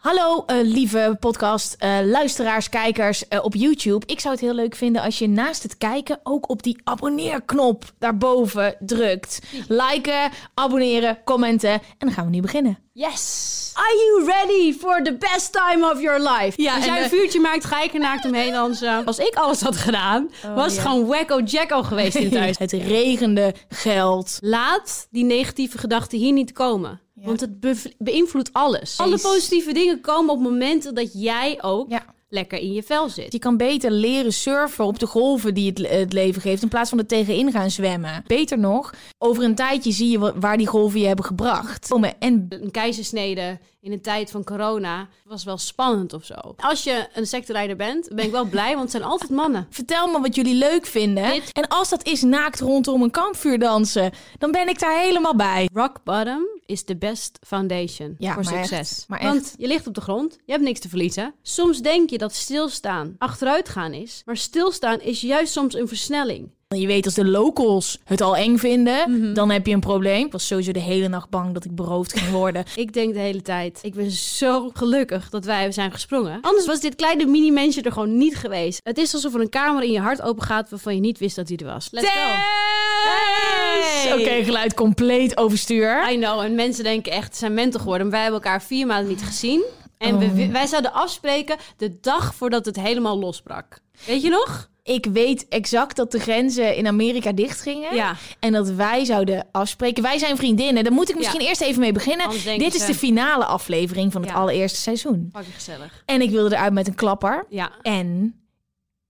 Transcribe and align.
Hallo 0.00 0.44
eh, 0.46 0.56
lieve 0.62 1.16
podcast 1.20 1.76
eh, 1.78 1.98
luisteraars, 2.04 2.68
kijkers 2.68 3.28
eh, 3.28 3.44
op 3.44 3.54
YouTube. 3.54 4.06
Ik 4.06 4.20
zou 4.20 4.34
het 4.34 4.42
heel 4.42 4.54
leuk 4.54 4.74
vinden 4.74 5.02
als 5.02 5.18
je 5.18 5.28
naast 5.28 5.62
het 5.62 5.78
kijken 5.78 6.20
ook 6.22 6.48
op 6.48 6.62
die 6.62 6.80
abonneerknop 6.84 7.84
daarboven 7.98 8.76
drukt. 8.78 9.40
Liken, 9.68 10.30
abonneren, 10.54 11.18
commenten 11.24 11.70
en 11.70 11.80
dan 11.98 12.12
gaan 12.12 12.24
we 12.24 12.30
nu 12.30 12.40
beginnen. 12.40 12.78
Yes! 12.92 13.72
Are 13.74 13.94
you 13.96 14.24
ready 14.26 14.78
for 14.78 15.02
the 15.02 15.16
best 15.16 15.52
time 15.52 15.90
of 15.90 16.00
your 16.00 16.18
life? 16.30 16.62
Ja, 16.62 16.74
Als 16.74 16.84
jij 16.84 17.02
een 17.02 17.08
vuurtje 17.08 17.40
maakt, 17.40 17.64
ga 17.64 17.82
ik 17.82 17.94
er 17.94 18.00
naakt 18.00 18.24
omheen 18.24 18.52
dansen. 18.52 19.04
Als 19.06 19.18
ik 19.18 19.34
alles 19.34 19.60
had 19.60 19.76
gedaan, 19.76 20.30
was 20.54 20.72
het 20.72 20.80
gewoon 20.80 21.06
wacko 21.06 21.40
jacko 21.40 21.82
geweest 21.82 22.16
in 22.16 22.24
het 22.30 22.38
huis. 22.38 22.58
Het 22.58 22.72
regende 22.72 23.54
geld. 23.68 24.38
Laat 24.40 25.06
die 25.10 25.24
negatieve 25.24 25.78
gedachten 25.78 26.18
hier 26.18 26.32
niet 26.32 26.52
komen. 26.52 27.00
Want 27.24 27.40
het 27.40 27.60
be- 27.60 27.92
beïnvloedt 27.98 28.52
alles. 28.52 28.98
Alle 28.98 29.18
positieve 29.18 29.72
dingen 29.72 30.00
komen 30.00 30.34
op 30.34 30.40
momenten 30.40 30.94
dat 30.94 31.10
jij 31.12 31.58
ook 31.62 31.90
Ja. 31.90 32.04
lekker 32.28 32.58
in 32.58 32.72
je 32.72 32.82
vel 32.82 33.08
zit. 33.08 33.32
Je 33.32 33.38
kan 33.38 33.56
beter 33.56 33.90
leren 33.90 34.32
surfen 34.32 34.84
op 34.84 34.98
de 34.98 35.06
golven 35.06 35.54
die 35.54 35.68
het, 35.68 35.78
le- 35.78 35.88
het 35.88 36.12
leven 36.12 36.42
geeft, 36.42 36.62
in 36.62 36.68
plaats 36.68 36.90
van 36.90 36.98
er 36.98 37.06
tegenin 37.06 37.52
gaan 37.52 37.70
zwemmen. 37.70 38.24
Beter 38.26 38.58
nog, 38.58 38.94
over 39.18 39.44
een 39.44 39.54
tijdje 39.54 39.92
zie 39.92 40.10
je 40.10 40.18
wa- 40.18 40.38
waar 40.38 40.56
die 40.56 40.66
golven 40.66 41.00
je 41.00 41.06
hebben 41.06 41.24
gebracht. 41.24 41.88
En 42.18 42.46
Een 42.48 42.70
keizersnede 42.70 43.58
in 43.82 43.92
een 43.92 44.00
tijd 44.00 44.30
van 44.30 44.44
corona 44.44 45.08
was 45.24 45.44
wel 45.44 45.58
spannend 45.58 46.12
of 46.12 46.24
zo. 46.24 46.34
Als 46.56 46.84
je 46.84 47.08
een 47.14 47.26
secterijder 47.26 47.76
bent, 47.76 48.08
ben 48.14 48.24
ik 48.24 48.30
wel 48.30 48.44
blij, 48.44 48.68
want 48.70 48.80
het 48.80 48.90
zijn 48.90 49.02
altijd 49.02 49.30
mannen. 49.30 49.66
Vertel 49.70 50.06
me 50.10 50.20
wat 50.20 50.34
jullie 50.34 50.54
leuk 50.54 50.86
vinden. 50.86 51.30
Dit- 51.30 51.52
En 51.52 51.68
als 51.68 51.88
dat 51.88 52.06
is 52.06 52.22
naakt 52.22 52.60
rondom 52.60 53.02
een 53.02 53.10
kampvuur 53.10 53.58
dansen, 53.58 54.12
dan 54.38 54.50
ben 54.52 54.68
ik 54.68 54.78
daar 54.78 54.98
helemaal 55.00 55.36
bij. 55.36 55.68
Rock 55.72 56.04
bottom 56.04 56.46
is 56.66 56.82
the 56.84 56.96
best 56.96 57.38
foundation 57.46 58.14
Ja, 58.18 58.34
voor 58.34 58.44
maar 58.44 58.52
echt. 58.54 58.68
succes. 58.68 59.04
Want 59.08 59.54
je 59.58 59.66
ligt 59.66 59.86
op 59.86 59.94
de 59.94 60.00
grond, 60.00 60.38
je 60.44 60.52
hebt 60.52 60.64
niks 60.64 60.80
te 60.80 60.88
verliezen. 60.88 61.34
Soms 61.42 61.80
denk 61.80 62.10
je 62.10 62.18
dat 62.18 62.34
stilstaan 62.34 63.14
achteruit 63.18 63.68
gaan 63.68 63.92
is, 63.92 64.22
maar 64.24 64.36
stilstaan 64.36 65.00
is 65.00 65.20
juist 65.20 65.52
soms 65.52 65.74
een 65.74 65.88
versnelling. 65.88 66.50
Je 66.76 66.86
weet 66.86 67.04
als 67.04 67.14
de 67.14 67.24
locals 67.24 67.98
het 68.04 68.20
al 68.20 68.36
eng 68.36 68.56
vinden, 68.56 69.10
Mhm. 69.20 69.32
dan 69.34 69.50
heb 69.50 69.66
je 69.66 69.72
een 69.72 69.80
probleem. 69.80 70.26
Ik 70.26 70.32
was 70.32 70.46
sowieso 70.46 70.72
de 70.72 70.80
hele 70.80 71.08
nacht 71.08 71.28
bang 71.30 71.54
dat 71.54 71.64
ik 71.64 71.74
beroofd 71.74 72.18
ging 72.18 72.30
worden. 72.30 72.64
Ik 72.74 72.92
denk 72.92 73.14
de 73.14 73.20
hele 73.20 73.42
tijd, 73.42 73.78
ik 73.82 73.94
ben 73.94 74.10
zo 74.10 74.70
gelukkig 74.72 75.30
dat 75.30 75.44
wij 75.44 75.72
zijn 75.72 75.92
gesprongen. 75.92 76.38
Anders 76.40 76.66
was 76.66 76.80
dit 76.80 76.94
kleine 76.94 77.26
mini-mensje 77.26 77.82
er 77.82 77.92
gewoon 77.92 78.16
niet 78.18 78.36
geweest. 78.36 78.80
Het 78.82 78.98
is 78.98 79.14
alsof 79.14 79.34
er 79.34 79.40
een 79.40 79.48
kamer 79.48 79.82
in 79.82 79.90
je 79.92 80.00
hart 80.00 80.22
open 80.22 80.42
gaat 80.42 80.70
waarvan 80.70 80.94
je 80.94 81.00
niet 81.00 81.18
wist 81.18 81.36
dat 81.36 81.46
die 81.46 81.58
er 81.58 81.66
was. 81.66 81.88
Let's 81.90 82.08
go. 82.10 82.30
Oké, 84.20 84.44
geluid 84.44 84.74
compleet 84.74 85.36
overstuur. 85.36 86.10
I 86.12 86.16
know, 86.16 86.40
en 86.40 86.54
mensen 86.54 86.84
denken 86.84 87.12
echt, 87.12 87.36
zijn 87.36 87.54
mentor 87.54 87.80
geworden. 87.80 88.06
Maar 88.06 88.14
wij 88.16 88.22
hebben 88.24 88.42
elkaar 88.42 88.62
vier 88.62 88.86
maanden 88.86 89.08
niet 89.08 89.22
gezien. 89.22 89.62
En 89.98 90.14
Oh. 90.14 90.20
we, 90.34 90.48
wij 90.50 90.66
zouden 90.66 90.92
afspreken 90.92 91.56
de 91.76 91.98
dag 92.00 92.34
voordat 92.34 92.64
het 92.66 92.76
helemaal 92.80 93.18
losbrak. 93.18 93.78
Weet 94.06 94.22
je 94.22 94.28
nog? 94.28 94.69
Ik 94.90 95.06
weet 95.12 95.48
exact 95.48 95.96
dat 95.96 96.12
de 96.12 96.18
grenzen 96.18 96.76
in 96.76 96.86
Amerika 96.86 97.32
dichtgingen. 97.32 97.94
Ja. 97.94 98.16
En 98.40 98.52
dat 98.52 98.68
wij 98.70 99.04
zouden 99.04 99.46
afspreken. 99.52 100.02
Wij 100.02 100.18
zijn 100.18 100.36
vriendinnen. 100.36 100.84
Daar 100.84 100.92
moet 100.92 101.08
ik 101.10 101.16
misschien 101.16 101.40
Ja. 101.40 101.48
eerst 101.48 101.60
even 101.60 101.80
mee 101.80 101.92
beginnen. 101.92 102.30
Dit 102.58 102.74
is 102.74 102.80
ze- 102.80 102.86
de 102.86 102.94
finale 102.94 103.44
aflevering 103.44 104.12
van 104.12 104.20
het 104.22 104.30
Ja. 104.30 104.36
allereerste 104.36 104.80
seizoen. 104.80 105.28
Fucking 105.32 105.54
gezellig. 105.54 106.02
En 106.06 106.20
ik 106.20 106.30
wilde 106.30 106.54
eruit 106.54 106.72
met 106.72 106.86
een 106.86 106.94
klapper. 106.94 107.46
Ja. 107.48 107.70
En... 107.82 108.34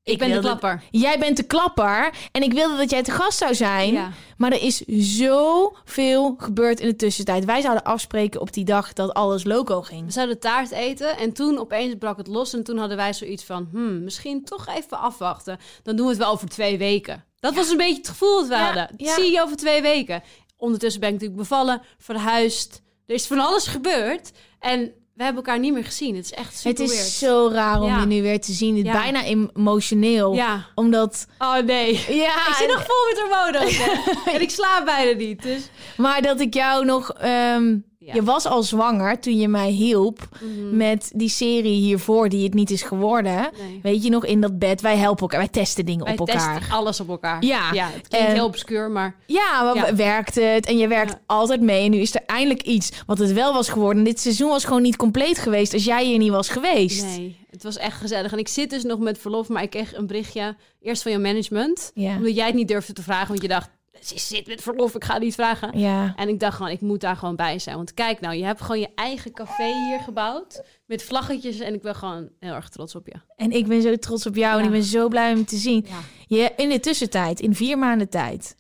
Ik 0.03 0.19
ben 0.19 0.31
de 0.31 0.39
klapper. 0.39 0.83
Jij 0.91 1.19
bent 1.19 1.37
de 1.37 1.43
klapper. 1.43 2.11
En 2.33 2.43
ik 2.43 2.53
wilde 2.53 2.77
dat 2.77 2.91
jij 2.91 3.03
te 3.03 3.11
gast 3.11 3.39
zou 3.39 3.55
zijn. 3.55 3.93
Ja. 3.93 4.11
Maar 4.37 4.53
er 4.53 4.63
is 4.63 4.83
zoveel 4.97 6.35
gebeurd 6.39 6.81
in 6.81 6.89
de 6.89 6.97
tussentijd. 6.97 7.45
Wij 7.45 7.61
zouden 7.61 7.85
afspreken 7.85 8.41
op 8.41 8.53
die 8.53 8.65
dag 8.65 8.93
dat 8.93 9.15
alles 9.15 9.45
loco 9.45 9.83
ging. 9.83 10.07
We 10.07 10.13
zouden 10.13 10.39
taart 10.39 10.71
eten 10.71 11.17
en 11.17 11.33
toen 11.33 11.59
opeens 11.59 11.95
brak 11.99 12.17
het 12.17 12.27
los. 12.27 12.53
En 12.53 12.65
toen 12.65 12.79
hadden 12.79 12.97
wij 12.97 13.13
zoiets 13.13 13.45
van, 13.45 13.69
hmm, 13.73 14.05
misschien 14.05 14.45
toch 14.45 14.67
even 14.69 14.99
afwachten. 14.99 15.59
Dan 15.83 15.97
doen 15.97 16.05
we 16.05 16.13
het 16.13 16.21
wel 16.21 16.33
over 16.33 16.49
twee 16.49 16.79
weken. 16.79 17.25
Dat 17.41 17.55
was 17.55 17.71
een 17.71 17.77
beetje 17.77 17.97
het 17.97 18.09
gevoel 18.09 18.39
dat 18.39 18.49
we 18.49 18.55
Ja, 18.55 18.65
hadden. 18.65 18.89
Zie 18.97 19.33
je 19.33 19.43
over 19.43 19.57
twee 19.57 19.83
weken. 19.83 20.23
Ondertussen 20.57 21.01
ben 21.01 21.09
ik 21.09 21.15
natuurlijk 21.15 21.41
bevallen, 21.41 21.83
verhuisd. 21.99 22.83
Er 23.07 23.15
is 23.15 23.27
van 23.27 23.39
alles 23.39 23.67
gebeurd. 23.67 24.31
En 24.59 24.93
we 25.21 25.27
hebben 25.27 25.45
elkaar 25.45 25.61
niet 25.61 25.73
meer 25.73 25.85
gezien. 25.85 26.17
Het 26.17 26.25
is 26.25 26.33
echt 26.33 26.57
super 26.59 26.71
Het 26.71 26.81
is 26.91 26.97
weird. 26.97 27.09
zo 27.11 27.49
raar 27.53 27.81
om 27.81 27.87
Ja. 27.87 28.01
je 28.01 28.07
nu 28.07 28.23
weer 28.23 28.41
te 28.41 28.53
zien. 28.53 28.77
Het 28.77 28.87
Ja. 28.87 28.93
Bijna 28.93 29.25
emotioneel. 29.25 30.35
Ja. 30.35 30.67
Omdat... 30.75 31.27
Oh 31.39 31.57
nee. 31.57 31.93
Ja, 32.09 32.35
Ik 32.49 32.55
zit 32.59 32.69
nog 32.69 32.85
vol 32.87 33.07
met 33.09 33.21
hormonen. 33.21 33.93
en 34.35 34.41
ik 34.41 34.51
slaap 34.51 34.85
bijna 34.85 35.19
niet. 35.19 35.43
Dus 35.43 35.63
Maar 35.97 36.23
dat 36.23 36.41
ik 36.41 36.55
jou 36.55 36.85
nog... 36.85 37.11
ehm, 37.13 37.77
Ja. 38.11 38.17
Je 38.17 38.23
was 38.23 38.47
al 38.47 38.63
zwanger 38.63 39.21
toen 39.21 39.37
je 39.39 39.49
mij 39.49 39.71
hielp 39.71 40.29
met 40.73 41.11
die 41.15 41.29
serie 41.29 41.81
hiervoor 41.81 42.29
die 42.29 42.45
het 42.45 42.55
niet 42.55 42.71
is 42.71 42.83
geworden. 42.83 43.49
Nee. 43.59 43.81
Weet 43.83 44.05
je 44.05 44.11
nog, 44.11 44.25
in 44.27 44.41
dat 44.41 44.59
bed. 44.59 44.81
Wij 44.81 44.97
helpen 44.97 45.21
elkaar. 45.23 45.39
Wij 45.39 45.49
testen 45.49 45.85
dingen 45.85 46.05
wij 46.05 46.13
op 46.13 46.19
elkaar. 46.29 46.59
testen 46.59 46.77
alles 46.77 47.01
op 47.01 47.09
elkaar. 47.09 47.45
Ja. 47.45 47.73
ja 47.73 47.85
het 47.93 48.09
klinkt 48.09 48.29
En- 48.29 48.35
heel 48.35 48.45
obscuur, 48.47 48.91
maar 48.91 49.17
Ja, 49.27 49.63
maar 49.63 49.75
Ja. 49.75 49.95
werkt 49.95 50.35
het? 50.35 50.67
En 50.67 50.79
je 50.79 50.89
werkt 50.89 51.11
Ja. 51.13 51.21
altijd 51.27 51.61
mee. 51.61 51.85
En 51.85 51.91
nu 51.91 51.99
is 51.99 52.15
er 52.15 52.23
eindelijk 52.27 52.63
iets 52.63 52.91
wat 53.07 53.19
het 53.19 53.33
wel 53.33 53.53
was 53.53 53.69
geworden. 53.69 54.05
Dit 54.05 54.21
seizoen 54.21 54.49
was 54.49 54.65
gewoon 54.65 54.83
niet 54.83 54.97
compleet 54.97 55.39
geweest 55.39 55.73
als 55.75 55.85
jij 55.85 56.05
hier 56.05 56.19
niet 56.19 56.31
was 56.31 56.49
geweest. 56.49 57.05
nee, 57.05 57.37
het 57.51 57.63
was 57.63 57.77
echt 57.77 57.97
gezellig. 58.01 58.33
En 58.33 58.39
ik 58.39 58.49
zit 58.49 58.71
dus 58.71 58.83
nog 58.83 58.99
met 58.99 59.19
verlof, 59.19 59.49
maar 59.49 59.63
ik 59.63 59.71
kreeg 59.71 59.95
een 59.95 60.07
berichtje 60.07 60.57
eerst 60.83 61.03
van 61.03 61.13
je 61.13 61.19
management. 61.19 61.93
Omdat 61.95 62.35
jij 62.35 62.47
het 62.47 62.55
niet 62.55 62.69
durfde 62.69 62.93
te 62.93 63.03
vragen, 63.03 63.29
want 63.29 63.43
je 63.43 63.49
dacht, 63.49 63.69
ze 64.01 64.19
zit 64.19 64.47
met 64.47 64.63
verlof, 64.63 64.95
ik 64.95 65.05
ga 65.05 65.19
niet 65.19 65.35
vragen. 65.35 65.79
Ja. 65.79 66.13
En 66.17 66.29
ik 66.29 66.41
dacht 66.41 66.57
gewoon, 66.57 66.73
ik 66.73 66.81
moet 66.81 67.01
daar 67.01 67.17
gewoon 67.17 67.37
bij 67.37 67.59
zijn. 67.59 67.77
Want 67.77 67.95
kijk 67.95 68.21
nou, 68.21 68.35
je 68.37 68.45
hebt 68.45 68.61
gewoon 68.61 68.81
je 68.81 68.89
eigen 68.95 69.33
café 69.33 69.73
hier 69.87 70.01
gebouwd. 70.01 70.63
Met 70.87 71.03
vlaggetjes 71.03 71.59
en 71.59 71.75
ik 71.75 71.83
ben 71.83 71.95
gewoon 71.95 72.29
heel 72.39 72.55
erg 72.55 72.69
trots 72.69 72.95
op 72.95 73.07
je. 73.07 73.15
En 73.37 73.51
ik 73.51 73.67
ben 73.67 73.83
zo 73.83 73.97
trots 73.97 74.27
op 74.27 74.35
jou 74.37 74.59
en 74.59 74.65
ik 74.65 74.71
ben 74.71 74.83
zo 74.83 75.09
blij 75.09 75.33
om 75.33 75.39
je 75.39 75.45
te 75.45 75.57
zien. 75.57 75.87
Ja. 75.89 76.01
Je, 76.37 76.53
in 76.57 76.69
de 76.69 76.81
tussentijd, 76.81 77.41
in 77.41 77.55
vier 77.55 77.79
maanden 77.79 78.09
tijd, 78.09 78.57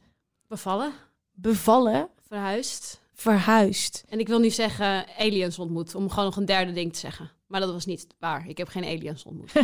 Bevallen, 0.46 0.92
bevallen, 1.32 2.08
verhuisd. 2.28 3.00
verhuisd. 3.14 4.04
En 4.08 4.18
ik 4.18 4.28
wil 4.28 4.38
nu 4.38 4.50
zeggen 4.50 5.04
aliens 5.18 5.58
ontmoet, 5.58 5.94
om 5.94 6.08
gewoon 6.10 6.24
nog 6.24 6.36
een 6.36 6.44
derde 6.44 6.72
ding 6.72 6.92
te 6.92 6.98
zeggen. 6.98 7.30
Maar 7.46 7.60
dat 7.60 7.72
was 7.72 7.86
niet 7.86 8.06
waar. 8.18 8.44
Ik 8.48 8.58
heb 8.58 8.68
geen 8.68 8.84
aliens 8.84 9.24
ontmoet. 9.24 9.52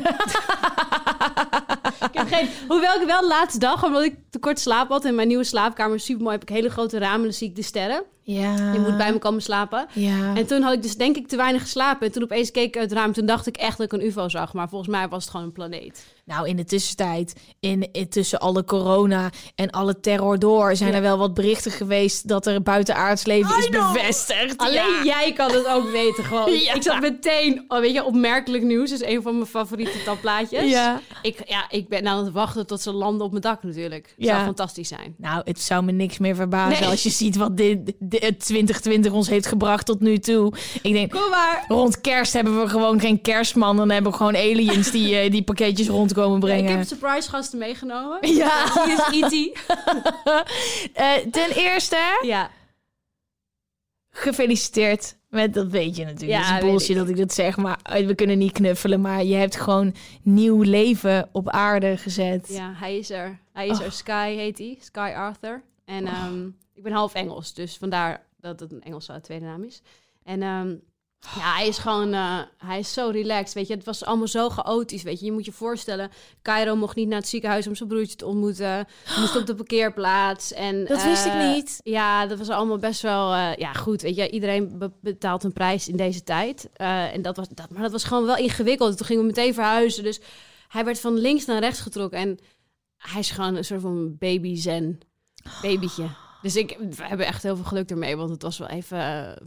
ik 2.00 2.18
heb 2.18 2.28
geen, 2.28 2.48
hoewel 2.68 3.00
ik 3.00 3.06
wel 3.06 3.20
de 3.20 3.26
laatste 3.26 3.58
dag, 3.58 3.84
omdat 3.84 4.02
ik 4.02 4.14
te 4.30 4.38
kort 4.38 4.58
slaap 4.58 4.88
had... 4.88 5.04
en 5.04 5.14
mijn 5.14 5.28
nieuwe 5.28 5.44
slaapkamer 5.44 6.00
super 6.00 6.22
mooi, 6.22 6.34
heb 6.34 6.48
ik 6.48 6.54
hele 6.54 6.70
grote 6.70 6.98
ramen... 6.98 7.16
en 7.16 7.22
dan 7.22 7.32
zie 7.32 7.48
ik 7.48 7.56
de 7.56 7.62
sterren. 7.62 8.04
Ja. 8.28 8.72
Je 8.72 8.78
moet 8.80 8.96
bij 8.96 9.12
me 9.12 9.18
komen 9.18 9.42
slapen. 9.42 9.86
Ja. 9.92 10.34
En 10.34 10.46
toen 10.46 10.62
had 10.62 10.72
ik 10.72 10.82
dus 10.82 10.96
denk 10.96 11.16
ik 11.16 11.28
te 11.28 11.36
weinig 11.36 11.62
geslapen. 11.62 12.06
En 12.06 12.12
toen 12.12 12.22
opeens 12.22 12.50
keek 12.50 12.66
ik 12.66 12.76
uit 12.76 12.90
het 12.90 12.98
raam. 12.98 13.12
Toen 13.12 13.26
dacht 13.26 13.46
ik 13.46 13.56
echt 13.56 13.76
dat 13.78 13.86
ik 13.86 13.92
een 14.00 14.06
ufo 14.06 14.28
zag. 14.28 14.52
Maar 14.52 14.68
volgens 14.68 14.90
mij 14.90 15.08
was 15.08 15.22
het 15.22 15.30
gewoon 15.30 15.46
een 15.46 15.52
planeet. 15.52 16.06
Nou, 16.24 16.48
in 16.48 16.56
de 16.56 16.64
tussentijd, 16.64 17.40
in, 17.60 17.88
in- 17.92 18.08
tussen 18.08 18.38
alle 18.40 18.64
corona 18.64 19.30
en 19.54 19.70
alle 19.70 20.00
terror 20.00 20.38
door, 20.38 20.76
zijn 20.76 20.90
Ja. 20.90 20.96
er 20.96 21.02
wel 21.02 21.18
wat 21.18 21.34
berichten 21.34 21.70
geweest 21.70 22.28
dat 22.28 22.46
er 22.46 22.62
buitenaards 22.62 23.24
leven 23.26 23.58
is 23.58 23.68
bevestigd. 23.68 24.56
Alleen 24.56 24.74
Ja. 24.74 25.04
jij 25.04 25.32
kan 25.32 25.52
het 25.52 25.66
ook 25.66 25.90
weten 25.90 26.24
gewoon. 26.24 26.52
Ja. 26.66 26.74
Ik 26.74 26.82
zat 26.82 27.00
meteen, 27.00 27.64
oh, 27.68 27.80
weet 27.80 27.92
je, 27.92 28.04
opmerkelijk 28.04 28.62
nieuws 28.64 28.92
is 28.92 29.02
een 29.02 29.22
van 29.22 29.34
mijn 29.34 29.46
favoriete 29.46 30.02
tabplaatjes. 30.04 30.70
Ja. 30.70 31.00
Ik, 31.22 31.38
ja, 31.48 31.64
ik 31.70 31.88
ben 31.88 32.06
aan 32.06 32.24
het 32.24 32.32
wachten 32.32 32.66
tot 32.66 32.80
ze 32.80 32.92
landen 32.92 33.24
op 33.24 33.30
mijn 33.30 33.42
dak 33.42 33.62
natuurlijk. 33.62 34.06
Het 34.06 34.24
Ja. 34.26 34.32
zou 34.32 34.44
fantastisch 34.44 34.88
zijn. 34.88 35.14
Nou, 35.18 35.40
het 35.44 35.60
zou 35.60 35.84
me 35.84 35.92
niks 35.92 36.18
meer 36.18 36.34
verbazen 36.34 36.80
Nee. 36.80 36.90
als 36.90 37.02
je 37.02 37.10
ziet 37.10 37.36
wat 37.36 37.56
dit, 37.56 37.92
dit 37.98 38.15
2020 38.18 39.12
ons 39.12 39.28
heeft 39.28 39.46
gebracht 39.46 39.86
tot 39.86 40.00
nu 40.00 40.18
toe. 40.18 40.52
Ik 40.82 40.92
denk, 40.92 41.10
Kom 41.10 41.30
maar. 41.30 41.64
rond 41.68 42.00
kerst 42.00 42.32
hebben 42.32 42.60
we 42.60 42.68
gewoon 42.68 43.00
geen 43.00 43.20
kerstman. 43.20 43.76
Dan 43.76 43.90
hebben 43.90 44.10
we 44.10 44.16
gewoon 44.16 44.36
aliens 44.36 44.90
die, 44.90 45.16
eh, 45.16 45.30
die 45.30 45.42
pakketjes 45.42 45.88
rondkomen 45.88 46.32
Ja, 46.40 46.44
brengen. 46.46 46.70
ik 46.72 46.76
heb 46.78 46.86
surprise 46.86 47.28
gasten 47.30 47.58
meegenomen. 47.58 48.18
Ja. 48.36 48.84
Hier 48.84 49.20
is 49.20 49.30
E.T. 49.30 49.58
Eh, 50.92 51.12
ten 51.30 51.50
eerste, 51.54 52.18
Ja. 52.22 52.50
gefeliciteerd 54.10 55.16
met, 55.28 55.54
dat 55.54 55.66
weet 55.66 55.96
je 55.96 56.04
natuurlijk. 56.04 56.30
Ja, 56.30 56.44
het 56.44 56.46
is 56.46 56.52
weet 56.62 56.70
bullshit 56.70 56.88
ik. 56.90 56.96
dat 56.96 57.08
ik 57.08 57.16
dat 57.16 57.32
zeg, 57.34 57.56
maar 57.56 57.78
eh, 57.82 58.06
we 58.06 58.14
kunnen 58.14 58.38
niet 58.38 58.52
knuffelen. 58.52 59.00
Maar 59.00 59.24
je 59.24 59.34
hebt 59.34 59.56
gewoon 59.56 59.94
nieuw 60.22 60.62
leven 60.62 61.28
op 61.32 61.48
aarde 61.48 61.96
gezet. 61.96 62.46
ja, 62.50 62.72
hij 62.74 62.96
is 62.98 63.10
er. 63.10 63.38
Hij 63.52 63.66
is 63.68 63.78
er. 63.80 63.92
Sky 63.92 64.34
heet 64.36 64.58
hij. 64.58 64.76
Sky 64.80 65.12
Arthur. 65.16 65.62
En 65.84 66.06
ehm, 66.06 66.46
ik 66.76 66.82
ben 66.82 66.92
half 66.92 67.14
Engels, 67.14 67.54
dus 67.54 67.76
vandaar 67.76 68.26
dat 68.40 68.60
het 68.60 68.72
een 68.72 68.82
Engelse 68.82 69.20
tweede 69.20 69.44
naam 69.44 69.62
is. 69.62 69.82
En 70.22 70.42
ehm, 70.42 70.68
ja, 71.20 71.54
hij 71.54 71.68
is 71.68 71.78
gewoon, 71.78 72.12
eh, 72.12 72.38
hij 72.58 72.78
is 72.78 72.92
zo 72.92 73.08
relaxed, 73.08 73.54
weet 73.54 73.66
je. 73.66 73.74
Het 73.74 73.84
was 73.84 74.04
allemaal 74.04 74.26
zo 74.26 74.48
chaotisch, 74.48 75.02
weet 75.02 75.20
je. 75.20 75.26
Je 75.26 75.32
moet 75.32 75.44
je 75.44 75.52
voorstellen, 75.52 76.10
Cairo 76.42 76.76
mocht 76.76 76.96
niet 76.96 77.08
naar 77.08 77.18
het 77.18 77.28
ziekenhuis 77.28 77.66
om 77.66 77.74
zijn 77.74 77.88
broertje 77.88 78.16
te 78.16 78.26
ontmoeten. 78.26 78.66
Hij 78.66 79.20
moest 79.20 79.36
op 79.36 79.46
de 79.46 79.54
parkeerplaats. 79.54 80.52
En, 80.52 80.84
Dat 80.84 81.02
wist 81.04 81.26
ik 81.26 81.32
eh, 81.32 81.52
niet. 81.52 81.80
Ja, 81.82 82.26
dat 82.26 82.38
was 82.38 82.48
allemaal 82.48 82.78
best 82.78 83.02
wel, 83.02 83.32
eh, 83.32 83.54
ja 83.56 83.72
goed, 83.72 84.02
weet 84.02 84.16
je. 84.16 84.30
Iedereen 84.30 84.78
be- 84.78 84.92
betaalt 85.00 85.44
een 85.44 85.52
prijs 85.52 85.88
in 85.88 85.96
deze 85.96 86.22
tijd. 86.22 86.68
En 86.72 87.22
dat 87.22 87.36
was, 87.36 87.48
dat, 87.48 87.70
maar 87.70 87.82
dat 87.82 87.92
was 87.92 88.04
gewoon 88.04 88.26
wel 88.26 88.36
ingewikkeld. 88.36 88.96
Toen 88.96 89.06
gingen 89.06 89.22
we 89.22 89.28
meteen 89.28 89.54
verhuizen, 89.54 90.02
dus 90.02 90.20
hij 90.68 90.84
werd 90.84 91.00
van 91.00 91.14
links 91.18 91.44
naar 91.44 91.58
rechts 91.60 91.80
getrokken. 91.80 92.18
En 92.18 92.38
hij 92.96 93.20
is 93.20 93.30
gewoon 93.30 93.56
een 93.56 93.64
soort 93.64 93.80
van 93.80 94.16
baby 94.18 94.56
zen 94.56 94.98
babytje. 95.62 96.06
Dus 96.42 96.56
ik, 96.56 96.76
we 96.90 97.02
hebben 97.02 97.26
echt 97.26 97.42
heel 97.42 97.56
veel 97.56 97.64
geluk 97.64 97.90
ermee, 97.90 98.16
want 98.16 98.30
het 98.30 98.42
was 98.42 98.58
wel 98.58 98.68
even 98.68 98.98
eh, 98.98 99.46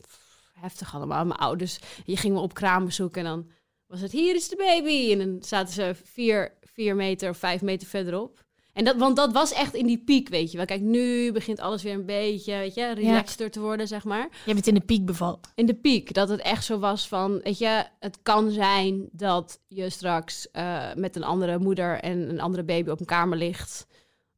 heftig 0.54 0.96
allemaal. 0.96 1.26
Mijn 1.26 1.40
ouders, 1.40 1.80
je 2.06 2.18
ging 2.18 2.34
me 2.34 2.40
op 2.40 2.54
kraambezoek 2.54 3.18
en 3.18 3.24
dan 3.24 3.48
was 3.88 4.02
het, 4.02 4.12
hier 4.12 4.36
is 4.36 4.50
de 4.50 4.56
baby. 4.56 5.12
En 5.12 5.18
dan 5.18 5.38
zaten 5.44 5.74
ze 5.74 5.96
vier, 6.04 6.54
vier 6.62 6.96
meter 6.96 7.30
of 7.30 7.38
vijf 7.38 7.62
meter 7.62 7.88
verderop. 7.88 8.44
En 8.74 8.86
dat, 8.86 8.96
want 8.96 9.16
dat 9.16 9.34
was 9.34 9.54
echt 9.54 9.74
in 9.74 9.86
die 9.86 10.04
piek, 10.04 10.30
weet 10.30 10.52
je 10.52 10.58
wel. 10.58 10.66
Kijk, 10.66 10.82
nu 10.82 11.32
begint 11.32 11.60
alles 11.60 11.84
weer 11.84 11.94
een 11.94 12.06
beetje, 12.06 12.58
weet 12.58 12.74
je, 12.74 12.92
relaxter 12.92 13.52
te 13.52 13.60
worden, 13.60 13.88
zeg 13.88 14.04
maar. 14.04 14.30
Je 14.46 14.54
bent 14.54 14.68
in 14.68 14.74
de 14.74 14.80
piek 14.80 15.06
bevallen. 15.06 15.40
In 15.56 15.66
de 15.66 15.74
piek, 15.74 16.14
dat 16.14 16.30
het 16.30 16.42
echt 16.42 16.66
zo 16.66 16.80
was 16.80 17.08
van, 17.08 17.40
weet 17.44 17.58
je, 17.58 17.86
het 18.00 18.20
kan 18.24 18.52
zijn 18.52 19.10
dat 19.12 19.60
je 19.68 19.90
straks 19.90 20.52
eh, 20.52 20.94
met 20.96 21.16
een 21.16 21.24
andere 21.24 21.60
moeder 21.60 22.00
en 22.00 22.30
een 22.30 22.40
andere 22.40 22.64
baby 22.64 22.90
op 22.90 23.00
een 23.00 23.06
kamer 23.06 23.38
ligt, 23.38 23.88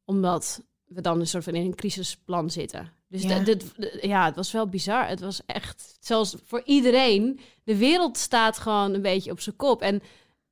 omdat 0.04 0.62
we 0.94 1.00
dan 1.00 1.20
een 1.20 1.26
soort 1.26 1.44
van 1.44 1.54
in 1.54 1.64
een 1.64 1.74
crisisplan 1.74 2.50
zitten. 2.50 2.92
Dus 3.08 3.22
Ja. 3.22 3.38
dit, 3.38 3.64
ja, 4.00 4.24
het 4.24 4.36
was 4.36 4.52
wel 4.52 4.66
bizar. 4.68 5.08
Het 5.08 5.20
was 5.20 5.40
echt, 5.46 5.96
zelfs 6.00 6.36
voor 6.46 6.62
iedereen, 6.64 7.40
de 7.64 7.76
wereld 7.76 8.18
staat 8.18 8.58
gewoon 8.58 8.94
een 8.94 9.02
beetje 9.02 9.30
op 9.30 9.40
zijn 9.40 9.56
kop. 9.56 9.82
En, 9.82 10.02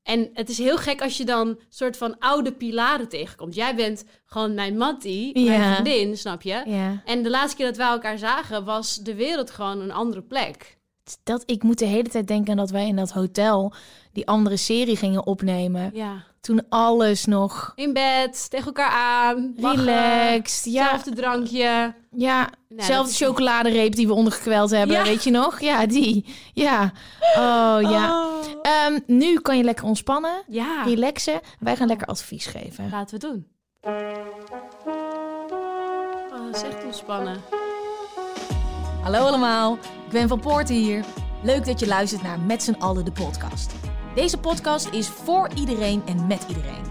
en 0.02 0.30
het 0.34 0.48
is 0.48 0.58
heel 0.58 0.76
gek 0.78 1.02
als 1.02 1.16
je 1.16 1.24
dan 1.24 1.58
soort 1.68 1.96
van 1.96 2.18
oude 2.18 2.52
pilaren 2.52 3.08
tegenkomt. 3.08 3.54
Jij 3.54 3.74
bent 3.74 4.04
gewoon 4.26 4.54
mijn 4.54 4.76
Mattie, 4.76 5.38
Ja. 5.38 5.58
mijn 5.58 5.74
vriendin, 5.74 6.16
snap 6.16 6.42
je? 6.42 6.62
Ja. 6.66 7.02
En 7.04 7.22
de 7.22 7.30
laatste 7.30 7.56
keer 7.56 7.66
dat 7.66 7.76
wij 7.76 7.88
elkaar 7.88 8.18
zagen, 8.18 8.64
was 8.64 8.96
de 8.96 9.14
wereld 9.14 9.50
gewoon 9.50 9.80
een 9.80 9.92
andere 9.92 10.22
plek. 10.22 10.78
Dat, 11.22 11.42
ik 11.46 11.62
moet 11.62 11.78
de 11.78 11.84
hele 11.86 12.08
tijd 12.08 12.26
denken 12.26 12.56
dat 12.56 12.70
wij 12.70 12.86
in 12.86 12.96
dat 12.96 13.10
hotel 13.10 13.72
die 14.12 14.26
andere 14.26 14.56
serie 14.56 14.96
gingen 14.96 15.26
opnemen. 15.26 15.90
Ja. 15.94 16.28
Toen 16.40 16.62
alles 16.68 17.24
nog 17.26 17.72
In 17.74 17.92
bed, 17.92 18.50
tegen 18.50 18.66
elkaar 18.66 18.90
aan, 18.90 19.54
relaxed. 19.56 20.64
Ja, 20.72 20.82
Hetzelfde 20.82 21.12
drankje. 21.14 21.94
ja. 22.10 22.48
dat 22.68 22.84
zelfde 22.84 23.24
chocoladereep 23.24 23.94
die 23.94 24.06
we 24.06 24.12
ondergekweld 24.12 24.70
hebben. 24.70 24.96
Ja. 24.96 25.02
Weet 25.02 25.24
je 25.24 25.30
nog? 25.30 25.60
Ja, 25.60 25.86
die. 25.86 26.24
Ja. 26.54 26.92
Oh 27.36 27.78
ja. 27.80 28.24
Oh. 28.26 28.44
Ehm, 28.62 28.98
nu 29.06 29.40
kan 29.40 29.56
je 29.56 29.64
lekker 29.64 29.84
ontspannen, 29.84 30.42
Ja, 30.48 30.82
relaxen. 30.82 31.40
Wij 31.58 31.76
gaan 31.76 31.86
lekker 31.86 32.06
advies 32.06 32.46
geven. 32.46 32.88
laten 32.90 33.20
we 33.20 33.26
het 33.26 33.34
doen. 33.34 33.46
Oh, 36.32 36.44
dat 36.46 36.56
is 36.56 36.62
echt 36.62 36.84
ontspannen. 36.84 37.36
Hallo 39.02 39.18
allemaal, 39.18 39.74
ik 40.06 40.10
ben 40.12 40.28
Van 40.28 40.40
Poorten 40.40 40.74
hier. 40.74 41.04
Leuk 41.42 41.64
dat 41.66 41.80
je 41.80 41.86
luistert 41.86 42.22
naar 42.22 42.38
Met 42.40 42.62
z'n 42.62 42.76
allen 42.78 43.04
de 43.04 43.12
podcast. 43.12 43.72
Deze 44.20 44.38
podcast 44.38 44.88
is 44.88 45.08
voor 45.08 45.48
iedereen 45.54 46.02
en 46.06 46.26
met 46.26 46.44
iedereen. 46.48 46.84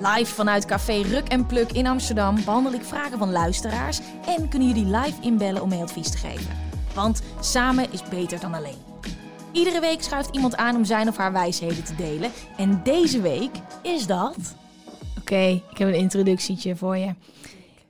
Live 0.00 0.34
vanuit 0.34 0.64
Café 0.64 1.02
Ruk 1.02 1.28
en 1.28 1.46
Pluk 1.46 1.72
in 1.72 1.86
Amsterdam 1.86 2.44
behandel 2.44 2.72
ik 2.72 2.84
vragen 2.84 3.18
van 3.18 3.32
luisteraars 3.32 4.00
en 4.26 4.48
kunnen 4.48 4.68
jullie 4.68 4.96
live 4.96 5.20
inbellen 5.20 5.62
om 5.62 5.68
mee 5.68 5.82
advies 5.82 6.10
te 6.10 6.18
geven. 6.18 6.56
Want 6.94 7.22
samen 7.40 7.92
is 7.92 8.02
beter 8.02 8.40
dan 8.40 8.54
alleen. 8.54 8.78
Iedere 9.52 9.80
week 9.80 10.02
schuift 10.02 10.34
iemand 10.34 10.56
aan 10.56 10.76
om 10.76 10.84
zijn 10.84 11.08
of 11.08 11.16
haar 11.16 11.32
wijsheden 11.32 11.84
te 11.84 11.94
delen. 11.94 12.30
En 12.56 12.80
deze 12.84 13.20
week 13.20 13.52
is 13.82 14.06
dat. 14.06 14.36
Oké, 15.18 15.62
ik 15.70 15.78
heb 15.78 15.88
een 15.88 15.94
introductietje 15.94 16.76
voor 16.76 16.96
je. 16.96 17.14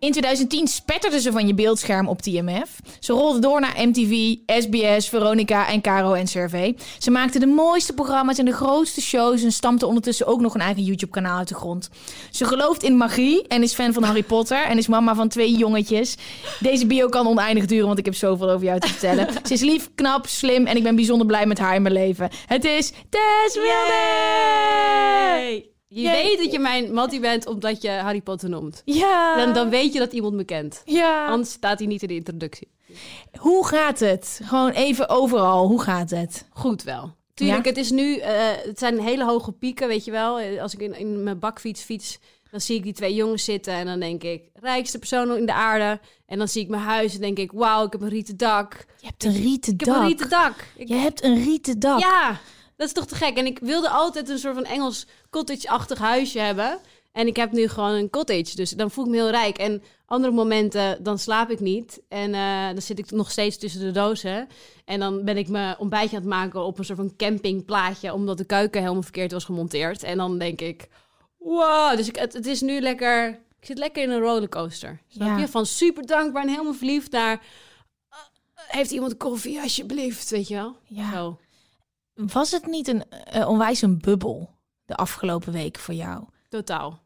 In 0.05 0.11
2010 0.11 0.67
spetterden 0.67 1.21
ze 1.21 1.33
van 1.33 1.47
je 1.47 1.55
beeldscherm 1.55 2.09
op 2.09 2.23
TMF. 2.23 2.81
Ze 3.01 3.12
rolden 3.12 3.41
door 3.41 3.61
naar 3.61 3.75
MTV, 3.77 4.37
SBS, 4.47 5.09
Veronica 5.09 5.69
en 5.69 5.81
Caro 5.81 6.12
en 6.12 6.27
Survey. 6.27 6.77
Ze 6.99 7.11
maakten 7.11 7.41
de 7.41 7.47
mooiste 7.47 7.93
programma's 7.93 8.39
en 8.39 8.45
de 8.45 8.53
grootste 8.53 9.01
shows... 9.01 9.43
en 9.43 9.53
stampte 9.53 9.87
ondertussen 9.87 10.27
ook 10.27 10.41
nog 10.41 10.55
een 10.55 10.61
eigen 10.61 10.83
YouTube-kanaal 10.83 11.39
uit 11.39 11.49
de 11.49 11.55
grond. 11.55 11.91
Ze 12.31 12.45
gelooft 12.45 12.83
in 12.83 12.97
magie 12.97 13.47
en 13.47 13.62
is 13.62 13.75
fan 13.75 13.93
van 13.93 14.03
Harry 14.03 14.23
Potter... 14.23 14.65
en 14.65 14.79
is 14.79 14.87
mama 14.87 15.15
van 15.15 15.29
twee 15.29 15.56
jongetjes. 15.56 16.17
Deze 16.61 16.87
bio 16.87 17.09
kan 17.09 17.27
oneindig 17.27 17.67
duren, 17.67 17.87
want 17.87 17.99
ik 17.99 18.05
heb 18.05 18.15
zoveel 18.15 18.51
over 18.51 18.67
jou 18.67 18.81
te 18.81 18.89
vertellen. 18.89 19.29
Ze 19.47 19.53
is 19.53 19.61
lief, 19.61 19.91
knap, 19.95 20.27
slim 20.27 20.67
en 20.67 20.77
ik 20.77 20.83
ben 20.83 20.95
bijzonder 20.95 21.27
blij 21.27 21.47
met 21.47 21.59
haar 21.59 21.75
in 21.75 21.83
mijn 21.83 21.95
leven. 21.95 22.31
Het 22.47 22.65
is 22.65 22.93
Tess 23.09 23.55
Wilde! 23.55 24.85
Je 26.02 26.11
weet 26.11 26.38
dat 26.38 26.52
je 26.52 26.58
mijn 26.58 26.93
Mattie 26.93 27.20
bent 27.20 27.46
omdat 27.46 27.82
je 27.82 27.91
Harry 27.91 28.20
Potter 28.20 28.49
noemt. 28.49 28.82
Ja. 28.85 29.37
Dan, 29.37 29.52
dan 29.52 29.69
weet 29.70 29.93
je 29.93 29.99
dat 29.99 30.12
iemand 30.12 30.35
me 30.35 30.44
kent. 30.44 30.82
ja. 30.85 31.26
Anders 31.26 31.50
staat 31.52 31.79
hij 31.79 31.88
niet 31.88 32.02
in 32.02 32.08
de 32.08 32.14
introductie. 32.14 32.69
Hoe 33.38 33.67
gaat 33.67 33.99
het? 33.99 34.41
Gewoon 34.44 34.70
even 34.70 35.08
overal. 35.08 35.67
Hoe 35.67 35.82
gaat 35.82 36.11
het? 36.11 36.46
Goed 36.50 36.82
wel. 36.82 37.14
Tuurlijk, 37.35 37.64
Ja? 37.64 37.69
het 37.70 37.79
is 37.79 37.91
nu, 37.91 38.17
eh, 38.17 38.32
het 38.64 38.79
zijn 38.79 39.00
hele 39.00 39.25
hoge 39.25 39.52
pieken, 39.52 39.88
weet 39.88 40.05
je 40.05 40.11
wel. 40.11 40.41
Eh, 40.41 40.62
Als 40.62 40.75
ik 40.75 40.81
in, 40.81 40.99
in 40.99 41.23
mijn 41.23 41.38
bakfiets 41.38 41.82
fiets, 41.82 42.19
dan 42.50 42.61
zie 42.61 42.76
ik 42.76 42.82
die 42.82 42.93
twee 42.93 43.14
jongens 43.14 43.44
zitten 43.44 43.73
en 43.75 43.87
dan 43.87 44.00
denk 44.00 44.23
ik, 44.23 44.43
rijkste 44.55 44.99
persoon 44.99 45.37
in 45.37 45.46
de 45.46 45.52
aarde. 45.55 46.00
En 46.26 46.38
dan 46.38 46.49
zie 46.49 46.62
ik 46.62 46.69
mijn 46.69 46.82
huis 46.82 47.14
en 47.14 47.20
denk 47.20 47.38
ik, 47.38 47.52
wauw, 47.52 47.85
ik 47.87 47.93
heb 47.93 48.00
een 48.02 48.08
rieten 48.08 48.37
dak. 48.37 48.85
Je 49.00 49.06
hebt 49.06 49.25
een 49.25 49.32
rieten 49.43 49.73
Ik 49.73 49.81
heb 49.81 49.88
een 49.88 49.94
dak. 49.94 50.06
rieten 50.08 50.29
dak. 50.29 50.55
Ik- 50.76 50.88
Je 50.88 50.94
hebt 50.94 51.25
een 51.25 51.43
rieten 51.44 51.79
dak. 51.79 51.99
Ja, 52.00 52.38
dat 52.76 52.87
is 52.87 52.93
toch 52.93 53.06
te 53.06 53.15
gek. 53.15 53.37
En 53.37 53.47
ik 53.47 53.59
wilde 53.59 53.88
altijd 53.88 54.29
een 54.29 54.38
soort 54.38 54.55
van 54.55 54.65
Engels 54.65 55.06
cottage-achtig 55.31 55.99
huisje 55.99 56.38
hebben. 56.38 56.79
En 57.12 57.26
ik 57.26 57.37
heb 57.37 57.53
nu 57.53 57.69
gewoon 57.69 57.91
een 57.94 58.11
cottage, 58.11 58.56
dus 58.56 58.71
dan 58.71 58.91
voel 58.91 59.05
ik 59.05 59.11
me 59.11 59.17
heel 59.17 59.31
rijk. 59.31 59.59
En 59.59 59.82
andere 60.06 60.32
momenten, 60.32 61.03
dan 61.03 61.19
slaap 61.19 61.50
ik 61.50 61.61
niet. 61.61 62.00
En 62.09 62.35
eh, 62.35 62.67
dan 62.67 62.82
zit 62.82 62.99
ik 62.99 63.11
nog 63.11 63.31
steeds 63.31 63.59
tussen 63.59 63.81
de 63.81 63.91
dozen. 63.91 64.49
En 64.85 65.00
dan 65.00 65.25
ben 65.25 65.37
ik 65.37 65.49
mijn 65.49 65.79
ontbijtje 65.79 66.17
aan 66.17 66.23
het 66.23 66.31
maken 66.31 66.65
op 66.65 66.79
een 66.79 66.85
soort 66.85 66.99
van 66.99 67.17
campingplaatje... 67.17 68.12
omdat 68.12 68.38
de 68.38 68.44
keuken 68.44 68.81
helemaal 68.81 69.03
verkeerd 69.03 69.32
was 69.32 69.44
gemonteerd. 69.44 70.03
En 70.03 70.17
dan 70.17 70.38
denk 70.38 70.61
ik, 70.61 70.88
wow. 71.38 71.97
Dus 71.97 72.09
ik, 72.09 72.17
het, 72.17 72.32
het 72.32 72.47
is 72.47 72.61
nu 72.61 72.81
lekker... 72.81 73.29
Ik 73.61 73.67
zit 73.70 73.79
lekker 73.79 74.03
in 74.03 74.11
een 74.11 74.20
rollercoaster. 74.20 75.00
Snap 75.09 75.29
Ja. 75.29 75.38
je? 75.38 75.49
Van 75.49 75.67
super 75.67 76.06
dankbaar 76.06 76.43
en 76.43 76.49
helemaal 76.49 76.75
verliefd 76.75 77.11
naar... 77.12 77.32
eh, 78.09 78.19
heeft 78.67 78.91
iemand 78.91 79.17
koffie, 79.17 79.61
alsjeblieft, 79.61 80.31
weet 80.31 80.49
je 80.49 80.55
wel? 80.55 80.77
Ja. 80.85 81.12
Zo. 81.12 81.38
Was 82.14 82.50
het 82.50 82.67
niet 82.67 82.89
een 82.89 83.10
eh, 83.10 83.48
onwijs 83.48 83.82
een 83.82 83.98
bubbel 83.98 84.50
de 84.84 84.94
afgelopen 84.96 85.53
week 85.53 85.79
voor 85.79 85.94
jou? 85.94 86.24
Totaal. 86.48 87.03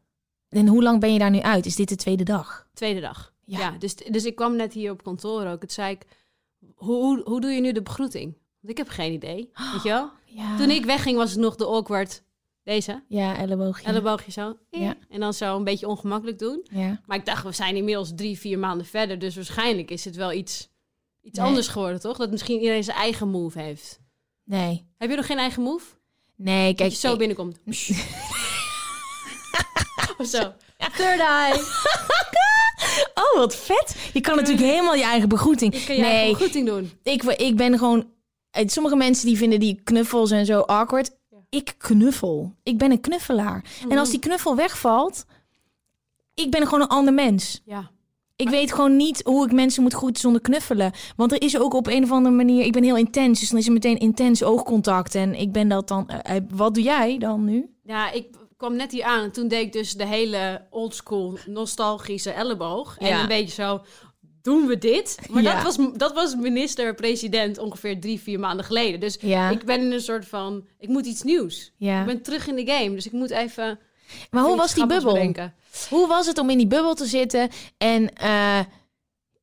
En 0.49 0.67
hoe 0.67 0.83
lang 0.83 0.99
ben 0.99 1.13
je 1.13 1.19
daar 1.19 1.29
nu 1.29 1.39
uit? 1.39 1.65
Is 1.65 1.75
dit 1.75 1.89
de 1.89 1.95
tweede 1.95 2.23
dag? 2.23 2.67
Tweede 2.73 2.99
dag. 2.99 3.33
Ja. 3.45 3.59
Ja, 3.59 3.71
dus, 3.77 3.95
dus 3.95 4.25
ik 4.25 4.35
kwam 4.35 4.55
net 4.55 4.73
hier 4.73 4.91
op 4.91 5.03
kantoor 5.03 5.45
ook. 5.45 5.61
Het 5.61 5.71
zei 5.73 5.91
ik, 5.93 6.05
hoe, 6.75 6.95
hoe, 6.95 7.21
hoe 7.23 7.41
doe 7.41 7.51
je 7.51 7.61
nu 7.61 7.71
de 7.71 7.81
begroeting? 7.81 8.33
Want 8.59 8.71
ik 8.71 8.77
heb 8.77 8.87
geen 8.87 9.13
idee, 9.13 9.49
weet 9.73 9.83
je 9.83 9.89
wel? 9.89 10.09
Ja. 10.31 10.57
Toen 10.57 10.69
ik 10.69 10.85
wegging 10.85 11.17
was 11.17 11.31
het 11.31 11.39
nog 11.39 11.55
de 11.55 11.65
awkward, 11.65 12.23
deze, 12.63 13.03
Ja, 13.07 13.37
elleboogje. 13.37 13.87
elleboogje 13.87 14.31
zo. 14.31 14.57
Ja. 14.69 14.95
En 15.09 15.19
dan 15.19 15.33
zo 15.33 15.55
een 15.55 15.63
beetje 15.63 15.87
ongemakkelijk 15.87 16.39
doen. 16.39 16.65
Ja. 16.71 17.01
Maar 17.05 17.17
ik 17.17 17.25
dacht, 17.25 17.43
we 17.43 17.51
zijn 17.51 17.75
inmiddels 17.75 18.11
drie, 18.15 18.39
vier 18.39 18.59
maanden 18.59 18.85
verder. 18.85 19.19
Dus 19.19 19.35
waarschijnlijk 19.35 19.91
is 19.91 20.05
het 20.05 20.15
wel 20.15 20.31
iets, 20.31 20.69
iets 21.21 21.37
Nee. 21.37 21.47
anders 21.47 21.67
geworden, 21.67 21.99
toch? 21.99 22.17
Dat 22.17 22.31
misschien 22.31 22.59
iedereen 22.59 22.83
zijn 22.83 22.97
eigen 22.97 23.29
move 23.29 23.59
heeft. 23.59 23.99
Nee. 24.49 24.85
Heb 24.97 25.09
je 25.09 25.15
nog 25.15 25.25
geen 25.25 25.37
eigen 25.37 25.61
move? 25.63 25.85
Nee, 26.35 26.67
Dat 26.67 26.75
kijk. 26.77 26.91
je 26.91 26.97
zo 26.97 27.11
ik- 27.11 27.17
binnenkomt. 27.17 27.59
of 30.17 30.27
zo. 30.27 30.53
Third 30.97 31.19
eye. 31.19 31.59
Oh, 33.13 33.37
wat 33.39 33.55
vet. 33.55 33.95
Je 34.13 34.21
kan 34.21 34.35
natuurlijk 34.35 34.65
helemaal 34.65 34.95
je 34.95 35.03
eigen 35.03 35.29
begroeting. 35.29 35.73
Je 35.79 35.83
kan 35.85 35.95
je 35.95 36.01
nee, 36.01 36.11
eigen 36.11 36.31
begroeting 36.31 36.67
doen. 36.67 36.91
ik, 37.03 37.23
ik 37.23 37.55
ben 37.57 37.77
gewoon... 37.77 38.11
eh, 38.51 38.67
Sommige 38.67 38.95
mensen 38.95 39.25
die 39.27 39.37
vinden 39.37 39.59
die 39.59 39.81
knuffels 39.83 40.31
en 40.31 40.45
zo 40.45 40.59
awkward. 40.61 41.11
Ik 41.49 41.73
knuffel. 41.77 42.55
Ik 42.63 42.77
ben 42.77 42.91
een 42.91 43.01
knuffelaar. 43.01 43.63
En 43.89 43.97
als 43.97 44.09
die 44.09 44.19
knuffel 44.19 44.55
wegvalt... 44.55 45.25
Ik 46.33 46.51
ben 46.51 46.63
gewoon 46.63 46.81
een 46.81 46.87
ander 46.87 47.13
mens. 47.13 47.61
Ja. 47.65 47.91
Ik 48.41 48.49
weet 48.49 48.73
gewoon 48.73 48.95
niet 48.95 49.21
hoe 49.23 49.45
ik 49.45 49.51
mensen 49.51 49.83
moet 49.83 49.93
groeten 49.93 50.21
zonder 50.21 50.41
knuffelen. 50.41 50.91
Want 51.15 51.31
er 51.31 51.41
is 51.41 51.59
ook 51.59 51.73
op 51.73 51.87
een 51.87 52.03
of 52.03 52.11
andere 52.11 52.35
manier... 52.35 52.65
Ik 52.65 52.71
ben 52.71 52.83
heel 52.83 52.97
intens, 52.97 53.39
dus 53.39 53.49
dan 53.49 53.59
is 53.59 53.65
er 53.67 53.71
meteen 53.73 53.97
intens 53.97 54.43
oogcontact. 54.43 55.15
En 55.15 55.35
ik 55.35 55.51
ben 55.51 55.67
dat 55.67 55.87
dan... 55.87 56.07
eh, 56.09 56.35
eh, 56.35 56.43
wat 56.49 56.73
doe 56.73 56.83
jij 56.83 57.17
dan 57.17 57.45
nu? 57.45 57.69
Ja, 57.83 58.11
ik 58.11 58.27
kwam 58.57 58.75
net 58.75 58.91
hier 58.91 59.03
aan 59.03 59.23
en 59.23 59.31
toen 59.31 59.47
deed 59.47 59.61
ik 59.65 59.73
dus 59.73 59.93
de 59.93 60.05
hele 60.05 60.61
oldschool 60.69 61.37
nostalgische 61.45 62.31
elleboog. 62.31 62.97
En 62.97 63.07
Ja. 63.07 63.21
een 63.21 63.27
beetje 63.27 63.61
zo, 63.63 63.81
doen 64.41 64.67
we 64.67 64.77
dit? 64.77 65.19
Maar 65.29 65.43
Ja. 65.43 65.53
dat, 65.53 65.63
was, 65.63 65.87
dat 65.97 66.13
was 66.13 66.35
minister-president 66.35 67.57
ongeveer 67.57 67.99
drie, 67.99 68.19
vier 68.19 68.39
maanden 68.39 68.65
geleden. 68.65 68.99
Dus 68.99 69.17
Ja. 69.21 69.49
ik 69.49 69.65
ben 69.65 69.79
in 69.81 69.91
een 69.91 70.01
soort 70.01 70.27
van, 70.27 70.65
ik 70.79 70.89
moet 70.89 71.05
iets 71.05 71.21
nieuws. 71.23 71.73
Ik 71.79 72.05
ben 72.05 72.21
terug 72.21 72.47
in 72.47 72.55
de 72.55 72.71
game, 72.71 72.95
dus 72.95 73.05
ik 73.05 73.11
moet 73.11 73.29
even... 73.31 73.79
Maar 74.31 74.43
hoe 74.43 74.57
was 74.57 74.73
die 74.73 74.85
bubbel? 74.85 75.13
bedenken. 75.13 75.53
Hoe 75.89 76.07
was 76.07 76.25
het 76.27 76.37
om 76.37 76.49
in 76.49 76.57
die 76.57 76.67
bubbel 76.67 76.93
te 76.93 77.05
zitten 77.05 77.49
en 77.77 78.13
eh, 78.15 78.59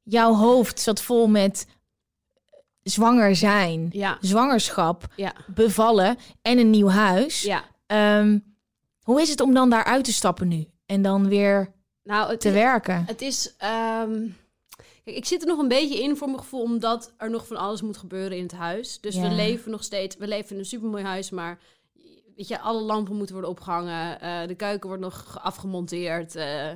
jouw 0.02 0.34
hoofd 0.34 0.80
zat 0.80 1.00
vol 1.02 1.26
met 1.28 1.66
zwanger 2.82 3.36
zijn, 3.36 3.88
Ja, 3.92 4.18
zwangerschap, 4.20 5.04
ja, 5.16 5.32
bevallen 5.46 6.18
en 6.42 6.58
een 6.58 6.70
nieuw 6.70 6.88
huis. 6.88 7.40
ja. 7.42 7.64
Ehm, 7.86 8.38
hoe 9.02 9.20
is 9.20 9.28
het 9.28 9.40
om 9.40 9.54
dan 9.54 9.70
daaruit 9.70 10.04
te 10.04 10.12
stappen 10.12 10.48
nu 10.48 10.66
en 10.86 11.02
dan 11.02 11.28
weer 11.28 11.72
Nou, 12.02 12.36
te 12.36 12.50
werken? 12.50 13.04
het 13.06 13.22
is... 13.22 13.54
ehm, 13.58 14.26
Kijk, 15.04 15.16
ik 15.18 15.24
zit 15.24 15.42
er 15.42 15.48
nog 15.48 15.58
een 15.58 15.68
beetje 15.68 16.02
in 16.02 16.16
voor 16.16 16.26
mijn 16.28 16.38
gevoel, 16.40 16.62
omdat 16.62 17.12
er 17.16 17.30
nog 17.30 17.46
van 17.46 17.56
alles 17.56 17.82
moet 17.82 17.96
gebeuren 17.96 18.36
in 18.36 18.42
het 18.42 18.52
huis. 18.52 19.00
Dus 19.00 19.16
we 19.16 19.30
leven 19.30 19.70
nog 19.70 19.82
steeds... 19.84 20.16
We 20.16 20.26
leven 20.28 20.50
in 20.52 20.58
een 20.58 20.64
supermooi 20.64 21.04
huis, 21.04 21.30
maar... 21.30 21.58
Weet 22.36 22.48
je, 22.48 22.60
alle 22.60 22.80
lampen 22.80 23.16
moeten 23.16 23.34
worden 23.34 23.50
opgehangen. 23.52 24.20
eh, 24.20 24.46
de 24.46 24.54
keuken 24.54 24.88
wordt 24.88 25.02
nog 25.02 25.38
afgemonteerd. 25.42 26.34
eh, 26.34 26.70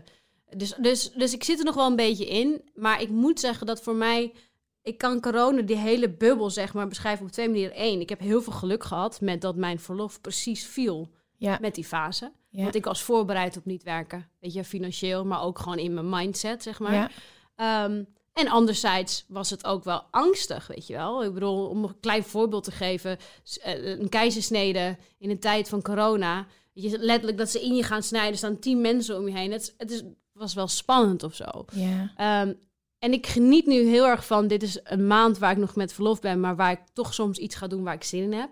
dus, 0.57 0.75
dus, 0.75 1.13
dus 1.13 1.33
ik 1.35 1.45
zit 1.45 1.59
er 1.59 1.65
nog 1.65 1.75
wel 1.75 1.87
een 1.87 1.97
beetje 1.97 2.27
in. 2.29 2.63
Maar 2.75 3.03
ik 3.03 3.09
moet 3.11 3.41
zeggen 3.41 3.67
dat 3.67 3.83
voor 3.83 3.95
mij... 3.95 4.33
Ik 4.83 4.99
kan 4.99 5.21
corona, 5.21 5.63
die 5.63 5.77
hele 5.77 6.11
bubbel, 6.11 6.51
zeg 6.51 6.75
maar, 6.75 6.87
beschrijven 6.89 7.27
op 7.27 7.33
twee 7.33 7.49
manieren. 7.49 7.73
Eén, 7.83 8.01
ik 8.01 8.09
heb 8.09 8.21
heel 8.21 8.43
veel 8.43 8.53
geluk 8.53 8.85
gehad 8.85 9.21
met 9.21 9.41
dat 9.41 9.57
mijn 9.57 9.79
verlof 9.81 10.21
precies 10.21 10.67
viel 10.67 11.11
Ja. 11.37 11.59
met 11.61 11.75
die 11.75 11.85
fase. 11.85 12.33
Ja. 12.49 12.63
Want 12.63 12.75
ik 12.75 12.85
was 12.85 13.03
voorbereid 13.03 13.57
op 13.57 13.65
niet 13.65 13.83
werken. 13.83 14.31
Weet 14.41 14.53
je, 14.53 14.65
financieel, 14.65 15.25
maar 15.25 15.43
ook 15.43 15.59
gewoon 15.59 15.79
in 15.79 15.95
mijn 15.95 16.09
mindset, 16.09 16.63
zeg 16.63 16.79
maar. 16.79 16.93
Ja. 16.95 17.11
Ehm, 17.57 18.05
en 18.41 18.49
anderzijds 18.49 19.25
was 19.29 19.51
het 19.51 19.65
ook 19.65 19.85
wel 19.85 20.03
angstig, 20.11 20.67
weet 20.67 20.87
je 20.87 20.93
wel. 20.93 21.25
Ik 21.25 21.35
bedoel, 21.35 21.67
om 21.69 21.85
een 21.85 22.01
klein 22.01 22.25
voorbeeld 22.25 22.65
te 22.65 22.71
geven. 22.71 23.19
eh, 23.63 23.99
Een 23.99 24.09
keizersnede 24.09 24.97
in 25.19 25.31
een 25.31 25.39
tijd 25.41 25.69
van 25.69 25.83
corona. 25.83 26.47
Je, 26.73 26.99
letterlijk 26.99 27.39
dat 27.39 27.51
ze 27.51 27.61
in 27.65 27.75
je 27.75 27.83
gaan 27.83 28.03
snijden. 28.03 28.39
Staan 28.39 28.59
tien 28.59 28.81
mensen 28.81 29.17
om 29.19 29.29
je 29.29 29.35
heen. 29.37 29.53
Het, 29.53 29.63
is- 29.63 29.75
het 29.77 29.91
is, 29.91 30.03
was 30.33 30.55
wel 30.55 30.69
spannend 30.69 31.23
of 31.23 31.35
zo. 31.35 31.65
Ja. 31.73 32.13
Ehm, 32.17 32.53
en 32.99 33.13
ik 33.13 33.27
geniet 33.27 33.67
nu 33.67 33.89
heel 33.89 34.07
erg 34.07 34.27
van... 34.27 34.47
Dit 34.47 34.63
is 34.63 34.79
een 34.85 35.07
maand 35.07 35.39
waar 35.39 35.51
ik 35.53 35.57
nog 35.59 35.75
met 35.77 35.93
verlof 35.93 36.21
ben... 36.21 36.41
maar 36.41 36.57
waar 36.57 36.73
ik 36.73 36.81
toch 36.93 37.15
soms 37.15 37.39
iets 37.39 37.55
ga 37.57 37.67
doen 37.67 37.83
waar 37.85 37.95
ik 37.95 38.05
zin 38.05 38.23
in 38.23 38.33
heb. 38.33 38.51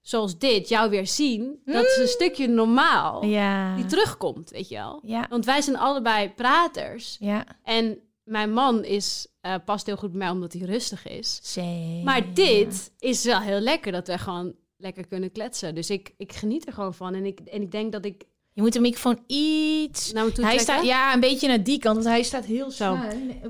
Zoals 0.00 0.38
dit, 0.38 0.68
jou 0.68 0.90
weer 0.90 1.06
zien. 1.06 1.60
Dat 1.64 1.84
is 1.84 1.96
een 1.96 2.08
stukje 2.08 2.48
normaal. 2.48 3.24
Ja. 3.24 3.76
Die 3.76 3.86
terugkomt, 3.86 4.50
weet 4.50 4.68
je 4.68 4.74
wel. 4.74 5.00
Ja. 5.02 5.26
Want 5.30 5.44
wij 5.44 5.60
zijn 5.60 5.76
allebei 5.78 6.30
praters. 6.30 7.16
Ja. 7.20 7.44
En 7.62 7.98
mijn 8.26 8.52
man 8.52 8.84
is, 8.84 9.26
eh, 9.40 9.54
past 9.64 9.86
heel 9.86 9.96
goed 9.96 10.10
bij 10.10 10.18
mij 10.18 10.30
omdat 10.30 10.52
hij 10.52 10.62
rustig 10.62 11.08
is. 11.08 11.40
Zee. 11.42 12.02
Maar 12.04 12.34
dit 12.34 12.90
is 12.98 13.24
wel 13.24 13.40
heel 13.40 13.60
lekker, 13.60 13.92
dat 13.92 14.06
we 14.06 14.18
gewoon 14.18 14.54
lekker 14.76 15.06
kunnen 15.06 15.32
kletsen. 15.32 15.74
Dus 15.74 15.90
ik, 15.90 16.14
ik 16.16 16.32
geniet 16.32 16.66
er 16.66 16.72
gewoon 16.72 16.94
van. 16.94 17.14
En 17.14 17.24
ik, 17.26 17.40
en 17.40 17.62
ik 17.62 17.70
denk 17.72 17.92
dat 17.92 18.04
ik 18.04 18.24
Je 18.52 18.62
moet 18.62 18.72
de 18.72 18.80
microfoon 18.80 19.18
iets... 19.26 20.12
naar 20.12 20.24
me 20.24 20.32
toe 20.32 20.44
Hij 20.44 20.54
trekken. 20.54 20.74
staat, 20.74 20.86
ja, 20.86 21.14
een 21.14 21.20
beetje 21.20 21.48
naar 21.48 21.62
die 21.62 21.78
kant, 21.78 21.94
want 21.96 22.08
hij 22.08 22.22
staat 22.22 22.44
heel 22.44 22.70
Zo. 22.70 22.98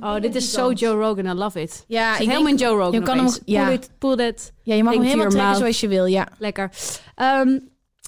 Oh, 0.01 0.21
dit 0.21 0.35
is 0.35 0.53
zo 0.53 0.73
Joe 0.73 0.95
Rogan. 0.95 1.27
I 1.27 1.33
love 1.33 1.61
it. 1.61 1.85
Ja, 1.89 2.13
Ik 2.13 2.19
helemaal 2.19 2.43
denk- 2.45 2.61
in 2.61 2.67
Joe 2.67 2.77
Rogan 2.77 2.93
je 2.93 3.03
kan 3.03 3.17
hem- 3.17 3.27
opeens. 3.27 3.41
ja. 3.45 3.65
Pull 3.65 3.75
it, 3.75 3.91
pull 3.99 4.27
it. 4.27 4.53
Ja, 4.63 4.75
je 4.75 4.83
mag 4.83 4.93
hem 4.93 5.03
helemaal 5.03 5.25
trekken 5.27 5.45
mouth. 5.49 5.59
zoals 5.61 5.81
je 5.81 5.89
wil, 5.89 6.05
ja. 6.07 6.29
Lekker. 6.39 6.71
Ehm, 7.15 7.59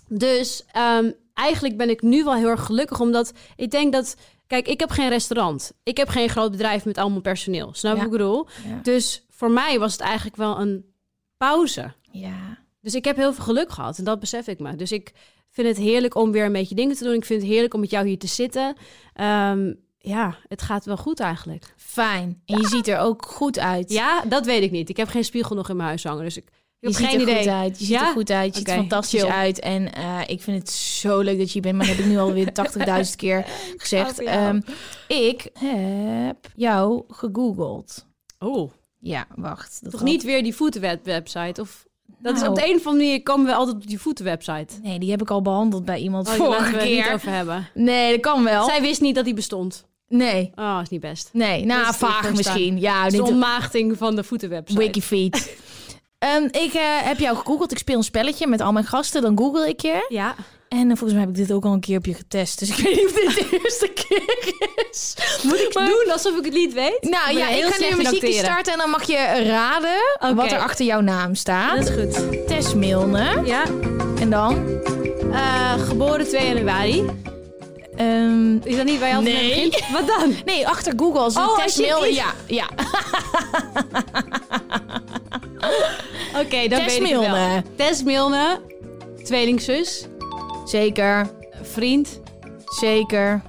dus 0.08 0.64
ehm, 0.72 1.10
eigenlijk 1.34 1.76
ben 1.76 1.90
ik 1.90 2.02
nu 2.02 2.24
wel 2.24 2.34
heel 2.34 2.48
erg 2.48 2.64
gelukkig, 2.64 3.00
omdat 3.00 3.32
ik 3.56 3.70
denk 3.70 3.92
dat... 3.92 4.16
Kijk, 4.48 4.68
ik 4.68 4.80
heb 4.80 4.90
geen 4.90 5.08
restaurant. 5.08 5.72
Ik 5.82 5.96
heb 5.96 6.08
geen 6.08 6.28
groot 6.28 6.50
bedrijf 6.50 6.84
met 6.84 6.98
allemaal 6.98 7.20
personeel. 7.20 7.70
Snap 7.74 7.92
je 7.92 7.98
Ja. 7.98 8.04
ik 8.04 8.10
bedoel? 8.10 8.46
Ja. 8.68 8.80
Dus 8.82 9.26
voor 9.30 9.50
mij 9.50 9.78
was 9.78 9.92
het 9.92 10.00
eigenlijk 10.00 10.36
wel 10.36 10.60
een 10.60 10.84
pauze. 11.36 11.92
Ja. 12.12 12.58
Dus 12.80 12.94
ik 12.94 13.04
heb 13.04 13.16
heel 13.16 13.32
veel 13.32 13.44
geluk 13.44 13.70
gehad 13.70 13.98
en 13.98 14.04
dat 14.04 14.20
besef 14.20 14.46
ik 14.46 14.58
me. 14.58 14.76
Dus 14.76 14.92
ik 14.92 15.12
vind 15.50 15.68
het 15.68 15.76
heerlijk 15.76 16.14
om 16.14 16.32
weer 16.32 16.44
een 16.44 16.52
beetje 16.52 16.74
dingen 16.74 16.96
te 16.96 17.04
doen. 17.04 17.14
Ik 17.14 17.24
vind 17.24 17.42
het 17.42 17.50
heerlijk 17.50 17.74
om 17.74 17.80
met 17.80 17.90
jou 17.90 18.06
hier 18.06 18.18
te 18.18 18.26
zitten. 18.26 18.76
Ehm, 19.14 19.72
ja, 19.98 20.36
het 20.48 20.62
gaat 20.62 20.84
wel 20.84 20.96
goed 20.96 21.20
eigenlijk. 21.20 21.74
Fijn. 21.76 22.42
En 22.44 22.60
je 22.60 22.66
ziet 22.66 22.88
er 22.88 22.98
ook 22.98 23.24
goed 23.26 23.58
uit. 23.58 23.90
Ja, 23.92 24.22
dat 24.28 24.46
weet 24.46 24.62
ik 24.62 24.70
niet. 24.70 24.88
Ik 24.88 24.96
heb 24.96 25.08
geen 25.08 25.24
spiegel 25.24 25.56
nog 25.56 25.68
in 25.68 25.76
mijn 25.76 25.88
huis 25.88 26.04
hangen, 26.04 26.24
dus 26.24 26.36
ik, 26.36 26.48
Je 26.80 26.86
heb 26.86 26.96
ziet 26.96 27.06
geen 27.06 27.14
er 27.16 27.22
idee. 27.22 27.36
goed 27.42 27.46
uit. 27.52 27.78
Je 27.78 27.84
ziet 27.84 27.94
Ja? 27.94 28.06
er 28.06 28.12
goed 28.12 28.30
uit. 28.30 28.52
Je 28.52 28.58
ziet 28.58 28.68
er 28.68 28.74
fantastisch 28.74 29.20
chill. 29.22 29.30
uit. 29.30 29.60
En 29.60 29.94
eh, 29.94 30.20
ik 30.26 30.42
vind 30.42 30.58
het 30.58 30.70
zo 30.70 31.20
leuk 31.20 31.38
dat 31.38 31.46
je 31.46 31.52
hier 31.52 31.62
bent. 31.62 31.76
Maar 31.76 31.86
dat 31.86 31.96
heb 31.96 32.04
ik 32.04 32.10
nu 32.10 32.18
alweer 32.18 32.52
80.000 33.10 33.16
keer 33.16 33.46
gezegd. 33.76 34.18
Ehm, 34.22 34.60
ik 35.08 35.48
heb 35.58 36.36
jou 36.54 37.02
gegoogeld. 37.08 38.06
Oh, 38.38 38.70
Ja, 39.00 39.26
wacht. 39.34 39.78
Dat 39.82 39.92
toch 39.92 40.02
niet 40.02 40.22
weer 40.22 40.42
die 40.42 40.54
voetenwebsite? 40.54 41.60
Of 41.60 41.86
dat 42.18 42.34
is 42.34 42.40
Nou. 42.40 42.52
op 42.52 42.58
de 42.58 42.68
een 42.68 42.76
of 42.76 42.86
andere 42.86 43.04
manier 43.06 43.22
komen 43.22 43.46
we 43.46 43.54
altijd 43.54 43.76
op 43.76 43.86
die 43.86 44.00
voetenwebsite. 44.00 44.74
Nee, 44.82 44.98
die 44.98 45.10
heb 45.10 45.20
ik 45.22 45.30
al 45.30 45.42
behandeld 45.42 45.84
bij 45.84 45.98
iemand 45.98 46.28
Oh, 46.28 46.34
vorige 46.34 46.70
we 46.70 46.76
het 46.76 46.88
niet 46.88 47.02
keer. 47.02 47.12
over 47.12 47.30
hebben. 47.32 47.68
Nee, 47.74 48.10
dat 48.12 48.20
kan 48.20 48.44
wel. 48.44 48.64
Zij 48.64 48.80
wist 48.80 49.00
niet 49.00 49.14
dat 49.14 49.24
die 49.24 49.34
bestond. 49.34 49.86
Nee. 50.08 50.52
Oh, 50.54 50.78
is 50.82 50.88
niet 50.88 51.00
best. 51.00 51.30
Nee, 51.32 51.64
nou, 51.64 51.94
vaag 51.94 52.32
misschien. 52.34 52.80
Ja, 52.80 53.08
de 53.08 53.22
ontmaagding 53.22 53.96
van 53.98 54.16
de 54.16 54.24
voetenwebsite. 54.24 54.80
Wikifeed. 54.80 55.56
Ehm, 56.18 56.44
ik 56.44 56.72
eh, 56.74 56.82
heb 56.84 57.18
jou 57.18 57.36
gegoogeld. 57.36 57.72
Ik 57.72 57.78
speel 57.78 57.96
een 57.96 58.02
spelletje 58.02 58.46
met 58.46 58.60
al 58.60 58.72
mijn 58.72 58.84
gasten. 58.86 59.22
Dan 59.22 59.38
google 59.38 59.68
ik 59.68 59.80
je. 59.80 60.06
Ja. 60.08 60.34
En 60.68 60.78
eh, 60.90 60.96
volgens 60.96 61.12
mij 61.12 61.20
heb 61.20 61.28
ik 61.28 61.34
dit 61.36 61.52
ook 61.52 61.64
al 61.64 61.72
een 61.72 61.80
keer 61.80 61.98
op 61.98 62.06
je 62.06 62.14
getest. 62.14 62.58
Dus 62.58 62.68
ik 62.68 62.76
weet 62.84 62.94
niet 62.96 63.04
of 63.06 63.12
dit 63.12 63.34
de 63.50 63.60
eerste 63.62 63.88
keer 63.94 64.46
is. 64.90 65.14
Moet 65.42 65.58
ik 65.60 65.74
Maar- 65.74 65.86
doen 65.86 66.12
alsof 66.12 66.36
ik 66.38 66.44
het 66.44 66.54
niet 66.54 66.72
weet? 66.74 66.98
Nou 67.10 67.36
ja, 67.38 67.48
ik 67.48 67.64
ga 67.64 67.88
nu 67.90 67.96
muziekje 67.96 68.32
starten. 68.32 68.72
En 68.72 68.78
dan 68.78 68.90
mag 68.90 69.04
je 69.06 69.44
raden 69.46 70.36
wat 70.36 70.52
er 70.52 70.58
achter 70.58 70.84
jouw 70.84 71.00
naam 71.00 71.34
staat. 71.34 71.76
Dat 71.86 71.88
is 71.88 71.94
goed. 72.18 72.46
Tess 72.46 72.74
Milne. 72.74 73.42
Ja. 73.44 73.62
En 74.20 74.30
dan? 74.30 74.66
Eh, 75.32 75.72
geboren 75.86 76.28
2 76.28 76.46
januari. 76.46 77.04
ehm, 77.96 78.56
Is 78.56 78.76
dat 78.76 78.84
niet 78.84 78.98
je 78.98 79.04
altijd 79.14 79.22
Nee. 79.22 79.70
Wat 79.92 80.06
dan? 80.06 80.34
nee, 80.44 80.68
achter 80.68 80.92
Google 80.96 81.40
Oh, 81.42 81.58
Tess 81.58 81.76
Milne. 81.76 82.14
Ja, 82.14 82.32
ja. 82.46 82.66
Oké, 86.42 86.68
dan 86.68 86.80
Tess 86.84 86.98
weet 86.98 87.08
ik 87.08 87.16
het 87.16 87.30
wel. 87.30 87.62
Tess 87.76 88.02
Milne, 88.02 88.60
tweelingzus, 89.24 90.06
Zeker, 90.64 91.30
vriend, 91.62 92.20
zeker. 92.64 93.42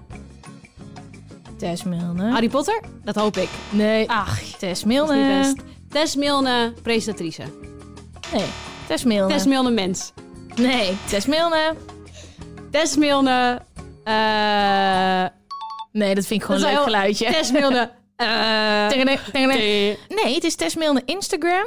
Tess 1.58 1.84
Milne. 1.84 2.32
Harry 2.32 2.50
Potter? 2.50 2.82
Dat 3.04 3.16
hoop 3.16 3.38
ik. 3.38 3.50
Nee, 3.70 4.10
Ach, 4.10 4.40
Tess 4.42 4.84
Milne. 4.84 5.56
Tess 5.90 6.16
Milne, 6.16 6.74
presentatrice. 6.82 7.44
Nee, 8.34 8.46
Tess 8.88 9.04
Milne. 9.04 9.34
Tess 9.34 9.46
Milne, 9.46 9.70
mens. 9.70 10.14
Nee, 10.56 10.98
Tess 11.10 11.26
Milne. 11.26 11.76
Tess 12.72 12.96
Milne, 12.96 13.62
eh... 14.04 15.26
Nee, 15.92 16.16
dat 16.16 16.26
vind 16.26 16.42
ik 16.42 16.46
gewoon 16.46 16.62
Dat 16.62 16.70
een 16.70 16.76
leuk 16.76 16.84
geluidje. 16.84 17.32
Tess 17.32 17.52
Milne, 17.52 17.92
eh, 18.16 18.28
Nee, 20.08 20.34
het 20.34 20.44
is 20.44 20.56
Tess 20.56 20.76
Milne 20.76 21.02
Instagram. 21.06 21.66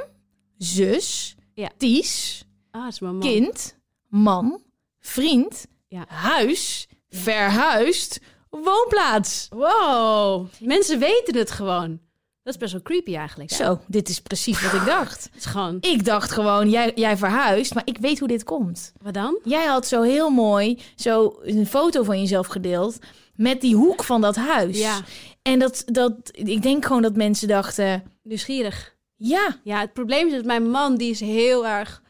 Zus. 0.63 1.35
Ja. 1.55 1.71
Ties. 1.77 2.45
Ah, 2.71 2.87
is 2.89 3.01
man. 3.01 3.21
Kind. 3.21 3.77
Man. 4.09 4.63
Vriend. 5.01 5.67
Ja. 5.89 6.05
Huis. 6.09 6.89
Verhuisd. 7.11 8.21
Woonplaats. 8.51 9.49
Wow, 9.51 10.47
mensen 10.61 10.99
weten 10.99 11.37
het 11.37 11.51
gewoon. 11.51 12.01
Dat 12.43 12.55
is 12.55 12.61
best 12.61 12.73
wel 12.73 12.83
creepy 12.83 13.17
eigenlijk. 13.17 13.51
hè? 13.51 13.57
Zo, 13.57 13.81
dit 13.87 14.09
is 14.09 14.21
precies 14.21 14.63
wat 14.63 14.73
ik 14.73 14.87
dacht. 14.87 15.25
Het 15.25 15.35
is 15.37 15.45
gewoon... 15.45 15.79
Ik 15.81 16.05
dacht 16.05 16.33
gewoon, 16.33 16.71
jij, 16.71 16.93
jij 16.95 17.17
verhuist, 17.17 17.75
maar 17.75 17.87
ik 17.87 17.99
weet 17.99 18.19
hoe 18.19 18.29
dit 18.29 18.45
komt. 18.45 18.93
Wat 19.03 19.15
dan? 19.15 19.39
Jij 19.45 19.65
had 19.65 19.87
zo 19.87 20.03
heel 20.03 20.31
mooi 20.31 20.79
zo 20.97 21.39
een 21.43 21.67
foto 21.67 22.03
van 22.03 22.21
jezelf 22.21 22.47
gedeeld 22.47 22.99
met 23.35 23.61
die 23.61 23.75
hoek 23.77 24.05
van 24.05 24.21
dat 24.21 24.37
huis. 24.37 24.79
Ja, 24.79 25.01
En 25.43 25.59
dat, 25.59 25.83
dat, 25.87 26.15
ik 26.33 26.63
denk 26.63 26.85
gewoon 26.85 27.03
dat 27.03 27.17
mensen 27.17 27.49
dachten, 27.49 28.03
nieuwsgierig. 28.23 28.95
Ja, 29.29 29.57
Ja, 29.65 29.81
het 29.81 29.93
probleem 29.93 30.27
is 30.27 30.33
dat 30.33 30.45
mijn 30.45 30.71
man, 30.71 30.97
die 30.97 31.11
is 31.11 31.21
heel 31.21 31.67
erg... 31.67 32.03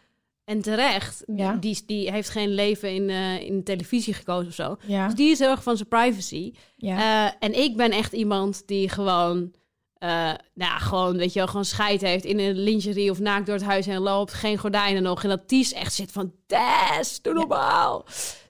En 0.45 0.61
terecht, 0.63 1.23
Ja. 1.37 1.53
die, 1.55 1.83
die 1.87 2.11
heeft 2.11 2.29
geen 2.29 2.49
leven 2.49 2.95
in, 2.95 3.11
eh, 3.11 3.41
in 3.41 3.65
televisie 3.65 4.15
gekozen 4.15 4.49
of 4.49 4.55
zo. 4.55 4.77
ja, 4.87 5.07
Dus 5.07 5.15
die 5.15 5.31
is 5.31 5.39
heel 5.39 5.51
erg 5.51 5.63
van 5.63 5.77
zijn 5.77 5.89
privacy. 5.89 6.53
ja. 6.77 7.27
Eh, 7.27 7.33
en 7.41 7.59
ik 7.63 7.77
ben 7.77 7.91
echt 7.91 8.13
iemand 8.13 8.63
die 8.67 8.89
gewoon... 8.89 9.53
eh, 9.99 10.33
nou, 10.55 10.81
gewoon, 10.81 11.17
weet 11.17 11.33
je 11.33 11.39
wel, 11.39 11.49
gewoon 11.49 11.65
scheid 11.65 12.01
heeft 12.01 12.25
in 12.25 12.39
een 12.39 12.59
lingerie 12.59 13.11
of 13.11 13.19
naakt 13.19 13.47
door 13.47 13.55
het 13.55 13.65
huis 13.65 13.87
heen 13.87 13.99
loopt. 14.01 14.33
Geen 14.33 14.59
gordijnen 14.59 15.03
nog. 15.03 15.23
En 15.23 15.29
dat 15.29 15.49
Ties 15.49 15.73
echt 15.73 15.93
zit 15.95 16.13
van, 16.13 16.33
Tess, 16.47 17.23
doe 17.23 17.33
normaal. 17.35 18.05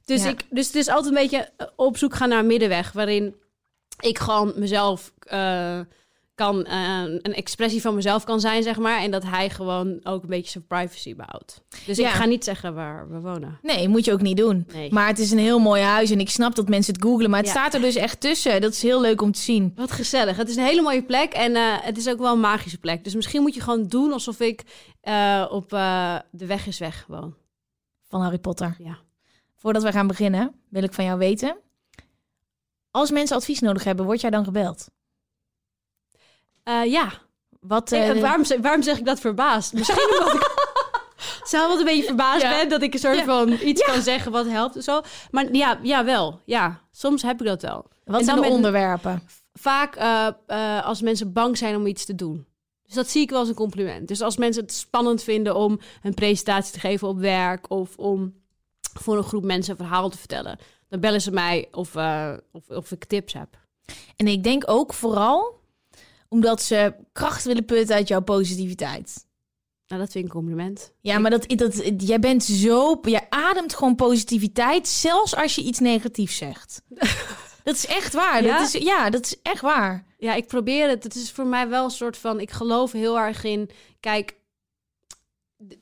Dus, 0.05 0.23
Ja. 0.23 0.29
ik, 0.29 0.43
dus 0.51 0.67
het 0.67 0.75
is 0.77 0.89
altijd 0.89 1.15
een 1.15 1.21
beetje 1.23 1.51
op 1.77 1.97
zoek 1.97 2.15
gaan 2.15 2.29
naar 2.29 2.39
een 2.39 2.47
middenweg. 2.47 2.93
Waarin 2.93 3.35
ik 4.01 4.19
gewoon 4.19 4.53
mezelf 4.57 5.13
kan, 6.35 6.65
eh, 6.65 7.03
een 7.03 7.35
expressie 7.35 7.81
van 7.81 7.95
mezelf 7.95 8.25
kan 8.25 8.41
zijn, 8.41 8.63
zeg 8.63 8.79
maar. 8.79 8.99
En 9.01 9.11
dat 9.11 9.23
hij 9.23 9.51
gewoon 9.51 10.01
ook 10.03 10.23
een 10.23 10.29
beetje 10.29 10.51
zijn 10.51 10.67
privacy 10.67 11.15
behoudt. 11.17 11.63
Dus 11.87 11.97
Ja. 11.97 12.09
ik 12.09 12.15
ga 12.15 12.25
niet 12.25 12.45
zeggen 12.45 12.75
waar 12.75 13.11
we 13.11 13.21
wonen. 13.21 13.59
Nee, 13.63 13.89
moet 13.89 14.05
je 14.05 14.13
ook 14.13 14.21
niet 14.21 14.37
doen. 14.37 14.67
Nee. 14.73 14.93
Maar 14.93 15.07
het 15.07 15.19
is 15.19 15.31
een 15.31 15.39
heel 15.39 15.59
mooi 15.59 15.83
huis 15.83 16.11
en 16.11 16.21
ik 16.21 16.31
snap 16.31 16.55
dat 16.55 16.69
mensen 16.69 16.95
het 16.95 17.03
googlen, 17.03 17.31
maar 17.31 17.39
het 17.39 17.49
Ja. 17.49 17.55
staat 17.55 17.75
er 17.75 17.81
dus 17.81 17.95
echt 17.95 18.21
tussen. 18.21 18.61
Dat 18.61 18.73
is 18.73 18.83
heel 18.83 19.01
leuk 19.01 19.21
om 19.23 19.33
te 19.33 19.41
zien. 19.41 19.73
Wat 19.77 19.91
gezellig. 19.93 20.37
Het 20.37 20.49
is 20.49 20.57
een 20.57 20.65
hele 20.65 20.83
mooie 20.83 21.03
plek 21.03 21.33
en 21.33 21.55
eh, 21.57 21.63
het 21.81 21.97
is 21.97 22.09
ook 22.09 22.19
wel 22.19 22.33
een 22.33 22.41
magische 22.41 22.79
plek. 22.79 23.05
Dus 23.05 23.15
misschien 23.15 23.43
moet 23.43 23.55
je 23.55 23.61
gewoon 23.61 23.87
doen 23.87 24.13
alsof 24.13 24.41
ik 24.41 24.63
eh, 25.01 25.47
op 25.51 25.73
eh, 25.73 26.17
de 26.31 26.47
weg 26.47 26.67
is 26.67 26.79
weg 26.79 27.05
woon. 27.09 27.35
Van 28.09 28.21
Harry 28.21 28.39
Potter. 28.39 28.77
Ja. 28.79 28.99
Voordat 29.57 29.83
we 29.83 29.93
gaan 29.93 30.07
beginnen, 30.07 30.55
wil 30.69 30.83
ik 30.83 30.93
van 30.93 31.05
jou 31.05 31.19
weten. 31.19 31.57
Als 32.91 33.11
mensen 33.11 33.37
advies 33.37 33.61
nodig 33.61 33.85
hebben, 33.85 34.05
word 34.05 34.21
jij 34.21 34.31
dan 34.31 34.45
gebeld? 34.45 34.89
Eh, 36.63 36.85
ja. 36.85 37.13
Wat, 37.61 37.93
Eh, 37.93 38.21
waarom, 38.21 38.45
zeg- 38.45 38.61
waarom 38.61 38.83
zeg 38.83 38.99
ik 38.99 39.05
dat 39.05 39.21
verbaasd? 39.21 39.73
Misschien 39.73 40.09
omdat 40.19 40.35
ik 40.35 40.51
zelf 41.45 41.69
wat 41.69 41.79
een 41.79 41.85
beetje 41.85 42.05
verbaasd 42.05 42.43
Ja. 42.43 42.51
ben... 42.51 42.69
dat 42.69 42.83
ik 42.83 42.93
een 42.93 42.99
soort 43.01 43.17
Ja. 43.19 43.25
van 43.25 43.53
iets 43.53 43.85
kan 43.85 44.03
zeggen 44.03 44.33
wat 44.33 44.47
helpt 44.47 44.85
zo. 44.85 45.01
Maar 45.31 45.53
ja, 45.55 45.79
ja, 45.83 46.05
wel. 46.05 46.41
Ja, 46.45 46.81
soms 46.91 47.23
heb 47.23 47.41
ik 47.41 47.47
dat 47.47 47.63
wel. 47.63 47.87
wat 48.05 48.19
en 48.19 48.25
zijn 48.25 48.41
de 48.41 48.49
onderwerpen? 48.49 49.23
Vaak 49.53 49.95
eh, 49.97 50.85
als 50.85 51.01
mensen 51.03 51.33
bang 51.33 51.59
zijn 51.59 51.77
om 51.77 51.87
iets 51.87 52.05
te 52.05 52.15
doen. 52.15 52.47
Dus 52.85 52.95
dat 52.95 53.09
zie 53.11 53.23
ik 53.23 53.31
wel 53.31 53.39
als 53.39 53.49
een 53.49 53.55
compliment. 53.55 54.09
Dus 54.09 54.21
als 54.21 54.37
mensen 54.37 54.63
het 54.63 54.73
spannend 54.73 55.23
vinden 55.23 55.57
om 55.57 55.79
een 56.03 56.15
presentatie 56.15 56.73
te 56.73 56.81
geven 56.81 57.09
op 57.09 57.19
werk... 57.19 57.71
of 57.71 57.97
om 57.97 58.35
voor 59.01 59.17
een 59.17 59.23
groep 59.25 59.45
mensen 59.45 59.71
een 59.73 59.87
verhaal 59.87 60.09
te 60.11 60.19
vertellen... 60.19 60.59
dan 60.89 61.01
bellen 61.01 61.21
ze 61.21 61.31
mij 61.31 61.69
of, 61.71 61.97
of, 62.53 62.69
of 62.69 62.91
ik 62.93 63.05
tips 63.05 63.33
heb. 63.33 63.49
En 64.17 64.27
ik 64.27 64.45
denk 64.45 64.63
ook 64.71 64.93
vooral 64.95 65.61
omdat 66.33 66.63
ze 66.63 66.95
kracht 67.13 67.45
willen 67.45 67.65
putten 67.65 67.97
uit 67.97 68.09
jouw 68.09 68.21
positiviteit. 68.21 69.27
Nou, 69.87 70.01
dat 70.01 70.13
vind 70.13 70.25
ik 70.25 70.31
een 70.31 70.39
compliment. 70.39 70.93
Ja, 71.01 71.19
maar 71.19 71.31
dat, 71.31 71.49
dat, 71.49 71.83
jij 71.97 72.19
bent 72.19 72.45
zo... 72.45 72.99
Jij 73.03 73.27
ademt 73.29 73.75
gewoon 73.75 73.95
positiviteit, 73.95 74.89
zelfs 74.89 75.37
als 75.37 75.55
je 75.55 75.63
iets 75.63 75.79
negatiefs 75.79 76.37
zegt. 76.37 76.83
dat 77.65 77.75
is 77.75 77.87
echt 77.87 78.13
waar. 78.13 78.45
Ja? 78.45 78.59
Dat 78.59 78.75
is, 78.75 78.83
ja, 78.83 79.11
dat 79.11 79.25
is 79.25 79.37
echt 79.43 79.61
waar. 79.61 80.07
Ja, 80.19 80.35
ik 80.35 80.47
probeer 80.47 80.89
het. 80.89 81.05
Het 81.05 81.15
is 81.15 81.31
voor 81.31 81.47
mij 81.47 81.69
wel 81.69 81.85
een 81.85 81.91
soort 81.91 82.17
van. 82.17 82.41
Ik 82.41 82.51
geloof 82.51 82.93
heel 82.93 83.19
erg 83.19 83.45
in. 83.45 83.71
Kijk, 84.01 84.37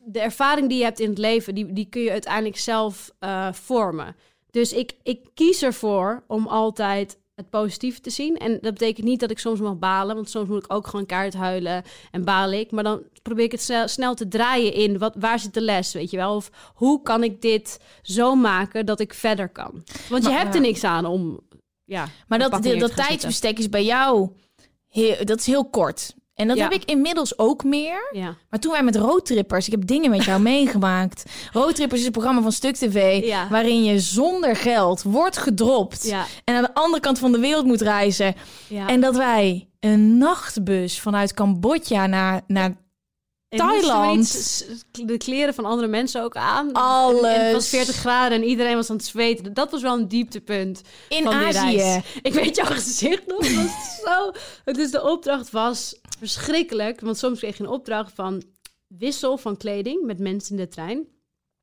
de, 0.05 0.21
ervaring 0.21 0.69
die 0.69 0.79
je 0.79 0.85
hebt 0.85 1.01
in 1.01 1.09
het 1.09 1.19
leven, 1.19 1.55
die, 1.55 1.73
die 1.73 1.89
kun 1.89 2.03
je 2.03 2.11
uiteindelijk 2.11 2.59
zelf 2.59 3.11
eh, 3.19 3.53
vormen. 3.53 4.17
Dus 4.51 4.73
ik, 4.73 4.93
ik 5.03 5.27
kies 5.35 5.63
ervoor 5.63 6.25
om 6.27 6.47
altijd 6.47 7.19
het 7.41 7.51
positieve 7.51 8.01
te 8.01 8.11
zien. 8.11 8.37
En 8.37 8.59
dat 8.61 8.73
betekent 8.73 9.07
niet 9.07 9.21
dat 9.21 9.31
ik 9.31 9.39
soms 9.39 9.61
mag 9.61 9.79
balen, 9.79 10.15
want 10.15 10.31
soms 10.31 10.49
moet 10.49 10.65
ik 10.65 10.73
ook 10.73 10.87
gewoon 10.87 11.07
kaart 11.07 11.35
huilen 11.35 11.83
en 12.11 12.25
baal 12.25 12.53
ik. 12.53 12.71
Maar 12.71 12.85
dan 12.85 13.03
probeer 13.23 13.45
ik 13.45 13.53
het 13.53 13.91
snel, 13.91 14.15
te 14.15 14.29
draaien 14.29 14.73
in. 14.75 14.99
Wat, 14.99 15.15
waar 15.19 15.39
zit 15.39 15.55
de 15.55 15.61
les, 15.61 15.93
weet 15.93 16.11
je 16.11 16.17
wel? 16.17 16.35
Of 16.35 16.51
hoe 16.75 17.03
kan 17.03 17.25
ik 17.25 17.43
dit 17.43 17.81
zo 18.03 18.35
maken 18.35 18.87
dat 18.87 19.01
ik 19.01 19.15
verder 19.15 19.49
kan? 19.49 19.85
Want 20.09 20.25
je 20.25 20.31
hebt 20.31 20.55
er 20.55 20.61
niks 20.61 20.85
aan 20.85 21.05
om. 21.05 21.41
Ja, 21.85 22.09
Maar 22.29 22.39
dat, 22.39 22.63
dat 22.63 22.97
tijdsbestek 22.97 23.59
is 23.59 23.69
bij 23.69 23.85
jou... 23.85 24.31
Heel, 24.89 25.25
dat 25.25 25.39
is 25.39 25.47
heel 25.47 25.69
kort. 25.69 26.15
En 26.41 26.49
dat 26.49 26.57
Ja. 26.57 26.63
heb 26.63 26.73
ik 26.73 26.85
inmiddels 26.85 27.39
ook 27.39 27.65
meer. 27.65 28.09
Ja. 28.13 28.35
Maar 28.51 28.61
toen 28.61 28.73
wij 28.73 28.83
met 28.83 28.97
Roadtrippers, 28.97 29.67
ik 29.67 29.73
heb 29.73 29.87
dingen 29.87 30.11
met 30.11 30.25
jou 30.25 30.41
meegemaakt. 30.53 31.25
Roadtrippers 31.53 32.01
is 32.01 32.07
een 32.07 32.13
programma 32.13 32.43
van 32.43 32.53
Stuk 32.53 32.75
TV, 32.77 33.25
Ja. 33.25 33.49
waarin 33.49 33.85
je 33.85 33.99
zonder 33.99 34.57
geld 34.57 35.03
wordt 35.03 35.37
gedropt 35.39 36.15
en 36.45 36.55
aan 36.55 36.63
de 36.63 36.75
andere 36.75 37.01
kant 37.03 37.19
van 37.19 37.33
de 37.33 37.39
wereld 37.39 37.65
moet 37.65 37.81
reizen. 37.81 38.35
En 38.87 39.01
dat 39.01 39.17
wij 39.17 39.69
een 39.81 40.19
nachtbus 40.19 41.01
vanuit 41.01 41.35
Cambodja 41.35 42.07
naar, 42.07 42.41
naar 42.47 42.77
Thailand. 43.59 44.19
niet 44.93 45.09
de 45.09 45.17
kleren 45.17 45.55
van 45.55 45.65
andere 45.65 45.89
mensen 45.89 46.23
ook 46.23 46.37
aan. 46.37 46.73
Alles. 46.73 47.23
En 47.35 47.45
het 47.45 47.53
was 47.53 47.69
40 47.69 47.95
graden 47.95 48.39
en 48.43 48.45
iedereen 48.49 48.75
was 48.75 48.91
aan 48.91 48.97
het 48.97 49.05
zweten. 49.05 49.55
Dat 49.55 49.71
was 49.71 49.83
wel 49.83 49.99
een 49.99 50.09
dieptepunt 50.09 50.83
in 51.09 51.23
van 51.23 51.33
Azië. 51.33 51.77
reis. 51.77 52.05
Ik 52.23 52.33
weet 52.33 52.57
jouw 52.57 52.67
gezicht 52.81 53.27
nog. 53.27 53.47
Het 53.47 53.57
was 53.57 54.01
zo... 54.05 54.81
Is 54.83 54.91
de 54.91 55.03
opdracht 55.03 55.51
was 55.51 56.01
verschrikkelijk. 56.19 57.01
Want 57.01 57.19
soms 57.19 57.39
kreeg 57.39 57.57
je 57.57 57.63
een 57.63 57.71
opdracht 57.71 58.13
van 58.15 58.43
wissel 58.87 59.37
van 59.39 59.57
kleding 59.57 60.05
met 60.07 60.19
mensen 60.19 60.57
in 60.57 60.63
de 60.63 60.69
trein. 60.69 61.07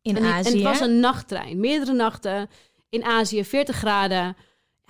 In 0.01 0.17
en, 0.17 0.25
Azië. 0.25 0.49
en 0.49 0.55
het 0.55 0.63
was 0.63 0.79
een 0.79 0.99
nachttrein. 0.99 1.59
Meerdere 1.59 1.93
nachten 1.93 2.49
in 2.89 3.03
Azië, 3.03 3.43
40 3.45 3.75
graden. 3.75 4.35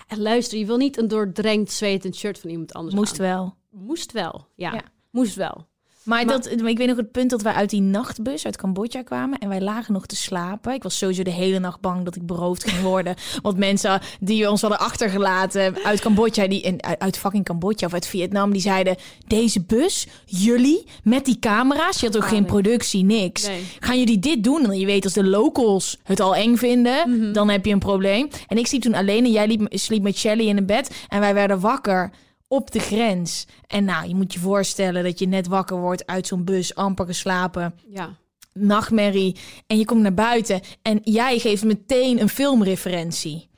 En 0.08 0.22
luister, 0.22 0.58
je 0.58 0.66
wil 0.66 0.78
niet 0.78 0.98
een 0.98 1.08
doordrenkt 1.08 1.72
zwetend 1.72 2.16
shirt 2.16 2.40
van 2.40 2.50
iemand 2.50 2.74
anders 2.74 2.96
Moest 2.96 3.20
aan. 3.20 3.26
wel. 3.26 3.56
Moest 3.72 4.12
wel, 4.12 4.48
ja. 4.56 4.74
Ja. 4.74 4.82
Moest 5.12 5.36
wel. 5.36 5.67
Maar, 6.08 6.26
Maar- 6.26 6.42
dat, 6.42 6.62
maar 6.62 6.70
ik 6.70 6.78
weet 6.78 6.88
nog 6.88 6.98
het 6.98 7.12
punt 7.12 7.30
dat 7.30 7.42
wij 7.42 7.54
uit 7.54 7.70
die 7.70 7.82
nachtbus 7.82 8.46
uit 8.46 8.58
Cambodja 8.58 9.02
kwamen 9.04 9.40
en 9.40 9.50
wij 9.50 9.62
lagen 9.62 9.94
nog 9.94 10.06
te 10.06 10.16
slapen. 10.16 10.74
Ik 10.74 10.84
was 10.84 10.98
sowieso 10.98 11.24
de 11.24 11.32
hele 11.32 11.60
nacht 11.60 11.80
bang 11.80 12.06
dat 12.06 12.16
ik 12.16 12.26
beroofd 12.26 12.70
ging 12.70 12.82
worden. 12.84 13.16
Want 13.42 13.58
mensen 13.58 14.02
die 14.20 14.50
ons 14.50 14.62
hadden 14.62 14.80
achtergelaten 14.80 15.76
uit 15.84 16.00
Cambodja, 16.00 16.48
die, 16.48 16.76
uit- 16.98 17.18
fucking 17.18 17.46
Cambodja 17.46 17.88
of 17.88 17.94
uit 17.94 18.08
Vietnam, 18.08 18.52
die 18.52 18.62
zeiden: 18.62 18.96
Deze 19.28 19.62
bus, 19.62 20.08
jullie 20.26 20.84
met 21.04 21.26
die 21.26 21.40
camera's, 21.40 22.00
je 22.00 22.06
had 22.06 22.16
ook 22.16 22.22
geen 22.28 22.38
Gevaarlijk. 22.38 22.64
productie, 22.64 23.04
niks. 23.04 23.48
Nee. 23.48 23.64
Gaan 23.80 24.00
jullie 24.00 24.20
dit 24.20 24.44
doen? 24.44 24.72
En 24.72 24.80
je 24.80 24.86
weet, 24.86 25.04
als 25.04 25.14
de 25.14 25.24
locals 25.26 25.98
het 26.04 26.20
al 26.20 26.36
eng 26.36 26.56
vinden, 26.56 27.10
Mhm. 27.20 27.32
dan 27.34 27.50
heb 27.50 27.66
je 27.66 27.72
een 27.72 27.80
probleem. 27.80 28.28
En 28.48 28.58
ik 28.58 28.68
sliep 28.68 28.82
toen 28.82 28.94
alleen 28.94 29.26
en 29.26 29.32
jij 29.32 29.48
liep, 29.48 29.68
sliep 29.70 30.04
met 30.04 30.18
Shelly 30.18 30.48
in 30.48 30.58
een 30.58 30.66
bed. 30.66 31.06
En 31.08 31.20
wij 31.20 31.34
werden 31.34 31.60
wakker 31.60 32.12
op 32.48 32.72
de 32.72 32.80
grens. 32.80 33.46
En 33.68 33.86
nou, 33.86 34.08
je 34.08 34.16
moet 34.16 34.34
je 34.34 34.40
voorstellen 34.40 35.04
dat 35.04 35.20
je 35.20 35.28
net 35.28 35.48
wakker 35.48 35.78
wordt 35.78 36.06
uit 36.06 36.28
zo'n 36.28 36.44
bus, 36.44 36.76
amper 36.76 37.06
geslapen, 37.06 37.80
Ja. 37.88 38.16
nachtmerrie. 38.54 39.36
En 39.68 39.78
je 39.78 39.86
komt 39.86 40.02
naar 40.02 40.14
buiten 40.14 40.62
en 40.82 41.00
jij 41.04 41.40
geeft 41.40 41.64
meteen 41.64 42.22
een 42.22 42.30
filmreferentie. 42.30 43.50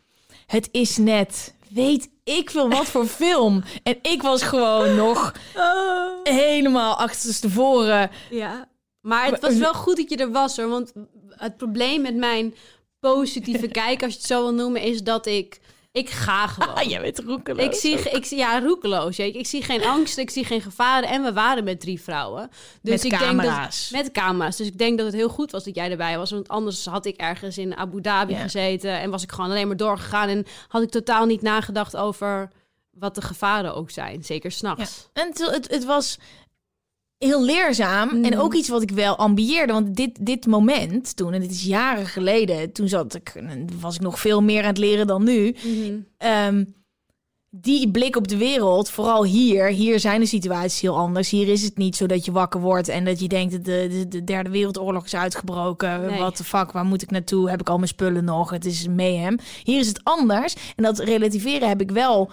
Het 0.46 0.70
is 0.72 0.98
net, 0.98 1.54
weet 1.68 2.10
ik 2.24 2.50
veel 2.50 2.70
wat 2.70 2.86
voor 2.86 3.08
film. 3.24 3.64
En 3.84 3.98
ik 4.02 4.22
was 4.22 4.42
gewoon 4.42 4.96
nog 4.96 5.34
helemaal 6.24 6.96
achterstevoren. 6.96 8.10
Ja, 8.30 8.68
maar 9.02 9.26
het 9.26 9.40
was 9.42 9.56
wel 9.58 9.74
goed 9.74 9.98
dat 9.98 10.10
je 10.10 10.16
er 10.18 10.32
was 10.32 10.58
hoor. 10.58 10.70
Want 10.70 10.94
het 11.30 11.58
probleem 11.58 12.02
met 12.02 12.16
mijn 12.16 12.56
positieve 13.00 13.68
kijk, 13.82 14.04
als 14.04 14.12
je 14.12 14.18
het 14.18 14.28
zo 14.28 14.42
wil 14.44 14.54
noemen, 14.54 14.82
is 14.82 15.04
dat 15.04 15.26
ik. 15.26 15.60
Ik 15.92 16.10
ga 16.10 16.48
gewoon. 16.48 16.76
Ah, 16.76 16.84
jij 16.90 17.02
bent 17.02 17.20
roekeloos. 17.20 17.66
Ik 17.66 17.74
zie, 17.74 18.00
ik 18.12 18.24
ja, 18.26 18.60
roekeloos. 18.60 19.16
ja. 19.16 19.24
Ik, 19.26 19.36
ik 19.36 19.48
zie 19.48 19.62
geen 19.64 19.86
angst, 19.86 20.18
ik 20.18 20.30
zie 20.30 20.44
geen 20.46 20.62
gevaren. 20.62 21.10
En 21.10 21.24
we 21.24 21.34
waren 21.34 21.64
met 21.64 21.80
drie 21.80 22.02
vrouwen. 22.02 22.50
Dus 22.82 23.04
Met 23.04 23.04
ik 23.04 23.20
camera's. 23.20 23.90
Denk 23.90 24.04
dat, 24.04 24.14
met 24.14 24.24
camera's. 24.24 24.56
Dus 24.58 24.68
ik 24.68 24.78
denk 24.78 24.98
dat 24.98 25.06
het 25.08 25.16
heel 25.16 25.30
goed 25.30 25.52
was 25.52 25.64
dat 25.64 25.76
jij 25.76 25.92
erbij 25.92 26.18
was. 26.18 26.32
Want 26.32 26.48
anders 26.48 26.86
had 26.86 27.06
ik 27.06 27.16
ergens 27.16 27.58
in 27.58 27.76
Abu 27.78 28.02
Dhabi 28.02 28.34
Ja. 28.34 28.40
gezeten. 28.42 29.00
En 29.00 29.10
was 29.10 29.24
ik 29.24 29.32
gewoon 29.32 29.50
alleen 29.50 29.68
maar 29.68 29.78
doorgegaan. 29.78 30.30
En 30.30 30.46
had 30.68 30.82
ik 30.82 30.90
totaal 30.90 31.26
niet 31.26 31.42
nagedacht 31.42 31.96
over 31.96 32.50
wat 32.92 33.16
de 33.16 33.22
gevaren 33.22 33.76
ook 33.76 33.90
zijn. 33.90 34.24
Zeker 34.24 34.52
s'nachts. 34.52 35.10
En 35.14 35.28
het, 35.28 35.52
het, 35.52 35.70
het 35.72 35.86
was 35.86 36.18
heel 37.20 37.44
leerzaam. 37.44 38.10
En 38.10 38.20
Mhm. 38.32 38.40
ook 38.40 38.54
iets 38.54 38.70
wat 38.70 38.82
ik 38.82 38.92
wel 38.92 39.16
ambieerde. 39.16 39.74
Want 39.74 39.96
dit, 39.96 40.26
dit 40.26 40.46
moment 40.46 41.16
toen, 41.16 41.34
en 41.34 41.42
dit 41.42 41.52
is 41.52 41.64
jaren 41.64 42.06
geleden, 42.06 42.72
toen 42.72 42.88
zat 42.88 43.16
ik, 43.16 43.44
was 43.80 43.96
ik 43.96 44.02
nog 44.02 44.20
veel 44.20 44.42
meer 44.42 44.62
aan 44.62 44.68
het 44.68 44.78
leren 44.78 45.08
dan 45.08 45.24
nu. 45.24 45.56
Ehm, 46.18 46.64
die 47.52 47.92
blik 47.92 48.16
op 48.16 48.28
de 48.28 48.38
wereld, 48.38 48.90
vooral 48.90 49.24
hier, 49.24 49.68
hier 49.68 50.00
zijn 50.00 50.20
de 50.20 50.26
situaties 50.26 50.82
heel 50.82 50.98
anders. 50.98 51.30
Hier 51.30 51.48
is 51.48 51.64
het 51.64 51.78
niet 51.78 51.96
zo 51.96 52.06
dat 52.06 52.26
je 52.26 52.32
wakker 52.32 52.60
wordt 52.62 52.88
en 52.88 53.06
dat 53.06 53.20
je 53.20 53.28
denkt 53.28 53.52
dat 53.52 53.66
de, 53.66 53.88
de, 53.92 54.08
de 54.08 54.24
derde 54.24 54.50
wereldoorlog 54.50 55.06
is 55.06 55.16
uitgebroken. 55.16 56.06
Nee. 56.06 56.20
Wat 56.20 56.38
de 56.38 56.44
fuck, 56.44 56.72
waar 56.72 56.86
moet 56.86 57.02
ik 57.02 57.12
naartoe? 57.12 57.50
Heb 57.50 57.60
ik 57.60 57.70
al 57.70 57.76
mijn 57.78 57.88
spullen 57.88 58.24
nog? 58.24 58.50
Het 58.50 58.66
is 58.66 58.88
mayhem. 58.88 59.38
Hier 59.64 59.80
is 59.80 59.88
het 59.88 60.00
anders. 60.04 60.56
En 60.76 60.84
dat 60.84 61.00
relativeren 61.00 61.68
heb 61.68 61.82
ik 61.82 61.92
wel 61.92 62.32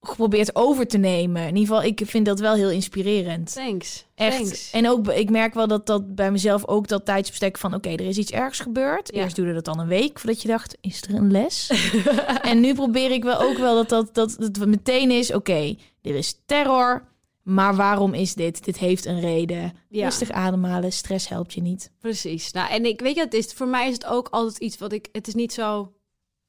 geprobeerd 0.00 0.56
over 0.56 0.86
te 0.86 0.98
nemen. 0.98 1.42
In 1.42 1.56
ieder 1.56 1.74
geval, 1.74 1.82
ik 1.82 2.02
vind 2.04 2.26
dat 2.26 2.40
wel 2.40 2.54
heel 2.54 2.70
inspirerend. 2.70 3.52
Thanks. 3.52 4.06
Echt. 4.14 4.36
Thanks. 4.36 4.70
En 4.70 4.88
ook, 4.88 5.08
ik 5.08 5.30
merk 5.30 5.54
wel 5.54 5.66
dat 5.66 5.86
dat 5.86 6.14
bij 6.14 6.30
mezelf 6.30 6.66
ook 6.66 6.88
dat 6.88 7.04
tijdsbestek 7.04 7.58
van... 7.58 7.74
oké, 7.74 7.88
er 7.88 8.00
is 8.00 8.18
iets 8.18 8.30
ergs 8.30 8.58
gebeurd. 8.58 9.14
Ja. 9.14 9.22
Eerst 9.22 9.36
duurde 9.36 9.52
dat 9.52 9.64
dan 9.64 9.78
een 9.78 9.88
week 9.88 10.18
voordat 10.18 10.42
je 10.42 10.48
dacht, 10.48 10.76
is 10.80 11.02
er 11.02 11.14
een 11.14 11.30
les? 11.30 11.70
en 12.42 12.60
nu 12.60 12.74
probeer 12.74 13.10
ik 13.10 13.22
wel 13.22 13.40
ook 13.40 13.58
wel 13.58 13.74
dat 13.74 13.88
dat, 13.88 14.14
dat, 14.14 14.36
dat 14.38 14.56
het 14.56 14.66
meteen 14.66 15.10
is... 15.10 15.32
oké, 15.32 15.76
er 16.02 16.14
is 16.14 16.40
terror, 16.46 17.08
maar 17.42 17.74
waarom 17.76 18.14
is 18.14 18.34
dit? 18.34 18.64
Dit 18.64 18.78
heeft 18.78 19.04
een 19.04 19.20
reden. 19.20 19.72
Ja. 19.88 20.04
Rustig 20.04 20.30
ademhalen, 20.30 20.92
stress 20.92 21.28
helpt 21.28 21.52
je 21.52 21.62
niet. 21.62 21.90
Precies. 21.98 22.52
Nou, 22.52 22.70
en 22.70 22.84
ik 22.84 23.00
weet 23.00 23.14
je, 23.14 23.20
het 23.20 23.34
is 23.34 23.52
voor 23.52 23.68
mij 23.68 23.88
is 23.88 23.94
het 23.94 24.06
ook 24.06 24.28
altijd 24.28 24.58
iets 24.58 24.78
wat 24.78 24.92
ik. 24.92 25.08
Het 25.12 25.28
is 25.28 25.34
niet 25.34 25.52
zo 25.52 25.92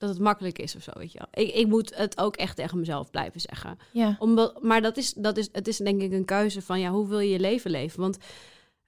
dat 0.02 0.10
het 0.10 0.20
makkelijk 0.20 0.60
is 0.60 0.76
of 0.76 0.84
zo, 0.84 0.92
weet 0.94 1.12
je 1.12 1.20
wel. 1.20 1.46
Ik, 1.46 1.54
ik 1.54 1.68
moet 1.68 1.96
het 1.96 2.18
ook 2.18 2.36
echt 2.36 2.56
tegen 2.56 2.80
mezelf 2.80 3.10
blijven 3.10 3.42
zeggen. 3.42 3.78
Ja. 3.92 4.16
Omdat, 4.20 4.64
maar 4.64 4.82
dat 4.82 4.98
is, 4.98 5.14
dat 5.14 5.38
is, 5.38 5.50
het 5.52 5.68
is 5.68 5.78
denk 5.78 6.02
ik 6.02 6.12
een 6.12 6.26
keuze 6.26 6.62
van, 6.62 6.80
ja, 6.80 6.90
hoe 6.90 7.08
wil 7.08 7.20
je 7.20 7.30
je 7.30 7.40
leven 7.40 7.72
leven? 7.72 8.00
Want 8.00 8.18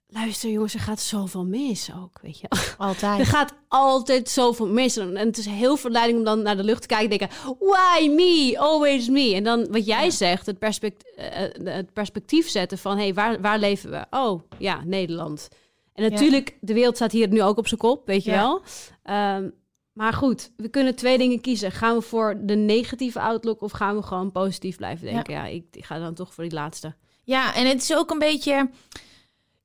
luister 0.07 0.49
jongens, 0.49 0.73
er 0.73 0.79
gaat 0.79 0.99
zoveel 0.99 1.45
mis 1.45 1.89
ook, 2.01 2.19
weet 2.21 2.39
je. 2.39 2.47
Er 2.49 2.75
Altijd. 2.77 3.27
gaat 3.27 3.53
altijd 3.67 4.29
zoveel 4.29 4.67
mis. 4.67 4.97
En 4.97 5.17
het 5.17 5.37
is 5.37 5.45
heel 5.45 5.77
verleiding 5.77 6.17
om 6.17 6.25
dan 6.25 6.41
naar 6.41 6.57
de 6.57 6.63
lucht 6.63 6.81
te 6.81 6.87
kijken 6.87 7.09
en 7.09 7.17
denken... 7.17 7.37
Why 7.59 8.07
me? 8.07 8.55
Always 8.57 9.09
me. 9.09 9.33
En 9.35 9.43
dan 9.43 9.67
wat 9.71 9.85
jij 9.85 10.09
zegt, 10.09 10.45
het, 10.45 10.59
perspect, 10.59 11.15
eh, 11.15 11.73
het 11.73 11.93
perspectief 11.93 12.49
zetten 12.49 12.77
van... 12.77 12.97
Hey, 12.97 13.13
waar, 13.13 13.41
waar 13.41 13.59
leven 13.59 13.91
we? 13.91 14.05
Oh, 14.09 14.41
ja, 14.57 14.81
Nederland. 14.85 15.49
En 15.93 16.11
natuurlijk, 16.11 16.57
de 16.61 16.73
wereld 16.73 16.95
staat 16.95 17.11
hier 17.11 17.27
nu 17.27 17.41
ook 17.41 17.57
op 17.57 17.67
zijn 17.67 17.79
kop, 17.79 18.05
weet 18.05 18.23
je 18.23 18.31
wel. 18.31 18.61
Ehm, 19.03 19.49
maar 19.93 20.13
goed, 20.13 20.51
we 20.57 20.69
kunnen 20.69 20.95
twee 20.95 21.17
dingen 21.17 21.41
kiezen. 21.41 21.71
Gaan 21.71 21.95
we 21.95 22.01
voor 22.01 22.35
de 22.41 22.55
negatieve 22.55 23.19
outlook 23.19 23.61
of 23.61 23.71
gaan 23.71 23.95
we 23.95 24.03
gewoon 24.03 24.31
positief 24.31 24.77
blijven 24.77 25.05
denken? 25.05 25.33
Ja, 25.33 25.45
ik, 25.45 25.63
ik 25.71 25.85
ga 25.85 25.99
dan 25.99 26.13
toch 26.13 26.33
voor 26.33 26.43
die 26.43 26.53
laatste. 26.53 26.95
Ja, 27.23 27.55
en 27.55 27.67
het 27.67 27.81
is 27.81 27.95
ook 27.95 28.09
een 28.11 28.19
beetje... 28.19 28.69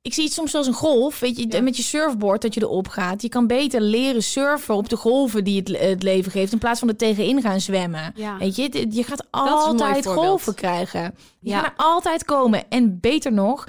ik 0.02 0.14
zie 0.14 0.24
het 0.24 0.32
soms 0.32 0.54
als 0.54 0.66
een 0.66 0.72
golf, 0.72 1.20
weet 1.20 1.36
je, 1.36 1.46
Ja. 1.48 1.60
met 1.62 1.76
je 1.76 1.82
surfboard 1.82 2.42
dat 2.42 2.54
je 2.54 2.60
erop 2.62 2.88
gaat. 2.88 3.22
Je 3.22 3.28
kan 3.28 3.46
beter 3.46 3.80
leren 3.80 4.22
surfen 4.22 4.74
op 4.74 4.88
de 4.88 4.96
golven 4.96 5.44
die 5.44 5.58
het, 5.58 5.80
het 5.80 6.02
leven 6.02 6.32
geeft, 6.32 6.52
in 6.52 6.58
plaats 6.58 6.78
van 6.78 6.88
er 6.88 6.96
tegenin 6.96 7.42
gaan 7.42 7.60
zwemmen. 7.60 8.12
Ja. 8.16 8.38
Weet 8.38 8.56
je, 8.56 8.86
je 8.90 9.02
gaat 9.02 9.26
altijd 9.30 10.06
golven 10.06 10.54
krijgen. 10.54 11.14
Ja. 11.40 11.54
gaan 11.60 11.64
er 11.64 11.76
altijd 11.76 12.24
komen. 12.24 12.70
En 12.70 13.00
beter 13.00 13.32
nog, 13.32 13.66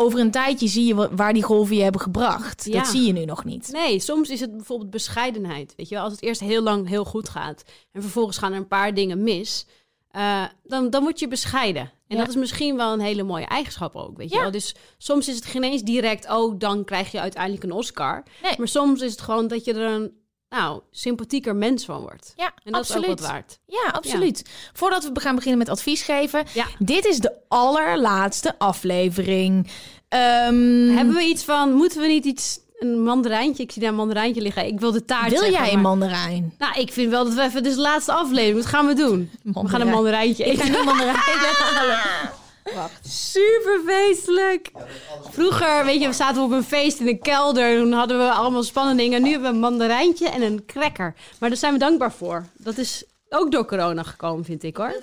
over 0.00 0.20
een 0.20 0.30
tijdje 0.30 0.68
zie 0.68 0.84
je 0.86 0.94
wa- 0.94 1.14
waar 1.14 1.32
die 1.32 1.42
golven 1.42 1.76
je 1.76 1.82
hebben 1.82 2.00
gebracht. 2.00 2.64
Ja. 2.64 2.78
Dat 2.78 2.86
zie 2.88 3.02
je 3.06 3.12
nu 3.12 3.24
nog 3.24 3.44
niet. 3.44 3.68
Nee, 3.72 3.98
soms 4.00 4.30
is 4.30 4.40
het 4.40 4.56
bijvoorbeeld 4.56 4.90
bescheidenheid. 4.90 5.74
Weet 5.76 5.88
je 5.88 5.94
wel, 5.94 6.04
als 6.04 6.12
het 6.12 6.22
eerst 6.22 6.40
heel 6.40 6.62
lang 6.62 6.88
heel 6.88 7.04
goed 7.04 7.28
gaat 7.28 7.62
en 7.92 8.02
vervolgens 8.02 8.38
gaan 8.38 8.52
er 8.52 8.58
een 8.58 8.68
paar 8.68 8.94
dingen 8.94 9.22
mis, 9.22 9.66
eh, 10.10 10.44
dan, 10.64 10.90
dan 10.90 11.02
word 11.02 11.18
je 11.18 11.28
bescheiden. 11.28 11.82
En 11.82 12.16
Ja. 12.16 12.22
dat 12.22 12.28
is 12.28 12.36
misschien 12.36 12.76
wel 12.76 12.92
een 12.92 13.00
hele 13.00 13.22
mooie 13.22 13.44
eigenschap 13.46 13.96
ook. 13.96 14.16
Weet 14.16 14.28
je 14.30 14.34
Ja. 14.36 14.42
wel? 14.42 14.50
Dus 14.50 14.74
soms 14.98 15.28
is 15.28 15.34
het 15.36 15.44
geen 15.44 15.62
eens 15.64 15.82
direct, 15.82 16.30
oh, 16.30 16.54
dan 16.58 16.84
krijg 16.84 17.12
je 17.12 17.20
uiteindelijk 17.20 17.62
een 17.64 17.72
Oscar. 17.72 18.22
Nee. 18.42 18.54
Maar 18.58 18.68
soms 18.68 19.00
is 19.00 19.10
het 19.10 19.20
gewoon 19.20 19.48
dat 19.48 19.64
je 19.64 19.72
er 19.74 19.90
een 19.92 20.12
nou, 20.50 20.80
sympathieker 20.90 21.56
mens 21.56 21.84
van 21.84 22.00
wordt. 22.00 22.32
Ja, 22.36 22.52
En 22.64 22.72
dat 22.72 22.80
absoluut. 22.80 23.04
is 23.04 23.10
ook 23.10 23.18
wat 23.18 23.28
waard. 23.28 23.58
Ja, 23.66 23.90
absoluut. 23.92 24.44
Voordat 24.72 25.10
we 25.12 25.20
gaan 25.20 25.34
beginnen 25.34 25.58
met 25.58 25.68
advies 25.68 26.02
geven. 26.02 26.44
Ja. 26.54 26.66
Dit 26.78 27.04
is 27.06 27.18
de 27.18 27.32
allerlaatste 27.48 28.58
aflevering. 28.58 29.70
Ehm, 30.08 30.88
Hebben 30.96 31.14
we 31.14 31.22
iets 31.22 31.44
van, 31.44 31.72
moeten 31.72 32.00
we 32.00 32.06
niet 32.06 32.24
iets, 32.24 32.58
een 32.78 33.02
mandarijntje? 33.02 33.62
Ik 33.62 33.72
zie 33.72 33.80
daar 33.82 33.90
een 33.90 33.96
mandarijntje 33.96 34.42
liggen. 34.42 34.66
Ik 34.66 34.80
wil 34.80 34.92
de 34.92 35.04
taart 35.04 35.30
wil 35.30 35.38
zeggen, 35.40 35.64
jij 35.64 35.72
een 35.72 35.80
mandarijn? 35.80 36.54
Nou, 36.58 36.80
ik 36.80 36.92
vind 36.92 37.10
wel 37.10 37.24
dat 37.24 37.34
we 37.34 37.42
even, 37.42 37.62
dit 37.62 37.70
is 37.70 37.76
de 37.76 37.82
laatste 37.82 38.12
aflevering. 38.12 38.56
Wat 38.56 38.66
gaan 38.66 38.86
we 38.86 38.94
doen? 38.94 39.30
We 39.42 39.52
gaan 39.52 39.52
een 39.52 39.52
Mandarijn. 39.62 39.88
mandarijntje 39.90 40.44
Ik 40.44 40.52
eten. 40.52 40.72
ga 40.72 40.78
een 40.78 40.84
mandarijn 40.84 41.16
halen. 41.74 41.98
Super 43.02 43.80
feestelijk. 43.86 44.70
Vroeger, 45.30 45.84
weet 45.84 46.00
je, 46.00 46.06
we 46.06 46.12
zaten 46.12 46.42
op 46.42 46.50
een 46.50 46.64
feest 46.64 47.00
in 47.00 47.08
een 47.08 47.20
kelder. 47.20 47.78
Toen 47.78 47.92
hadden 47.92 48.18
we 48.18 48.30
allemaal 48.30 48.62
spannende 48.62 49.02
dingen. 49.02 49.22
Nu 49.22 49.30
hebben 49.30 49.48
we 49.48 49.54
een 49.54 49.60
mandarijntje 49.60 50.28
en 50.28 50.42
een 50.42 50.64
cracker. 50.66 51.14
Maar 51.38 51.48
daar 51.48 51.58
zijn 51.58 51.72
we 51.72 51.78
dankbaar 51.78 52.12
voor. 52.12 52.46
Dat 52.56 52.78
is 52.78 53.04
ook 53.28 53.50
door 53.50 53.66
corona 53.66 54.02
gekomen, 54.02 54.44
vind 54.44 54.62
ik 54.62 54.76
hoor. 54.76 54.94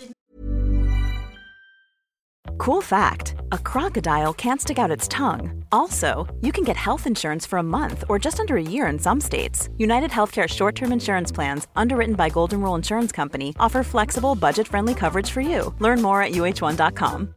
Cool 2.58 2.82
fact 2.82 3.36
a 3.54 3.58
crocodile 3.58 4.34
can't 4.34 4.62
stick 4.62 4.80
out 4.80 4.92
its 4.92 5.08
tongue. 5.08 5.64
Also, 5.72 6.26
you 6.42 6.52
can 6.52 6.64
get 6.64 6.76
health 6.76 7.06
insurance 7.06 7.46
for 7.46 7.60
a 7.60 7.64
month 7.64 8.04
or 8.10 8.18
just 8.20 8.40
under 8.40 8.56
a 8.56 8.62
year 8.62 8.88
in 8.88 9.00
some 9.00 9.22
states. 9.22 9.70
United 9.78 10.10
Healthcare 10.12 10.48
short 10.48 10.76
term 10.76 10.92
insurance 10.92 11.32
plans, 11.32 11.68
underwritten 11.76 12.16
by 12.16 12.30
Golden 12.30 12.62
Rule 12.62 12.76
Insurance 12.76 13.12
Company, 13.12 13.54
offer 13.60 13.84
flexible, 13.84 14.36
budget 14.36 14.68
friendly 14.68 14.94
coverage 14.94 15.30
for 15.32 15.42
you. 15.42 15.74
Learn 15.80 16.02
more 16.02 16.22
at 16.22 16.32
uh1.com. 16.32 17.37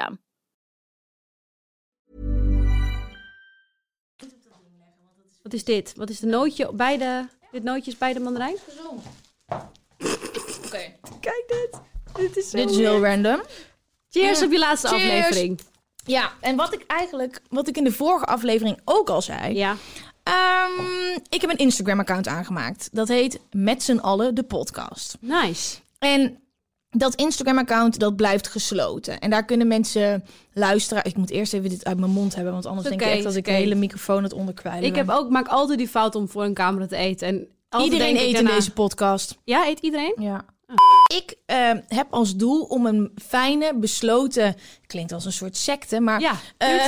Wat 5.43 5.53
is 5.53 5.63
dit? 5.63 5.93
Wat 5.95 6.09
is 6.09 6.19
de 6.19 6.27
nootje 6.27 6.73
bij 6.73 6.97
de... 6.97 7.25
Dit 7.51 7.63
nootje 7.63 7.91
is 7.91 7.97
bij 7.97 8.13
de 8.13 8.19
mandarijn? 8.19 8.55
Kijk 11.19 11.43
dit. 11.47 11.79
Dit 12.15 12.37
is 12.37 12.49
zo 12.49 12.57
Dit 12.57 12.69
is 12.69 12.77
heel 12.77 13.03
random. 13.05 13.41
Cheers 14.09 14.41
op 14.41 14.51
je 14.51 14.59
laatste 14.59 14.87
Cheers. 14.87 15.03
aflevering. 15.03 15.59
Ja, 16.05 16.31
en 16.39 16.55
wat 16.55 16.73
ik 16.73 16.83
eigenlijk, 16.87 17.41
wat 17.49 17.67
ik 17.67 17.77
in 17.77 17.83
de 17.83 17.91
vorige 17.91 18.25
aflevering 18.25 18.79
ook 18.85 19.09
al 19.09 19.21
zei. 19.21 19.53
Ja. 19.55 19.75
Ehm, 20.23 21.19
ik 21.29 21.41
heb 21.41 21.49
een 21.49 21.57
Instagram-account 21.57 22.27
aangemaakt. 22.27 22.89
Dat 22.91 23.07
heet 23.07 23.39
Met 23.51 23.83
z'n 23.83 23.97
allen 23.97 24.35
de 24.35 24.43
podcast. 24.43 25.17
Nice. 25.19 25.77
En 25.99 26.39
dat 26.91 27.15
Instagram-account, 27.15 27.99
dat 27.99 28.15
blijft 28.15 28.47
gesloten. 28.47 29.19
En 29.19 29.29
daar 29.29 29.45
kunnen 29.45 29.67
mensen 29.67 30.23
luisteren. 30.53 31.05
Ik 31.05 31.17
moet 31.17 31.29
eerst 31.29 31.53
even 31.53 31.69
dit 31.69 31.85
uit 31.85 31.99
mijn 31.99 32.11
mond 32.11 32.35
hebben, 32.35 32.53
want 32.53 32.65
anders 32.65 32.87
denk 32.87 33.01
ik 33.01 33.07
echt 33.07 33.23
dat 33.23 33.35
ik 33.35 33.47
oké. 33.47 33.51
de 33.51 33.57
hele 33.57 33.75
microfoon 33.75 34.23
het 34.23 34.33
onderkwijlen 34.33 34.83
Ik 34.83 34.95
heb 34.95 35.09
ook, 35.09 35.29
maak 35.29 35.47
altijd 35.47 35.77
die 35.77 35.87
fout 35.87 36.15
om 36.15 36.29
voor 36.29 36.43
een 36.43 36.53
camera 36.53 36.85
te 36.85 36.95
eten. 36.95 37.27
En 37.27 37.47
Iedereen 37.83 38.17
eet 38.17 38.39
in 38.39 38.45
deze 38.45 38.71
podcast. 38.71 39.37
Ja, 39.43 39.67
eet 39.67 39.79
iedereen? 39.79 40.15
Ja. 40.19 40.45
Ik 41.17 41.35
eh, 41.51 41.71
heb 41.87 42.07
als 42.09 42.35
doel 42.35 42.61
om 42.63 42.85
een 42.85 43.11
fijne, 43.27 43.71
besloten... 43.75 44.55
Klinkt 44.87 45.11
als 45.11 45.25
een 45.25 45.31
soort 45.31 45.57
secte, 45.57 45.99
maar... 45.99 46.19
Ja, 46.21 46.31
uh, 46.59 46.83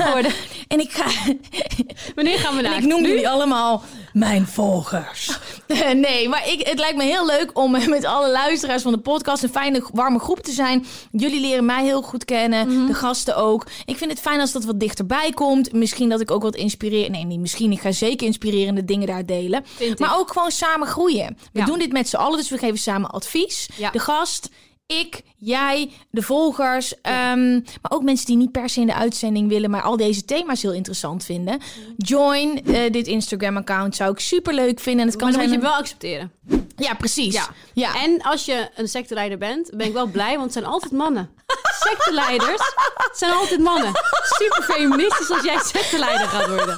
geworden. 0.00 0.32
En 0.68 0.80
ik 0.80 0.90
ga... 0.92 1.34
Wanneer 2.14 2.38
gaan 2.38 2.56
we 2.56 2.62
naar? 2.62 2.76
ik 2.76 2.84
noem 2.84 3.02
Nu? 3.02 3.08
jullie 3.08 3.28
allemaal 3.28 3.82
mijn 4.12 4.46
volgers. 4.46 5.38
nee, 5.94 6.28
maar 6.28 6.48
ik, 6.48 6.66
het 6.66 6.78
lijkt 6.78 6.96
me 6.96 7.02
heel 7.04 7.26
leuk 7.26 7.58
om 7.58 7.74
eh, 7.74 7.86
met 7.86 8.04
alle 8.04 8.30
luisteraars 8.30 8.82
van 8.82 8.92
de 8.92 8.98
podcast 8.98 9.42
een 9.42 9.48
fijne, 9.48 9.84
warme 9.92 10.18
groep 10.18 10.40
te 10.40 10.52
zijn. 10.52 10.86
Jullie 11.12 11.40
leren 11.40 11.64
mij 11.64 11.84
heel 11.84 12.02
goed 12.02 12.24
kennen, 12.24 12.68
Mhm. 12.68 12.86
de 12.86 12.94
gasten 12.94 13.36
ook. 13.36 13.66
Ik 13.84 13.96
vind 13.96 14.10
het 14.10 14.20
fijn 14.20 14.40
als 14.40 14.52
dat 14.52 14.64
wat 14.64 14.80
dichterbij 14.80 15.30
komt. 15.34 15.72
Misschien 15.72 16.08
dat 16.08 16.20
ik 16.20 16.30
ook 16.30 16.42
wat 16.42 16.56
inspireer. 16.56 17.10
Nee, 17.10 17.24
niet 17.24 17.40
misschien. 17.40 17.72
Ik 17.72 17.80
ga 17.80 17.92
zeker 17.92 18.26
inspirerende 18.26 18.84
dingen 18.84 19.06
daar 19.06 19.26
delen. 19.26 19.64
Maar 19.98 20.10
ik. 20.12 20.18
ook 20.18 20.32
gewoon 20.32 20.50
samen 20.50 20.86
groeien. 20.86 21.36
We 21.52 21.58
Ja. 21.58 21.64
doen 21.64 21.78
dit 21.78 21.92
met 21.92 22.08
z'n 22.08 22.16
allen, 22.16 22.38
dus 22.38 22.48
we 22.50 22.58
geven 22.58 22.78
samen 22.78 23.10
advies. 23.10 23.68
Ja. 23.76 23.90
De 23.90 23.98
gast. 24.00 24.48
Ik, 24.86 25.22
jij, 25.36 25.90
de 26.10 26.22
volgers, 26.22 27.00
ehm, 27.00 27.52
maar 27.52 27.90
ook 27.90 28.02
mensen 28.02 28.26
die 28.26 28.36
niet 28.36 28.52
per 28.52 28.68
se 28.68 28.80
in 28.80 28.86
de 28.86 28.94
uitzending 28.94 29.48
willen, 29.48 29.70
maar 29.70 29.82
al 29.82 29.96
deze 29.96 30.24
thema's 30.24 30.62
heel 30.62 30.72
interessant 30.72 31.24
vinden. 31.24 31.60
Join 31.96 32.64
eh, 32.64 32.92
dit 32.92 33.06
Instagram-account, 33.06 33.96
zou 33.96 34.12
ik 34.12 34.20
super 34.20 34.54
leuk 34.54 34.80
vinden. 34.80 35.02
En 35.02 35.08
het 35.08 35.16
kan 35.16 35.30
Maar 35.30 35.38
dan 35.38 35.48
moet 35.48 35.56
je 35.60 35.62
wel 35.62 35.76
accepteren. 35.76 36.32
Ja, 36.76 36.94
precies. 36.94 37.34
Ja. 37.34 37.46
ja. 37.72 38.02
En 38.02 38.22
als 38.22 38.44
je 38.44 38.68
een 38.74 38.88
secteleider 38.88 39.38
bent, 39.38 39.70
ben 39.76 39.86
ik 39.86 39.92
wel 39.92 40.06
blij, 40.06 40.30
want 40.30 40.42
het 40.42 40.52
zijn 40.52 40.64
altijd 40.64 40.92
mannen. 40.92 41.30
Secteleiders 41.88 42.74
zijn 43.12 43.32
altijd 43.32 43.60
mannen. 43.60 43.92
Super 44.22 44.62
feministisch 44.62 45.30
als 45.30 45.42
jij 45.42 45.58
secteleider 45.58 46.26
gaat 46.26 46.48
worden. 46.48 46.74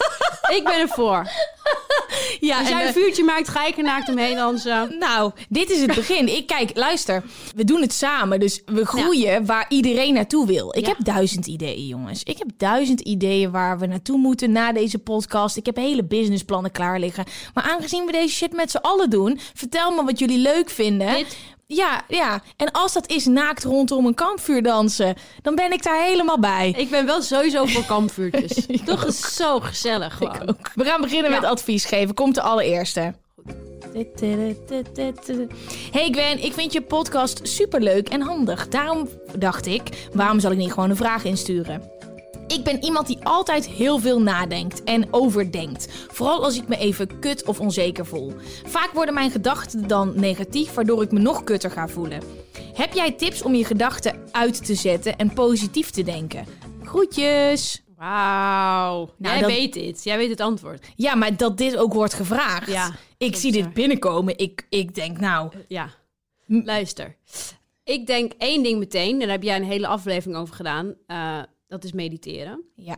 Ik 0.56 0.64
ben 0.64 0.80
ervoor. 0.80 1.30
ja, 2.48 2.58
Als 2.58 2.68
jij 2.68 2.80
een 2.82 2.86
eh, 2.86 2.92
vuurtje 2.94 3.24
maakt, 3.24 3.48
ga 3.48 3.66
ik 3.66 3.76
er 3.76 3.82
naakt 3.82 4.08
omheen 4.08 4.34
dansen. 4.36 4.70
Nou, 4.98 5.32
dit 5.48 5.70
is 5.70 5.80
het 5.80 5.94
begin. 6.02 6.36
ik 6.36 6.46
kijk, 6.46 6.70
luister. 6.74 7.22
We 7.56 7.64
doen 7.64 7.80
het 7.80 7.92
samen, 7.92 8.40
dus 8.40 8.62
we 8.66 8.86
groeien 8.86 9.46
waar 9.46 9.66
iedereen 9.68 10.14
naartoe 10.14 10.46
wil. 10.46 10.74
Ik 10.76 10.82
Ja. 10.86 10.88
heb 10.88 11.04
duizend 11.04 11.46
ideeën, 11.46 11.86
jongens. 11.86 12.22
Ik 12.22 12.38
heb 12.38 12.48
duizend 12.56 13.00
ideeën 13.00 13.50
waar 13.50 13.78
we 13.78 13.86
naartoe 13.86 14.18
moeten 14.18 14.52
na 14.52 14.72
deze 14.72 14.98
podcast. 14.98 15.56
Ik 15.56 15.66
heb 15.66 15.76
hele 15.76 16.04
businessplannen 16.04 16.70
klaar 16.72 16.98
liggen. 17.00 17.24
Maar 17.54 17.64
aangezien 17.64 18.06
we 18.06 18.12
deze 18.12 18.34
shit 18.34 18.52
met 18.52 18.70
z'n 18.70 18.76
allen 18.76 19.10
doen, 19.10 19.40
vertel 19.54 19.90
me 19.90 20.04
wat 20.04 20.18
jullie 20.18 20.38
leuk 20.38 20.70
vinden. 20.70 21.14
Dit- 21.14 21.36
Ja, 21.66 22.02
ja. 22.08 22.42
En 22.56 22.70
als 22.70 22.92
dat 22.92 23.08
is 23.08 23.26
naakt 23.26 23.64
rondom 23.64 24.06
een 24.06 24.14
kampvuur 24.14 24.62
dansen, 24.62 25.14
dan 25.42 25.54
ben 25.54 25.72
ik 25.72 25.82
daar 25.82 26.02
helemaal 26.02 26.38
bij. 26.38 26.74
Ik 26.76 26.90
ben 26.90 27.06
wel 27.06 27.22
sowieso 27.22 27.66
voor 27.66 27.84
kampvuurtjes. 27.84 28.66
Toch 28.84 29.04
is 29.04 29.34
zo 29.34 29.60
gezellig 29.60 30.14
gewoon. 30.14 30.56
We 30.74 30.84
gaan 30.84 31.00
beginnen 31.00 31.30
met 31.30 31.44
advies 31.44 31.84
geven. 31.84 32.14
Komt 32.14 32.34
de 32.34 32.42
allereerste. 32.42 33.14
Hey 35.92 36.08
Gwen, 36.10 36.44
ik 36.44 36.52
vind 36.52 36.72
je 36.72 36.82
podcast 36.82 37.40
superleuk 37.42 38.08
en 38.08 38.20
handig. 38.20 38.68
Daarom 38.68 39.08
dacht 39.38 39.66
ik, 39.66 40.08
waarom 40.12 40.40
zal 40.40 40.50
ik 40.50 40.58
niet 40.58 40.72
gewoon 40.72 40.90
een 40.90 40.96
vraag 40.96 41.24
insturen? 41.24 41.90
Ik 42.46 42.64
ben 42.64 42.84
iemand 42.84 43.06
die 43.06 43.18
altijd 43.22 43.66
heel 43.68 43.98
veel 43.98 44.20
nadenkt 44.22 44.84
en 44.84 45.12
overdenkt. 45.12 45.88
Vooral 46.08 46.44
als 46.44 46.56
ik 46.56 46.68
me 46.68 46.76
even 46.76 47.18
kut 47.18 47.44
of 47.46 47.60
onzeker 47.60 48.06
voel. 48.06 48.32
Vaak 48.64 48.90
worden 48.92 49.14
mijn 49.14 49.30
gedachten 49.30 49.88
dan 49.88 50.12
negatief, 50.16 50.74
waardoor 50.74 51.02
ik 51.02 51.12
me 51.12 51.18
nog 51.18 51.44
kutter 51.44 51.70
ga 51.70 51.88
voelen. 51.88 52.22
Heb 52.74 52.92
jij 52.92 53.12
tips 53.12 53.42
om 53.42 53.54
je 53.54 53.64
gedachten 53.64 54.20
uit 54.32 54.64
te 54.66 54.74
zetten 54.74 55.16
en 55.16 55.32
positief 55.32 55.90
te 55.90 56.02
denken? 56.02 56.44
Groetjes! 56.82 57.82
Wauw. 57.96 59.10
Nou, 59.18 59.32
Jij 59.34 59.40
dat- 59.40 59.50
weet 59.50 59.72
dit. 59.72 60.04
Jij 60.04 60.16
weet 60.16 60.30
het 60.30 60.40
antwoord. 60.40 60.86
Ja, 60.96 61.14
maar 61.14 61.36
dat 61.36 61.58
dit 61.58 61.76
ook 61.76 61.92
wordt 61.92 62.14
gevraagd. 62.14 62.70
Ja, 62.70 62.94
ik 63.18 63.36
zie 63.36 63.52
dit 63.52 63.72
binnenkomen. 63.74 64.38
Ik, 64.38 64.66
ik 64.68 64.94
denk, 64.94 65.18
nou, 65.20 65.50
Ja. 65.68 65.88
Luister. 66.46 67.16
Ik 67.84 68.06
denk 68.06 68.32
één 68.38 68.62
ding 68.62 68.78
meteen. 68.78 69.18
Daar 69.18 69.28
heb 69.28 69.42
jij 69.42 69.56
een 69.56 69.64
hele 69.64 69.86
aflevering 69.86 70.36
over 70.40 70.54
gedaan. 70.54 70.94
Eh, 71.06 71.38
Dat 71.72 71.84
is 71.84 71.92
mediteren. 71.92 72.64
Ja. 72.74 72.96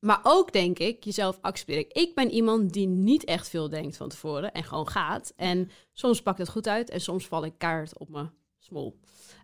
Maar 0.00 0.20
ook 0.22 0.52
denk 0.52 0.78
ik, 0.78 1.04
jezelf 1.04 1.38
accepteren. 1.40 1.84
Ik 1.88 2.14
ben 2.14 2.30
iemand 2.30 2.72
die 2.72 2.86
niet 2.86 3.24
echt 3.24 3.48
veel 3.48 3.68
denkt 3.68 3.96
van 3.96 4.08
tevoren 4.08 4.52
en 4.52 4.64
gewoon 4.64 4.88
gaat. 4.88 5.32
En 5.36 5.70
soms 5.92 6.22
pakt 6.22 6.38
het 6.38 6.48
goed 6.48 6.68
uit 6.68 6.90
en 6.90 7.00
soms 7.00 7.26
val 7.26 7.44
ik 7.44 7.52
kaart 7.58 7.98
op 7.98 8.08
mijn 8.08 8.30
smol. 8.58 8.98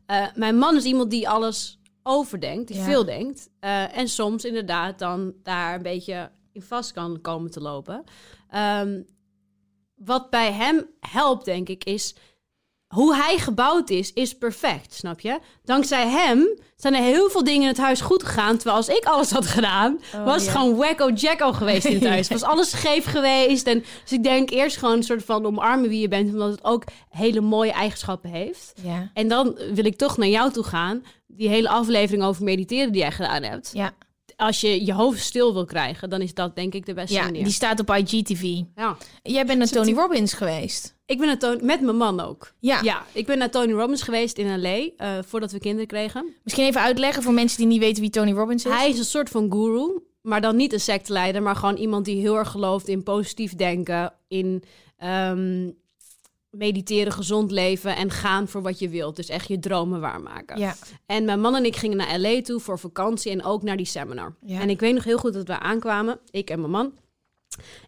Eh, 0.07 0.27
mijn 0.35 0.59
man 0.59 0.77
is 0.77 0.85
iemand 0.85 1.11
die 1.11 1.29
alles 1.29 1.81
overdenkt, 2.03 2.69
die 2.69 2.77
Ja. 2.77 2.85
veel 2.85 3.05
denkt. 3.05 3.51
Eh, 3.61 3.97
en 3.97 4.09
soms 4.09 4.45
inderdaad 4.45 4.99
dan 4.99 5.35
daar 5.43 5.75
een 5.75 5.83
beetje 5.83 6.31
in 6.53 6.63
vast 6.63 6.93
kan 6.93 7.21
komen 7.21 7.51
te 7.51 7.61
lopen. 7.61 8.05
Ehm, 8.49 9.03
wat 9.95 10.31
bij 10.31 10.53
hem 10.53 10.91
helpt, 11.01 11.45
denk 11.45 11.69
ik, 11.69 11.85
is 11.85 12.15
hoe 12.87 13.17
hij 13.17 13.39
gebouwd 13.39 13.91
is, 13.91 14.13
is 14.13 14.39
perfect, 14.39 14.95
snap 14.95 15.21
je? 15.21 15.39
Dankzij 15.65 16.09
hem 16.09 16.49
zijn 16.77 16.95
er 16.95 17.03
heel 17.03 17.31
veel 17.31 17.45
dingen 17.45 17.63
in 17.63 17.69
het 17.69 17.79
huis 17.79 18.01
goed 18.01 18.23
gegaan. 18.23 18.57
Terwijl 18.57 18.77
als 18.77 18.89
ik 18.89 19.05
alles 19.05 19.31
had 19.31 19.47
gedaan, 19.47 20.01
was 20.25 20.35
het 20.35 20.45
ja. 20.45 20.51
gewoon 20.51 20.77
wacko 20.77 21.11
jacko 21.11 21.53
geweest 21.53 21.85
in 21.85 21.95
het 21.95 22.07
huis. 22.07 22.29
Was 22.37 22.43
alles 22.43 22.71
scheef 22.71 23.05
geweest. 23.05 23.67
En, 23.67 23.85
dus 24.03 24.13
ik 24.13 24.23
denk 24.23 24.51
eerst 24.51 24.77
gewoon 24.77 24.97
een 24.97 25.03
soort 25.03 25.25
van 25.25 25.47
omarmen 25.47 25.89
wie 25.89 26.01
je 26.01 26.09
bent, 26.09 26.33
omdat 26.33 26.51
het 26.51 26.65
ook 26.65 26.85
hele 27.09 27.41
mooie 27.41 27.73
eigenschappen 27.73 28.31
heeft. 28.31 28.73
Ja. 28.83 29.11
En 29.15 29.29
dan 29.29 29.59
wil 29.73 29.85
ik 29.85 29.97
toch 29.97 30.17
naar 30.17 30.29
jou 30.29 30.53
toe 30.53 30.65
gaan. 30.65 31.05
Die 31.27 31.49
hele 31.49 31.69
aflevering 31.69 32.25
over 32.25 32.45
mediteren 32.45 32.93
die 32.93 33.01
jij 33.01 33.13
gedaan 33.13 33.43
hebt. 33.43 33.71
Ja. 33.73 33.93
Als 34.37 34.61
je 34.61 34.85
je 34.85 34.93
hoofd 34.93 35.21
stil 35.21 35.53
wil 35.53 35.65
krijgen, 35.65 36.11
dan 36.11 36.21
is 36.21 36.35
dat 36.35 36.57
denk 36.57 36.75
ik 36.75 36.87
de 36.87 36.95
beste 36.95 37.15
ja, 37.15 37.25
manier. 37.25 37.45
die 37.45 37.53
staat 37.53 37.81
op 37.81 37.91
IGTV. 37.91 38.63
Ja. 38.75 38.97
Jij 39.23 39.47
bent 39.47 39.59
naar 39.59 39.69
Tony 39.69 39.93
Robbins 39.93 40.33
geweest. 40.33 40.97
Ik 41.07 41.19
ben 41.19 41.27
naar 41.27 41.39
Tony, 41.39 41.63
met 41.63 41.81
mijn 41.81 41.97
man 41.97 42.21
ook. 42.21 42.53
Ja. 42.59 42.81
Ja, 42.83 43.05
ik 43.13 43.27
ben 43.27 43.39
naar 43.39 43.51
Tony 43.51 43.73
Robbins 43.73 44.03
geweest 44.03 44.39
in 44.39 44.61
L.A. 44.61 44.89
eh, 44.97 45.23
voordat 45.27 45.53
we 45.53 45.59
kinderen 45.59 45.87
kregen. 45.87 46.35
Misschien 46.43 46.67
even 46.67 46.81
uitleggen 46.81 47.23
voor 47.23 47.33
mensen 47.33 47.59
die 47.59 47.67
niet 47.67 47.81
weten 47.81 48.03
wie 48.03 48.11
Tony 48.11 48.33
Robbins 48.33 48.65
is. 48.65 48.73
Hij 48.73 48.89
is 48.89 48.99
een 48.99 49.05
soort 49.05 49.29
van 49.29 49.53
guru, 49.53 50.03
maar 50.23 50.41
dan 50.41 50.57
niet 50.57 50.73
een 50.73 50.81
secteleider, 50.81 51.43
maar 51.43 51.57
gewoon 51.57 51.77
iemand 51.77 52.05
die 52.05 52.21
heel 52.21 52.37
erg 52.37 52.51
gelooft 52.51 52.89
in 52.89 53.03
positief 53.03 53.55
denken, 53.55 54.13
in 54.29 54.63
ehm, 54.97 55.71
mediteren, 56.57 57.13
gezond 57.13 57.51
leven 57.51 57.97
en 57.97 58.11
gaan 58.11 58.49
voor 58.49 58.63
wat 58.63 58.79
je 58.79 58.89
wilt. 58.89 59.17
Dus 59.17 59.29
echt 59.29 59.49
je 59.49 59.59
dromen 59.59 60.01
waarmaken. 60.01 60.59
Ja. 60.59 60.75
En 61.07 61.25
mijn 61.25 61.41
man 61.41 61.57
en 61.57 61.65
ik 61.65 61.77
gingen 61.77 61.97
naar 61.97 62.19
LA 62.19 62.43
toe 62.43 62.61
voor 62.61 62.79
vakantie 62.79 63.33
en 63.33 63.45
ook 63.45 63.63
naar 63.63 63.77
die 63.77 63.87
seminar. 63.87 64.35
Ja. 64.41 64.61
En 64.61 64.71
ik 64.71 64.81
weet 64.81 64.95
nog 64.95 65.05
heel 65.05 65.19
goed 65.19 65.33
dat 65.33 65.47
we 65.47 65.59
aankwamen, 65.59 66.19
ik 66.31 66.51
en 66.51 66.59
mijn 66.59 66.71
man. 66.71 66.93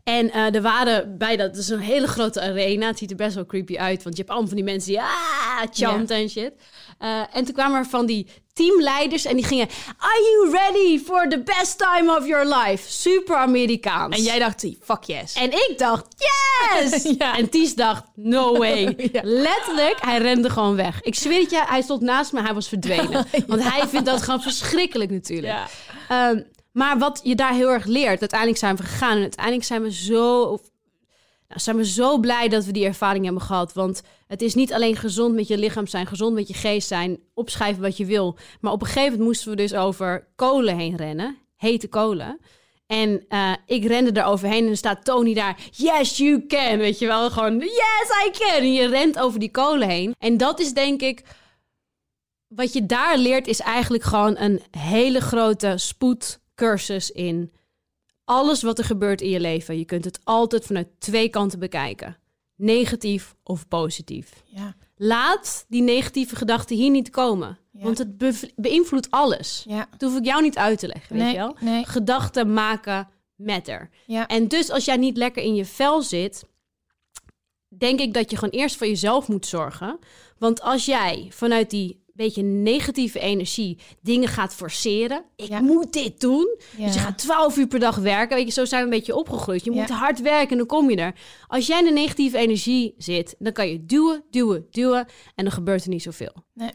En 0.04 0.30
eh, 0.30 0.54
er 0.54 0.62
waren 0.62 1.18
bij 1.18 1.36
dat, 1.36 1.56
is 1.56 1.68
een 1.68 1.78
hele 1.78 2.06
grote 2.06 2.40
arena. 2.40 2.86
Het 2.86 2.98
ziet 2.98 3.10
er 3.10 3.16
best 3.16 3.34
wel 3.34 3.46
creepy 3.46 3.76
uit, 3.76 4.02
want 4.02 4.16
je 4.16 4.22
hebt 4.22 4.28
allemaal 4.28 4.48
van 4.48 4.56
die 4.56 4.72
mensen 4.72 4.90
die 4.90 5.00
ah, 5.00 5.62
chanten 5.70 6.16
en 6.16 6.28
shit. 6.28 6.52
Eh, 6.98 7.20
en 7.32 7.44
toen 7.44 7.54
kwamen 7.54 7.78
er 7.78 7.86
van 7.86 8.06
die 8.06 8.26
teamleiders 8.52 9.24
en 9.24 9.36
die 9.36 9.44
gingen... 9.44 9.68
Are 9.98 10.20
you 10.22 10.50
ready 10.50 11.04
for 11.04 11.28
the 11.28 11.42
best 11.42 11.78
time 11.78 12.16
of 12.16 12.26
your 12.26 12.56
life? 12.56 12.90
Super 12.90 13.36
Amerikaans. 13.36 14.16
En 14.16 14.22
jij 14.22 14.38
dacht, 14.38 14.66
fuck 14.80 15.02
yes. 15.02 15.34
En 15.34 15.52
ik 15.52 15.74
dacht, 15.76 16.06
yes! 16.16 17.02
Ja. 17.18 17.36
En 17.36 17.48
Ties 17.48 17.74
dacht, 17.74 18.02
no 18.14 18.56
way. 18.56 18.94
Ja. 19.12 19.20
Letterlijk, 19.24 19.96
hij 20.00 20.18
rende 20.18 20.50
gewoon 20.50 20.76
weg. 20.76 21.02
Ik 21.02 21.14
zweer 21.14 21.40
het 21.40 21.50
je, 21.50 21.62
hij 21.66 21.82
stond 21.82 22.00
naast 22.00 22.32
me, 22.32 22.42
hij 22.42 22.54
was 22.54 22.68
verdwenen. 22.68 23.26
Want 23.46 23.62
hij 23.62 23.88
vindt 23.88 24.06
dat 24.06 24.22
gewoon 24.22 24.42
verschrikkelijk 24.42 25.10
natuurlijk. 25.10 25.58
Ehm, 26.08 26.42
maar 26.72 26.98
wat 26.98 27.20
je 27.22 27.34
daar 27.34 27.52
heel 27.52 27.70
erg 27.70 27.84
leert, 27.84 28.20
uiteindelijk 28.20 28.58
zijn 28.58 28.76
we 28.76 28.82
gegaan. 28.82 29.16
En 29.16 29.22
uiteindelijk 29.22 29.64
zijn 29.64 29.82
we 29.82 29.92
zo... 29.92 30.58
Nou, 31.48 31.60
zijn 31.60 31.76
we 31.76 31.84
zo 31.84 32.18
blij 32.18 32.48
dat 32.48 32.64
we 32.64 32.72
die 32.72 32.84
ervaring 32.84 33.24
hebben 33.24 33.42
gehad. 33.42 33.72
Want 33.72 34.02
het 34.26 34.42
is 34.42 34.54
niet 34.54 34.72
alleen 34.72 34.96
gezond 34.96 35.34
met 35.34 35.48
je 35.48 35.58
lichaam 35.58 35.86
zijn, 35.86 36.06
gezond 36.06 36.34
met 36.34 36.48
je 36.48 36.54
geest 36.54 36.88
zijn, 36.88 37.18
opschrijven 37.34 37.82
wat 37.82 37.96
je 37.96 38.04
wil. 38.04 38.36
Maar 38.60 38.72
op 38.72 38.80
een 38.80 38.86
gegeven 38.86 39.10
moment 39.10 39.28
moesten 39.28 39.50
we 39.50 39.56
dus 39.56 39.74
over 39.74 40.28
kolen 40.34 40.76
heen 40.76 40.96
rennen, 40.96 41.38
hete 41.56 41.88
kolen. 41.88 42.40
En 42.86 43.24
eh, 43.28 43.52
ik 43.66 43.84
rende 43.84 44.20
er 44.20 44.26
overheen 44.26 44.64
en 44.64 44.70
er 44.70 44.76
staat 44.76 45.04
Tony 45.04 45.34
daar. 45.34 45.60
Yes, 45.70 46.16
you 46.16 46.46
can. 46.46 46.78
Weet 46.78 46.98
je 46.98 47.06
wel, 47.06 47.30
gewoon 47.30 47.58
yes, 47.58 48.26
I 48.26 48.30
can. 48.30 48.60
En 48.60 48.72
je 48.72 48.88
rent 48.88 49.18
over 49.18 49.40
die 49.40 49.50
kolen 49.50 49.88
heen. 49.88 50.14
En 50.18 50.36
dat 50.36 50.60
is 50.60 50.72
denk 50.72 51.00
ik... 51.00 51.22
Wat 52.48 52.72
je 52.72 52.86
daar 52.86 53.18
leert 53.18 53.46
is 53.46 53.60
eigenlijk 53.60 54.02
gewoon 54.02 54.38
een 54.38 54.62
hele 54.70 55.20
grote 55.20 55.74
spoedcursus 55.76 57.10
in 57.10 57.52
alles 58.28 58.62
wat 58.62 58.78
er 58.78 58.84
gebeurt 58.84 59.20
in 59.20 59.28
je 59.30 59.40
leven. 59.40 59.78
Je 59.78 59.84
kunt 59.84 60.04
het 60.04 60.20
altijd 60.24 60.66
vanuit 60.66 60.88
twee 60.98 61.28
kanten 61.28 61.58
bekijken. 61.58 62.16
Negatief 62.56 63.34
of 63.42 63.68
positief. 63.68 64.42
Ja. 64.44 64.74
Laat 64.96 65.64
die 65.68 65.82
negatieve 65.82 66.36
gedachten 66.36 66.76
hier 66.76 66.90
niet 66.90 67.10
komen. 67.10 67.58
Ja. 67.72 67.82
Want 67.82 67.98
het 67.98 68.18
be- 68.18 68.50
beïnvloedt 68.56 69.10
alles. 69.10 69.64
Ja. 69.68 69.88
Dat 69.96 70.10
hoef 70.10 70.18
ik 70.18 70.24
jou 70.24 70.42
niet 70.42 70.56
uit 70.56 70.78
te 70.78 70.86
leggen, 70.86 71.16
weet 71.16 71.30
je 71.30 71.36
wel? 71.36 71.56
nee. 71.60 71.84
Gedachten 71.84 72.52
maken 72.52 73.08
matter. 73.36 73.90
Ja. 74.06 74.26
En 74.26 74.48
dus 74.48 74.70
als 74.70 74.84
jij 74.84 74.96
niet 74.96 75.16
lekker 75.16 75.42
in 75.42 75.54
je 75.54 75.64
vel 75.64 76.02
zit, 76.02 76.44
denk 77.68 78.00
ik 78.00 78.14
dat 78.14 78.30
je 78.30 78.36
gewoon 78.36 78.58
eerst 78.58 78.76
voor 78.76 78.86
jezelf 78.86 79.28
moet 79.28 79.46
zorgen. 79.46 79.98
Want 80.38 80.60
als 80.60 80.84
jij 80.84 81.26
vanuit 81.30 81.70
die 81.70 82.02
beetje 82.24 82.42
negatieve 82.42 83.18
energie 83.18 83.78
dingen 84.02 84.28
gaat 84.28 84.54
forceren. 84.54 85.24
Ik 85.36 85.48
Ja. 85.48 85.60
moet 85.60 85.92
dit 85.92 86.20
doen. 86.20 86.58
Ja. 86.76 86.84
Dus 86.84 86.94
je 86.94 87.00
gaat 87.00 87.18
12 87.18 87.56
uur 87.56 87.66
per 87.66 87.78
dag 87.78 87.96
werken. 87.96 88.36
Weet 88.36 88.46
je, 88.46 88.52
zo 88.52 88.64
zijn 88.64 88.80
we 88.80 88.88
een 88.90 88.96
beetje 88.98 89.16
opgegroeid. 89.16 89.64
Je 89.64 89.72
Ja. 89.72 89.80
moet 89.80 89.90
hard 89.90 90.20
werken 90.20 90.50
en 90.50 90.56
dan 90.56 90.66
kom 90.66 90.90
je 90.90 90.96
er. 90.96 91.14
Als 91.46 91.66
jij 91.66 91.78
in 91.78 91.84
de 91.84 91.90
negatieve 91.92 92.38
energie 92.38 92.94
zit, 92.96 93.34
dan 93.38 93.52
kan 93.52 93.68
je 93.68 93.84
duwen, 93.86 94.24
duwen, 94.30 94.66
duwen. 94.70 95.06
En 95.34 95.44
dan 95.44 95.52
gebeurt 95.52 95.82
er 95.82 95.88
niet 95.88 96.02
zoveel. 96.02 96.32
Nee. 96.54 96.70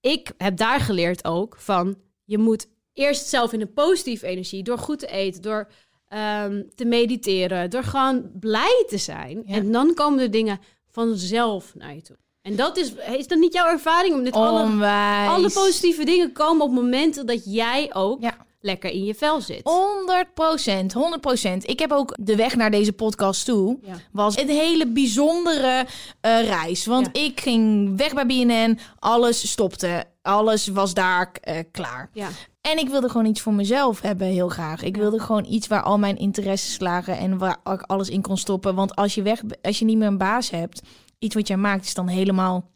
Ik 0.00 0.32
heb 0.36 0.56
daar 0.56 0.80
geleerd 0.80 1.24
ook 1.24 1.56
van... 1.58 1.96
je 2.24 2.38
moet 2.38 2.66
eerst 2.92 3.26
zelf 3.26 3.52
in 3.52 3.60
een 3.60 3.72
positieve 3.72 4.26
energie... 4.26 4.62
door 4.62 4.78
goed 4.78 4.98
te 4.98 5.06
eten, 5.06 5.42
door 5.42 5.70
ehm, 6.08 6.62
te 6.74 6.84
mediteren... 6.84 7.70
door 7.70 7.84
gewoon 7.84 8.30
blij 8.40 8.84
te 8.88 8.98
zijn. 8.98 9.46
En 9.46 9.72
dan 9.72 9.94
komen 9.94 10.18
de 10.18 10.28
dingen 10.30 10.58
vanzelf 10.90 11.74
naar 11.74 11.94
je 11.94 12.02
toe. 12.02 12.16
En 12.42 12.56
dat 12.56 12.76
is... 12.76 12.92
Is 13.16 13.26
dat 13.26 13.38
niet 13.38 13.52
jouw 13.52 13.66
ervaring? 13.66 14.14
Om 14.14 14.24
dit 14.24 14.32
alle, 14.32 14.86
alle 15.28 15.50
positieve 15.50 16.04
dingen 16.04 16.32
komen 16.32 16.66
op 16.66 16.70
momenten... 16.72 17.26
dat 17.26 17.42
jij 17.44 17.90
ook 17.94 18.22
Ja. 18.22 18.36
lekker 18.60 18.90
in 18.90 19.04
je 19.04 19.14
vel 19.14 19.40
zit. 19.40 19.60
100 19.64 20.34
procent, 20.34 20.92
100 20.92 21.20
procent. 21.20 21.68
Ik 21.68 21.78
heb 21.78 21.92
ook 21.92 22.16
de 22.20 22.36
weg 22.36 22.54
naar 22.56 22.70
deze 22.70 22.92
podcast 22.92 23.44
toe. 23.44 23.78
Ja. 23.82 23.94
Was 24.12 24.38
een 24.38 24.48
hele 24.48 24.86
bijzondere 24.86 25.86
eh, 26.20 26.44
reis. 26.44 26.86
Want 26.86 27.08
Ja. 27.12 27.22
ik 27.22 27.40
ging 27.40 27.96
weg 27.96 28.14
bij 28.14 28.26
BNN. 28.26 28.78
Alles 28.98 29.50
stopte. 29.50 30.04
Alles 30.22 30.66
was 30.66 30.94
daar 30.94 31.32
eh, 31.40 31.58
klaar. 31.72 32.10
Ja. 32.12 32.28
En 32.60 32.78
ik 32.78 32.88
wilde 32.88 33.08
gewoon 33.08 33.26
iets 33.26 33.40
voor 33.40 33.54
mezelf 33.54 34.00
hebben, 34.00 34.26
heel 34.26 34.48
graag. 34.48 34.82
Ik 34.82 34.96
wilde 34.96 35.18
gewoon 35.20 35.44
iets 35.48 35.66
waar 35.66 35.82
al 35.82 35.98
mijn 35.98 36.16
interesses 36.18 36.80
lagen 36.80 37.18
en 37.18 37.38
waar 37.38 37.56
ik 37.72 37.82
alles 37.82 38.08
in 38.08 38.22
kon 38.22 38.36
stoppen. 38.36 38.74
Want 38.74 38.96
als 38.96 39.14
je, 39.14 39.22
weg, 39.22 39.42
als 39.62 39.78
je 39.78 39.84
niet 39.84 39.96
meer 39.98 40.06
een 40.06 40.18
baas 40.18 40.50
hebt, 40.50 40.80
iets 41.20 41.34
wat 41.34 41.48
jij 41.48 41.56
maakt 41.56 41.84
is 41.84 41.94
dan 41.94 42.08
helemaal 42.08 42.70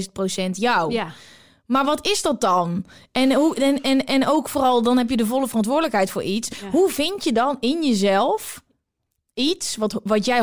100.000 0.00 0.12
procent 0.12 0.56
jou. 0.56 0.92
ja. 0.92 1.12
Maar 1.66 1.84
wat 1.84 2.06
is 2.06 2.22
dat 2.22 2.40
dan? 2.40 2.84
En, 3.12 3.32
hoe, 3.32 3.54
en, 3.54 3.80
en, 3.82 4.04
en 4.06 4.26
ook 4.26 4.48
vooral, 4.48 4.82
dan 4.82 4.98
heb 4.98 5.10
je 5.10 5.16
de 5.16 5.26
volle 5.26 5.46
verantwoordelijkheid 5.46 6.10
voor 6.10 6.22
iets. 6.22 6.48
Ja. 6.60 6.70
Hoe 6.70 6.88
vind 6.90 7.24
je 7.24 7.32
dan 7.32 7.56
in 7.60 7.84
jezelf 7.84 8.62
iets 9.34 9.76
wat, 9.76 10.00
wat 10.04 10.24
jij 10.24 10.42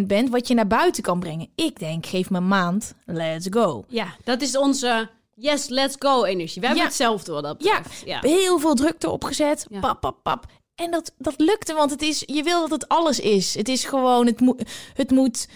100% 0.00 0.06
bent, 0.06 0.28
wat 0.30 0.48
je 0.48 0.54
naar 0.54 0.66
buiten 0.66 1.02
kan 1.02 1.20
brengen? 1.20 1.48
Ik 1.54 1.78
denk, 1.78 2.06
geef 2.06 2.30
me 2.30 2.36
een 2.36 2.48
maand, 2.48 2.94
let's 3.04 3.46
go. 3.50 3.84
Ja, 3.88 4.14
dat 4.24 4.40
is 4.42 4.56
onze 4.56 5.08
yes, 5.34 5.68
let's 5.68 5.96
go 5.98 6.24
energie. 6.24 6.60
We 6.60 6.66
hebben 6.66 6.84
Ja. 6.84 6.88
hetzelfde 6.88 7.32
wat 7.32 7.42
dat 7.42 7.62
Ja, 7.64 7.76
betreft. 7.80 8.02
Ja. 8.06 8.18
heel 8.20 8.58
veel 8.58 8.74
druk 8.74 9.02
erop 9.02 9.24
gezet. 9.24 9.66
Ja. 9.70 9.80
Pap, 9.80 10.00
pap, 10.00 10.22
pap. 10.22 10.46
En 10.74 10.90
dat, 10.90 11.12
dat 11.18 11.34
lukte, 11.36 11.74
want 11.74 11.90
het 11.90 12.02
is, 12.02 12.22
je 12.26 12.42
wil 12.42 12.60
dat 12.60 12.70
het 12.70 12.88
alles 12.88 13.20
is. 13.20 13.54
Het 13.54 13.68
is 13.68 13.84
gewoon, 13.84 14.26
het, 14.26 14.40
moet 14.40 14.62
het 14.94 15.10
moet 15.10 15.48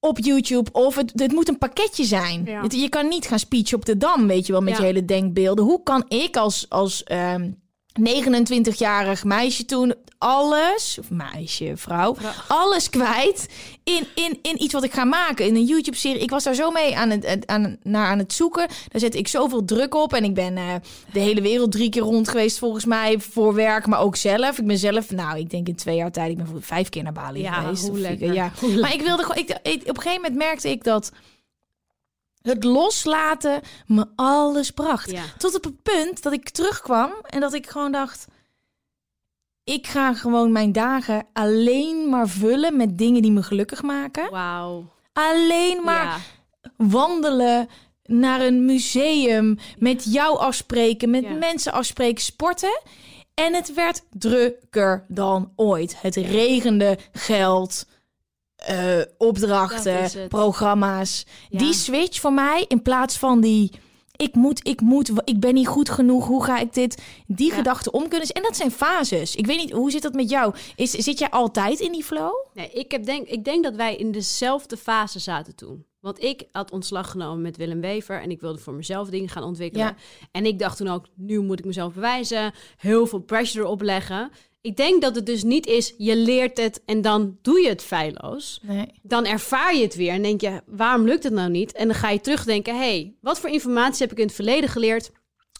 op 0.00 0.18
YouTube 0.18 0.72
of 0.72 0.94
het, 0.96 1.12
het 1.14 1.32
moet 1.32 1.48
een 1.48 1.58
pakketje 1.58 2.04
zijn. 2.04 2.44
Ja. 2.44 2.62
Het- 2.62 2.74
je 2.80 2.88
kan 2.88 3.08
niet 3.08 3.26
gaan 3.26 3.38
speechen 3.38 3.76
op 3.76 3.84
de 3.84 3.96
Dam, 3.96 4.26
weet 4.26 4.46
je 4.46 4.52
wel, 4.52 4.60
met 4.62 4.72
Ja. 4.72 4.78
je 4.80 4.84
hele 4.86 5.04
denkbeelden. 5.04 5.64
Hoe 5.64 5.82
kan 5.82 6.04
ik 6.08 6.36
als, 6.36 6.66
als 6.68 7.04
ehm 7.04 7.50
29-jarig 8.00 9.24
meisje 9.24 9.64
toen 9.64 9.94
alles, 10.18 10.96
of 11.00 11.10
meisje, 11.10 11.72
vrouw, 11.76 12.16
alles 12.48 12.90
kwijt 12.90 13.46
in, 13.84 14.06
in, 14.14 14.38
in 14.42 14.62
iets 14.62 14.72
wat 14.72 14.84
ik 14.84 14.92
ga 14.92 15.04
maken. 15.04 15.46
In 15.46 15.54
een 15.54 15.64
YouTube-serie. 15.64 16.20
Ik 16.20 16.30
was 16.30 16.44
daar 16.44 16.54
zo 16.54 16.70
mee 16.70 16.96
aan 16.96 17.10
het, 17.10 17.46
aan, 17.46 17.76
naar 17.82 18.06
aan 18.06 18.18
het 18.18 18.32
zoeken. 18.32 18.66
Daar 18.88 19.00
zette 19.00 19.18
ik 19.18 19.28
zoveel 19.28 19.64
druk 19.64 19.94
op. 19.94 20.12
En 20.14 20.24
ik 20.24 20.34
ben 20.34 20.56
eh, 20.56 20.64
de 21.12 21.20
hele 21.20 21.40
wereld 21.40 21.72
drie 21.72 21.88
keer 21.90 22.02
rond 22.02 22.28
geweest 22.28 22.58
volgens 22.58 22.84
mij. 22.84 23.18
Voor 23.20 23.54
werk, 23.54 23.86
maar 23.86 24.00
ook 24.00 24.16
zelf. 24.16 24.58
Ik 24.58 24.66
ben 24.66 24.78
zelf, 24.78 25.10
nou, 25.10 25.38
ik 25.38 25.50
denk 25.50 25.68
in 25.68 25.76
twee 25.76 25.96
jaar 25.96 26.12
tijd. 26.12 26.30
Ik 26.30 26.36
ben 26.36 26.48
vijf 26.60 26.88
keer 26.88 27.02
naar 27.02 27.12
Bali 27.12 27.40
Ja, 27.42 27.52
geweest. 27.52 27.88
hoe 27.88 27.98
lekker. 27.98 28.32
Ja. 28.34 28.52
Hoe 28.60 28.80
Maar 28.80 28.94
ik 28.94 29.02
wilde 29.02 29.22
gewoon, 29.22 29.38
ik, 29.42 29.48
ik- 29.62 29.80
op 29.82 29.96
een 29.96 30.02
gegeven 30.02 30.22
moment 30.22 30.34
merkte 30.34 30.70
ik 30.70 30.84
dat 30.84 31.10
het 32.46 32.64
loslaten 32.64 33.60
me 33.86 34.06
alles 34.16 34.70
bracht. 34.70 35.10
Ja. 35.10 35.22
Tot 35.38 35.54
op 35.54 35.64
het 35.64 35.82
punt 35.82 36.22
dat 36.22 36.32
ik 36.32 36.50
terugkwam 36.50 37.12
en 37.22 37.40
dat 37.40 37.52
ik 37.54 37.68
gewoon 37.70 37.92
dacht... 37.92 38.26
Ik 39.64 39.86
ga 39.86 40.14
gewoon 40.14 40.52
mijn 40.52 40.72
dagen 40.72 41.26
alleen 41.32 42.08
maar 42.08 42.28
vullen 42.28 42.76
met 42.76 42.98
dingen 42.98 43.22
die 43.22 43.30
me 43.30 43.42
gelukkig 43.42 43.82
maken. 43.82 44.30
Wauw. 44.30 44.84
Alleen 45.12 45.82
maar 45.84 46.04
Ja. 46.04 46.18
wandelen, 46.76 47.68
naar 48.04 48.40
een 48.40 48.64
museum, 48.64 49.58
met 49.78 50.04
jou 50.12 50.38
afspreken, 50.38 51.10
met 51.10 51.22
Ja. 51.22 51.32
mensen 51.32 51.72
afspreken, 51.72 52.24
sporten. 52.24 52.80
En 53.34 53.54
het 53.54 53.74
werd 53.74 54.02
drukker 54.10 55.04
dan 55.08 55.52
ooit. 55.56 56.00
Het 56.00 56.16
regende 56.16 56.98
geld, 57.12 57.86
eh, 58.66 59.00
opdrachten, 59.18 60.28
programma's. 60.28 61.26
Ja. 61.48 61.58
Die 61.58 61.72
switch 61.72 62.20
voor 62.20 62.32
mij 62.32 62.64
in 62.68 62.82
plaats 62.82 63.18
van 63.18 63.40
die. 63.40 63.70
Ik 64.16 64.34
moet, 64.34 64.68
ik 64.68 64.80
moet, 64.80 65.10
ik 65.24 65.40
ben 65.40 65.54
niet 65.54 65.66
goed 65.66 65.90
genoeg. 65.90 66.26
Hoe 66.26 66.44
ga 66.44 66.58
ik 66.58 66.74
dit? 66.74 67.02
Die 67.26 67.48
Ja. 67.50 67.54
gedachten 67.54 67.92
om 67.92 68.08
kunnen. 68.08 68.28
En 68.28 68.42
dat 68.42 68.56
zijn 68.56 68.70
fases. 68.70 69.34
Ik 69.36 69.46
weet 69.46 69.58
niet, 69.58 69.72
hoe 69.72 69.90
zit 69.90 70.02
dat 70.02 70.14
met 70.14 70.30
jou? 70.30 70.54
Is, 70.76 70.90
zit 70.90 71.18
jij 71.18 71.30
altijd 71.30 71.80
in 71.80 71.92
die 71.92 72.04
flow? 72.04 72.32
Nee, 72.54 72.70
ik, 72.70 72.90
heb 72.90 73.04
denk, 73.04 73.28
ik 73.28 73.44
denk 73.44 73.64
dat 73.64 73.74
wij 73.76 73.96
in 73.96 74.12
dezelfde 74.12 74.76
fase 74.76 75.18
zaten 75.18 75.54
toen. 75.54 75.84
Want 76.00 76.22
ik 76.22 76.44
had 76.52 76.70
ontslag 76.70 77.10
genomen 77.10 77.42
met 77.42 77.56
Willem 77.56 77.80
Wever 77.80 78.20
en 78.22 78.30
ik 78.30 78.40
wilde 78.40 78.58
voor 78.58 78.74
mezelf 78.74 79.08
dingen 79.08 79.28
gaan 79.28 79.42
ontwikkelen. 79.42 79.86
Ja. 79.86 79.94
En 80.32 80.46
ik 80.46 80.58
dacht 80.58 80.76
toen 80.76 80.88
ook, 80.88 81.06
nu 81.14 81.40
moet 81.40 81.58
ik 81.58 81.64
mezelf 81.64 81.94
bewijzen, 81.94 82.52
heel 82.76 83.06
veel 83.06 83.18
pressure 83.18 83.64
erop 83.64 83.82
leggen. 83.82 84.30
Ik 84.60 84.76
denk 84.76 85.02
dat 85.02 85.14
het 85.14 85.26
dus 85.26 85.42
niet 85.42 85.66
is, 85.66 85.94
je 85.98 86.16
leert 86.16 86.56
het 86.58 86.82
en 86.84 87.02
dan 87.02 87.38
doe 87.42 87.60
je 87.60 87.68
het 87.68 87.82
feilloos. 87.82 88.60
Nee. 88.62 88.92
Dan 89.02 89.26
ervaar 89.26 89.76
je 89.76 89.82
het 89.82 89.94
weer 89.94 90.12
en 90.12 90.22
denk 90.22 90.40
je, 90.40 90.62
waarom 90.66 91.06
lukt 91.06 91.24
het 91.24 91.32
nou 91.32 91.50
niet? 91.50 91.72
En 91.72 91.86
dan 91.86 91.96
ga 91.96 92.10
je 92.10 92.20
terugdenken, 92.20 92.74
hé, 92.74 92.80
hey, 92.80 93.14
wat 93.20 93.40
voor 93.40 93.50
informatie 93.50 94.02
heb 94.02 94.12
ik 94.12 94.18
in 94.18 94.26
het 94.26 94.34
verleden 94.34 94.68
geleerd? 94.68 95.10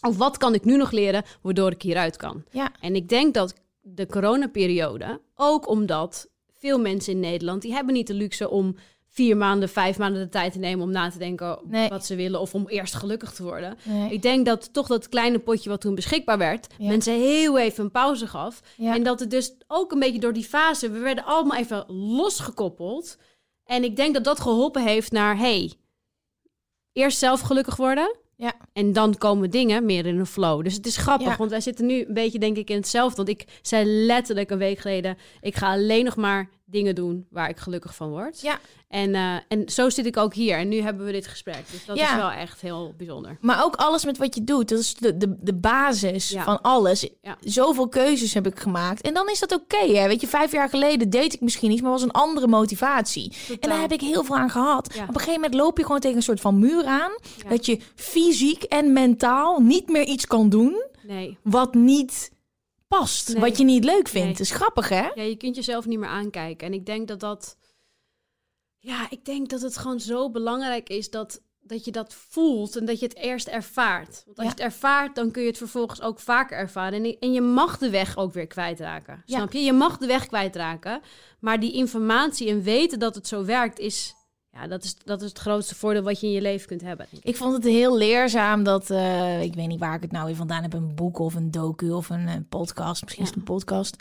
Of 0.07 0.17
wat 0.17 0.37
kan 0.37 0.53
ik 0.53 0.65
nu 0.65 0.77
nog 0.77 0.91
leren, 0.91 1.23
waardoor 1.41 1.71
ik 1.71 1.81
hieruit 1.81 2.17
kan? 2.17 2.43
Ja. 2.51 2.71
En 2.79 2.95
ik 2.95 3.09
denk 3.09 3.33
dat 3.33 3.53
de 3.81 4.07
coronaperiode, 4.07 5.21
ook 5.35 5.67
omdat 5.67 6.29
veel 6.59 6.79
mensen 6.79 7.13
in 7.13 7.19
Nederland, 7.19 7.61
die 7.61 7.73
hebben 7.73 7.93
niet 7.93 8.07
de 8.07 8.13
luxe 8.13 8.49
om 8.49 8.75
vier 9.17 9.37
maanden, 9.37 9.69
vijf 9.69 9.97
maanden 9.97 10.21
de 10.21 10.29
tijd 10.29 10.53
te 10.53 10.59
nemen 10.59 10.83
om 10.85 10.91
na 10.91 11.09
te 11.09 11.17
denken 11.17 11.59
Nee. 11.63 11.89
wat 11.89 12.05
ze 12.05 12.15
willen 12.15 12.39
of 12.39 12.53
om 12.53 12.67
eerst 12.67 12.93
gelukkig 12.95 13.31
te 13.31 13.43
worden. 13.43 13.77
Nee. 13.83 14.11
Ik 14.11 14.21
denk 14.21 14.45
dat 14.45 14.73
toch 14.73 14.87
dat 14.87 15.09
kleine 15.09 15.39
potje 15.39 15.69
wat 15.69 15.81
toen 15.81 15.95
beschikbaar 15.95 16.37
werd, 16.37 16.67
Ja. 16.77 16.87
mensen 16.87 17.13
heel 17.13 17.57
even 17.57 17.83
een 17.83 17.91
pauze 17.91 18.27
gaf. 18.27 18.61
Ja. 18.75 18.95
En 18.95 19.03
dat 19.03 19.19
het 19.19 19.31
dus 19.31 19.53
ook 19.67 19.91
een 19.91 19.99
beetje 19.99 20.19
door 20.19 20.33
die 20.33 20.43
fase, 20.43 20.89
we 20.91 20.99
werden 20.99 21.25
allemaal 21.25 21.57
even 21.57 21.85
losgekoppeld. 21.93 23.17
En 23.65 23.83
ik 23.83 23.95
denk 23.95 24.13
dat 24.13 24.23
dat 24.23 24.39
geholpen 24.39 24.83
heeft 24.83 25.11
naar, 25.11 25.37
hey, 25.37 25.73
eerst 26.93 27.17
zelf 27.17 27.39
gelukkig 27.41 27.75
worden. 27.75 28.15
Ja. 28.35 28.53
En 28.73 28.93
dan 28.93 29.17
komen 29.17 29.49
dingen 29.49 29.85
meer 29.85 30.05
in 30.05 30.19
een 30.19 30.25
flow. 30.25 30.63
Dus 30.63 30.73
het 30.73 30.85
is 30.85 30.97
grappig, 30.97 31.27
Ja. 31.27 31.37
want 31.37 31.49
wij 31.49 31.61
zitten 31.61 31.85
nu 31.85 32.05
een 32.05 32.13
beetje, 32.13 32.39
denk 32.39 32.57
ik, 32.57 32.69
in 32.69 32.75
hetzelfde. 32.75 33.15
Want 33.15 33.29
ik 33.29 33.45
zei 33.61 33.85
letterlijk 34.05 34.49
een 34.49 34.57
week 34.57 34.79
geleden: 34.79 35.17
ik 35.41 35.55
ga 35.55 35.71
alleen 35.71 36.05
nog 36.05 36.15
maar 36.15 36.49
dingen 36.69 36.95
doen 36.95 37.27
waar 37.29 37.49
ik 37.49 37.57
gelukkig 37.57 37.95
van 37.95 38.09
word. 38.09 38.41
Ja. 38.41 38.59
En, 38.87 39.15
eh, 39.15 39.35
en 39.47 39.69
zo 39.69 39.89
zit 39.89 40.05
ik 40.05 40.17
ook 40.17 40.33
hier. 40.33 40.57
En 40.57 40.67
nu 40.67 40.81
hebben 40.81 41.05
we 41.05 41.11
dit 41.11 41.27
gesprek. 41.27 41.63
Dus 41.71 41.85
dat 41.85 41.97
Ja. 41.97 42.09
is 42.09 42.15
wel 42.15 42.31
echt 42.31 42.61
heel 42.61 42.93
bijzonder. 42.97 43.37
Maar 43.41 43.63
ook 43.63 43.75
alles 43.75 44.05
met 44.05 44.17
wat 44.17 44.35
je 44.35 44.43
doet, 44.43 44.69
dat 44.69 44.79
is 44.79 44.93
de, 44.95 45.17
de, 45.17 45.35
de 45.39 45.53
basis 45.53 46.29
Ja. 46.29 46.43
van 46.43 46.61
alles. 46.61 47.09
Ja. 47.21 47.37
Zoveel 47.41 47.87
keuzes 47.87 48.33
heb 48.33 48.47
ik 48.47 48.59
gemaakt. 48.59 49.01
En 49.01 49.13
dan 49.13 49.29
is 49.29 49.39
dat 49.39 49.53
oké. 49.53 49.77
hè? 49.97 50.07
Weet 50.07 50.21
je, 50.21 50.27
vijf 50.27 50.51
jaar 50.51 50.69
geleden 50.69 51.09
deed 51.09 51.33
ik 51.33 51.41
misschien 51.41 51.71
iets, 51.71 51.81
maar 51.81 51.91
was 51.91 52.01
een 52.03 52.11
andere 52.11 52.47
motivatie. 52.47 53.33
En 53.59 53.69
daar 53.69 53.81
heb 53.81 53.91
ik 53.91 54.01
heel 54.01 54.23
veel 54.23 54.35
aan 54.37 54.49
gehad. 54.49 54.87
Op 54.87 54.93
een 55.07 55.13
gegeven 55.13 55.33
moment 55.33 55.53
loop 55.53 55.77
je 55.77 55.83
gewoon 55.85 55.99
tegen 55.99 56.17
een 56.17 56.23
soort 56.23 56.41
van 56.41 56.59
muur 56.59 56.85
aan. 56.85 57.11
Dat 57.49 57.65
je 57.65 57.79
fysiek 57.95 58.63
en 58.63 58.93
mentaal 58.93 59.59
niet 59.59 59.87
meer 59.89 60.03
iets 60.05 60.27
kan 60.27 60.49
doen 60.49 60.85
Nee. 61.07 61.37
wat 61.43 61.73
niet 61.73 62.31
past. 62.87 63.27
Nee. 63.33 63.39
Wat 63.41 63.57
je 63.57 63.63
niet 63.63 63.83
leuk 63.83 64.07
vindt. 64.07 64.27
Nee. 64.39 64.39
Is 64.39 64.51
grappig, 64.51 64.89
hè? 64.89 65.07
Ja, 65.15 65.23
je 65.23 65.35
kunt 65.35 65.55
jezelf 65.55 65.85
niet 65.85 65.99
meer 65.99 66.09
aankijken. 66.09 66.67
En 66.67 66.73
ik 66.73 66.85
denk 66.85 67.07
dat 67.07 67.19
dat... 67.19 67.57
Ja, 68.79 69.07
ik 69.09 69.25
denk 69.25 69.49
dat 69.49 69.61
het 69.61 69.77
gewoon 69.77 69.99
zo 69.99 70.31
belangrijk 70.31 70.89
is 70.89 71.09
dat, 71.09 71.41
dat 71.59 71.85
je 71.85 71.91
dat 71.91 72.13
voelt 72.13 72.75
en 72.75 72.85
dat 72.85 72.99
je 72.99 73.05
het 73.05 73.15
eerst 73.15 73.47
ervaart. 73.47 74.23
Want 74.25 74.37
als 74.37 74.45
Ja. 74.47 74.53
je 74.55 74.63
het 74.63 74.73
ervaart, 74.73 75.15
dan 75.15 75.31
kun 75.31 75.41
je 75.41 75.47
het 75.47 75.57
vervolgens 75.57 76.01
ook 76.01 76.19
vaker 76.19 76.57
ervaren. 76.57 77.03
En, 77.03 77.17
en 77.19 77.31
je 77.33 77.41
mag 77.41 77.77
de 77.77 77.89
weg 77.89 78.17
ook 78.17 78.33
weer 78.33 78.47
kwijtraken. 78.47 79.23
Ja. 79.25 79.37
Snap 79.37 79.51
je? 79.53 79.59
Je 79.59 79.73
mag 79.73 79.97
de 79.97 80.07
weg 80.07 80.27
kwijtraken. 80.27 81.01
Maar 81.39 81.59
die 81.59 81.73
informatie 81.73 82.49
en 82.49 82.61
weten 82.63 82.99
dat 82.99 83.15
het 83.15 83.27
zo 83.27 83.45
werkt, 83.45 83.79
is... 83.79 84.15
Ja, 84.61 84.67
dat 84.67 84.83
is, 84.83 84.95
dat 85.03 85.21
is 85.21 85.29
het 85.29 85.39
grootste 85.39 85.75
voordeel 85.75 86.01
wat 86.01 86.19
je 86.19 86.27
in 86.27 86.33
je 86.33 86.41
leven 86.41 86.67
kunt 86.67 86.81
hebben. 86.81 87.05
Ik. 87.11 87.19
Ik 87.23 87.35
vond 87.35 87.53
het 87.53 87.63
heel 87.63 87.97
leerzaam 87.97 88.63
dat, 88.63 88.89
eh, 88.89 89.41
ik 89.41 89.53
weet 89.53 89.67
niet 89.67 89.79
waar 89.79 89.95
ik 89.95 90.01
het 90.01 90.11
nou 90.11 90.25
weer 90.25 90.35
vandaan 90.35 90.61
heb, 90.61 90.73
een 90.73 90.95
boek 90.95 91.19
of 91.19 91.35
een 91.35 91.51
docu 91.51 91.91
of 91.91 92.09
een 92.09 92.45
podcast, 92.49 93.03
misschien 93.03 93.23
is 93.23 93.29
het 93.29 93.37
een 93.37 93.43
podcast. 93.43 93.95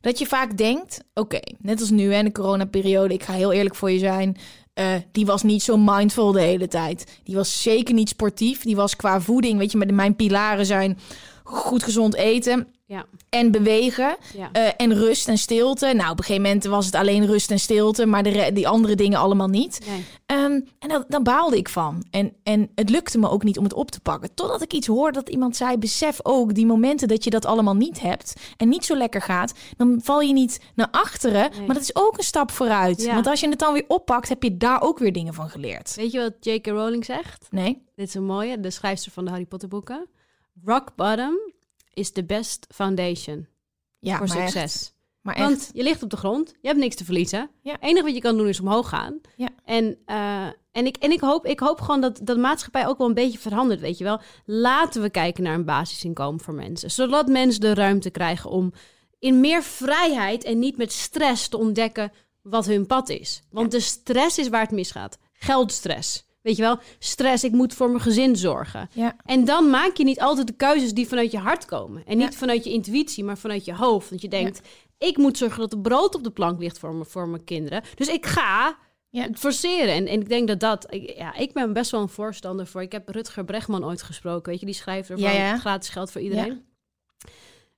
Dat 0.00 0.18
je 0.18 0.26
vaak 0.26 0.56
denkt, 0.56 1.04
oké, 1.14 1.40
net 1.58 1.80
als 1.80 1.90
nu 1.90 2.12
hè, 2.12 2.18
in 2.18 2.24
de 2.24 2.32
coronaperiode, 2.32 3.14
ik 3.14 3.22
ga 3.22 3.32
heel 3.32 3.52
eerlijk 3.52 3.74
voor 3.74 3.90
je 3.90 3.98
zijn, 3.98 4.36
eh, 4.74 4.94
die 5.12 5.26
was 5.26 5.42
niet 5.42 5.62
zo 5.62 5.76
mindful 5.76 6.32
de 6.32 6.40
hele 6.40 6.68
tijd. 6.68 7.20
Die 7.24 7.34
was 7.34 7.62
zeker 7.62 7.94
niet 7.94 8.08
sportief, 8.08 8.62
die 8.62 8.76
was 8.76 8.96
qua 8.96 9.20
voeding, 9.20 9.58
weet 9.58 9.72
je, 9.72 9.78
met 9.78 9.90
mijn 9.90 10.16
pilaren 10.16 10.66
zijn 10.66 10.98
goed 11.44 11.82
gezond 11.82 12.14
eten 12.14 12.66
Ja, 12.86 13.04
en 13.30 13.50
bewegen 13.50 14.16
ja. 14.36 14.48
eh, 14.52 14.68
en 14.76 14.94
rust 14.94 15.28
en 15.28 15.38
stilte. 15.38 15.86
Nou, 15.86 16.10
op 16.10 16.18
een 16.18 16.24
gegeven 16.24 16.42
moment 16.42 16.64
was 16.64 16.86
het 16.86 16.94
alleen 16.94 17.26
rust 17.26 17.50
en 17.50 17.58
stilte, 17.58 18.06
maar 18.06 18.22
de 18.22 18.50
die 18.52 18.68
andere 18.68 18.94
dingen 18.94 19.18
allemaal 19.18 19.48
niet. 19.48 19.80
Nee. 19.86 20.04
Ehm, 20.26 20.60
en 20.78 20.88
dan, 20.88 21.04
dan 21.08 21.22
baalde 21.22 21.56
ik 21.56 21.68
van. 21.68 22.04
En, 22.10 22.32
en 22.42 22.70
het 22.74 22.90
lukte 22.90 23.18
me 23.18 23.30
ook 23.30 23.42
niet 23.42 23.58
om 23.58 23.64
het 23.64 23.72
op 23.72 23.90
te 23.90 24.00
pakken. 24.00 24.34
Totdat 24.34 24.62
ik 24.62 24.72
iets 24.72 24.86
hoorde 24.86 25.12
dat 25.12 25.28
iemand 25.28 25.56
zei: 25.56 25.78
besef 25.78 26.18
ook 26.22 26.54
die 26.54 26.66
momenten 26.66 27.08
dat 27.08 27.24
je 27.24 27.30
dat 27.30 27.46
allemaal 27.46 27.74
niet 27.74 28.00
hebt 28.00 28.32
en 28.56 28.68
niet 28.68 28.84
zo 28.84 28.96
lekker 28.96 29.22
gaat, 29.22 29.52
dan 29.76 30.00
val 30.02 30.20
je 30.20 30.32
niet 30.32 30.60
naar 30.74 30.88
achteren. 30.90 31.50
Nee. 31.50 31.66
Maar 31.66 31.74
dat 31.74 31.84
is 31.84 31.96
ook 31.96 32.18
een 32.18 32.24
stap 32.24 32.50
vooruit. 32.50 33.02
Ja. 33.02 33.14
Want 33.14 33.26
als 33.26 33.40
je 33.40 33.48
het 33.48 33.58
dan 33.58 33.72
weer 33.72 33.84
oppakt, 33.88 34.28
heb 34.28 34.42
je 34.42 34.56
daar 34.56 34.82
ook 34.82 34.98
weer 34.98 35.12
dingen 35.12 35.34
van 35.34 35.48
geleerd. 35.48 35.94
Weet 35.94 36.12
je 36.12 36.18
wat 36.18 36.34
J.K. 36.40 36.66
Rowling 36.66 37.04
zegt? 37.04 37.46
Nee? 37.50 37.82
Dit 37.94 38.08
is 38.08 38.14
een 38.14 38.24
mooie, 38.24 38.60
de 38.60 38.70
schrijfster 38.70 39.12
van 39.12 39.24
de 39.24 39.30
Harry 39.30 39.46
Potter 39.46 39.68
boeken. 39.68 40.06
Rock 40.64 40.92
bottom 40.96 41.47
is 41.98 42.10
the 42.10 42.24
best 42.24 42.66
foundation 42.74 43.46
Ja, 43.98 44.16
voor 44.16 44.28
succes. 44.28 44.54
Echt, 44.54 44.94
maar 45.20 45.34
echt. 45.34 45.48
Want 45.48 45.70
je 45.72 45.82
ligt 45.82 46.02
op 46.02 46.10
de 46.10 46.16
grond, 46.16 46.54
je 46.60 46.68
hebt 46.68 46.80
niks 46.80 46.94
te 46.94 47.04
verliezen. 47.04 47.50
Ja. 47.62 47.72
Het 47.72 47.82
enige 47.82 48.04
wat 48.04 48.14
je 48.14 48.20
kan 48.20 48.36
doen 48.36 48.48
is 48.48 48.60
omhoog 48.60 48.88
gaan. 48.88 49.20
Ja. 49.36 49.48
En, 49.64 49.98
eh, 50.04 50.46
en, 50.72 50.86
ik, 50.86 50.96
en 50.96 51.10
ik, 51.10 51.20
hoop, 51.20 51.46
ik 51.46 51.60
hoop 51.60 51.80
gewoon 51.80 52.00
dat, 52.00 52.16
dat 52.16 52.26
de 52.26 52.42
maatschappij 52.42 52.86
ook 52.86 52.98
wel 52.98 53.06
een 53.06 53.14
beetje 53.14 53.38
verandert, 53.38 53.80
weet 53.80 53.98
je 53.98 54.04
wel. 54.04 54.20
Laten 54.44 55.02
we 55.02 55.10
kijken 55.10 55.42
naar 55.42 55.54
een 55.54 55.64
basisinkomen 55.64 56.40
voor 56.40 56.54
mensen. 56.54 56.90
Zodat 56.90 57.26
mensen 57.26 57.60
de 57.60 57.74
ruimte 57.74 58.10
krijgen 58.10 58.50
om 58.50 58.72
in 59.18 59.40
meer 59.40 59.62
vrijheid 59.62 60.44
en 60.44 60.58
niet 60.58 60.76
met 60.76 60.92
stress 60.92 61.48
te 61.48 61.56
ontdekken 61.56 62.12
wat 62.42 62.66
hun 62.66 62.86
pad 62.86 63.08
is. 63.08 63.42
Want 63.50 63.70
de 63.70 63.80
stress 63.80 64.38
is 64.38 64.48
waar 64.48 64.60
het 64.60 64.70
misgaat. 64.70 65.18
Geldstress. 65.32 66.26
Weet 66.42 66.56
je 66.56 66.62
wel, 66.62 66.78
stress, 66.98 67.44
ik 67.44 67.52
moet 67.52 67.74
voor 67.74 67.88
mijn 67.90 68.00
gezin 68.02 68.36
zorgen. 68.36 68.88
Ja. 68.92 69.16
En 69.24 69.44
dan 69.44 69.70
maak 69.70 69.96
je 69.96 70.04
niet 70.04 70.20
altijd 70.20 70.46
de 70.46 70.52
keuzes 70.52 70.92
die 70.94 71.08
vanuit 71.08 71.30
je 71.30 71.38
hart 71.38 71.64
komen. 71.64 72.02
En 72.06 72.18
niet 72.18 72.32
Ja. 72.32 72.38
vanuit 72.38 72.64
je 72.64 72.70
intuïtie, 72.70 73.24
maar 73.24 73.38
vanuit 73.38 73.64
je 73.64 73.74
hoofd. 73.74 74.08
Want 74.10 74.22
je 74.22 74.28
denkt, 74.28 74.60
ik 74.98 75.16
moet 75.16 75.38
zorgen 75.38 75.60
dat 75.60 75.72
er 75.72 75.78
brood 75.80 76.14
op 76.14 76.24
de 76.24 76.30
plank 76.30 76.60
ligt 76.60 76.78
voor, 76.78 76.94
me, 76.94 77.04
voor 77.04 77.28
mijn 77.28 77.44
kinderen. 77.44 77.82
Dus 77.94 78.08
ik 78.08 78.26
ga 78.26 78.76
Ja. 79.10 79.22
het 79.22 79.38
forceren. 79.38 79.94
En, 79.94 80.06
en 80.06 80.20
ik 80.20 80.28
denk 80.28 80.48
dat 80.48 80.60
dat... 80.60 80.86
ik- 80.94 81.16
Ja, 81.16 81.34
ik 81.34 81.52
ben 81.52 81.72
best 81.72 81.90
wel 81.90 82.00
een 82.00 82.08
voorstander 82.08 82.66
voor... 82.66 82.82
Ik 82.82 82.92
heb 82.92 83.08
Rutger 83.08 83.44
Bregman 83.44 83.84
ooit 83.84 84.02
gesproken. 84.02 84.50
Weet 84.50 84.60
je, 84.60 84.66
die 84.66 84.74
schrijver 84.74 85.18
van 85.18 85.32
Ja, 85.32 85.38
ja. 85.38 85.58
gratis 85.58 85.88
geld 85.88 86.10
voor 86.10 86.20
iedereen. 86.20 86.64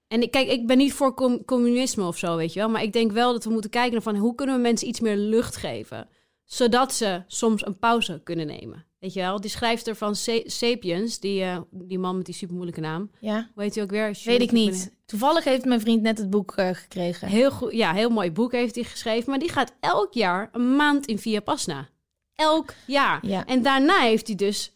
En 0.09 0.23
ik, 0.23 0.31
kijk, 0.31 0.49
ik 0.49 0.67
ben 0.67 0.79
niet 0.79 0.93
voor 0.93 1.15
com- 1.15 1.45
communisme 1.45 2.05
of 2.07 2.19
zo, 2.19 2.37
weet 2.37 2.53
je 2.53 2.59
wel. 2.61 2.69
Maar 2.69 2.83
ik 2.83 2.93
denk 2.93 3.13
wel 3.13 3.33
dat 3.33 3.45
we 3.45 3.51
moeten 3.51 3.71
kijken 3.71 4.03
van... 4.03 4.17
hoe 4.17 4.35
kunnen 4.35 4.55
we 4.57 4.61
mensen 4.61 4.89
iets 4.89 5.01
meer 5.01 5.17
lucht 5.17 5.57
geven? 5.57 6.09
Zodat 6.53 6.95
ze 6.95 7.23
soms 7.27 7.67
een 7.67 7.79
pauze 7.79 8.21
kunnen 8.25 8.47
nemen. 8.47 8.85
Weet 8.99 9.13
je 9.13 9.21
wel? 9.21 9.41
Die 9.41 9.51
schrijfster 9.51 9.95
van 9.97 10.17
Sa- 10.17 10.43
Sapiens, 10.45 11.19
die, 11.21 11.43
eh, 11.43 11.59
die 11.71 11.99
man 11.99 12.17
met 12.17 12.27
die 12.27 12.35
supermoeilijke 12.35 12.81
naam. 12.81 13.11
ja, 13.21 13.51
Hoe 13.55 13.63
heet 13.63 13.75
hij 13.75 13.85
ook 13.85 13.91
weer? 13.91 14.19
weet 14.25 14.41
ik 14.43 14.53
niet. 14.53 14.95
Toevallig 15.07 15.45
heeft 15.45 15.65
mijn 15.65 15.81
vriend 15.81 16.03
net 16.03 16.19
het 16.19 16.31
boek 16.31 16.53
eh, 16.57 16.69
gekregen. 16.75 17.29
Heel 17.29 17.51
goed, 17.51 17.73
ja, 17.73 17.93
heel 17.93 18.09
mooi 18.11 18.31
boek 18.33 18.53
heeft 18.53 18.75
hij 18.75 18.85
geschreven. 18.85 19.31
Maar 19.31 19.39
die 19.39 19.49
gaat 19.53 19.75
elk 19.81 20.13
jaar 20.15 20.49
een 20.53 20.77
maand 20.77 21.07
in 21.07 21.19
Via 21.19 21.41
Pasna. 21.41 21.89
Elk 22.35 22.75
jaar. 22.87 23.27
Ja. 23.27 23.47
En 23.47 23.63
daarna 23.63 23.99
heeft 24.01 24.27
hij 24.27 24.37
dus 24.37 24.73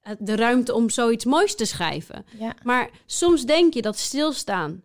eh, 0.00 0.12
de 0.18 0.36
ruimte 0.36 0.74
om 0.74 0.90
zoiets 0.90 1.24
moois 1.24 1.54
te 1.54 1.64
schrijven. 1.64 2.24
Ja. 2.38 2.54
Maar 2.62 2.90
soms 3.06 3.44
denk 3.44 3.74
je 3.74 3.82
dat 3.82 3.98
stilstaan 3.98 4.82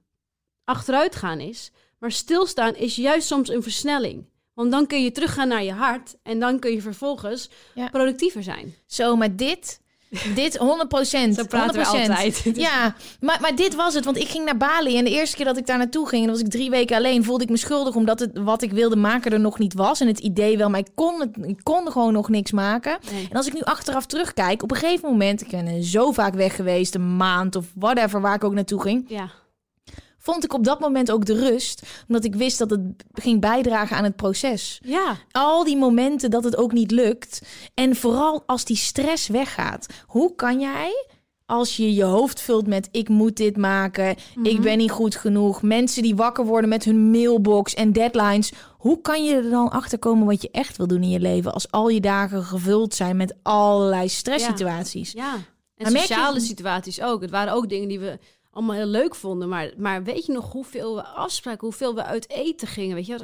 achteruit 0.64 1.16
gaan 1.16 1.40
is. 1.40 1.72
Maar 2.00 2.12
stilstaan 2.12 2.76
is 2.76 2.96
juist 2.96 3.28
soms 3.28 3.50
een 3.50 3.64
versnelling. 3.64 4.26
Want 4.56 4.72
dan 4.72 4.88
kun 4.88 5.04
je 5.04 5.12
teruggaan 5.12 5.48
naar 5.48 5.64
je 5.64 5.72
hart. 5.74 6.16
En 6.24 6.40
dan 6.40 6.60
kun 6.60 6.72
je 6.72 6.82
vervolgens 6.82 7.50
Ja. 7.74 7.88
productiever 7.90 8.44
zijn. 8.44 8.76
Zo, 8.88 9.16
maar 9.16 9.36
dit, 9.36 9.82
dit 10.36 10.58
100 10.68 10.90
procent. 10.90 11.36
Zo 11.36 11.44
praten 11.46 11.80
we 11.80 11.86
altijd. 11.86 12.42
Ja, 12.56 12.96
maar, 13.20 13.38
maar 13.42 13.56
dit 13.56 13.76
was 13.76 13.94
het. 13.94 14.06
Want 14.06 14.18
ik 14.18 14.28
ging 14.28 14.46
naar 14.46 14.58
Bali 14.58 14.98
en 14.98 15.04
de 15.04 15.10
eerste 15.12 15.36
keer 15.36 15.46
dat 15.46 15.58
ik 15.58 15.66
daar 15.66 15.78
naartoe 15.78 16.08
ging... 16.08 16.24
en 16.26 16.30
was 16.32 16.40
ik 16.40 16.50
drie 16.50 16.70
weken 16.70 16.98
alleen, 16.98 17.24
voelde 17.24 17.44
ik 17.44 17.50
me 17.50 17.58
schuldig... 17.58 17.96
omdat 17.96 18.20
het 18.20 18.32
wat 18.38 18.62
ik 18.62 18.72
wilde 18.72 18.96
maken 18.96 19.32
er 19.32 19.40
nog 19.40 19.60
niet 19.60 19.74
was. 19.74 20.00
En 20.02 20.08
het 20.08 20.20
idee 20.20 20.58
wel, 20.58 20.70
maar 20.70 20.80
ik 20.80 20.92
kon, 20.96 21.20
het, 21.20 21.38
ik 21.42 21.60
kon 21.64 21.92
gewoon 21.92 22.14
nog 22.14 22.30
niks 22.30 22.52
maken. 22.52 22.98
Nee. 23.12 23.28
En 23.32 23.38
als 23.38 23.48
ik 23.48 23.54
nu 23.54 23.62
achteraf 23.62 24.06
terugkijk, 24.06 24.64
op 24.64 24.72
een 24.72 24.78
gegeven 24.78 25.10
moment... 25.10 25.42
ik 25.42 25.48
ben 25.50 25.84
zo 25.84 26.12
vaak 26.12 26.34
weg 26.34 26.56
geweest, 26.56 26.96
een 26.96 27.16
maand 27.18 27.56
of 27.56 27.66
whatever, 27.76 28.22
waar 28.22 28.36
ik 28.36 28.44
ook 28.44 28.54
naartoe 28.54 28.82
ging... 28.82 29.06
Ja, 29.08 29.32
vond 30.26 30.44
ik 30.44 30.54
op 30.54 30.64
dat 30.64 30.80
moment 30.80 31.12
ook 31.12 31.26
de 31.26 31.34
rust. 31.40 31.82
Omdat 32.08 32.24
ik 32.24 32.36
wist 32.36 32.58
dat 32.58 32.70
het 32.70 32.82
ging 33.14 33.42
bijdragen 33.42 33.98
aan 33.98 34.04
het 34.04 34.16
proces. 34.16 34.80
Ja. 34.84 35.18
Al 35.32 35.64
die 35.64 35.78
momenten 35.78 36.32
dat 36.32 36.44
het 36.44 36.58
ook 36.58 36.72
niet 36.72 36.92
lukt. 36.92 37.42
En 37.74 37.96
vooral 37.96 38.44
als 38.46 38.66
die 38.66 38.76
stress 38.78 39.28
weggaat. 39.28 39.86
Hoe 40.06 40.36
kan 40.36 40.60
jij, 40.60 41.06
als 41.46 41.76
je 41.78 41.94
je 41.94 42.04
hoofd 42.04 42.42
vult 42.42 42.68
met 42.68 42.90
ik 42.92 43.10
moet 43.10 43.38
dit 43.38 43.58
maken, 43.58 44.16
ik 44.44 44.62
ben 44.62 44.78
niet 44.78 44.92
goed 44.92 45.16
genoeg, 45.16 45.62
mensen 45.62 46.04
die 46.04 46.16
wakker 46.16 46.46
worden 46.46 46.70
met 46.70 46.84
hun 46.84 47.10
mailbox 47.12 47.74
en 47.74 47.94
deadlines. 47.94 48.52
Hoe 48.78 49.02
kan 49.02 49.24
je 49.26 49.36
er 49.36 49.50
dan 49.50 49.70
achter 49.70 50.00
komen 50.00 50.26
wat 50.26 50.42
je 50.42 50.50
echt 50.52 50.78
wil 50.78 50.88
doen 50.88 51.02
in 51.04 51.10
je 51.10 51.20
leven 51.20 51.54
als 51.54 51.72
al 51.72 51.90
je 51.90 52.02
dagen 52.02 52.44
gevuld 52.44 52.94
zijn 52.96 53.18
met 53.18 53.36
allerlei 53.44 54.10
stresssituaties? 54.10 55.12
Ja. 55.12 55.34
En 55.34 55.84
Maar 55.84 55.92
merk 55.92 56.06
je- 56.06 56.14
sociale 56.14 56.40
situaties 56.40 57.02
ook. 57.02 57.22
Het 57.22 57.30
waren 57.32 57.54
ook 57.54 57.70
dingen 57.70 57.88
die 57.88 58.00
we 58.00 58.20
allemaal 58.56 58.76
heel 58.76 58.86
leuk 58.86 59.16
vonden. 59.16 59.50
Maar, 59.50 59.72
maar 59.78 60.04
weet 60.04 60.26
je 60.26 60.32
nog 60.32 60.52
hoeveel 60.52 60.96
we 60.96 61.04
afspraken, 61.04 61.68
hoeveel 61.68 61.96
we 61.96 62.04
uit 62.04 62.30
eten 62.30 62.68
gingen? 62.68 62.96
Weet 62.96 63.06
je? 63.06 63.18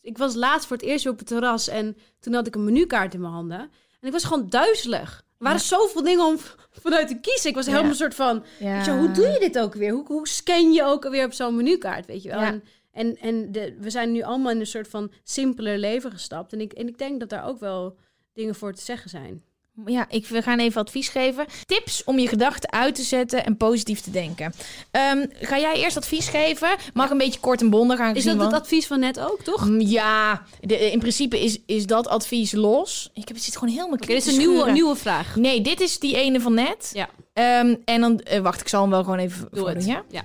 Ik 0.00 0.18
was 0.18 0.34
laatst 0.34 0.66
voor 0.68 0.76
het 0.76 0.86
eerst 0.86 1.04
weer 1.04 1.12
op 1.12 1.18
het 1.18 1.28
terras 1.28 1.68
en 1.68 1.96
toen 2.20 2.34
had 2.34 2.46
ik 2.46 2.54
een 2.54 2.64
menukaart 2.64 3.14
in 3.14 3.20
mijn 3.20 3.32
handen. 3.32 3.58
En 4.00 4.06
ik 4.06 4.12
was 4.12 4.24
gewoon 4.24 4.48
duizelig. 4.48 5.24
Er 5.38 5.44
waren 5.44 5.60
zoveel 5.60 6.02
dingen 6.02 6.24
om 6.24 6.36
vanuit 6.70 7.08
te 7.08 7.18
kiezen. 7.20 7.48
Ik 7.50 7.54
was 7.56 7.64
helemaal 7.66 7.84
Ja. 7.84 7.90
een 7.90 7.96
soort 7.96 8.14
van, 8.14 8.44
Ja. 8.58 8.76
weet 8.76 8.84
je, 8.84 8.92
hoe 8.92 9.10
doe 9.10 9.26
je 9.26 9.38
dit 9.38 9.58
ook 9.58 9.74
weer? 9.74 9.92
Hoe, 9.92 10.06
hoe 10.06 10.28
scan 10.28 10.72
je 10.72 10.84
ook 10.84 11.04
alweer 11.04 11.24
op 11.24 11.32
zo'n 11.32 11.56
menukaart, 11.56 12.06
weet 12.06 12.22
je 12.22 12.28
wel? 12.28 12.38
En, 12.40 12.62
en, 12.92 13.16
en 13.16 13.52
de, 13.52 13.76
we 13.80 13.90
zijn 13.90 14.12
nu 14.12 14.22
allemaal 14.22 14.50
in 14.50 14.60
een 14.60 14.66
soort 14.66 14.88
van 14.88 15.10
simpeler 15.22 15.78
leven 15.78 16.10
gestapt. 16.12 16.52
En 16.52 16.60
ik, 16.60 16.72
en 16.72 16.88
ik 16.88 16.98
denk 16.98 17.20
dat 17.20 17.28
daar 17.28 17.44
ook 17.46 17.58
wel 17.60 17.96
dingen 18.32 18.54
voor 18.54 18.72
te 18.72 18.82
zeggen 18.82 19.10
zijn. 19.10 19.44
Ja, 19.84 20.06
ik, 20.08 20.26
we 20.26 20.42
gaan 20.42 20.58
even 20.58 20.80
advies 20.80 21.08
geven. 21.08 21.46
Tips 21.66 22.04
om 22.04 22.18
je 22.18 22.28
gedachten 22.28 22.72
uit 22.72 22.94
te 22.94 23.02
zetten 23.02 23.44
en 23.44 23.56
positief 23.56 24.00
te 24.00 24.10
denken. 24.10 24.52
Ehm, 24.90 25.26
ga 25.40 25.58
jij 25.58 25.74
eerst 25.76 25.96
advies 25.96 26.28
geven? 26.28 26.68
Mag 26.94 27.10
een 27.10 27.18
beetje 27.18 27.40
kort 27.40 27.60
en 27.60 27.70
bondig 27.70 27.98
Is 27.98 28.04
aangezien... 28.04 28.36
dat 28.38 28.50
het 28.52 28.60
advies 28.60 28.86
van 28.86 29.00
net 29.00 29.20
ook, 29.20 29.40
toch? 29.42 29.68
Mm, 29.68 29.80
Ja, 29.80 30.42
de- 30.60 30.90
in 30.92 30.98
principe 30.98 31.42
is, 31.42 31.58
is 31.66 31.86
dat 31.86 32.08
advies 32.08 32.52
los. 32.52 33.10
Ik 33.14 33.26
heb 33.28 33.36
het 33.36 33.44
zit 33.44 33.56
gewoon 33.56 33.74
helemaal 33.74 33.94
Oké, 33.96 34.06
dit 34.06 34.16
is 34.16 34.32
een 34.32 34.38
nieuwe, 34.38 34.70
nieuwe 34.70 34.96
vraag. 34.96 35.36
Nee, 35.36 35.60
dit 35.60 35.80
is 35.80 35.98
die 35.98 36.16
ene 36.16 36.40
van 36.40 36.54
net. 36.54 36.90
Ja, 36.92 37.08
Ehm, 37.32 37.74
en 37.84 38.00
dan, 38.00 38.18
eh, 38.20 38.40
wacht, 38.40 38.60
ik 38.60 38.68
zal 38.68 38.80
hem 38.80 38.90
wel 38.90 39.02
gewoon 39.04 39.18
even 39.18 39.48
doe 39.50 39.68
het. 39.68 39.84
ja? 39.84 40.02
ja. 40.10 40.22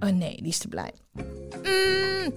Oh 0.00 0.08
nee, 0.08 0.36
die 0.36 0.46
is 0.48 0.58
te 0.58 0.68
blij. 0.68 0.90
Mm, 1.62 2.34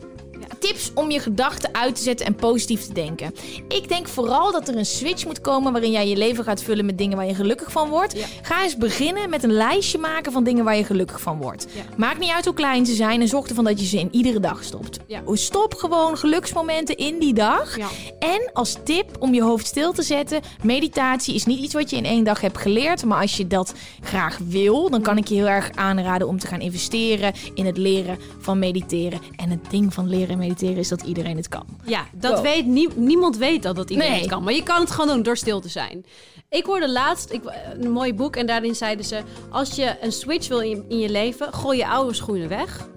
tips 0.59 0.91
om 0.93 1.11
je 1.11 1.19
gedachten 1.19 1.69
uit 1.73 1.95
te 1.95 2.01
zetten 2.01 2.25
en 2.25 2.35
positief 2.35 2.85
te 2.85 2.93
denken. 2.93 3.33
Ik 3.67 3.87
denk 3.87 4.07
vooral 4.07 4.51
dat 4.51 4.67
er 4.67 4.77
een 4.77 4.85
switch 4.85 5.25
moet 5.25 5.41
komen 5.41 5.71
waarin 5.71 5.91
jij 5.91 6.07
je 6.07 6.17
leven 6.17 6.43
gaat 6.43 6.63
vullen 6.63 6.85
met 6.85 6.97
dingen 6.97 7.17
waar 7.17 7.25
je 7.25 7.35
gelukkig 7.35 7.71
van 7.71 7.89
wordt. 7.89 8.17
Ja. 8.17 8.25
Ga 8.41 8.63
eens 8.63 8.77
beginnen 8.77 9.29
met 9.29 9.43
een 9.43 9.51
lijstje 9.51 9.97
maken 9.97 10.31
van 10.31 10.43
dingen 10.43 10.63
waar 10.63 10.77
je 10.77 10.83
gelukkig 10.83 11.21
van 11.21 11.37
wordt. 11.37 11.67
Ja. 11.73 11.81
Maakt 11.97 12.19
niet 12.19 12.31
uit 12.31 12.45
hoe 12.45 12.53
klein 12.53 12.85
ze 12.85 12.93
zijn 12.93 13.21
en 13.21 13.27
zorg 13.27 13.47
ervan 13.47 13.63
dat 13.63 13.79
je 13.79 13.85
ze 13.85 13.99
in 13.99 14.09
iedere 14.11 14.39
dag 14.39 14.63
stopt. 14.63 14.99
Ja. 15.07 15.21
Stop 15.33 15.73
gewoon 15.73 16.17
geluksmomenten 16.17 16.97
in 16.97 17.19
die 17.19 17.33
dag. 17.33 17.77
En 18.19 18.49
als 18.53 18.75
tip 18.83 19.15
om 19.19 19.33
je 19.33 19.41
hoofd 19.41 19.65
stil 19.65 19.93
te 19.93 20.03
zetten: 20.03 20.41
meditatie 20.63 21.35
is 21.35 21.45
niet 21.45 21.59
iets 21.59 21.73
wat 21.73 21.89
je 21.89 21.95
in 21.95 22.05
één 22.05 22.23
dag 22.23 22.41
hebt 22.41 22.57
geleerd. 22.57 23.05
Maar 23.05 23.21
als 23.21 23.37
je 23.37 23.47
dat 23.47 23.73
graag 24.01 24.37
wil, 24.47 24.89
dan 24.89 25.01
kan 25.01 25.17
ik 25.17 25.27
je 25.27 25.35
heel 25.35 25.47
erg 25.47 25.71
aanraden 25.75 26.27
om 26.27 26.39
te 26.39 26.47
gaan 26.47 26.61
investeren 26.61 27.33
in 27.53 27.65
het 27.65 27.77
leren 27.77 28.17
van 28.39 28.59
mediteren. 28.59 29.19
En 29.35 29.49
het 29.49 29.69
ding 29.69 29.93
van 29.93 30.09
leren 30.09 30.26
en 30.29 30.37
mediteren 30.37 30.77
is 30.77 30.87
dat 30.87 31.01
iedereen 31.01 31.35
het 31.37 31.47
kan. 31.47 31.65
Ja, 31.85 32.05
dat 32.13 32.31
Wow. 32.33 32.41
weet 32.41 32.65
nie- 32.65 32.89
niemand 32.95 33.37
weet 33.37 33.63
dat 33.63 33.75
dat 33.75 33.89
iedereen 33.89 34.11
Nee. 34.11 34.21
het 34.21 34.29
kan. 34.29 34.43
Maar 34.43 34.53
je 34.53 34.63
kan 34.63 34.79
het 34.79 34.91
gewoon 34.91 35.07
doen 35.15 35.23
door 35.23 35.37
stil 35.37 35.59
te 35.59 35.69
zijn. 35.69 36.05
Ik 36.49 36.65
hoorde 36.65 36.89
laatst 36.91 37.31
ik, 37.31 37.41
een 37.79 37.91
mooi 37.91 38.13
boek 38.13 38.35
en 38.35 38.45
daarin 38.47 38.75
zeiden 38.75 39.05
ze... 39.05 39.21
als 39.49 39.75
je 39.75 39.95
een 40.01 40.11
switch 40.11 40.47
wil 40.47 40.59
in 40.59 40.69
je, 40.69 40.83
in 40.87 40.97
je 40.99 41.09
leven, 41.09 41.53
gooi 41.53 41.77
je 41.77 41.87
oude 41.87 42.13
schoenen 42.13 42.49
weg. 42.49 42.87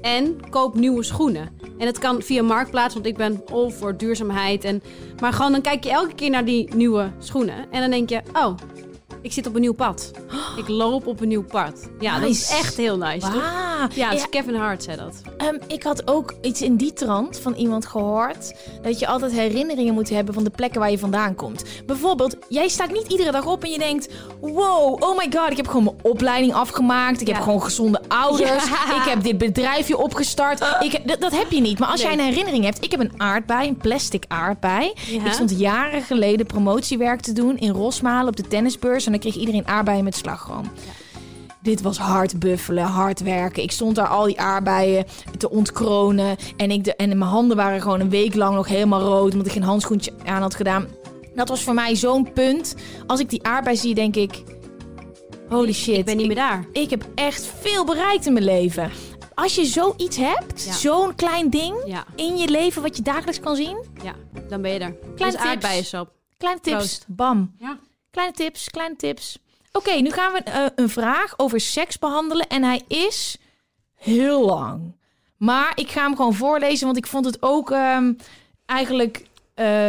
En 0.00 0.40
koop 0.50 0.74
nieuwe 0.74 1.02
schoenen. 1.02 1.48
En 1.78 1.86
het 1.86 1.98
kan 1.98 2.22
via 2.22 2.42
Marktplaats, 2.42 2.94
want 2.94 3.06
ik 3.06 3.16
ben 3.16 3.42
all 3.52 3.70
voor 3.70 3.96
duurzaamheid. 3.96 4.64
En, 4.64 4.82
maar 5.20 5.32
gewoon 5.32 5.52
dan 5.52 5.60
kijk 5.60 5.84
je 5.84 5.90
elke 5.90 6.14
keer 6.14 6.30
naar 6.30 6.44
die 6.44 6.74
nieuwe 6.74 7.10
schoenen. 7.18 7.70
En 7.70 7.80
dan 7.80 7.90
denk 7.90 8.08
je, 8.08 8.20
oh, 8.32 8.54
ik 9.22 9.32
zit 9.32 9.46
op 9.46 9.54
een 9.54 9.60
nieuw 9.60 9.72
pad. 9.74 10.10
Ik 10.56 10.68
loop 10.68 11.06
op 11.06 11.20
een 11.20 11.28
nieuw 11.28 11.44
pad. 11.44 11.88
Ja, 12.00 12.18
dat 12.20 12.28
is 12.28 12.50
echt 12.50 12.76
heel 12.76 12.96
nice. 12.96 13.30
toch? 13.30 13.42
Ah, 13.42 13.90
Ja, 13.94 14.10
dus 14.10 14.20
ja, 14.20 14.26
Kevin 14.30 14.54
Hart 14.54 14.82
zei 14.82 14.96
dat. 14.96 15.14
Ehm, 15.36 15.56
ik 15.66 15.82
had 15.82 16.08
ook 16.10 16.34
iets 16.42 16.62
in 16.62 16.76
die 16.76 16.92
trant 16.92 17.38
van 17.38 17.54
iemand 17.54 17.86
gehoord. 17.86 18.54
Dat 18.82 18.98
je 18.98 19.06
altijd 19.06 19.32
herinneringen 19.32 19.94
moet 19.94 20.08
hebben 20.08 20.34
van 20.34 20.44
de 20.44 20.50
plekken 20.50 20.80
waar 20.80 20.90
je 20.90 20.98
vandaan 20.98 21.34
komt. 21.34 21.64
Bijvoorbeeld, 21.86 22.36
jij 22.48 22.68
staat 22.68 22.92
niet 22.92 23.06
iedere 23.10 23.30
dag 23.30 23.46
op 23.46 23.64
en 23.64 23.70
je 23.70 23.78
denkt: 23.78 24.08
Wow, 24.40 25.02
oh 25.02 25.16
my 25.18 25.26
god, 25.36 25.50
ik 25.50 25.56
heb 25.56 25.66
gewoon 25.66 25.84
mijn 25.84 25.96
opleiding 26.02 26.54
afgemaakt. 26.54 27.20
Ik 27.20 27.26
heb 27.26 27.36
gewoon 27.40 27.62
gezonde 27.62 28.00
ouders. 28.08 28.68
Ja. 28.68 28.96
Ik 29.02 29.08
heb 29.08 29.22
dit 29.22 29.38
bedrijfje 29.38 29.96
opgestart. 29.98 30.60
Ik, 30.80 31.08
dat, 31.08 31.20
dat 31.20 31.32
heb 31.32 31.50
je 31.50 31.60
niet. 31.60 31.78
Maar 31.78 31.88
als 31.88 32.02
Nee. 32.02 32.10
jij 32.16 32.18
een 32.20 32.28
herinnering 32.30 32.64
hebt, 32.64 32.84
ik 32.84 32.90
heb 32.90 33.00
een 33.00 33.12
aardbei, 33.16 33.68
een 33.68 33.76
plastic 33.76 34.24
aardbei. 34.28 34.92
Ik 35.24 35.32
stond 35.32 35.58
jaren 35.58 36.02
geleden 36.02 36.46
promotiewerk 36.46 37.20
te 37.20 37.32
doen 37.32 37.58
in 37.58 37.70
Rosmalen 37.72 38.28
op 38.28 38.36
de 38.36 38.48
tennisbeurs. 38.48 39.06
En 39.12 39.20
dan 39.20 39.30
kreeg 39.30 39.40
iedereen 39.40 39.66
aardbeien 39.66 40.04
met 40.04 40.16
slagroom. 40.16 40.70
Dit 41.62 41.82
was 41.82 41.98
hard 41.98 42.38
buffelen, 42.38 42.84
hard 42.84 43.20
werken. 43.20 43.62
Ik 43.62 43.72
stond 43.72 43.94
daar 43.96 44.06
al 44.06 44.24
die 44.24 44.40
aardbeien 44.40 45.04
te 45.38 45.50
ontkronen. 45.50 46.36
En, 46.56 46.70
ik 46.70 46.84
de, 46.84 46.94
en 46.96 47.08
mijn 47.18 47.30
handen 47.30 47.56
waren 47.56 47.82
gewoon 47.82 48.00
een 48.00 48.10
week 48.10 48.34
lang 48.34 48.54
nog 48.54 48.68
helemaal 48.68 49.00
rood. 49.00 49.32
Omdat 49.32 49.46
ik 49.46 49.52
geen 49.52 49.62
handschoentje 49.62 50.12
aan 50.24 50.42
had 50.42 50.54
gedaan. 50.54 50.86
Dat 51.34 51.48
was 51.48 51.62
voor 51.62 51.74
mij 51.74 51.96
zo'n 51.96 52.32
punt. 52.32 52.74
Als 53.06 53.20
ik 53.20 53.30
die 53.30 53.42
aardbei 53.46 53.76
zie, 53.76 53.94
denk 53.94 54.16
ik... 54.16 54.42
Holy 55.48 55.72
shit. 55.72 55.96
Ik 55.98 56.04
ben 56.04 56.16
niet 56.16 56.26
meer 56.26 56.36
daar. 56.36 56.64
ik 56.72 56.90
heb 56.90 57.06
echt 57.14 57.46
veel 57.60 57.84
bereikt 57.84 58.26
in 58.26 58.32
mijn 58.32 58.44
leven. 58.44 58.90
Als 59.34 59.54
je 59.54 59.64
zoiets 59.64 60.16
hebt, 60.16 60.64
Ja. 60.64 60.72
zo'n 60.72 61.14
klein 61.14 61.50
ding 61.50 61.74
Ja, 61.86 62.04
in 62.16 62.36
je 62.36 62.48
leven 62.48 62.82
wat 62.82 62.96
je 62.96 63.02
dagelijks 63.02 63.40
kan 63.40 63.56
zien. 63.56 63.84
ja, 64.02 64.14
dan 64.48 64.62
ben 64.62 64.72
je 64.72 64.78
er. 64.78 64.94
Kleine 64.94 65.16
dus 65.16 65.30
tips. 65.30 65.44
aardbeiensap. 65.44 66.10
Kleine 66.38 66.60
tips, 66.60 66.76
Proost. 66.76 67.04
bam. 67.08 67.54
Ja. 67.58 67.78
Kleine 68.12 68.32
tips, 68.34 68.70
kleine 68.70 68.96
tips. 68.96 69.38
Oké, 69.72 69.92
nu 69.92 70.10
gaan 70.10 70.32
we 70.32 70.38
eh, 70.38 70.64
een 70.74 70.88
vraag 70.88 71.34
over 71.36 71.60
seks 71.60 71.98
behandelen. 71.98 72.46
En 72.46 72.62
hij 72.62 72.82
is 72.88 73.36
heel 73.94 74.44
lang. 74.46 74.96
Maar 75.36 75.72
ik 75.74 75.90
ga 75.90 76.02
hem 76.02 76.16
gewoon 76.16 76.34
voorlezen, 76.34 76.84
want 76.86 76.96
ik 76.98 77.06
vond 77.06 77.24
het 77.24 77.36
ook 77.40 77.70
ehm, 77.70 78.12
eigenlijk 78.66 79.24
eh, 79.54 79.88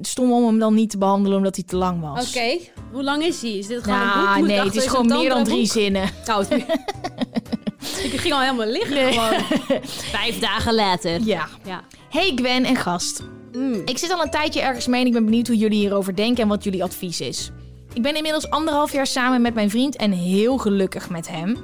stom 0.00 0.32
om 0.32 0.46
hem 0.46 0.58
dan 0.58 0.74
niet 0.74 0.90
te 0.90 0.98
behandelen, 0.98 1.36
omdat 1.36 1.54
hij 1.56 1.64
te 1.64 1.76
lang 1.76 2.00
was. 2.00 2.28
Oké, 2.28 2.58
hoe 2.92 3.02
lang 3.02 3.22
is 3.22 3.40
hij? 3.42 3.50
Is 3.50 3.66
dit 3.66 3.82
gewoon 3.84 4.00
een 4.00 4.06
boek? 4.06 4.14
Nou, 4.24 4.38
Moet 4.38 4.48
ik 4.48 4.54
nee, 4.56 4.64
het 4.64 4.76
is 4.76 4.86
gewoon 4.86 5.06
meer 5.06 5.28
dan 5.28 5.44
drie 5.44 5.66
zinnen. 5.66 6.10
Oh, 6.28 6.36
het- 6.38 6.50
ik 8.12 8.20
ging 8.20 8.34
al 8.34 8.40
helemaal 8.40 8.66
liggen 8.66 9.12
gewoon. 9.12 9.40
Vijf 10.18 10.38
dagen 10.38 10.74
later. 10.74 11.20
Ja. 11.20 11.48
Ja. 11.64 11.84
Hey 12.10 12.32
Gwen 12.34 12.64
en 12.64 12.76
gast. 12.76 13.22
Mm. 13.54 13.82
Ik 13.84 13.98
zit 13.98 14.12
al 14.12 14.22
een 14.22 14.30
tijdje 14.30 14.60
ergens 14.60 14.86
mee 14.86 15.00
en 15.00 15.06
ik 15.06 15.12
ben 15.12 15.24
benieuwd 15.24 15.46
hoe 15.46 15.56
jullie 15.56 15.78
hierover 15.78 16.16
denken 16.16 16.42
en 16.42 16.48
wat 16.48 16.64
jullie 16.64 16.82
advies 16.82 17.20
is. 17.20 17.50
Ik 17.92 18.02
ben 18.02 18.16
inmiddels 18.16 18.50
anderhalf 18.50 18.92
jaar 18.92 19.06
samen 19.06 19.42
met 19.42 19.54
mijn 19.54 19.70
vriend 19.70 19.96
en 19.96 20.12
heel 20.12 20.58
gelukkig 20.58 21.10
met 21.10 21.28
hem. 21.28 21.56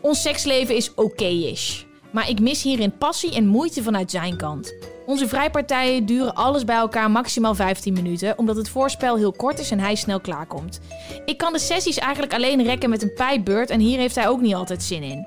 Ons 0.00 0.22
seksleven 0.22 0.76
is 0.76 0.94
oké-ish. 0.94 1.82
Maar 2.10 2.28
ik 2.28 2.40
mis 2.40 2.62
hierin 2.62 2.98
passie 2.98 3.34
en 3.34 3.46
moeite 3.46 3.82
vanuit 3.82 4.10
zijn 4.10 4.36
kant. 4.36 4.74
Onze 5.06 5.28
vrijpartijen 5.28 6.06
duren 6.06 6.34
alles 6.34 6.64
bij 6.64 6.76
elkaar 6.76 7.10
maximaal 7.10 7.54
15 7.54 7.92
minuten, 7.92 8.38
omdat 8.38 8.56
het 8.56 8.68
voorspel 8.68 9.16
heel 9.16 9.32
kort 9.32 9.58
is 9.58 9.70
en 9.70 9.80
hij 9.80 9.94
snel 9.94 10.20
klaarkomt. 10.20 10.80
Ik 11.24 11.38
kan 11.38 11.52
de 11.52 11.58
sessies 11.58 11.98
eigenlijk 11.98 12.34
alleen 12.34 12.62
rekken 12.62 12.90
met 12.90 13.02
een 13.02 13.14
pijpbeurt 13.14 13.70
en 13.70 13.80
hier 13.80 13.98
heeft 13.98 14.14
hij 14.14 14.28
ook 14.28 14.40
niet 14.40 14.54
altijd 14.54 14.82
zin 14.82 15.02
in. 15.02 15.26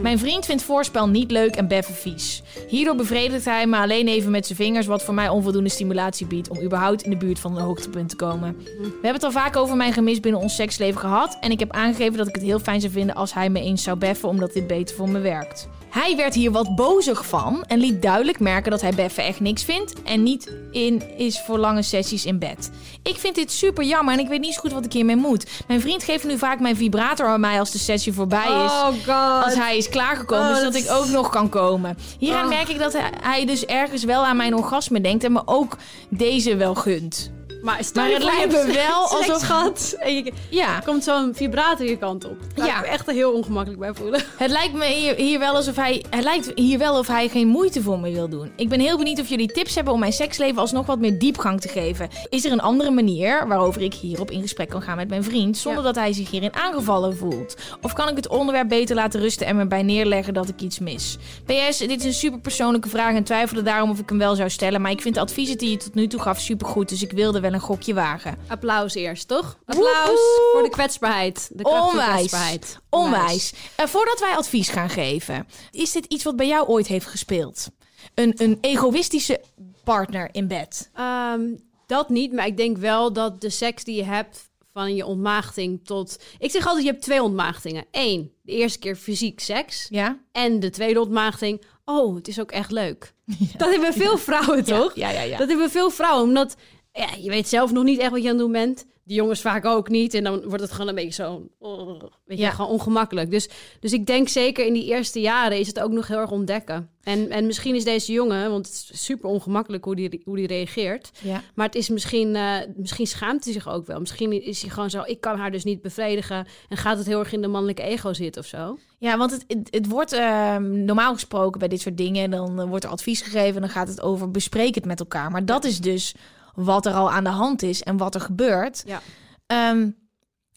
Mijn 0.00 0.18
vriend 0.18 0.46
vindt 0.46 0.62
voorspel 0.62 1.08
niet 1.08 1.30
leuk 1.30 1.56
en 1.56 1.68
beffen 1.68 1.94
vies. 1.94 2.42
Hierdoor 2.68 2.96
bevredigt 2.96 3.44
hij 3.44 3.66
me 3.66 3.76
alleen 3.76 4.08
even 4.08 4.30
met 4.30 4.46
zijn 4.46 4.58
vingers, 4.58 4.86
wat 4.86 5.02
voor 5.02 5.14
mij 5.14 5.28
onvoldoende 5.28 5.68
stimulatie 5.70 6.26
biedt 6.26 6.48
om 6.48 6.62
überhaupt 6.62 7.02
in 7.02 7.10
de 7.10 7.16
buurt 7.16 7.38
van 7.38 7.56
een 7.56 7.62
hoogtepunt 7.62 8.08
te 8.08 8.16
komen. 8.16 8.56
We 8.56 8.82
hebben 8.82 9.12
het 9.12 9.24
al 9.24 9.30
vaak 9.30 9.56
over 9.56 9.76
mijn 9.76 9.92
gemis 9.92 10.20
binnen 10.20 10.40
ons 10.40 10.54
seksleven 10.54 11.00
gehad 11.00 11.36
en 11.40 11.50
ik 11.50 11.58
heb 11.58 11.70
aangegeven 11.70 12.16
dat 12.16 12.28
ik 12.28 12.34
het 12.34 12.44
heel 12.44 12.58
fijn 12.58 12.80
zou 12.80 12.92
vinden 12.92 13.14
als 13.14 13.34
hij 13.34 13.50
me 13.50 13.60
eens 13.60 13.82
zou 13.82 13.98
beffen, 13.98 14.28
omdat 14.28 14.52
dit 14.52 14.66
beter 14.66 14.96
voor 14.96 15.08
me 15.08 15.18
werkt. 15.18 15.68
Hij 15.96 16.16
werd 16.16 16.34
hier 16.34 16.50
wat 16.50 16.74
bozig 16.74 17.26
van 17.26 17.64
en 17.66 17.78
liet 17.78 18.02
duidelijk 18.02 18.40
merken 18.40 18.70
dat 18.70 18.80
hij 18.80 18.92
beffen 18.92 19.24
echt 19.24 19.40
niks 19.40 19.64
vindt 19.64 20.02
en 20.02 20.22
niet 20.22 20.52
in 20.70 21.02
is 21.16 21.40
voor 21.40 21.58
lange 21.58 21.82
sessies 21.82 22.24
in 22.24 22.38
bed. 22.38 22.70
Ik 23.02 23.16
vind 23.16 23.34
dit 23.34 23.52
super 23.52 23.84
jammer 23.84 24.14
en 24.14 24.20
ik 24.20 24.28
weet 24.28 24.40
niet 24.40 24.54
zo 24.54 24.60
goed 24.60 24.72
wat 24.72 24.84
ik 24.84 24.92
hiermee 24.92 25.16
moet. 25.16 25.46
Mijn 25.68 25.80
vriend 25.80 26.02
geeft 26.02 26.24
nu 26.24 26.38
vaak 26.38 26.60
mijn 26.60 26.76
vibrator 26.76 27.26
aan 27.26 27.40
mij 27.40 27.58
als 27.58 27.70
de 27.70 27.78
sessie 27.78 28.12
voorbij 28.12 28.46
is 28.64 28.70
Oh 28.70 28.86
god. 28.86 29.44
als 29.44 29.54
hij 29.54 29.76
is 29.76 29.88
klaargekomen, 29.88 30.48
Oh, 30.50 30.56
zodat 30.56 30.72
dat 30.72 30.82
ik 30.82 30.90
ook 30.90 31.06
nog 31.08 31.28
kan 31.28 31.48
komen. 31.48 31.98
Hieraan 32.18 32.42
Oh. 32.44 32.48
merk 32.48 32.68
ik 32.68 32.78
dat 32.78 32.96
hij 33.20 33.46
dus 33.46 33.64
ergens 33.64 34.04
wel 34.04 34.24
aan 34.24 34.36
mijn 34.36 34.54
orgasme 34.54 35.00
denkt 35.00 35.24
en 35.24 35.32
me 35.32 35.42
ook 35.44 35.76
deze 36.08 36.56
wel 36.56 36.74
gunt. 36.74 37.30
Maar, 37.66 37.78
het 37.78 38.22
lijkt 38.22 38.52
me 38.52 38.72
wel 38.72 39.08
alsof- 39.08 39.94
en 39.98 40.14
je 40.14 40.32
Ja, 40.50 40.80
komt 40.80 41.04
zo'n 41.04 41.34
vibrator 41.34 41.86
je 41.86 41.96
kant 41.96 42.24
op. 42.24 42.36
Daar 42.54 42.66
Ja. 42.66 42.72
ja. 42.72 42.78
ik 42.78 42.84
me 42.86 42.92
echt 42.92 43.10
heel 43.10 43.32
ongemakkelijk 43.32 43.80
bij 43.80 43.94
voelen. 43.94 44.22
het 44.36 44.50
lijkt 44.50 44.74
me 44.74 44.84
hier, 44.86 45.14
hier 45.14 45.38
wel 45.38 45.54
alsof 45.54 45.76
hij. 45.76 46.04
Het 46.10 46.22
lijkt 46.24 46.52
hier 46.54 46.78
wel 46.78 46.98
of 46.98 47.06
hij 47.06 47.28
geen 47.28 47.46
moeite 47.46 47.82
voor 47.82 48.00
me 48.00 48.12
wil 48.12 48.28
doen. 48.28 48.50
Ik 48.56 48.68
ben 48.68 48.80
heel 48.80 48.96
benieuwd 48.96 49.20
of 49.20 49.28
jullie 49.28 49.52
tips 49.52 49.74
hebben 49.74 49.92
om 49.92 50.00
mijn 50.00 50.12
seksleven 50.12 50.58
alsnog 50.58 50.86
wat 50.86 50.98
meer 50.98 51.18
diepgang 51.18 51.60
te 51.60 51.68
geven. 51.68 52.08
Is 52.28 52.44
er 52.44 52.52
een 52.52 52.60
andere 52.60 52.90
manier 52.90 53.46
waarover 53.48 53.82
ik 53.82 53.94
hierop 53.94 54.30
in 54.30 54.40
gesprek 54.40 54.68
kan 54.68 54.82
gaan 54.82 54.96
met 54.96 55.08
mijn 55.08 55.24
vriend 55.24 55.56
zonder 55.56 55.80
Ja. 55.80 55.86
dat 55.86 55.96
hij 55.96 56.12
zich 56.12 56.30
hierin 56.30 56.54
aangevallen 56.54 57.16
voelt? 57.16 57.56
Of 57.82 57.92
kan 57.92 58.08
ik 58.08 58.16
het 58.16 58.28
onderwerp 58.28 58.68
beter 58.68 58.94
laten 58.94 59.20
rusten 59.20 59.46
en 59.46 59.56
me 59.56 59.66
bij 59.66 59.82
neerleggen 59.82 60.34
dat 60.34 60.48
ik 60.48 60.60
iets 60.60 60.78
mis? 60.78 61.16
PS, 61.44 61.78
dit 61.78 61.98
is 61.98 62.04
een 62.04 62.14
super 62.14 62.38
persoonlijke 62.40 62.88
vraag 62.88 63.14
en 63.14 63.24
twijfelde 63.24 63.62
daarom 63.62 63.90
of 63.90 63.98
ik 63.98 64.08
hem 64.08 64.18
wel 64.18 64.34
zou 64.34 64.50
stellen. 64.50 64.80
Maar 64.80 64.90
ik 64.90 65.00
vind 65.00 65.14
de 65.14 65.20
adviezen 65.20 65.58
die 65.58 65.70
je 65.70 65.76
tot 65.76 65.94
nu 65.94 66.06
toe 66.06 66.20
gaf 66.20 66.40
supergoed, 66.40 66.88
dus 66.88 67.02
ik 67.02 67.12
wilde 67.12 67.40
wel 67.40 67.54
een 67.56 67.62
gokje 67.62 67.94
wagen. 67.94 68.38
Applaus 68.46 68.94
eerst, 68.94 69.28
toch? 69.28 69.58
Applaus 69.64 70.06
Woehoe. 70.06 70.50
voor 70.52 70.62
de 70.62 70.68
kwetsbaarheid. 70.70 71.50
De 71.52 71.62
kracht 71.62 71.78
van 71.78 71.88
Onwijs. 71.88 72.14
kwetsbaarheid. 72.16 72.78
Onwijs. 72.90 73.52
Eh, 73.76 73.86
voordat 73.86 74.20
wij 74.20 74.36
advies 74.36 74.68
gaan 74.68 74.90
geven, 74.90 75.46
is 75.70 75.92
dit 75.92 76.04
iets 76.04 76.24
wat 76.24 76.36
bij 76.36 76.46
jou 76.46 76.66
ooit 76.68 76.86
heeft 76.86 77.06
gespeeld? 77.06 77.68
Een, 78.14 78.34
een 78.36 78.58
egoïstische 78.60 79.40
partner 79.84 80.28
in 80.32 80.48
bed. 80.48 80.90
Ehm, 80.94 81.40
dat 81.86 82.08
niet, 82.08 82.32
maar 82.32 82.46
ik 82.46 82.56
denk 82.56 82.76
wel 82.76 83.12
dat 83.12 83.40
de 83.40 83.50
seks 83.50 83.84
die 83.84 83.96
je 83.96 84.04
hebt 84.04 84.50
van 84.72 84.94
je 84.94 85.06
ontmaagding 85.06 85.80
tot... 85.84 86.18
Ik 86.38 86.50
zeg 86.50 86.66
altijd, 86.66 86.84
je 86.84 86.90
hebt 86.90 87.02
twee 87.02 87.22
ontmaagdingen. 87.22 87.84
Eén, 87.90 88.32
de 88.42 88.52
eerste 88.52 88.78
keer 88.78 88.96
fysiek 88.96 89.40
seks. 89.40 89.86
Ja? 89.90 90.18
En 90.32 90.60
de 90.60 90.70
tweede 90.70 91.00
ontmaagding, 91.00 91.62
oh, 91.84 92.14
het 92.14 92.28
is 92.28 92.40
ook 92.40 92.50
echt 92.50 92.70
leuk. 92.70 93.12
Dat 93.56 93.70
hebben 93.70 93.92
veel 93.92 94.18
vrouwen, 94.18 94.64
toch? 94.64 94.94
Ja, 94.94 95.10
ja, 95.10 95.20
ja. 95.20 95.38
Dat 95.38 95.48
hebben 95.48 95.70
veel 95.70 95.90
vrouwen, 95.90 96.22
omdat 96.28 96.56
ja, 96.96 97.08
je 97.20 97.30
weet 97.30 97.48
zelf 97.48 97.72
nog 97.72 97.84
niet 97.84 97.98
echt 97.98 98.10
wat 98.10 98.22
je 98.22 98.28
aan 98.28 98.34
het 98.34 98.42
doen 98.42 98.52
bent. 98.52 98.86
De 99.02 99.14
jongens 99.14 99.40
vaak 99.40 99.64
ook 99.64 99.88
niet. 99.88 100.14
En 100.14 100.24
dan 100.24 100.42
wordt 100.48 100.62
het 100.62 100.72
gewoon 100.72 100.88
een 100.88 100.94
beetje 100.94 101.22
zo, 101.22 101.48
oh, 101.58 102.00
weet 102.24 102.38
je, 102.38 102.44
Ja. 102.44 102.50
gewoon 102.50 102.70
ongemakkelijk. 102.70 103.30
Dus, 103.30 103.48
dus 103.80 103.92
ik 103.92 104.06
denk 104.06 104.28
zeker 104.28 104.66
in 104.66 104.72
die 104.72 104.84
eerste 104.84 105.20
jaren 105.20 105.58
is 105.58 105.66
het 105.66 105.80
ook 105.80 105.90
nog 105.92 106.06
heel 106.08 106.18
erg 106.18 106.30
ontdekken. 106.30 106.90
En, 107.02 107.30
en 107.30 107.46
misschien 107.46 107.74
is 107.74 107.84
deze 107.84 108.12
jongen, 108.12 108.50
want 108.50 108.66
het 108.66 108.74
is 108.92 109.04
super 109.04 109.28
ongemakkelijk 109.30 109.84
hoe 109.84 109.94
die, 109.96 110.20
hoe 110.24 110.36
die 110.36 110.46
reageert. 110.46 111.10
ja. 111.22 111.42
Maar 111.54 111.66
het 111.66 111.74
is 111.74 111.88
misschien, 111.88 112.36
eh, 112.36 112.56
misschien 112.76 113.06
schaamt 113.06 113.44
hij 113.44 113.52
zich 113.52 113.68
ook 113.68 113.86
wel. 113.86 114.00
Misschien 114.00 114.42
is 114.44 114.60
hij 114.60 114.70
gewoon 114.70 114.90
zo, 114.90 115.02
ik 115.04 115.20
kan 115.20 115.38
haar 115.38 115.50
dus 115.50 115.64
niet 115.64 115.82
bevredigen. 115.82 116.46
En 116.68 116.76
gaat 116.76 116.98
het 116.98 117.06
heel 117.06 117.18
erg 117.18 117.32
in 117.32 117.40
de 117.42 117.48
mannelijke 117.48 117.82
ego 117.82 118.12
zitten 118.12 118.42
of 118.42 118.48
zo. 118.48 118.78
Ja, 118.98 119.16
want 119.16 119.30
het, 119.30 119.44
het, 119.46 119.68
het 119.70 119.88
wordt 119.88 120.12
ehm, 120.12 120.84
normaal 120.84 121.12
gesproken 121.12 121.58
bij 121.58 121.68
dit 121.68 121.80
soort 121.80 121.96
dingen, 121.96 122.30
dan 122.30 122.60
eh, 122.60 122.68
wordt 122.68 122.84
er 122.84 122.90
advies 122.90 123.20
gegeven 123.22 123.54
en 123.54 123.60
dan 123.60 123.70
gaat 123.70 123.88
het 123.88 124.00
over 124.00 124.30
bespreek 124.30 124.74
het 124.74 124.84
met 124.84 125.00
elkaar. 125.00 125.30
Maar 125.30 125.44
dat 125.44 125.64
is 125.64 125.80
dus 125.80 126.14
wat 126.56 126.86
er 126.86 126.92
al 126.92 127.10
aan 127.10 127.24
de 127.24 127.30
hand 127.30 127.62
is 127.62 127.82
en 127.82 127.96
wat 127.96 128.14
er 128.14 128.20
gebeurt. 128.20 128.82
Ja. 128.86 129.00
Ehm, 129.46 129.90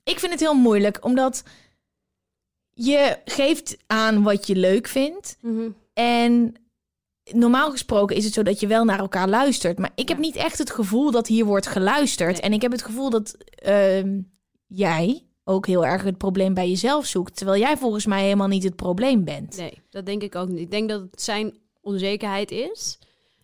ik 0.04 0.20
vind 0.20 0.32
het 0.32 0.42
heel 0.42 0.54
moeilijk, 0.56 1.06
omdat 1.06 1.44
je 2.74 3.18
geeft 3.26 3.78
aan 3.88 4.24
wat 4.24 4.48
je 4.48 4.56
leuk 4.56 4.88
vindt. 4.88 5.38
En 5.94 6.54
normaal 7.32 7.72
gesproken 7.72 8.16
is 8.16 8.26
het 8.26 8.34
zo 8.34 8.44
dat 8.44 8.60
je 8.60 8.68
wel 8.68 8.84
naar 8.86 9.00
elkaar 9.00 9.30
luistert. 9.30 9.78
Maar 9.78 9.92
ik 9.96 10.08
heb 10.08 10.18
Ja. 10.18 10.24
niet 10.24 10.36
echt 10.36 10.58
het 10.58 10.72
gevoel 10.72 11.12
dat 11.12 11.28
hier 11.28 11.46
wordt 11.46 11.68
geluisterd. 11.68 12.32
Nee. 12.32 12.42
En 12.42 12.54
ik 12.54 12.62
heb 12.62 12.72
het 12.72 12.82
gevoel 12.84 13.10
dat 13.10 13.36
ehm, 13.56 14.20
jij 14.68 15.24
ook 15.44 15.68
heel 15.68 15.86
erg 15.86 16.04
het 16.04 16.18
probleem 16.18 16.54
bij 16.54 16.70
jezelf 16.70 17.06
zoekt. 17.06 17.36
Terwijl 17.36 17.60
jij 17.60 17.78
volgens 17.78 18.06
mij 18.06 18.24
helemaal 18.24 18.48
niet 18.48 18.64
het 18.64 18.76
probleem 18.76 19.24
bent. 19.24 19.58
Nee, 19.58 19.82
dat 19.90 20.06
denk 20.06 20.22
ik 20.24 20.36
ook 20.36 20.48
niet. 20.48 20.60
Ik 20.60 20.72
denk 20.72 20.90
dat 20.90 21.02
het 21.02 21.22
zijn 21.22 21.58
onzekerheid 21.82 22.52
is. 22.52 23.00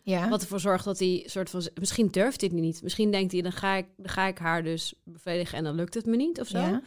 Ja. 0.05 0.29
Wat 0.29 0.41
ervoor 0.41 0.59
zorgt 0.59 0.85
dat 0.85 0.99
hij 0.99 1.23
soort 1.25 1.49
van... 1.49 1.67
Misschien 1.79 2.07
durft 2.07 2.41
hij 2.41 2.49
het 2.53 2.61
niet. 2.61 2.81
Misschien 2.83 3.11
denkt 3.11 3.31
hij, 3.31 3.41
dan 3.41 3.51
ga 3.51 3.75
ik, 3.75 3.85
dan 3.97 4.09
ga 4.09 4.25
ik 4.25 4.37
haar 4.37 4.63
dus 4.63 4.93
bevredigen 5.03 5.57
en 5.57 5.63
dan 5.63 5.75
lukt 5.75 5.93
het 5.93 6.05
me 6.05 6.15
niet 6.15 6.39
of 6.39 6.47
zo. 6.47 6.57
Ja. 6.57 6.81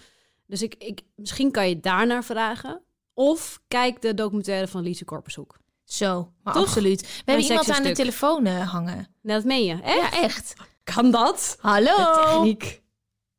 Dus 0.46 0.62
ik, 0.62 0.74
ik, 0.78 1.00
misschien 1.14 1.50
kan 1.50 1.68
je 1.68 1.80
daarnaar 1.80 2.24
vragen. 2.24 2.82
Of 3.14 3.60
kijk 3.68 4.02
de 4.02 4.14
documentaire 4.14 4.68
van 4.68 4.82
Lise 4.82 5.04
Korpershoek. 5.04 5.56
Zo, 5.84 6.32
maar 6.42 6.54
Toch? 6.54 6.62
absoluut. 6.62 7.00
We 7.00 7.06
Mijn 7.06 7.38
hebben 7.38 7.58
iemand 7.58 7.70
aan 7.70 7.82
de 7.82 7.92
telefoon 7.92 8.46
eh, 8.46 8.72
hangen. 8.72 9.08
Nou, 9.22 9.38
dat 9.38 9.44
meen 9.44 9.64
je, 9.64 9.82
echt? 9.82 9.96
Ja, 9.96 10.22
echt. 10.22 10.54
Kan 10.84 11.10
dat? 11.10 11.56
Hallo. 11.60 11.96
De 11.96 12.20
techniek. 12.24 12.82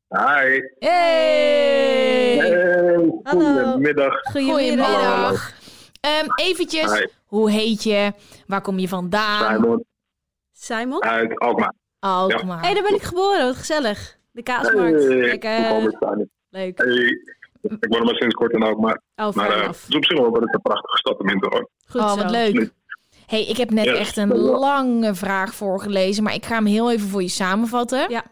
Hi. 0.08 0.60
Hey. 0.78 2.36
Hey, 2.36 3.20
Hallo. 3.22 3.62
goedemiddag. 3.62 4.20
Goedemiddag. 4.22 5.52
Ehm 6.00 6.26
eventjes, 6.34 6.92
Hi. 6.92 7.06
Hoe 7.30 7.50
heet 7.50 7.82
je? 7.82 8.12
Waar 8.46 8.60
kom 8.60 8.78
je 8.78 8.88
vandaan? 8.88 9.54
Simon 9.54 9.84
Simon? 10.52 11.02
uit 11.02 11.38
Alkmaar. 11.38 11.74
Alkmaar. 11.98 12.60
Hé, 12.60 12.64
hey, 12.64 12.74
daar 12.74 12.82
ben 12.82 12.94
ik 12.94 13.02
geboren. 13.02 13.46
Wat 13.46 13.56
gezellig. 13.56 14.18
De 14.30 14.42
kaasmarkt. 14.42 15.04
Hey, 15.04 15.38
Kijk, 15.38 15.98
leuk. 16.50 16.78
Hey. 16.78 17.18
Ik 17.62 17.86
woon 17.88 18.04
maar 18.04 18.14
sinds 18.14 18.34
kort 18.34 18.52
in 18.52 18.62
Alkmaar. 18.62 19.00
Oh, 19.16 19.34
Maar 19.34 19.50
fijn 19.50 19.68
af. 19.68 19.80
het 19.80 19.90
is 19.90 19.96
op 19.96 20.04
zich 20.04 20.18
wel 20.18 20.30
wel 20.32 20.42
een 20.42 20.60
prachtige 20.62 20.98
stad 20.98 21.18
om 21.18 21.28
in 21.28 21.40
te 21.40 21.48
wonen. 21.48 21.68
Goed 21.86 22.00
oh, 22.00 22.10
zo. 22.10 22.16
wat 22.16 22.30
leuk. 22.30 22.72
hey, 23.26 23.46
ik 23.46 23.56
heb 23.56 23.70
net 23.70 23.86
echt 23.86 24.16
een 24.16 24.36
lange 24.36 25.14
vraag 25.14 25.54
voorgelezen, 25.54 26.22
maar 26.22 26.34
ik 26.34 26.46
ga 26.46 26.54
hem 26.54 26.66
heel 26.66 26.90
even 26.90 27.08
voor 27.08 27.22
je 27.22 27.28
samenvatten. 27.28 28.10
Ja. 28.10 28.24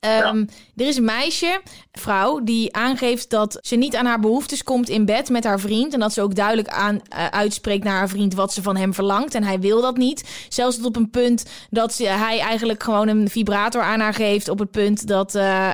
Ehm, 0.00 0.44
Er 0.76 0.86
is 0.86 0.96
een 0.96 1.04
meisje, 1.04 1.60
vrouw, 1.92 2.40
die 2.44 2.74
aangeeft 2.76 3.30
dat 3.30 3.58
ze 3.60 3.76
niet 3.76 3.96
aan 3.96 4.06
haar 4.06 4.20
behoeftes 4.20 4.62
komt 4.62 4.88
in 4.88 5.04
bed 5.04 5.28
met 5.28 5.44
haar 5.44 5.60
vriend. 5.60 5.92
En 5.94 6.00
dat 6.00 6.12
ze 6.12 6.22
ook 6.22 6.34
duidelijk 6.34 6.68
aan, 6.68 7.00
eh, 7.08 7.26
uitspreekt 7.26 7.84
naar 7.84 7.96
haar 7.96 8.08
vriend 8.08 8.34
wat 8.34 8.52
ze 8.52 8.62
van 8.62 8.76
hem 8.76 8.94
verlangt. 8.94 9.34
En 9.34 9.42
hij 9.44 9.60
wil 9.60 9.80
dat 9.80 9.96
niet. 9.96 10.46
Zelfs 10.48 10.76
tot 10.76 10.86
op 10.86 10.96
een 10.96 11.10
punt 11.10 11.44
dat 11.70 11.92
ze, 11.94 12.04
hij 12.06 12.38
eigenlijk 12.40 12.82
gewoon 12.82 13.08
een 13.08 13.28
vibrator 13.28 13.82
aan 13.82 14.00
haar 14.00 14.14
geeft. 14.14 14.48
Op 14.48 14.58
het 14.58 14.70
punt 14.70 15.06
dat 15.06 15.34
eh, 15.34 15.70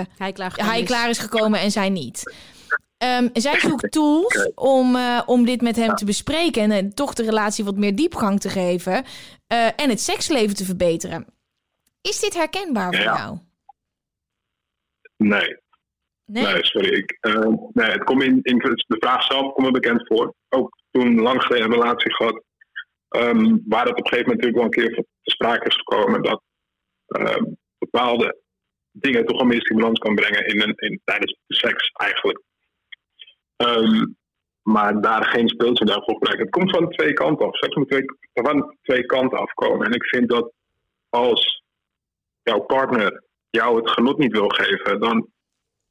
eh, 0.00 0.06
Hij 0.18 0.32
klaar 0.32 0.52
hij 0.56 0.82
klaar 0.82 1.08
is 1.08 1.18
gekomen 1.18 1.60
en 1.60 1.70
zij 1.70 1.88
niet. 1.88 2.34
Ehm, 2.98 3.28
zij 3.32 3.60
zoekt 3.60 3.92
tools 3.92 4.50
om, 4.54 4.98
om 5.26 5.44
dit 5.44 5.60
met 5.60 5.76
hem 5.76 5.94
te 5.94 6.04
bespreken 6.04 6.70
en 6.70 6.94
toch 6.94 7.14
de 7.14 7.22
relatie 7.22 7.64
wat 7.64 7.76
meer 7.76 7.96
diepgang 7.96 8.40
te 8.40 8.48
geven 8.48 9.04
en 9.76 9.88
het 9.90 10.00
seksleven 10.00 10.56
te 10.56 10.64
verbeteren. 10.64 11.26
Is 12.00 12.20
dit 12.20 12.34
herkenbaar 12.34 12.94
voor 12.94 13.04
Ja. 13.04 13.16
jou? 13.16 13.38
Nee, 15.18 15.56
Nee. 16.24 16.42
nee, 16.42 16.64
sorry. 16.64 16.88
Ik, 16.88 17.16
eh, 17.20 17.52
nee, 17.72 17.90
het 17.90 18.04
komt 18.04 18.22
in, 18.22 18.38
in 18.42 18.58
de 18.58 18.96
vraag 19.00 19.22
zelf 19.22 19.52
komt 19.52 19.66
me 19.66 19.72
bekend 19.72 20.06
voor. 20.06 20.34
Ook 20.48 20.78
toen 20.90 21.20
lang 21.20 21.42
geleden 21.42 21.66
een 21.66 21.72
relatie 21.80 22.14
gehad. 22.14 22.42
ehm, 23.08 23.56
waar 23.66 23.84
het 23.86 23.98
op 23.98 24.04
een 24.04 24.08
gegeven 24.08 24.28
moment 24.30 24.40
natuurlijk 24.42 24.54
wel 24.56 24.64
een 24.64 24.70
keer 24.70 24.94
te 24.94 25.30
sprake 25.30 25.66
is 25.68 25.74
gekomen. 25.76 26.22
Dat 26.22 26.42
ehm, 27.06 27.44
bepaalde 27.78 28.40
dingen 28.90 29.24
toch 29.26 29.36
wel 29.36 29.46
meer 29.46 29.60
stimulans 29.60 29.98
kan 29.98 30.14
brengen 30.14 30.46
in, 30.46 30.60
een, 30.62 30.74
in, 30.76 31.00
tijdens 31.04 31.38
de 31.46 31.54
seks 31.54 31.90
eigenlijk. 31.92 32.42
Ehm, 33.56 34.06
maar 34.62 35.00
daar 35.00 35.24
geen 35.24 35.48
speeltje 35.48 35.84
daarvoor 35.84 36.14
gebruiken. 36.14 36.44
Het 36.46 36.54
komt 36.54 36.70
van 36.70 36.90
twee 36.90 37.12
kanten 37.12 37.46
af. 37.46 37.56
Seks 37.56 37.74
moet 37.74 37.88
twee, 37.88 38.04
van 38.32 38.76
twee 38.82 39.06
kanten 39.06 39.38
afkomen. 39.38 39.86
En 39.86 39.92
ik 39.92 40.04
vind 40.04 40.28
dat 40.28 40.52
als 41.08 41.62
jouw 42.42 42.60
partner 42.60 43.22
jou 43.50 43.76
het 43.76 43.90
genot 43.90 44.18
niet 44.18 44.32
wil 44.32 44.48
geven, 44.48 45.00
dan 45.00 45.28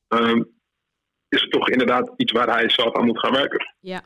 ehm, 0.08 0.44
is 1.30 1.42
het 1.42 1.52
toch 1.52 1.70
inderdaad 1.70 2.14
iets 2.18 2.32
waar 2.32 2.50
hij 2.50 2.70
zelf 2.70 2.96
aan 2.96 3.06
moet 3.06 3.20
gaan 3.20 3.32
werken. 3.32 3.76
Ja. 3.80 4.02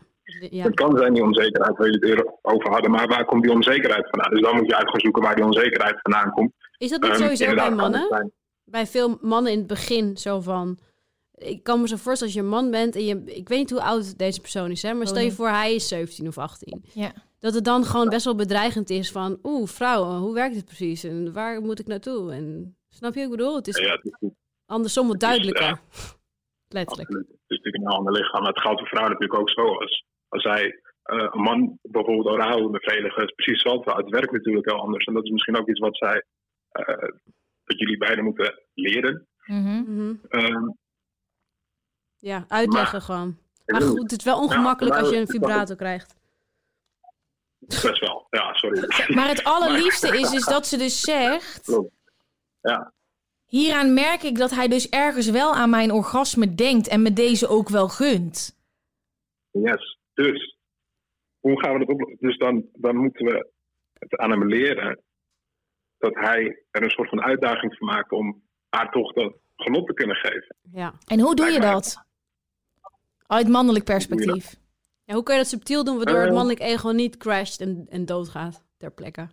ja. 0.49 0.64
Het 0.64 0.76
kan 0.76 0.97
zijn 0.97 1.14
die 1.14 1.24
onzekerheid 1.24 1.78
waar 1.78 1.89
jullie 1.89 2.16
het 2.16 2.32
over 2.41 2.70
hadden, 2.70 2.91
maar 2.91 3.08
waar 3.08 3.26
komt 3.26 3.43
die 3.43 3.52
onzekerheid 3.52 4.10
vandaan? 4.10 4.32
Dus 4.32 4.41
dan 4.41 4.56
moet 4.56 4.68
je 4.68 4.76
uit 4.76 4.89
gaan 4.89 4.99
zoeken 4.99 5.22
waar 5.22 5.36
die 5.36 5.45
onzekerheid 5.45 5.99
vandaan 6.02 6.32
komt. 6.32 6.54
Is 6.78 6.89
dat 6.89 7.02
niet 7.02 7.12
Ehm, 7.12 7.22
sowieso 7.22 7.54
bij 7.54 7.66
het 7.66 7.76
mannen? 7.76 8.32
Bij 8.64 8.88
veel 8.88 9.18
mannen 9.22 9.52
in 9.52 9.58
het 9.58 9.68
begin 9.68 10.18
zo 10.18 10.39
van... 10.41 10.80
Ik 11.36 11.64
kan 11.64 11.82
me 11.82 11.88
zo 11.88 11.95
voorstellen 11.95 12.24
als 12.24 12.34
je 12.34 12.39
een 12.39 12.56
man 12.56 12.72
bent 12.72 12.95
en 12.95 13.06
je... 13.06 13.24
Ik 13.26 13.49
weet 13.49 13.60
niet 13.60 13.70
hoe 13.70 13.82
oud 13.82 14.18
deze 14.18 14.41
persoon 14.41 14.72
is, 14.72 14.82
hè? 14.82 14.93
Maar 14.93 15.02
Oh, 15.02 15.08
stel 15.08 15.22
je 15.22 15.28
nee. 15.28 15.36
voor 15.36 15.47
hij 15.47 15.76
is 15.76 15.88
17 15.88 16.28
of 16.28 16.38
18. 16.38 16.84
Ja. 16.93 17.12
Dat 17.39 17.54
het 17.54 17.64
dan 17.64 17.84
gewoon 17.86 18.10
best 18.10 18.26
wel 18.26 18.36
bedreigend 18.36 18.89
is 18.89 19.12
van... 19.12 19.39
Oeh, 19.43 19.68
vrouwen, 19.68 20.18
hoe 20.18 20.34
werkt 20.34 20.54
dit 20.56 20.66
precies? 20.66 21.04
En 21.04 21.34
waar 21.34 21.62
moet 21.62 21.80
ik 21.80 21.88
naartoe? 21.88 22.32
En 22.34 22.76
snap 22.96 23.14
je 23.14 23.20
wat 23.20 23.32
ik 23.32 23.38
bedoel? 23.38 23.56
Het 23.56 23.68
is 23.68 23.78
Ja, 23.78 23.92
het 23.92 24.06
is 24.20 24.30
andersom 24.66 25.06
wat 25.08 25.16
is, 25.16 25.22
duidelijker. 25.22 25.64
ja. 25.66 25.80
Letterlijk. 26.68 27.08
absoluut. 27.10 27.28
Het 27.28 27.39
is 27.48 27.58
natuurlijk 27.58 27.84
een 27.84 27.98
ander 27.98 28.14
lichaam. 28.14 28.42
Maar 28.42 28.52
het 28.52 28.62
geldt 28.62 28.80
voor 28.80 28.88
vrouwen 28.88 29.12
natuurlijk 29.14 29.39
ook 29.39 29.50
zo. 29.50 29.76
Als, 29.80 30.06
als 30.28 30.42
zij 30.44 30.80
eh, 31.04 31.28
een 31.32 31.42
man 31.42 31.80
bijvoorbeeld 31.82 32.28
oraal 32.28 32.58
wil 32.58 32.70
bevredigen, 32.70 33.24
is 33.24 33.32
precies 33.32 33.64
hetzelfde. 33.64 33.92
Het 34.04 34.10
werkt 34.10 34.32
natuurlijk 34.32 34.70
heel 34.70 34.80
anders. 34.82 35.06
En 35.06 35.14
dat 35.14 35.24
is 35.24 35.30
misschien 35.30 35.58
ook 35.58 35.70
iets 35.70 35.80
wat 35.80 35.98
zij, 35.98 36.24
eh, 36.72 37.10
dat 37.64 37.80
jullie 37.80 37.98
beiden 37.98 38.24
moeten 38.24 38.60
leren. 38.74 39.28
Ehm, 40.30 40.70
Ja, 42.18 42.46
uitleggen 42.48 43.02
gewoon. 43.02 43.38
Maar 43.66 43.82
goed, 43.82 44.12
het 44.12 44.20
is 44.20 44.26
wel 44.26 44.39
ongemakkelijk 44.42 44.96
Ja, 44.96 45.02
als 45.02 45.10
je 45.10 45.18
een 45.18 45.28
vibrator 45.28 45.76
krijgt. 45.76 46.16
Best 47.60 48.00
wel. 48.00 48.28
Ja, 48.30 48.54
sorry. 48.54 49.14
Maar 49.16 49.28
het 49.28 49.44
allerliefste 49.54 50.18
is 50.20 50.30
dus 50.30 50.46
dat 50.46 50.68
ze 50.68 50.78
dus 50.78 51.02
zegt... 51.02 51.62
Klopt. 51.64 51.92
Ja. 52.62 52.93
Hieraan 53.45 53.93
merk 53.93 54.24
ik 54.24 54.38
dat 54.38 54.51
hij 54.51 54.68
dus 54.68 54.89
ergens 54.89 55.30
wel 55.30 55.53
aan 55.53 55.70
mijn 55.70 55.91
orgasme 55.91 56.55
denkt 56.55 56.88
en 56.88 57.01
me 57.01 57.14
deze 57.14 57.47
ook 57.47 57.70
wel 57.70 57.88
gunt. 57.89 58.59
Yes. 59.51 59.97
Dus, 60.14 60.57
hoe 61.39 61.59
gaan 61.62 61.74
we 61.74 61.80
dat 61.80 61.88
oplossen? 61.88 62.18
Dus 62.20 62.38
dan, 62.38 62.66
dan 62.74 62.95
moeten 62.95 63.26
we 63.26 63.49
het 63.93 64.18
aan 64.18 64.32
hem 64.32 64.47
leren 64.47 64.99
dat 65.97 66.14
hij 66.16 66.64
er 66.72 66.84
een 66.84 66.89
soort 66.89 67.09
van 67.09 67.22
uitdaging 67.22 67.78
van 67.78 67.88
maakte 67.88 68.16
om 68.16 68.43
haar 68.70 68.91
toch 68.91 69.14
dat 69.14 69.34
genot 69.55 69.88
te 69.88 69.93
kunnen 69.93 70.16
geven. 70.16 70.55
Ja. 70.72 70.93
En 71.05 71.20
hoe 71.20 71.36
doe 71.36 71.49
je 71.49 71.59
dat? 71.59 72.03
Uit 73.28 73.47
mannelijk 73.47 73.86
perspectief. 73.86 74.55
ja. 75.03 75.14
Hoe 75.14 75.24
kun 75.24 75.34
je 75.36 75.39
dat 75.41 75.49
subtiel 75.49 75.84
doen 75.84 75.95
waardoor 75.97 76.18
het 76.20 76.28
Eh. 76.28 76.34
mannelijk 76.34 76.59
ego 76.59 76.89
niet 76.89 77.18
crasht 77.18 77.62
en, 77.62 77.88
en 77.89 78.05
doodgaat 78.05 78.64
ter 78.78 78.91
plekke? 78.91 79.30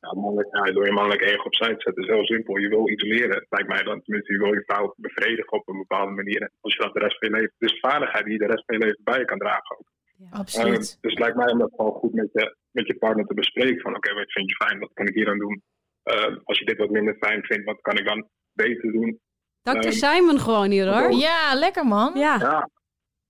Ja, 0.00 0.14
mannelijk, 0.14 0.48
ja, 0.56 0.72
door 0.72 0.86
je 0.86 0.92
mannelijk 0.92 1.22
ego 1.22 1.42
opzij 1.44 1.74
te 1.74 1.80
zetten 1.80 2.02
is 2.02 2.08
heel 2.08 2.24
simpel. 2.24 2.56
Je 2.56 2.68
wil 2.68 2.88
iets 2.88 3.02
leren, 3.02 3.46
lijkt 3.48 3.68
mij 3.68 3.82
dan. 3.82 4.02
Tenminste, 4.02 4.32
je 4.32 4.38
wil 4.38 4.52
je 4.52 4.62
vrouw 4.66 4.94
bevredigen 4.96 5.52
op 5.52 5.68
een 5.68 5.78
bepaalde 5.78 6.12
manier. 6.12 6.40
En 6.42 6.50
als 6.60 6.74
je 6.74 6.82
dat 6.82 6.92
de 6.94 7.00
rest 7.00 7.18
van 7.18 7.28
je 7.28 7.34
leven... 7.34 7.54
Is 7.58 7.80
vaardigheid 7.80 8.24
die 8.24 8.32
je 8.32 8.38
de 8.38 8.46
rest 8.46 8.64
van 8.66 8.78
je 8.78 8.84
leven 8.84 9.04
bij 9.04 9.18
je 9.18 9.24
kan 9.24 9.38
dragen. 9.38 9.76
Ook. 9.78 9.88
Absoluut. 10.30 10.74
Eh, 10.94 11.00
dus 11.00 11.10
het 11.12 11.18
lijkt 11.18 11.36
mij 11.36 11.52
om 11.52 11.58
dat 11.58 11.72
gewoon 11.76 11.92
goed 11.92 12.12
met 12.12 12.28
je, 12.32 12.56
met 12.70 12.86
je 12.86 12.96
partner 12.96 13.26
te 13.26 13.34
bespreken. 13.34 13.80
Van 13.80 13.96
oké, 13.96 14.14
wat 14.14 14.32
vind 14.32 14.48
je 14.48 14.54
fijn? 14.54 14.78
Wat 14.78 14.90
kan 14.94 15.06
ik 15.06 15.14
hier 15.14 15.28
aan 15.28 15.38
doen? 15.38 15.62
Eh, 16.02 16.36
als 16.44 16.58
je 16.58 16.64
dit 16.64 16.78
wat 16.78 16.90
minder 16.90 17.16
fijn 17.20 17.42
vindt, 17.42 17.64
wat 17.64 17.80
kan 17.80 17.96
ik 17.98 18.06
dan 18.06 18.28
beter 18.52 18.92
doen? 18.92 19.20
Dr. 19.62 19.70
Ehm, 19.70 19.90
Simon 19.90 20.38
gewoon 20.38 20.70
hier 20.70 20.88
hoor. 20.88 21.12
Ja, 21.12 21.54
lekker 21.54 21.86
man. 21.86 22.18
Ja, 22.18 22.36
Ja, 22.38 22.70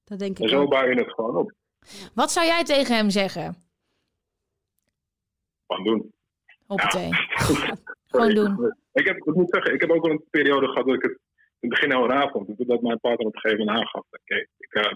dat 0.04 0.18
denk 0.18 0.38
en 0.38 0.44
ik 0.44 0.50
zo 0.50 0.60
ook. 0.60 0.70
bouw 0.70 0.88
je 0.88 0.94
het 0.94 1.12
gewoon 1.12 1.36
op. 1.36 1.52
Wat 2.14 2.30
zou 2.30 2.46
jij 2.46 2.64
tegen 2.64 2.96
hem 2.96 3.10
zeggen? 3.10 3.54
Gewoon 5.66 5.84
doen. 5.84 6.12
Hoppatee. 6.70 7.10
Gewoon 8.12 8.34
doen. 8.34 8.74
Ik, 8.92 9.06
heb, 9.06 9.16
ik 9.16 9.34
moet 9.34 9.54
zeggen, 9.54 9.74
ik 9.74 9.80
heb 9.80 9.90
ook 9.90 10.04
wel 10.04 10.14
een 10.14 10.24
periode 10.30 10.68
gehad 10.68 10.86
dat 10.86 10.94
ik 10.94 11.02
het 11.02 11.18
in 11.60 11.68
het 11.68 11.70
begin 11.70 11.90
heel 11.90 12.08
raar 12.08 12.30
vond. 12.30 12.68
Dat 12.68 12.82
mijn 12.82 13.00
partner 13.00 13.26
op 13.26 13.34
een 13.34 13.40
gegeven 13.40 13.64
moment 13.64 13.78
aangaf. 13.78 14.04
Oké, 14.10 14.46
ik, 14.58 14.72
eh, 14.72 14.92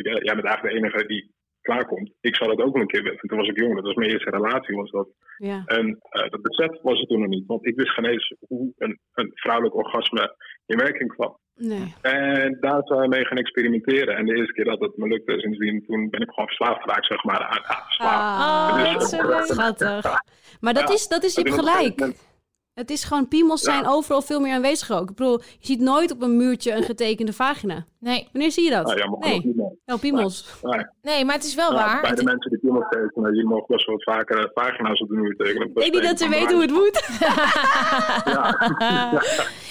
jij 0.00 0.34
bent 0.34 0.46
eigenlijk 0.46 0.62
de 0.62 0.80
enige 0.80 1.06
die 1.06 1.30
klaarkomt. 1.60 2.12
Ik 2.20 2.36
zou 2.36 2.56
dat 2.56 2.66
ook 2.66 2.72
wel 2.72 2.82
een 2.82 2.88
keer 2.88 3.02
willen. 3.02 3.18
En 3.18 3.28
toen 3.28 3.38
was 3.38 3.48
ik 3.48 3.58
jong. 3.58 3.74
Dat 3.74 3.84
was 3.84 3.94
mijn 3.94 4.10
eerste 4.10 4.30
relatie. 4.30 4.76
Was 4.76 4.90
dat. 4.90 5.08
Ja. 5.36 5.62
En 5.64 5.98
eh, 6.00 6.30
dat 6.30 6.42
besef 6.42 6.80
was 6.80 7.00
er 7.00 7.06
toen 7.06 7.20
nog 7.20 7.28
niet. 7.28 7.46
Want 7.46 7.66
ik 7.66 7.76
wist 7.76 7.90
geen 7.90 8.04
eens 8.04 8.34
hoe 8.48 8.72
een, 8.78 8.98
een 9.12 9.30
vrouwelijk 9.34 9.74
orgasme 9.74 10.36
in 10.66 10.78
werking 10.78 11.12
kwam. 11.14 11.40
Nee. 11.54 11.94
En 12.00 12.56
daar 12.60 12.80
zijn 12.84 13.00
we 13.00 13.08
mee 13.08 13.24
gaan 13.24 13.36
experimenteren. 13.38 14.16
En 14.16 14.26
de 14.26 14.34
eerste 14.36 14.52
keer 14.52 14.64
dat 14.64 14.80
het 14.80 14.96
me 14.96 15.06
lukte, 15.08 15.40
sindsdien 15.40 15.84
toen 15.86 16.10
ben 16.10 16.20
ik 16.20 16.28
gewoon 16.28 16.46
verslaafd 16.46 16.82
geraakt, 16.82 17.06
zeg 17.06 17.24
maar. 17.24 17.38
aan 17.40 17.64
aan 17.64 17.82
verslaafd. 17.84 18.42
Ah, 18.42 18.92
Oh, 18.92 18.98
Dus, 18.98 19.12
eh. 19.12 19.42
Schattig. 19.44 20.22
Maar 20.60 20.74
dat 20.74 20.88
Ja, 20.88 20.94
is, 20.94 21.08
dat 21.08 21.24
is 21.24 21.34
dat 21.34 21.46
je 21.46 21.52
gelijk. 21.52 21.98
moment- 22.00 22.30
Het 22.74 22.90
is 22.90 23.04
gewoon, 23.04 23.28
piemels 23.28 23.60
zijn 23.62 23.82
Ja. 23.82 23.90
overal 23.90 24.22
veel 24.22 24.40
meer 24.40 24.54
aanwezig 24.54 24.90
ook. 24.90 25.10
Ik 25.10 25.16
bedoel, 25.16 25.38
je 25.40 25.66
ziet 25.66 25.80
nooit 25.80 26.10
op 26.12 26.22
een 26.22 26.36
muurtje 26.36 26.72
een 26.72 26.82
getekende 26.82 27.32
vagina. 27.32 27.86
Nee, 28.00 28.28
Wanneer 28.32 28.50
zie 28.50 28.64
je 28.64 28.70
dat? 28.70 28.86
Nou, 28.86 28.98
ja, 28.98 29.06
mag 29.08 29.18
nee, 29.20 29.34
ook 29.34 29.44
niet 29.44 29.56
meer. 29.56 29.71
Wel 29.84 29.98
piemels. 29.98 30.46
Nee. 30.62 30.86
nee, 31.02 31.24
maar 31.24 31.34
het 31.34 31.44
is 31.44 31.54
wel 31.54 31.70
Ja, 31.72 31.76
waar. 31.76 32.00
bij 32.00 32.10
Het- 32.10 32.18
de 32.18 32.24
mensen 32.24 32.50
die 32.50 32.58
piemels 32.58 32.84
tekenen, 32.88 33.32
die 33.32 33.44
mogen 33.44 33.66
best 33.66 33.86
wel 33.86 33.96
wat 33.96 34.04
vaker 34.16 34.38
eh, 34.44 34.52
pagina's 34.52 35.00
op 35.00 35.08
de 35.08 35.14
muur 35.14 35.36
tekenen. 35.36 35.68
Ik 35.68 35.74
denk 35.74 35.92
niet 35.92 36.02
dat 36.02 36.18
ze 36.18 36.28
weten 36.28 36.52
hoe 36.52 36.62
het 36.62 36.70
moet. 36.70 37.06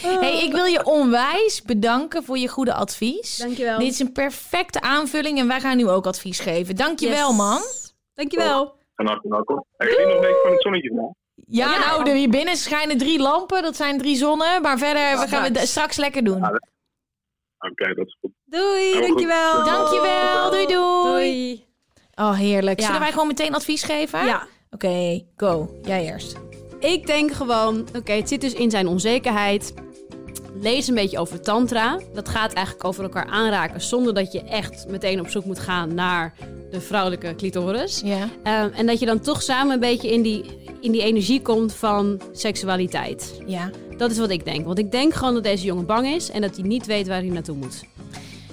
hey, 0.22 0.44
ik 0.44 0.52
wil 0.52 0.66
je 0.66 0.86
onwijs 0.86 1.62
bedanken 1.62 2.24
voor 2.24 2.38
je 2.38 2.48
goede 2.48 2.74
advies. 2.74 3.38
Dankjewel. 3.38 3.80
Dit 3.80 3.88
is 3.92 4.00
een 4.00 4.12
perfecte 4.12 4.82
aanvulling 4.82 5.40
en 5.40 5.48
wij 5.48 5.60
gaan 5.60 5.78
nu 5.78 5.88
ook 5.90 6.06
advies 6.06 6.40
geven. 6.40 6.76
Dankjewel, 6.76 7.28
Yes. 7.28 7.38
man. 7.38 7.62
Dankjewel. 8.14 8.76
En 8.96 9.06
hartelijk 9.08 9.34
welkom. 9.36 9.66
Ik 9.78 9.90
zie 9.90 10.06
nog 10.06 10.16
een 10.16 10.22
beetje 10.22 10.40
van 10.44 10.52
het 10.52 10.62
zonnetje. 10.62 10.94
man. 10.94 11.16
Ja, 11.48 11.78
nou, 11.80 12.10
er 12.10 12.16
hier 12.16 12.30
binnen 12.30 12.56
schijnen 12.56 12.98
drie 12.98 13.20
lampen. 13.20 13.62
Dat 13.62 13.76
zijn 13.76 13.98
drie 13.98 14.16
zonnen. 14.16 14.62
Maar 14.62 14.78
verder 14.78 15.20
we 15.20 15.28
gaan 15.28 15.52
we 15.54 15.60
het 15.60 15.68
straks 15.68 15.98
lekker 15.98 16.24
doen. 16.24 16.38
Ja, 16.38 16.60
Oké, 17.70 17.94
dat 17.94 18.06
is 18.08 18.18
goed. 18.22 18.32
Doei, 18.52 19.00
dankjewel. 19.08 19.66
Dankjewel. 19.66 20.50
Doei, 20.52 20.66
doei. 20.68 21.04
Doei. 21.12 21.66
Oh, 22.16 22.38
heerlijk. 22.38 22.80
Ja. 22.80 22.86
Zullen 22.86 23.02
wij 23.02 23.12
gewoon 23.12 23.28
meteen 23.28 23.56
advies 23.56 23.84
geven? 23.84 24.26
Ja, 24.26 24.48
Oké, 24.72 25.24
go. 25.36 25.80
Jij 25.84 26.06
eerst. 26.06 26.36
ik 26.80 27.08
denk 27.08 27.32
gewoon, 27.32 27.88
oké, 27.96 28.12
het 28.12 28.28
zit 28.30 28.42
dus 28.42 28.54
in 28.54 28.70
zijn 28.72 28.88
onzekerheid. 28.88 29.74
Lees 30.60 30.88
een 30.88 30.96
beetje 30.96 31.20
over 31.20 31.42
tantra. 31.42 32.00
Dat 32.14 32.30
gaat 32.30 32.54
eigenlijk 32.54 32.86
over 32.86 33.04
elkaar 33.04 33.26
aanraken 33.26 33.82
zonder 33.82 34.14
dat 34.14 34.32
je 34.32 34.44
echt 34.44 34.86
meteen 34.88 35.20
op 35.20 35.30
zoek 35.30 35.46
moet 35.46 35.60
gaan 35.60 35.94
naar 35.94 36.34
de 36.72 36.82
vrouwelijke 36.82 37.36
clitoris. 37.36 38.02
Ja. 38.06 38.30
Ehm, 38.44 38.70
en 38.74 38.86
dat 38.86 39.00
je 39.00 39.06
dan 39.06 39.20
toch 39.20 39.42
samen 39.42 39.74
een 39.74 39.80
beetje 39.80 40.12
in 40.12 40.22
die, 40.22 40.44
in 40.82 40.92
die 40.92 41.02
energie 41.04 41.42
komt 41.42 41.74
van 41.74 42.22
seksualiteit. 42.32 43.42
Ja. 43.46 43.70
Dat 43.98 44.12
is 44.12 44.18
wat 44.18 44.30
ik 44.30 44.46
denk. 44.46 44.66
Want 44.66 44.78
ik 44.78 44.92
denk 44.92 45.14
gewoon 45.14 45.34
dat 45.34 45.44
deze 45.44 45.66
jongen 45.66 45.86
bang 45.86 46.08
is 46.08 46.32
en 46.32 46.42
dat 46.42 46.56
hij 46.56 46.66
niet 46.68 46.86
weet 46.86 47.08
waar 47.08 47.20
hij 47.20 47.30
naartoe 47.30 47.56
moet. 47.56 47.84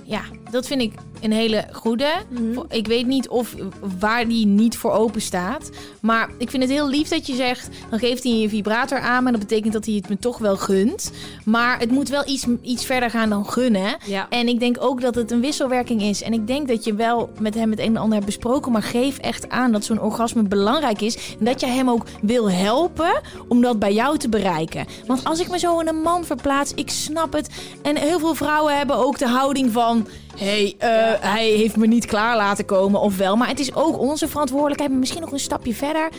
Ja, 0.08 0.22
dat 0.50 0.66
vind 0.66 0.80
ik 0.80 0.92
een 1.20 1.32
hele 1.32 1.64
goede. 1.72 2.12
Mhm. 2.28 2.60
Ik 2.68 2.86
weet 2.86 3.06
niet 3.06 3.28
of 3.28 3.54
waar 3.98 4.28
die 4.28 4.46
niet 4.46 4.76
voor 4.76 4.90
open 4.90 5.20
staat. 5.20 5.70
Maar 6.00 6.30
ik 6.38 6.50
vind 6.50 6.62
het 6.62 6.72
heel 6.72 6.88
lief 6.88 7.08
dat 7.08 7.26
je 7.26 7.34
zegt... 7.34 7.68
dan 7.90 7.98
geeft 7.98 8.22
hij 8.22 8.32
je 8.32 8.48
vibrator 8.48 8.98
aan... 8.98 9.22
maar 9.22 9.32
dat 9.32 9.40
betekent 9.40 9.72
dat 9.72 9.84
hij 9.84 9.94
het 9.94 10.08
me 10.08 10.18
toch 10.18 10.38
wel 10.38 10.56
gunt. 10.56 11.12
Maar 11.44 11.78
het 11.78 11.90
moet 11.90 12.08
wel 12.08 12.28
iets, 12.28 12.46
iets 12.62 12.84
verder 12.84 13.10
gaan 13.10 13.28
dan 13.28 13.46
gunnen. 13.46 13.96
Ja. 14.06 14.26
En 14.28 14.48
ik 14.48 14.60
denk 14.60 14.76
ook 14.80 15.00
dat 15.00 15.14
het 15.14 15.30
een 15.30 15.40
wisselwerking 15.40 16.02
is. 16.02 16.22
En 16.22 16.32
ik 16.32 16.46
denk 16.46 16.68
dat 16.68 16.84
je 16.84 16.94
wel 16.94 17.30
met 17.40 17.54
hem 17.54 17.70
het 17.70 17.78
een 17.78 17.86
en 17.86 17.96
ander 17.96 18.14
hebt 18.14 18.26
besproken... 18.26 18.72
maar 18.72 18.82
geef 18.82 19.18
echt 19.18 19.48
aan 19.48 19.72
dat 19.72 19.84
zo'n 19.84 20.00
orgasme 20.00 20.42
belangrijk 20.42 21.00
is... 21.00 21.34
en 21.38 21.44
dat 21.44 21.60
je 21.60 21.66
hem 21.66 21.90
ook 21.90 22.06
wil 22.22 22.50
helpen 22.50 23.20
om 23.48 23.60
dat 23.60 23.78
bij 23.78 23.92
jou 23.92 24.18
te 24.18 24.28
bereiken. 24.28 24.86
Want 25.06 25.24
als 25.24 25.40
ik 25.40 25.50
me 25.50 25.58
zo 25.58 25.78
in 25.78 25.88
een 25.88 26.02
man 26.02 26.24
verplaats, 26.24 26.72
ik 26.74 26.90
snap 26.90 27.32
het. 27.32 27.50
En 27.82 27.96
heel 27.96 28.18
veel 28.18 28.34
vrouwen 28.34 28.76
hebben 28.76 28.96
ook 28.96 29.18
de 29.18 29.28
houding 29.28 29.72
van... 29.72 30.06
hey, 30.38 30.74
eh, 30.78 30.88
hij 31.32 31.50
heeft 31.50 31.76
me 31.76 31.86
niet 31.86 32.06
klaar 32.06 32.36
laten 32.36 32.64
komen 32.64 33.00
of 33.00 33.16
wel. 33.16 33.36
Maar 33.36 33.48
het 33.48 33.58
is 33.58 33.74
ook 33.74 33.98
onze 33.98 34.28
verantwoordelijkheid, 34.28 34.90
maar 34.90 35.00
misschien 35.00 35.20
nog 35.20 35.32
een 35.32 35.38
stapje 35.38 35.74
verder. 35.74 36.12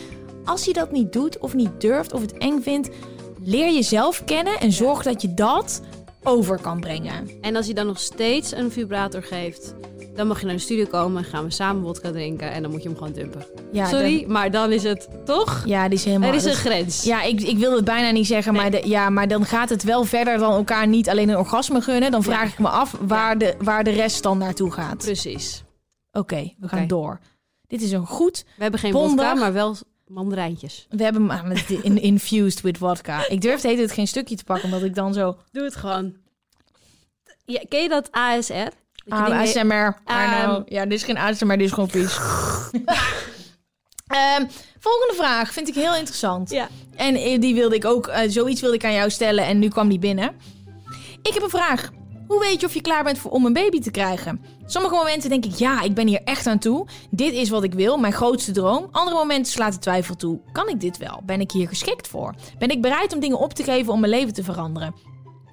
Als 0.44 0.64
je 0.64 0.72
dat 0.72 0.92
niet 0.92 1.12
doet 1.12 1.38
of 1.38 1.54
niet 1.54 1.80
durft 1.80 2.12
of 2.12 2.20
het 2.20 2.38
eng 2.38 2.60
vindt... 2.62 2.88
leer 3.42 3.72
jezelf 3.72 4.24
kennen 4.24 4.60
en 4.60 4.72
zorg 4.72 5.02
dat 5.02 5.22
je 5.22 5.34
dat 5.34 5.80
over 6.22 6.60
kan 6.60 6.80
brengen. 6.80 7.28
En 7.40 7.56
als 7.56 7.64
hij 7.66 7.74
dan 7.74 7.86
nog 7.86 7.98
steeds 8.00 8.52
een 8.54 8.70
vibrator 8.70 9.22
geeft, 9.22 9.74
dan 10.14 10.26
mag 10.26 10.40
je 10.40 10.46
naar 10.46 10.54
de 10.54 10.60
studio 10.60 10.84
komen, 10.84 11.24
gaan 11.24 11.44
we 11.44 11.50
samen 11.50 11.82
vodka 11.82 12.10
drinken 12.10 12.52
en 12.52 12.62
dan 12.62 12.70
moet 12.70 12.82
je 12.82 12.88
hem 12.88 12.98
gewoon 12.98 13.12
dumpen. 13.12 13.44
Ja, 13.72 13.86
Sorry, 13.86 14.20
dan- 14.20 14.32
maar 14.32 14.50
dan 14.50 14.72
is 14.72 14.82
het 14.82 15.08
toch? 15.24 15.62
ja, 15.66 15.88
die 15.88 15.98
is 15.98 16.04
helemaal... 16.04 16.28
er 16.28 16.34
is 16.34 16.44
een 16.44 16.54
grens. 16.54 17.02
Ja, 17.04 17.22
ik, 17.22 17.40
ik 17.40 17.58
wil 17.58 17.76
het 17.76 17.84
bijna 17.84 18.10
niet 18.10 18.26
zeggen, 18.26 18.52
maar, 18.54 18.70
de, 18.70 18.82
ja, 18.88 19.10
maar 19.10 19.28
dan 19.28 19.44
gaat 19.44 19.68
het 19.68 19.82
wel 19.82 20.04
verder 20.04 20.38
dan 20.38 20.52
elkaar 20.52 20.86
niet 20.86 21.08
alleen 21.08 21.28
een 21.28 21.36
orgasme 21.38 21.80
gunnen. 21.80 22.10
Dan 22.10 22.22
vraag 22.22 22.46
Ja. 22.46 22.52
ik 22.52 22.58
me 22.58 22.68
af 22.68 22.96
waar, 23.00 23.38
de, 23.38 23.54
waar 23.58 23.84
de 23.84 23.90
rest 23.90 24.22
dan 24.22 24.38
naartoe 24.38 24.70
gaat. 24.70 24.92
Oké, 24.92 25.04
Precies. 25.04 25.64
we 26.12 26.22
gaan 26.68 26.78
Oké. 26.78 26.86
door. 26.86 27.20
Dit 27.66 27.82
is 27.82 27.92
een 27.92 28.06
goed... 28.06 28.44
We 28.56 28.62
hebben 28.62 28.80
geen 28.80 28.92
Bondig. 28.92 29.10
vodka, 29.26 29.34
maar 29.34 29.52
wel 29.52 29.76
mandarijntjes. 30.10 30.86
We 30.90 31.02
hebben 31.02 31.22
hem 31.22 31.30
aan 31.30 31.50
het 31.50 31.70
in, 31.70 32.02
infused 32.02 32.60
with 32.60 32.78
vodka. 32.78 33.28
Ik 33.28 33.40
durfde 33.40 33.68
heet 33.68 33.78
het 33.78 33.92
geen 33.92 34.06
stukje 34.06 34.36
te 34.36 34.44
pakken, 34.44 34.64
omdat 34.64 34.82
ik 34.82 34.94
dan 34.94 35.14
zo... 35.14 35.36
Doe 35.52 35.64
het 35.64 35.76
gewoon. 35.76 36.16
Ja, 37.44 37.62
ken 37.68 37.82
je 37.82 37.88
dat 37.88 38.08
ASR? 38.10 38.52
Dat 39.04 39.18
Ah, 39.18 39.40
ASMR. 39.40 39.96
Ehm. 40.04 40.62
Ja, 40.66 40.84
dit 40.84 40.92
is 40.92 41.02
geen 41.02 41.18
ASMR, 41.18 41.56
dit 41.56 41.66
is 41.66 41.72
gewoon 41.72 41.90
vies. 41.90 42.18
Ehm, 44.10 44.46
volgende 44.78 45.14
vraag 45.14 45.52
vind 45.52 45.68
ik 45.68 45.74
heel 45.74 45.94
interessant. 45.94 46.50
Ja. 46.50 46.68
En 46.96 47.14
eh, 47.14 47.40
die 47.40 47.54
wilde 47.54 47.74
ik 47.74 47.84
ook, 47.84 48.06
eh, 48.06 48.30
zoiets 48.30 48.60
wilde 48.60 48.76
ik 48.76 48.84
aan 48.84 48.92
jou 48.92 49.10
stellen 49.10 49.44
en 49.44 49.58
nu 49.58 49.68
kwam 49.68 49.88
die 49.88 49.98
binnen. 49.98 50.34
Ik 51.22 51.34
heb 51.34 51.42
een 51.42 51.50
vraag. 51.50 51.90
Hoe 52.30 52.40
weet 52.40 52.60
je 52.60 52.66
of 52.66 52.74
je 52.74 52.80
klaar 52.80 53.04
bent 53.04 53.18
voor, 53.18 53.30
om 53.30 53.46
een 53.46 53.52
baby 53.52 53.80
te 53.80 53.90
krijgen? 53.90 54.44
Sommige 54.66 54.94
momenten 54.94 55.30
denk 55.30 55.44
ik, 55.44 55.54
ja, 55.54 55.82
ik 55.82 55.94
ben 55.94 56.06
hier 56.06 56.20
echt 56.24 56.46
aan 56.46 56.58
toe. 56.58 56.86
Dit 57.10 57.32
is 57.32 57.48
wat 57.48 57.62
ik 57.62 57.74
wil, 57.74 57.96
mijn 57.96 58.12
grootste 58.12 58.52
droom. 58.52 58.88
Andere 58.90 59.16
momenten 59.16 59.52
slaat 59.52 59.72
de 59.72 59.78
twijfel 59.78 60.16
toe. 60.16 60.40
Kan 60.52 60.68
ik 60.68 60.80
dit 60.80 60.98
wel? 60.98 61.22
Ben 61.24 61.40
ik 61.40 61.50
hier 61.50 61.68
geschikt 61.68 62.08
voor? 62.08 62.34
Ben 62.58 62.68
ik 62.68 62.82
bereid 62.82 63.14
om 63.14 63.20
dingen 63.20 63.38
op 63.38 63.52
te 63.52 63.62
geven 63.62 63.92
om 63.92 64.00
mijn 64.00 64.12
leven 64.12 64.34
te 64.34 64.42
veranderen? 64.42 64.94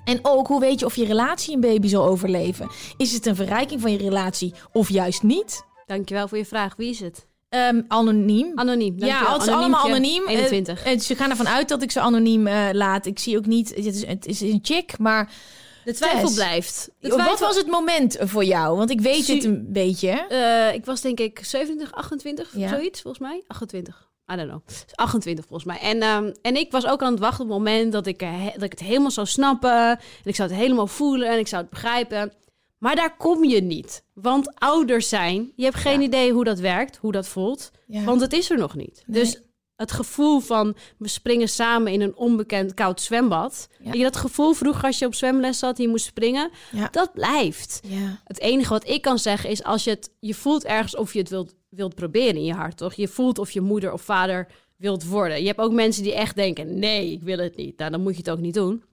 En 0.03 0.19
ook, 0.21 0.47
hoe 0.47 0.59
weet 0.59 0.80
je 0.80 0.86
of 0.86 0.95
je 0.95 1.05
relatie 1.05 1.55
een 1.55 1.61
baby 1.61 1.88
zal 1.88 2.05
overleven? 2.05 2.71
Is 2.97 3.13
het 3.13 3.25
een 3.25 3.36
verrijking 3.36 3.82
van 3.82 3.91
je 3.91 3.97
relatie 3.97 4.53
of 4.71 4.89
juist 4.89 5.23
niet? 5.23 5.65
Dankjewel 5.86 6.28
voor 6.28 6.38
je 6.38 6.45
vraag. 6.45 6.75
Wie 6.75 6.89
is 6.89 6.99
het? 6.99 7.28
Ehm, 7.49 7.82
anoniem. 7.88 8.51
Anoniem. 8.55 8.93
Ja, 8.97 9.34
het 9.34 9.41
is 9.41 9.47
allemaal 9.47 9.86
anoniem. 9.86 10.28
21. 10.28 10.84
Eh, 10.84 10.91
eh, 10.91 10.99
ze 10.99 11.15
gaan 11.15 11.30
ervan 11.30 11.47
uit 11.47 11.67
dat 11.67 11.82
ik 11.82 11.91
ze 11.91 11.99
anoniem 11.99 12.47
eh, 12.47 12.69
laat. 12.71 13.05
Ik 13.05 13.19
zie 13.19 13.38
ook 13.38 13.45
niet, 13.45 13.75
het 13.75 13.86
is, 13.86 14.05
het 14.05 14.25
is 14.25 14.41
een 14.41 14.59
chick, 14.61 14.97
maar 14.97 15.32
de 15.88 15.93
twijfel 15.93 16.21
Tess. 16.21 16.33
blijft. 16.35 16.89
De 16.99 17.09
wat 17.09 17.39
was 17.39 17.55
het 17.55 17.67
moment 17.67 18.17
voor 18.19 18.43
jou? 18.43 18.77
Want 18.77 18.89
ik 18.89 19.01
weet 19.01 19.25
Su- 19.25 19.33
het 19.33 19.43
een 19.43 19.65
beetje. 19.69 20.09
Eh, 20.09 20.73
ik 20.73 20.85
was 20.85 21.01
denk 21.01 21.19
ik 21.19 21.39
27, 21.43 21.91
28, 21.93 22.51
Ja. 22.55 22.67
zoiets 22.67 23.01
volgens 23.01 23.23
mij. 23.23 23.43
28. 23.47 24.09
I 24.31 24.35
don't 24.35 24.47
know. 24.49 24.61
28 24.95 25.45
volgens 25.47 25.69
mij. 25.69 25.79
En, 25.79 26.01
ehm, 26.01 26.33
en 26.41 26.55
ik 26.55 26.71
was 26.71 26.85
ook 26.88 27.01
aan 27.01 27.11
het 27.11 27.19
wachten 27.19 27.43
op 27.43 27.49
het 27.49 27.57
moment 27.57 27.91
dat 27.91 28.07
ik, 28.07 28.21
eh, 28.21 28.45
dat 28.53 28.63
ik 28.63 28.71
het 28.71 28.79
helemaal 28.79 29.11
zou 29.11 29.27
snappen. 29.27 29.89
En 29.89 29.99
ik 30.23 30.35
zou 30.35 30.49
het 30.49 30.57
helemaal 30.59 30.88
voelen 30.88 31.29
en 31.29 31.39
ik 31.39 31.47
zou 31.47 31.61
het 31.61 31.71
begrijpen. 31.71 32.33
Maar 32.77 32.95
daar 32.95 33.17
kom 33.17 33.43
je 33.43 33.61
niet. 33.61 34.03
Want 34.13 34.55
ouders 34.59 35.09
zijn, 35.09 35.51
je 35.55 35.63
hebt 35.63 35.75
geen 35.75 36.01
idee 36.01 36.31
hoe 36.31 36.43
dat 36.43 36.59
werkt, 36.59 36.97
hoe 36.97 37.11
dat 37.11 37.27
voelt. 37.27 37.71
Ja. 37.88 38.03
Want 38.03 38.21
het 38.21 38.33
is 38.33 38.49
er 38.49 38.57
nog 38.57 38.75
niet. 38.75 39.03
Nee. 39.05 39.21
Dus 39.21 39.41
het 39.78 39.91
gevoel 39.91 40.39
van 40.39 40.75
we 40.97 41.07
springen 41.07 41.49
samen 41.49 41.91
in 41.91 42.01
een 42.01 42.15
onbekend 42.15 42.73
koud 42.73 43.01
zwembad. 43.01 43.67
Ja. 43.84 43.93
Je 43.93 44.03
dat 44.03 44.15
gevoel 44.15 44.53
vroeger 44.53 44.84
als 44.84 44.99
je 44.99 45.05
op 45.05 45.15
zwemles 45.15 45.59
zat 45.59 45.78
je 45.78 45.88
moest 45.88 46.05
springen, 46.05 46.49
Ja. 46.71 46.88
dat 46.91 47.13
blijft. 47.13 47.80
Ja. 47.84 48.19
Het 48.23 48.39
enige 48.39 48.69
wat 48.69 48.88
ik 48.88 49.01
kan 49.01 49.19
zeggen 49.19 49.49
is 49.49 49.63
als 49.63 49.84
je 49.84 49.89
het, 49.89 50.11
je 50.19 50.34
voelt 50.34 50.65
ergens 50.65 50.95
of 50.95 51.13
je 51.13 51.19
het 51.19 51.30
wilt, 51.30 51.55
wilt 51.69 51.95
proberen 51.95 52.36
in 52.36 52.43
je 52.43 52.53
hart, 52.53 52.78
toch? 52.78 52.93
Je 52.93 53.07
voelt 53.07 53.39
of 53.39 53.51
je 53.51 53.61
moeder 53.61 53.93
of 53.93 54.01
vader 54.01 54.47
wilt 54.78 55.05
worden. 55.05 55.39
Je 55.41 55.47
hebt 55.47 55.59
ook 55.59 55.71
mensen 55.71 56.03
die 56.03 56.13
echt 56.13 56.36
denken: 56.36 56.80
nee, 56.80 57.11
ik 57.11 57.21
wil 57.21 57.38
het 57.38 57.55
niet. 57.55 57.78
Nou, 57.78 57.91
dan 57.91 58.01
moet 58.01 58.11
je 58.13 58.17
het 58.19 58.30
ook 58.30 58.39
niet 58.39 58.53
doen. 58.53 58.84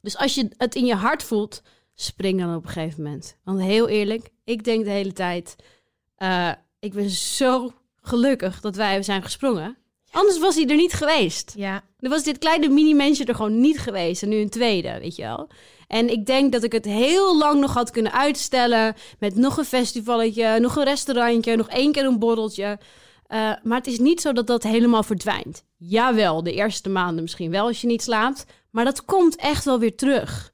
Dus 0.00 0.16
als 0.16 0.34
je 0.34 0.48
het 0.56 0.74
in 0.74 0.84
je 0.86 0.94
hart 0.94 1.22
voelt, 1.22 1.62
spring 1.94 2.40
dan 2.40 2.54
op 2.56 2.64
een 2.64 2.70
gegeven 2.70 3.02
moment. 3.02 3.36
Want 3.44 3.60
heel 3.60 3.88
eerlijk, 3.88 4.28
ik 4.44 4.64
denk 4.64 4.84
de 4.84 4.90
hele 4.90 5.12
tijd: 5.12 5.56
eh, 6.16 6.50
ik 6.78 6.92
ben 6.92 7.10
zo 7.10 7.72
gelukkig 8.00 8.60
dat 8.60 8.76
wij 8.76 9.02
zijn 9.02 9.22
gesprongen. 9.22 9.76
Anders 10.14 10.38
was 10.38 10.54
hij 10.54 10.66
er 10.66 10.76
niet 10.76 10.92
geweest. 10.92 11.52
Ja. 11.56 11.82
Dan 11.98 12.10
was 12.10 12.22
dit 12.22 12.38
kleine 12.38 12.68
mini-mensje 12.68 13.24
er 13.24 13.34
gewoon 13.34 13.60
niet 13.60 13.78
geweest. 13.78 14.22
En 14.22 14.28
nu 14.28 14.36
een 14.36 14.50
tweede, 14.50 14.98
weet 15.00 15.16
je 15.16 15.22
wel. 15.22 15.48
En 15.88 16.08
ik 16.10 16.26
denk 16.26 16.52
dat 16.52 16.62
ik 16.62 16.72
het 16.72 16.84
heel 16.84 17.38
lang 17.38 17.60
nog 17.60 17.74
had 17.74 17.90
kunnen 17.90 18.12
uitstellen. 18.12 18.94
Met 19.18 19.34
nog 19.36 19.56
een 19.56 19.64
festivalletje, 19.64 20.58
nog 20.60 20.76
een 20.76 20.84
restaurantje, 20.84 21.56
nog 21.56 21.68
één 21.68 21.92
keer 21.92 22.04
een 22.04 22.18
borreltje. 22.18 22.78
Uh, 23.28 23.52
maar 23.62 23.78
het 23.78 23.86
is 23.86 23.98
niet 23.98 24.20
zo 24.20 24.32
dat 24.32 24.46
dat 24.46 24.62
helemaal 24.62 25.02
verdwijnt. 25.02 25.64
Jawel, 25.76 26.42
de 26.42 26.52
eerste 26.52 26.88
maanden 26.88 27.22
misschien 27.22 27.50
wel 27.50 27.66
als 27.66 27.80
je 27.80 27.86
niet 27.86 28.02
slaapt. 28.02 28.44
Maar 28.70 28.84
dat 28.84 29.04
komt 29.04 29.36
echt 29.36 29.64
wel 29.64 29.78
weer 29.78 29.96
terug. 29.96 30.52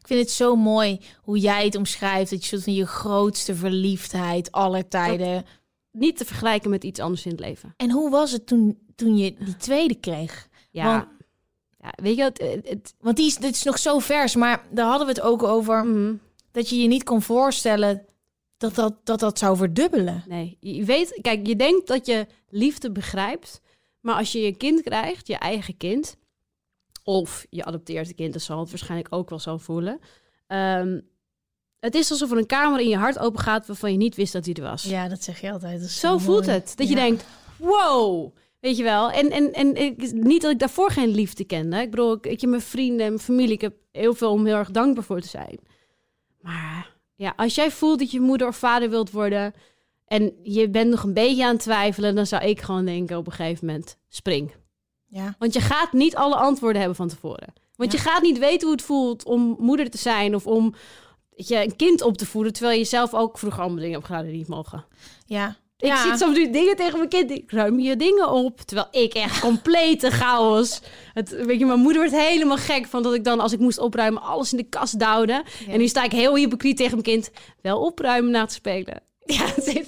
Ik 0.00 0.06
vind 0.06 0.20
het 0.20 0.30
zo 0.30 0.56
mooi 0.56 1.00
hoe 1.22 1.38
jij 1.38 1.64
het 1.64 1.76
omschrijft. 1.76 2.30
Dat 2.30 2.42
je 2.42 2.48
soort 2.48 2.62
van 2.62 2.74
je 2.74 2.86
grootste 2.86 3.54
verliefdheid 3.54 4.52
aller 4.52 4.88
tijden. 4.88 5.34
Dat 5.34 5.44
niet 5.94 6.16
te 6.16 6.24
vergelijken 6.24 6.70
met 6.70 6.84
iets 6.84 7.00
anders 7.00 7.24
in 7.24 7.30
het 7.30 7.40
leven. 7.40 7.74
En 7.76 7.90
hoe 7.90 8.10
was 8.10 8.32
het 8.32 8.46
toen, 8.46 8.78
toen 8.94 9.16
je 9.16 9.34
die 9.38 9.56
tweede 9.56 9.94
kreeg? 9.94 10.48
Ja, 10.70 10.84
want, 10.84 11.08
ja 11.78 11.92
weet 12.02 12.16
je 12.16 12.22
wat? 12.22 12.38
Het, 12.38 12.68
het, 12.68 12.94
want 13.00 13.16
die 13.16 13.26
is, 13.26 13.36
dit 13.36 13.54
is 13.54 13.62
nog 13.62 13.78
zo 13.78 13.98
vers, 13.98 14.34
maar 14.34 14.66
daar 14.70 14.86
hadden 14.86 15.06
we 15.06 15.12
het 15.12 15.22
ook 15.22 15.42
over. 15.42 15.84
Mhm. 15.84 16.14
Dat 16.50 16.68
je 16.68 16.78
je 16.78 16.88
niet 16.88 17.04
kon 17.04 17.22
voorstellen 17.22 18.06
dat 18.56 18.74
dat, 18.74 18.94
dat 19.04 19.20
dat 19.20 19.38
zou 19.38 19.56
verdubbelen. 19.56 20.24
Nee, 20.28 20.56
je 20.60 20.84
weet, 20.84 21.18
kijk, 21.20 21.46
je 21.46 21.56
denkt 21.56 21.86
dat 21.86 22.06
je 22.06 22.26
liefde 22.48 22.90
begrijpt. 22.90 23.60
Maar 24.00 24.14
als 24.16 24.32
je 24.32 24.40
je 24.40 24.56
kind 24.56 24.82
krijgt, 24.82 25.26
je 25.26 25.36
eigen 25.36 25.76
kind, 25.76 26.16
of 27.04 27.46
je 27.50 27.64
adopteert 27.64 28.08
een 28.08 28.14
kind, 28.14 28.32
dat 28.32 28.42
zal 28.42 28.60
het 28.60 28.70
waarschijnlijk 28.70 29.14
ook 29.14 29.30
wel 29.30 29.38
zo 29.38 29.56
voelen. 29.56 29.98
Ehm, 30.46 31.00
het 31.78 31.94
is 31.94 32.10
alsof 32.10 32.30
er 32.30 32.38
een 32.38 32.46
kamer 32.46 32.80
in 32.80 32.88
je 32.88 32.96
hart 32.96 33.18
open 33.18 33.40
gaat 33.40 33.66
waarvan 33.66 33.92
je 33.92 33.96
niet 33.96 34.14
wist 34.14 34.32
dat 34.32 34.44
die 34.44 34.54
er 34.54 34.62
was. 34.62 34.82
Ja, 34.82 35.08
dat 35.08 35.22
zeg 35.22 35.40
je 35.40 35.52
altijd. 35.52 35.80
zo, 35.80 35.86
zo 36.08 36.18
voelt 36.18 36.46
het. 36.46 36.72
Dat 36.76 36.88
je 36.88 36.94
denkt, 36.94 37.24
wow, 37.56 38.36
weet 38.64 38.76
je 38.76 38.82
wel. 38.82 39.10
En, 39.10 39.30
en, 39.30 39.52
en 39.52 39.74
ik, 39.74 40.12
niet 40.12 40.42
dat 40.42 40.50
ik 40.50 40.58
daarvoor 40.58 40.90
geen 40.90 41.08
liefde 41.08 41.44
kende. 41.44 41.80
Ik 41.80 41.90
bedoel, 41.90 42.12
ik, 42.12 42.26
ik 42.26 42.46
mijn 42.46 42.60
vrienden 42.60 43.06
en 43.06 43.12
mijn 43.12 43.24
familie, 43.24 43.52
ik 43.54 43.60
heb 43.60 43.74
heel 43.92 44.14
veel 44.14 44.30
om 44.30 44.46
heel 44.46 44.56
erg 44.56 44.70
dankbaar 44.70 45.04
voor 45.04 45.20
te 45.20 45.28
zijn. 45.28 45.58
Maar 46.40 46.96
ja, 47.14 47.32
als 47.36 47.54
jij 47.54 47.70
voelt 47.70 47.98
dat 47.98 48.10
je 48.10 48.20
moeder 48.20 48.46
of 48.46 48.56
vader 48.56 48.90
wilt 48.90 49.10
worden 49.10 49.54
en 50.06 50.32
je 50.42 50.70
bent 50.70 50.90
nog 50.90 51.02
een 51.02 51.14
beetje 51.14 51.44
aan 51.44 51.52
het 51.52 51.62
twijfelen, 51.62 52.14
dan 52.14 52.26
zou 52.26 52.44
ik 52.44 52.60
gewoon 52.60 52.84
denken 52.84 53.16
op 53.16 53.26
een 53.26 53.32
gegeven 53.32 53.66
moment, 53.66 53.96
spring. 54.08 54.52
Ja. 55.06 55.34
Want 55.38 55.52
je 55.52 55.60
gaat 55.60 55.92
niet 55.92 56.16
alle 56.16 56.36
antwoorden 56.36 56.78
hebben 56.78 56.96
van 56.96 57.08
tevoren. 57.08 57.52
Want 57.76 57.92
Ja. 57.92 57.98
je 57.98 58.04
gaat 58.04 58.22
niet 58.22 58.38
weten 58.38 58.66
hoe 58.66 58.76
het 58.76 58.84
voelt 58.84 59.24
om 59.24 59.56
moeder 59.58 59.90
te 59.90 59.98
zijn 59.98 60.34
of 60.34 60.46
om 60.46 60.74
je, 61.36 61.62
een 61.64 61.76
kind 61.76 62.02
op 62.02 62.16
te 62.16 62.26
voeden, 62.26 62.52
terwijl 62.52 62.78
je 62.78 62.84
zelf 62.84 63.14
ook 63.14 63.38
vroeger 63.38 63.60
allemaal 63.60 63.78
dingen 63.78 63.94
hebt 63.94 64.06
gedaan 64.06 64.24
die 64.24 64.36
niet 64.36 64.48
mogen. 64.48 64.84
Ja. 65.26 65.56
Ik 65.84 65.96
zit 65.96 66.18
soms 66.18 66.36
nu 66.36 66.50
dingen 66.50 66.76
tegen 66.76 66.96
mijn 66.98 67.08
kind. 67.08 67.30
Ik 67.30 67.50
ruim 67.52 67.80
je 67.80 67.96
dingen 67.96 68.30
op. 68.30 68.60
Terwijl 68.60 68.88
ik 68.90 69.14
echt 69.14 69.40
complete 69.40 70.10
chaos. 70.20 70.80
Het, 71.12 71.30
weet 71.30 71.58
je, 71.58 71.66
mijn 71.66 71.78
moeder 71.80 72.02
werd 72.10 72.24
helemaal 72.26 72.56
gek 72.56 72.86
van 72.86 73.02
dat 73.02 73.14
ik 73.14 73.24
dan, 73.24 73.40
als 73.40 73.52
ik 73.52 73.58
moest 73.58 73.78
opruimen, 73.78 74.22
alles 74.22 74.50
in 74.52 74.58
de 74.58 74.64
kast 74.68 74.98
duwde. 74.98 75.44
En 75.68 75.78
nu 75.78 75.88
sta 75.88 76.02
ik 76.04 76.12
heel 76.12 76.36
hypocriet 76.36 76.76
tegen 76.76 76.90
mijn 76.92 77.02
kind. 77.02 77.30
Wel 77.62 77.80
opruimen 77.80 78.30
na 78.30 78.44
te 78.46 78.54
spelen. 78.54 79.00
Ja, 79.24 79.46
het 79.54 79.66
is... 79.66 79.86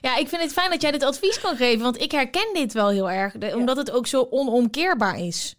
Ja, 0.00 0.16
ik 0.16 0.28
vind 0.28 0.42
het 0.42 0.52
fijn 0.52 0.70
dat 0.70 0.82
jij 0.82 0.90
dit 0.90 1.02
advies 1.02 1.40
kan 1.40 1.56
geven, 1.56 1.82
want 1.82 2.00
ik 2.00 2.10
herken 2.12 2.48
dit 2.54 2.72
wel 2.72 2.88
heel 2.88 3.10
erg, 3.10 3.32
de- 3.38 3.56
omdat 3.56 3.76
het 3.76 3.90
ook 3.90 4.06
zo 4.06 4.26
onomkeerbaar 4.30 5.18
is. 5.18 5.54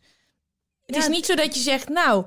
Het 0.85 0.95
Ja, 0.95 1.01
is 1.01 1.07
niet 1.07 1.25
zo 1.25 1.35
dat 1.35 1.55
je 1.55 1.61
zegt, 1.61 1.89
nou, 1.89 2.25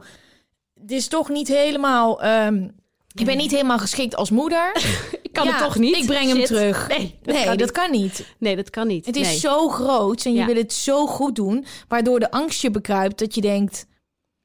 het 0.80 0.90
is 0.90 1.08
toch 1.08 1.28
niet 1.28 1.48
helemaal, 1.48 2.22
ehm, 2.22 2.68
ik 3.14 3.26
ben 3.26 3.36
niet 3.36 3.50
helemaal 3.50 3.78
geschikt 3.78 4.16
als 4.16 4.30
moeder. 4.30 4.72
Ik 5.22 5.40
kan 5.40 5.46
Ja, 5.48 5.54
het 5.54 5.64
toch 5.64 5.78
niet. 5.78 5.96
Ik 5.96 6.06
breng 6.06 6.32
hem 6.32 6.44
terug. 6.44 6.88
Nee, 6.88 7.18
dat, 7.22 7.34
nee, 7.34 7.44
kan, 7.44 7.56
dat 7.56 7.66
niet. 7.66 7.70
kan 7.72 7.90
niet. 7.90 8.34
nee, 8.38 8.56
dat 8.56 8.70
kan 8.70 8.86
niet. 8.86 9.06
Het 9.06 9.16
is 9.16 9.26
Nee. 9.26 9.38
zo 9.38 9.68
groot 9.68 10.24
en 10.24 10.32
je 10.32 10.38
Ja. 10.38 10.46
wil 10.46 10.54
het 10.56 10.72
zo 10.72 11.06
goed 11.06 11.34
doen, 11.36 11.64
waardoor 11.88 12.20
de 12.20 12.30
angst 12.30 12.62
je 12.62 12.70
bekruipt 12.70 13.18
dat 13.18 13.34
je 13.34 13.40
denkt, 13.40 13.86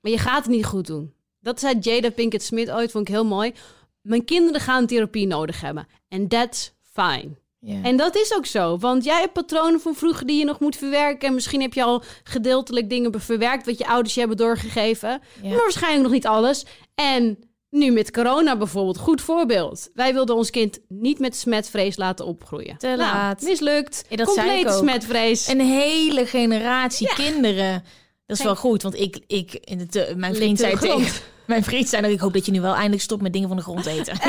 Maar 0.01 0.11
je 0.11 0.17
gaat 0.17 0.43
het 0.45 0.53
niet 0.55 0.65
goed 0.65 0.87
doen. 0.87 1.13
Dat 1.39 1.59
zei 1.59 1.77
Jada 1.79 2.09
Pinkett 2.11 2.43
Smith 2.43 2.71
ooit, 2.71 2.91
vond 2.91 3.07
ik 3.07 3.13
heel 3.13 3.25
mooi. 3.25 3.53
Mijn 4.01 4.25
kinderen 4.25 4.61
gaan 4.61 4.85
therapie 4.85 5.27
nodig 5.27 5.61
hebben. 5.61 5.87
En 6.07 6.27
that's 6.27 6.71
fine. 6.93 7.29
ja. 7.59 7.81
En 7.83 7.97
dat 7.97 8.15
is 8.15 8.33
ook 8.35 8.45
zo. 8.45 8.77
Want 8.77 9.03
jij 9.03 9.19
hebt 9.19 9.33
patronen 9.33 9.79
van 9.81 9.95
vroeger 9.95 10.25
die 10.27 10.37
je 10.39 10.45
nog 10.45 10.59
moet 10.59 10.75
verwerken. 10.75 11.27
En 11.27 11.33
misschien 11.33 11.61
heb 11.61 11.73
je 11.73 11.83
al 11.83 12.03
gedeeltelijk 12.23 12.89
dingen 12.89 13.21
verwerkt 13.21 13.65
wat 13.65 13.77
je 13.77 13.87
ouders 13.87 14.13
je 14.13 14.19
hebben 14.19 14.37
doorgegeven. 14.37 15.21
Maar 15.43 15.51
waarschijnlijk 15.57 16.03
nog 16.03 16.11
niet 16.11 16.27
alles. 16.27 16.65
En 16.95 17.39
nu 17.69 17.91
met 17.91 18.11
corona 18.11 18.57
bijvoorbeeld, 18.57 18.97
goed 18.97 19.21
voorbeeld. 19.21 19.89
Wij 19.93 20.13
wilden 20.13 20.35
ons 20.35 20.49
kind 20.49 20.79
niet 20.87 21.19
met 21.19 21.35
smetvrees 21.35 21.97
laten 21.97 22.25
opgroeien. 22.25 22.77
Te 22.77 22.87
Nou, 22.87 22.97
laat. 22.99 23.41
mislukt. 23.41 24.05
Ja, 24.09 24.15
dat 24.15 24.33
zei 24.33 24.47
Complete 24.47 24.77
smetvrees. 24.77 25.47
een 25.47 25.59
hele 25.61 26.25
generatie 26.25 27.13
kinderen. 27.13 27.83
Dat 28.25 28.37
is 28.37 28.43
wel 28.43 28.55
goed, 28.55 28.81
want 28.81 28.99
ik, 28.99 29.19
ik 29.27 29.53
in 29.53 29.87
eh, 29.91 30.15
mijn 30.15 30.35
vriend 30.35 30.59
zei 30.59 30.71
de 30.71 30.77
grond. 30.77 31.03
tegen 31.03 31.21
mijn 31.45 31.63
vriend 31.63 31.89
zei 31.89 32.01
dat 32.01 32.11
ik 32.11 32.19
hoop 32.19 32.33
dat 32.33 32.45
je 32.45 32.51
nu 32.51 32.61
wel 32.61 32.73
eindelijk 32.73 33.01
stopt 33.01 33.21
met 33.21 33.33
dingen 33.33 33.47
van 33.47 33.57
de 33.57 33.63
grond 33.63 33.85
eten. 33.85 34.15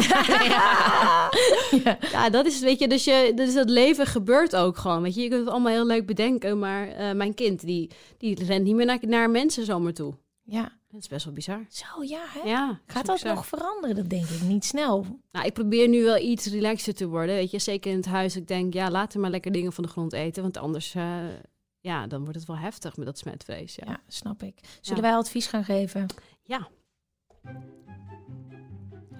Ja, 2.12 2.30
dat 2.30 2.46
is, 2.46 2.60
weet 2.60 2.78
je, 2.78 2.88
dus, 2.88 3.04
je, 3.04 3.32
dus 3.34 3.54
dat 3.54 3.68
leven 3.70 4.06
gebeurt 4.06 4.56
ook 4.56 4.76
gewoon. 4.76 5.02
Weet 5.02 5.14
je, 5.14 5.22
je 5.22 5.28
kunt 5.28 5.40
het 5.40 5.50
allemaal 5.50 5.72
heel 5.72 5.86
leuk 5.86 6.06
bedenken, 6.06 6.58
maar 6.58 6.88
eh, 6.88 7.12
mijn 7.12 7.34
kind, 7.34 7.60
die, 7.66 7.90
die 8.18 8.44
rent 8.44 8.64
niet 8.64 8.74
meer 8.74 8.86
naar, 8.86 8.98
naar 9.00 9.30
mensen 9.30 9.64
zomaar 9.64 9.92
toe. 9.92 10.14
ja, 10.42 10.78
Dat 10.90 11.00
is 11.00 11.08
best 11.08 11.24
wel 11.24 11.34
bizar. 11.34 11.64
zo 11.68 12.02
ja. 12.04 12.24
Hè? 12.28 12.40
Ja, 12.48 12.80
Gaat 12.86 13.06
dat 13.06 13.14
bizar. 13.16 13.34
nog 13.34 13.46
veranderen? 13.46 13.96
Dat 13.96 14.08
denk 14.10 14.26
ik 14.26 14.40
niet 14.42 14.64
snel. 14.64 15.06
Nou, 15.32 15.46
ik 15.46 15.52
probeer 15.52 15.88
nu 15.88 16.04
wel 16.04 16.18
iets 16.18 16.46
relaxer 16.46 16.94
te 16.94 17.06
worden, 17.08 17.34
weet 17.34 17.50
je. 17.50 17.58
Zeker 17.58 17.90
in 17.90 17.96
het 17.96 18.06
huis. 18.06 18.36
Ik 18.36 18.46
denk, 18.48 18.74
ja, 18.74 18.90
laten 18.90 19.20
maar 19.20 19.30
lekker 19.30 19.52
dingen 19.52 19.72
van 19.72 19.84
de 19.84 19.90
grond 19.90 20.12
eten, 20.12 20.42
want 20.42 20.56
anders, 20.56 20.94
eh, 20.94 21.18
ja, 21.80 22.06
dan 22.06 22.20
wordt 22.20 22.36
het 22.36 22.46
wel 22.46 22.56
heftig 22.58 22.96
met 22.96 23.06
dat 23.06 23.18
smetvrees. 23.18 23.74
Ja. 23.74 23.84
Ja, 23.86 24.00
snap 24.06 24.42
ik. 24.42 24.58
Zullen 24.80 25.02
Ja. 25.02 25.08
wij 25.08 25.18
advies 25.18 25.46
gaan 25.46 25.64
geven? 25.64 26.06
Ja. 26.42 26.68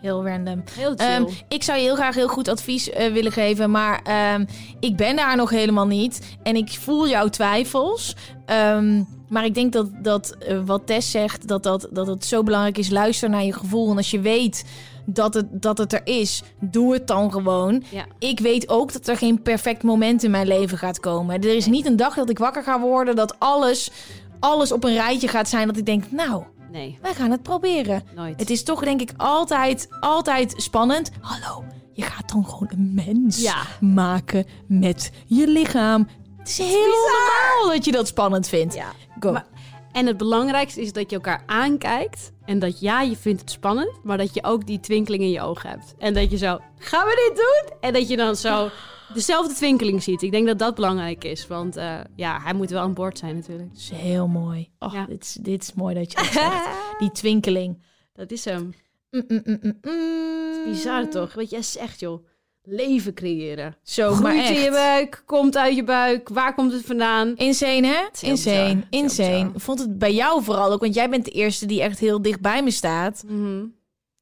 Heel 0.01 0.27
random. 0.27 0.63
Heel 0.73 0.95
chill. 0.97 1.07
Ehm, 1.07 1.25
ik 1.49 1.63
zou 1.63 1.79
je 1.79 1.85
heel 1.85 1.95
graag 1.95 2.15
heel 2.15 2.29
goed 2.29 2.49
advies 2.49 2.91
eh, 2.91 3.13
willen 3.13 3.33
geven, 3.33 3.71
maar 3.71 4.01
ehm, 4.05 4.45
ik 4.81 4.97
ben 4.97 5.17
daar 5.17 5.37
nog 5.37 5.51
helemaal 5.51 5.87
niet. 5.87 6.37
En 6.43 6.57
ik 6.57 6.69
voel 6.71 7.09
jouw 7.09 7.29
twijfels. 7.29 8.17
Ehm, 8.47 9.03
maar 9.29 9.45
ik 9.45 9.55
denk 9.55 9.73
dat, 9.73 9.89
dat 10.03 10.37
eh, 10.39 10.59
wat 10.65 10.87
Tess 10.87 11.11
zegt, 11.11 11.49
dat, 11.49 11.63
dat, 11.63 11.89
dat 11.91 12.07
het 12.07 12.25
zo 12.25 12.43
belangrijk 12.43 12.79
is. 12.79 12.91
Luister 12.91 13.31
naar 13.31 13.45
je 13.45 13.53
gevoel. 13.53 13.91
En 13.91 13.97
als 13.97 14.11
je 14.11 14.21
weet 14.21 14.65
dat 15.07 15.35
het, 15.35 15.47
dat 15.51 15.79
het 15.79 15.93
er 15.93 16.01
is, 16.05 16.43
doe 16.61 16.93
het 16.93 17.07
dan 17.07 17.33
gewoon. 17.33 17.83
ja. 17.91 18.07
Ik 18.19 18.41
weet 18.41 18.69
ook 18.69 18.93
dat 18.93 19.09
er 19.09 19.17
geen 19.17 19.43
perfect 19.43 19.83
moment 19.83 20.23
in 20.23 20.31
mijn 20.31 20.47
leven 20.47 20.79
gaat 20.79 21.01
komen. 21.01 21.35
Er 21.41 21.57
is 21.57 21.67
niet 21.67 21.87
een 21.87 21.97
dag 21.97 22.15
dat 22.15 22.31
ik 22.31 22.39
wakker 22.39 22.63
ga 22.63 22.81
worden, 22.81 23.17
dat 23.17 23.39
alles, 23.39 23.91
alles 24.41 24.73
op 24.73 24.85
een 24.85 24.95
rijtje 24.95 25.29
gaat 25.29 25.49
zijn. 25.49 25.67
Dat 25.67 25.77
ik 25.77 25.87
denk, 25.87 26.05
nou, 26.11 26.43
Nee, 26.71 26.99
wij 27.03 27.15
gaan 27.15 27.31
het 27.31 27.43
proberen. 27.43 28.03
nooit. 28.15 28.41
Het 28.41 28.51
is 28.51 28.63
toch 28.63 28.85
denk 28.85 29.01
ik 29.01 29.13
altijd, 29.17 29.89
altijd 30.01 30.55
spannend. 30.57 31.11
Hallo, 31.21 31.65
je 31.93 32.03
gaat 32.03 32.29
dan 32.33 32.45
gewoon 32.45 32.69
een 32.73 32.95
mens 32.95 33.41
Ja. 33.41 33.63
maken 33.81 34.47
met 34.67 35.11
je 35.27 35.47
lichaam. 35.49 36.09
Het 36.39 36.49
is 36.49 36.59
heel 36.59 36.87
normaal 36.87 37.75
dat 37.75 37.85
je 37.85 37.93
dat 37.93 38.07
spannend 38.07 38.49
vindt. 38.49 38.75
Ja. 38.75 38.93
Go. 39.21 39.33
Maar- 39.33 39.47
En 39.93 40.07
het 40.07 40.17
belangrijkste 40.17 40.81
is 40.81 40.93
dat 40.93 41.11
je 41.11 41.17
elkaar 41.17 41.43
aankijkt. 41.47 42.33
En 42.45 42.59
dat 42.59 42.81
ja, 42.81 43.01
je 43.01 43.17
vindt 43.17 43.41
het 43.41 43.51
spannend. 43.51 43.91
Maar 44.03 44.19
dat 44.19 44.35
je 44.35 44.45
ook 44.45 44.67
die 44.67 44.81
twinkeling 44.81 45.23
in 45.23 45.31
je 45.31 45.41
ogen 45.43 45.69
hebt. 45.71 45.95
En 45.99 46.15
dat 46.15 46.31
je 46.31 46.37
zo, 46.37 46.59
gaan 46.79 47.07
we 47.07 47.29
dit 47.29 47.37
doen? 47.37 47.79
En 47.81 47.93
dat 47.93 48.09
je 48.09 48.17
dan 48.17 48.37
zo 48.37 48.69
dezelfde 49.15 49.55
twinkeling 49.55 50.03
ziet. 50.03 50.23
Ik 50.23 50.31
denk 50.31 50.47
dat 50.47 50.59
dat 50.59 50.75
belangrijk 50.75 51.25
is. 51.25 51.47
Want 51.47 51.77
eh, 51.77 52.01
ja, 52.17 52.41
hij 52.43 52.53
moet 52.55 52.71
wel 52.71 52.83
aan 52.83 52.95
boord 52.95 53.19
zijn 53.19 53.35
natuurlijk. 53.35 53.69
Dat 53.69 53.79
is 53.79 53.91
heel 53.91 54.27
mooi. 54.29 54.71
Oh, 54.79 54.93
Ja. 54.93 55.07
dit, 55.07 55.23
is, 55.25 55.33
dit 55.41 55.63
is 55.63 55.73
mooi 55.75 55.95
dat 55.95 56.11
je 56.11 56.17
dat 56.17 56.27
zegt. 56.27 56.69
Die 56.99 57.11
twinkeling. 57.13 57.83
Dat 58.13 58.31
is 58.31 58.45
hem. 58.45 58.75
Mm, 59.11 59.25
mm, 59.27 59.57
mm. 59.83 60.65
Bizar 60.65 61.09
toch? 61.09 61.35
Wat 61.35 61.51
jij 61.51 61.63
zegt 61.63 62.01
joh. 62.01 62.25
Leven 62.63 63.15
creëren. 63.15 63.77
Zo, 63.83 64.15
maar 64.17 64.33
Groeit 64.33 64.49
in 64.49 64.55
je 64.55 64.61
echt. 64.61 64.71
buik, 64.71 65.23
komt 65.27 65.57
uit 65.57 65.75
je 65.77 65.85
buik. 65.85 66.29
Waar 66.29 66.55
komt 66.55 66.73
het 66.73 66.85
vandaan? 66.87 67.37
Insane, 67.37 67.87
hè? 67.87 67.93
heel 68.21 68.31
Insane, 68.31 68.83
bizar. 68.91 69.51
Vond 69.55 69.79
het 69.79 69.99
bij 69.99 70.15
jou 70.15 70.43
vooral 70.43 70.73
ook, 70.73 70.81
want 70.81 70.95
jij 70.95 71.11
bent 71.11 71.25
de 71.25 71.31
eerste 71.31 71.67
die 71.67 71.83
echt 71.83 71.99
heel 71.99 72.23
dicht 72.23 72.41
bij 72.41 72.63
me 72.63 72.71
staat. 72.71 73.23
Mhm. 73.27 73.65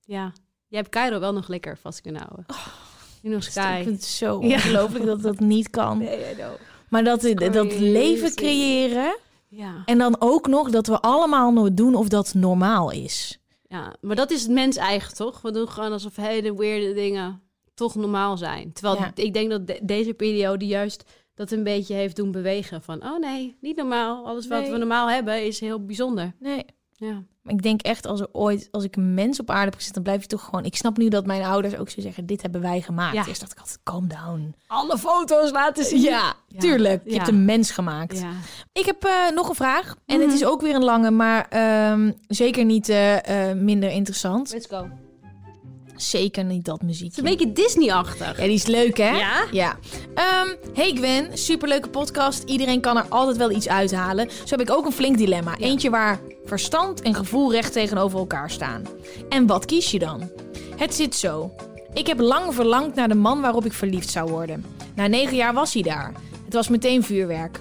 Ja. 0.05 0.32
Jij 0.68 0.78
hebt 0.80 0.89
Cairo 0.89 1.20
wel 1.20 1.32
nog 1.32 1.49
lekker 1.49 1.78
vast 1.78 2.01
kunnen 2.01 2.22
houden. 2.22 2.47
Nu 3.23 3.31
nog 3.31 3.45
Ik 3.45 3.51
Sky. 3.51 3.81
vind 3.83 3.95
het 3.95 4.05
zo 4.05 4.41
Ja. 4.43 4.55
ongelooflijk 4.55 5.05
dat 5.05 5.23
dat 5.23 5.41
niet 5.41 5.71
kan. 5.71 5.99
Nee. 6.03 6.19
Maar 6.89 7.05
dat, 7.05 7.21
dat 7.53 7.79
leven 7.79 8.35
creëren. 8.35 9.16
Ja. 9.49 9.83
En 9.85 9.99
dan 9.99 10.16
ook 10.19 10.47
nog 10.47 10.71
dat 10.71 10.87
we 10.87 11.01
allemaal 11.01 11.53
nog 11.53 11.69
doen 11.73 11.95
of 11.95 12.09
dat 12.09 12.35
normaal 12.35 12.91
is. 12.93 13.39
Ja, 13.69 13.95
maar 14.01 14.16
dat 14.16 14.31
is 14.31 14.43
het 14.43 14.51
mens 14.51 14.77
eigen, 14.77 15.14
toch? 15.14 15.41
We 15.41 15.51
doen 15.53 15.69
gewoon 15.69 15.93
alsof 15.93 16.16
hele 16.16 16.55
weirde 16.57 16.93
dingen 16.95 17.41
toch 17.75 17.95
normaal 17.95 18.37
zijn. 18.37 18.73
Terwijl 18.73 18.97
Ja. 18.97 19.11
ik 19.14 19.35
denk 19.35 19.51
dat 19.51 19.66
de- 19.66 19.81
deze 19.83 20.14
periode 20.14 20.66
juist 20.66 21.05
dat 21.35 21.51
een 21.51 21.62
beetje 21.64 21.95
heeft 21.95 22.16
doen 22.16 22.31
bewegen. 22.31 22.83
Van, 22.83 23.03
oh 23.03 23.19
nee, 23.19 23.57
niet 23.61 23.77
normaal. 23.77 24.27
Alles 24.27 24.47
wat 24.47 24.69
we 24.69 24.77
normaal 24.77 25.09
hebben 25.11 25.47
is 25.47 25.61
heel 25.61 25.85
bijzonder. 25.85 26.33
Nee. 26.41 26.64
Ja. 26.97 27.23
Maar 27.49 27.57
ik 27.57 27.63
denk 27.63 27.83
echt, 27.83 28.07
als 28.07 28.21
er 28.21 28.29
ooit, 28.33 28.69
als 28.71 28.85
ik 28.85 28.97
een 28.97 29.15
mens 29.15 29.41
op 29.41 29.51
aarde 29.51 29.65
heb 29.65 29.75
gezet, 29.75 29.95
dan 29.95 30.03
blijf 30.03 30.21
je 30.21 30.27
toch 30.27 30.45
gewoon. 30.45 30.65
Ik 30.65 30.77
snap 30.77 30.97
nu 30.97 31.09
dat 31.09 31.27
mijn 31.27 31.43
ouders 31.43 31.77
ook 31.77 31.89
zo 31.91 32.01
zeggen: 32.01 32.27
dit 32.27 32.43
hebben 32.43 32.61
wij 32.61 32.81
gemaakt. 32.81 33.15
Ja. 33.15 33.27
Eerst 33.27 33.41
dacht 33.41 33.53
ik 33.53 33.59
altijd: 33.59 33.79
calm 33.85 34.09
down. 34.09 34.55
Alle 34.67 34.99
foto's 34.99 35.51
laten 35.51 35.85
zien. 35.85 36.01
Ja, 36.01 36.35
tuurlijk. 36.59 37.01
Je 37.05 37.11
Ja. 37.11 37.17
hebt 37.17 37.29
een 37.29 37.45
mens 37.45 37.71
gemaakt. 37.71 38.23
Ik 38.73 38.87
heb 38.87 39.05
eh, 39.05 39.13
nog 39.35 39.49
een 39.49 39.55
vraag. 39.55 39.95
En 40.07 40.17
Mhm. 40.19 40.25
het 40.27 40.35
is 40.35 40.45
ook 40.45 40.61
weer 40.61 40.75
een 40.75 40.85
lange, 40.85 41.11
maar 41.11 41.47
ehm, 41.49 42.13
zeker 42.29 42.65
niet 42.65 42.89
eh, 42.89 43.51
eh, 43.51 43.57
minder 43.57 43.91
interessant. 43.91 44.53
Let's 44.53 44.67
go. 44.67 44.89
Zeker 45.97 46.45
niet 46.45 46.65
dat 46.65 46.83
is 46.87 47.01
een 47.01 47.25
beetje 47.25 47.53
Disney-achtig. 47.53 48.37
Ja, 48.39 48.45
die 48.45 48.53
is 48.53 48.67
leuk, 48.67 48.97
hè? 48.97 49.11
Ja? 49.11 49.45
Ja. 49.51 49.79
Ehm, 50.15 50.49
hey 50.75 50.93
Gwen, 50.95 51.39
superleuke 51.39 51.89
podcast. 51.89 52.43
Iedereen 52.43 52.81
kan 52.81 52.97
er 52.97 53.07
altijd 53.09 53.37
wel 53.37 53.51
iets 53.51 53.69
uithalen. 53.69 54.31
Zo 54.31 54.57
heb 54.57 54.61
ik 54.61 54.71
ook 54.71 54.87
een 54.87 54.93
flink 54.93 55.19
dilemma. 55.19 55.57
Eentje 55.57 55.91
waar 55.91 56.21
verstand 56.49 57.03
en 57.03 57.15
gevoel 57.15 57.53
recht 57.53 57.73
tegenover 57.73 58.19
elkaar 58.19 58.51
staan. 58.51 58.83
En 59.29 59.47
wat 59.47 59.65
kies 59.65 59.91
je 59.91 59.99
dan? 59.99 60.31
Het 60.77 60.95
zit 60.95 61.15
zo. 61.15 61.55
Ik 61.93 62.07
heb 62.07 62.19
lang 62.21 62.55
verlangd 62.55 62.95
naar 62.95 63.09
de 63.09 63.15
man 63.15 63.41
waarop 63.41 63.65
ik 63.65 63.73
verliefd 63.73 64.11
zou 64.11 64.31
worden. 64.31 64.65
Na 64.95 65.07
negen 65.07 65.37
jaar 65.37 65.55
was 65.55 65.75
hij 65.75 65.83
daar. 65.83 66.13
Het 66.45 66.55
was 66.55 66.69
meteen 66.69 67.03
vuurwerk. 67.03 67.61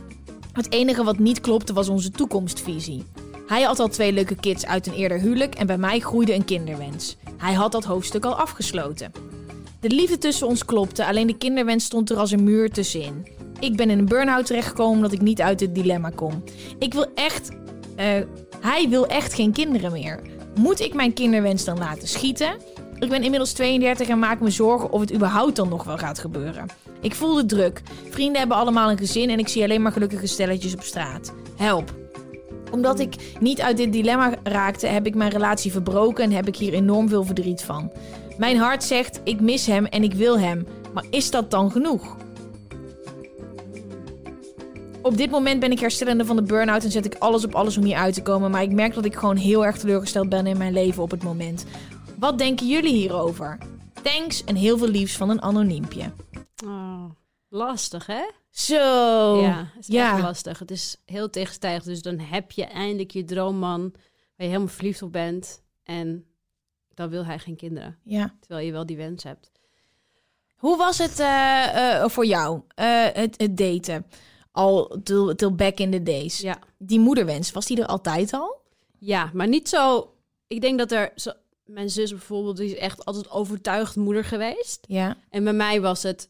Het 0.54 0.72
enige 0.72 1.04
wat 1.04 1.20
niet 1.20 1.42
klopte 1.42 1.74
was 1.74 1.90
onze 1.90 2.12
toekomstvisie. 2.12 3.06
Hij 3.48 3.62
had 3.62 3.80
al 3.80 3.88
twee 3.88 4.12
leuke 4.12 4.36
kids 4.36 4.66
uit 4.66 4.88
een 4.88 4.94
eerder 4.94 5.20
huwelijk 5.20 5.56
en 5.56 5.68
bij 5.68 5.78
mij 5.78 6.00
groeide 6.00 6.34
een 6.34 6.46
kinderwens. 6.46 7.18
Hij 7.38 7.54
had 7.54 7.72
dat 7.72 7.84
hoofdstuk 7.84 8.26
al 8.26 8.36
afgesloten. 8.36 9.12
De 9.80 9.90
liefde 9.90 10.18
tussen 10.18 10.48
ons 10.48 10.66
klopte, 10.66 11.06
alleen 11.06 11.28
de 11.28 11.38
kinderwens 11.38 11.86
stond 11.86 12.10
er 12.10 12.18
als 12.18 12.32
een 12.32 12.44
muur 12.44 12.72
tussenin. 12.72 13.28
Ik 13.60 13.76
ben 13.76 13.90
in 13.90 14.00
een 14.00 14.06
burn-out 14.06 14.46
terechtgekomen 14.46 14.96
omdat 14.96 15.12
ik 15.12 15.22
niet 15.22 15.42
uit 15.42 15.60
het 15.60 15.76
dilemma 15.76 16.10
kom. 16.10 16.44
Ik 16.80 16.94
wil 16.94 17.06
echt. 17.16 17.50
eh, 17.96 18.08
hij 18.62 18.89
wil 18.89 19.08
echt 19.08 19.34
geen 19.34 19.51
kinderen 19.51 19.91
meer. 19.91 20.20
Moet 20.55 20.80
ik 20.80 20.93
mijn 20.93 21.14
kinderwens 21.14 21.66
dan 21.66 21.78
laten 21.78 22.08
schieten? 22.08 22.55
Ik 22.99 23.10
ben 23.10 23.24
inmiddels 23.24 23.51
32 23.51 24.08
en 24.08 24.20
maak 24.20 24.39
me 24.39 24.49
zorgen 24.49 24.91
of 24.91 24.99
het 24.99 25.14
überhaupt 25.14 25.55
dan 25.55 25.70
nog 25.70 25.84
wel 25.84 25.97
gaat 25.97 26.20
gebeuren. 26.20 26.66
Ik 27.01 27.16
voel 27.16 27.36
de 27.36 27.45
druk. 27.45 27.82
Vrienden 28.10 28.39
hebben 28.39 28.58
allemaal 28.58 28.91
een 28.91 28.97
gezin 28.97 29.30
en 29.30 29.39
ik 29.39 29.47
zie 29.47 29.64
alleen 29.64 29.82
maar 29.82 29.91
gelukkige 29.91 30.28
stelletjes 30.28 30.74
op 30.74 30.82
straat. 30.82 31.34
Help. 31.55 31.93
Omdat 32.72 32.99
ik 32.99 33.16
niet 33.39 33.62
uit 33.62 33.78
dit 33.78 33.93
dilemma 33.93 34.34
raakte, 34.43 34.88
heb 34.88 35.05
ik 35.05 35.16
mijn 35.16 35.32
relatie 35.32 35.72
verbroken 35.72 36.24
en 36.24 36.32
heb 36.32 36.47
ik 36.47 36.55
hier 36.55 36.74
enorm 36.74 37.10
veel 37.10 37.24
verdriet 37.24 37.64
van. 37.64 37.91
Mijn 38.38 38.58
hart 38.58 38.84
zegt: 38.84 39.22
ik 39.24 39.41
mis 39.41 39.66
hem 39.66 39.86
en 39.86 40.03
ik 40.03 40.14
wil 40.14 40.39
hem. 40.39 40.68
Maar 40.93 41.05
is 41.10 41.32
dat 41.32 41.51
dan 41.51 41.72
genoeg? 41.72 42.18
Op 45.08 45.18
dit 45.18 45.30
moment 45.30 45.60
ben 45.60 45.72
ik 45.72 45.80
herstellende 45.80 46.26
van 46.26 46.36
de 46.36 46.41
burn-out 46.43 46.84
en 46.84 46.91
zet 46.91 47.05
ik 47.05 47.16
alles 47.16 47.45
op 47.45 47.55
alles 47.55 47.78
om 47.78 47.84
hier 47.84 47.95
uit 47.95 48.14
te 48.14 48.22
komen. 48.22 48.51
Maar 48.51 48.62
ik 48.62 48.72
merk 48.72 48.93
dat 48.93 49.05
ik 49.05 49.16
gewoon 49.16 49.36
heel 49.36 49.66
erg 49.66 49.78
teleurgesteld 49.78 50.30
ben 50.30 50.47
in 50.47 50.58
mijn 50.58 50.74
leven 50.74 51.03
op 51.03 51.12
het 51.12 51.24
moment. 51.24 51.66
Wat 52.20 52.38
denken 52.38 52.68
jullie 52.68 52.93
hierover? 52.93 53.58
Thanks 54.01 54.43
en 54.43 54.55
heel 54.55 54.78
veel 54.78 54.88
liefs 54.88 55.16
van 55.18 55.30
een 55.30 55.41
anoniempje. 55.41 56.12
Oh, 56.66 57.03
lastig, 57.49 58.05
hè? 58.05 58.22
Zo. 58.49 59.41
Ja, 59.41 59.72
het 59.76 59.88
is 59.88 59.88
Ja. 59.88 60.14
echt 60.14 60.22
lastig. 60.22 60.60
Het 60.60 60.72
is 60.72 60.97
heel 61.05 61.30
tegenstrijdig. 61.30 61.84
Dus 61.84 62.01
dan 62.01 62.20
heb 62.20 62.51
je 62.51 62.66
eindelijk 62.66 63.12
je 63.12 63.24
droomman 63.24 63.82
waar 63.91 64.01
je 64.36 64.43
helemaal 64.45 64.68
verliefd 64.68 65.01
op 65.01 65.12
bent. 65.12 65.62
En 65.84 66.26
dan 66.93 67.10
wil 67.10 67.26
hij 67.26 67.39
geen 67.39 67.55
kinderen. 67.55 67.97
Ja. 68.03 68.36
Terwijl 68.39 68.66
je 68.66 68.72
wel 68.72 68.86
die 68.86 68.97
wens 68.97 69.24
hebt. 69.24 69.51
Hoe 70.55 70.78
was 70.78 70.97
het 70.97 71.20
eh, 71.20 71.95
eh, 72.01 72.10
voor 72.10 72.26
jou, 72.26 72.62
eh, 72.76 73.05
het, 73.14 73.36
het 73.38 73.58
daten? 73.58 74.05
Al 74.58 74.99
till, 75.03 75.36
till 75.36 75.55
back 75.55 75.78
in 75.78 75.91
the 75.91 76.03
days. 76.03 76.39
Ja. 76.39 76.60
Die 76.78 76.99
moederwens, 76.99 77.51
was 77.51 77.66
die 77.66 77.82
er 77.82 77.86
altijd 77.86 78.34
al? 78.34 78.66
ja, 78.99 79.32
maar 79.34 79.47
niet 79.47 79.70
zo... 79.70 80.12
Ik 80.47 80.62
denk 80.62 80.78
dat 80.78 80.91
er... 80.91 81.12
Zo, 81.16 81.32
mijn 81.66 81.89
zus 81.89 82.10
bijvoorbeeld, 82.10 82.58
die 82.58 82.72
is 82.72 82.78
echt 82.78 83.05
altijd 83.05 83.32
overtuigd 83.32 83.95
moeder 83.95 84.24
geweest. 84.24 84.86
Ja. 84.88 85.18
En 85.30 85.43
bij 85.43 85.53
mij 85.53 85.82
was 85.82 86.03
het... 86.03 86.30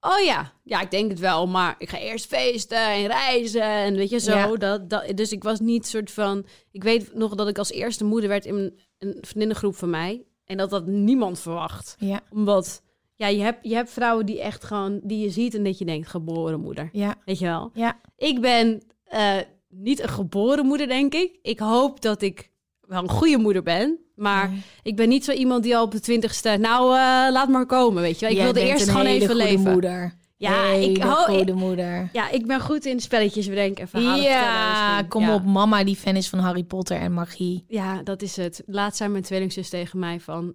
Oh 0.00 0.24
ja, 0.24 0.52
ja, 0.64 0.80
ik 0.80 0.90
denk 0.90 1.10
het 1.10 1.18
wel, 1.18 1.46
maar 1.46 1.74
ik 1.78 1.88
ga 1.88 1.98
eerst 1.98 2.26
feesten 2.26 2.86
en 2.88 3.06
reizen 3.06 3.62
en 3.62 3.94
weet 3.94 4.10
je 4.10 4.18
zo. 4.18 4.36
Ja. 4.36 4.56
Dat, 4.56 4.90
dat, 4.90 5.16
dus 5.16 5.32
ik 5.32 5.42
was 5.42 5.60
niet 5.60 5.86
soort 5.86 6.10
van... 6.10 6.46
Ik 6.70 6.82
weet 6.82 7.14
nog 7.14 7.34
dat 7.34 7.48
ik 7.48 7.58
als 7.58 7.70
eerste 7.70 8.04
moeder 8.04 8.28
werd 8.28 8.46
in 8.46 8.54
een, 8.54 8.78
een 8.98 9.18
vriendinnengroep 9.20 9.76
van 9.76 9.90
mij. 9.90 10.24
En 10.44 10.56
dat 10.56 10.70
dat 10.70 10.86
niemand 10.86 11.40
verwacht. 11.40 11.96
Ja. 11.98 12.20
Omdat, 12.30 12.82
ja, 13.18 13.26
je 13.26 13.40
hebt, 13.42 13.58
je 13.62 13.74
hebt 13.74 13.90
vrouwen 13.90 14.26
die 14.26 14.40
echt 14.40 14.64
gewoon... 14.64 15.00
Die 15.02 15.18
je 15.24 15.30
ziet 15.30 15.54
en 15.54 15.64
dat 15.64 15.78
je 15.78 15.84
denkt, 15.84 16.08
geboren 16.08 16.60
moeder. 16.60 16.88
Ja. 16.92 17.14
Weet 17.24 17.38
je 17.38 17.44
wel? 17.44 17.70
Ja. 17.74 18.00
Ik 18.16 18.40
ben 18.40 18.82
eh, 19.04 19.36
niet 19.68 20.02
een 20.02 20.08
geboren 20.08 20.66
moeder, 20.66 20.86
denk 20.88 21.14
ik. 21.14 21.38
Ik 21.42 21.58
hoop 21.58 22.00
dat 22.00 22.22
ik 22.22 22.50
wel 22.80 23.02
een 23.02 23.08
goede 23.10 23.38
moeder 23.38 23.62
ben. 23.62 23.98
Maar 24.14 24.48
Nee. 24.50 24.60
ik 24.82 24.96
ben 24.96 25.08
niet 25.08 25.24
zo 25.24 25.32
iemand 25.32 25.62
die 25.62 25.76
al 25.76 25.84
op 25.84 25.90
de 25.92 26.00
twintigste... 26.00 26.56
Nou, 26.60 26.84
eh, 26.90 27.32
laat 27.32 27.48
maar 27.48 27.66
komen, 27.66 28.02
weet 28.02 28.14
je 28.18 28.20
wel. 28.20 28.30
Ik 28.30 28.36
Jij 28.36 28.44
wilde 28.52 28.68
eerst 28.68 28.88
gewoon 28.90 29.06
even 29.06 29.36
leven. 29.36 29.72
moeder. 29.72 30.16
Ja, 30.36 30.62
Hele 30.62 30.90
ik 30.90 31.02
hou- 31.02 31.36
goede 31.36 31.52
moeder. 31.52 32.08
Ja, 32.12 32.30
ik 32.30 32.46
ben 32.46 32.60
goed 32.60 32.84
in 32.84 33.00
spelletjes 33.00 33.48
bedenken 33.48 33.82
en 33.82 33.88
verhalen. 33.88 34.22
Ja, 34.24 34.86
misschien. 34.88 35.08
kom 35.08 35.22
Ja. 35.22 35.34
op. 35.34 35.44
Mama 35.44 35.84
die 35.84 35.96
fan 35.96 36.16
is 36.16 36.28
van 36.28 36.38
Harry 36.38 36.64
Potter 36.64 36.96
en 36.98 37.12
magie. 37.12 37.64
Ja, 37.68 38.02
dat 38.02 38.22
is 38.22 38.36
het. 38.36 38.62
Laatst 38.66 38.96
zei 38.98 39.10
mijn 39.10 39.22
tweelingzus 39.22 39.68
tegen 39.68 39.98
mij 39.98 40.20
van... 40.20 40.54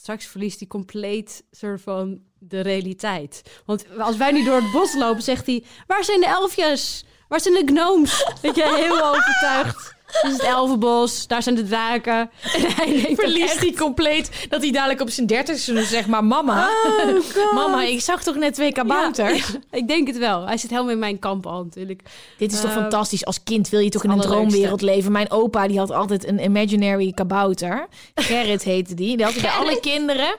Straks 0.00 0.26
verliest 0.26 0.58
hij 0.58 0.68
compleet 0.68 1.44
soort 1.50 1.80
van 1.80 2.20
de 2.38 2.60
realiteit. 2.60 3.60
Want 3.66 3.98
als 3.98 4.16
wij 4.16 4.32
nu 4.32 4.44
door 4.44 4.60
het 4.60 4.72
bos 4.72 4.94
lopen, 4.94 5.22
zegt 5.22 5.46
hij... 5.46 5.64
Waar 5.86 6.04
zijn 6.04 6.20
de 6.20 6.26
elfjes? 6.26 7.04
Waar 7.28 7.40
zijn 7.40 7.54
de 7.54 7.72
gnomes? 7.72 8.32
Weet 8.42 8.54
je, 8.54 8.74
heel 8.76 9.04
overtuigd. 9.08 9.94
Dit 10.22 10.30
is 10.32 10.36
het 10.38 10.46
elfenbos, 10.46 11.26
daar 11.26 11.42
zijn 11.42 11.54
de 11.54 11.64
draken. 11.66 12.30
En 12.54 12.60
hij 12.74 12.86
denkt 13.02 13.20
Verliest 13.20 13.52
echt, 13.52 13.60
hij 13.60 13.72
compleet 13.72 14.46
dat 14.48 14.62
hij 14.62 14.70
dadelijk 14.70 15.00
op 15.00 15.10
zijn 15.10 15.26
dertigste 15.26 15.84
zegt... 15.84 16.06
Maar 16.08 16.24
mama, 16.24 16.68
Oh, 16.86 17.54
mama, 17.54 17.82
ik 17.82 18.00
zag 18.00 18.22
toch 18.22 18.34
net 18.36 18.54
twee 18.54 18.72
kabouters? 18.72 19.48
Ja, 19.48 19.78
ik 19.78 19.88
denk 19.88 20.06
het 20.06 20.18
wel. 20.18 20.46
Hij 20.46 20.56
zit 20.56 20.70
helemaal 20.70 20.90
in 20.92 20.98
mijn 20.98 21.18
kamp 21.18 21.46
al 21.46 21.62
natuurlijk. 21.64 22.02
Dit 22.38 22.52
is 22.52 22.60
toch 22.60 22.70
Eh, 22.70 22.76
fantastisch. 22.76 23.24
Als 23.24 23.42
kind 23.42 23.68
wil 23.68 23.80
je 23.80 23.90
toch 23.90 24.04
in 24.04 24.10
een 24.10 24.20
droomwereld 24.20 24.80
leven. 24.82 25.12
Mijn 25.12 25.30
opa 25.30 25.66
die 25.68 25.78
had 25.78 25.90
altijd 25.90 26.26
een 26.26 26.42
imaginary 26.42 27.12
kabouter. 27.12 27.86
Gerrit 28.14 28.62
heette 28.62 28.94
die. 28.94 29.16
Die 29.16 29.24
had 29.24 29.34
hij 29.34 29.42
bij 29.42 29.50
alle 29.50 29.80
kinderen. 29.80 30.36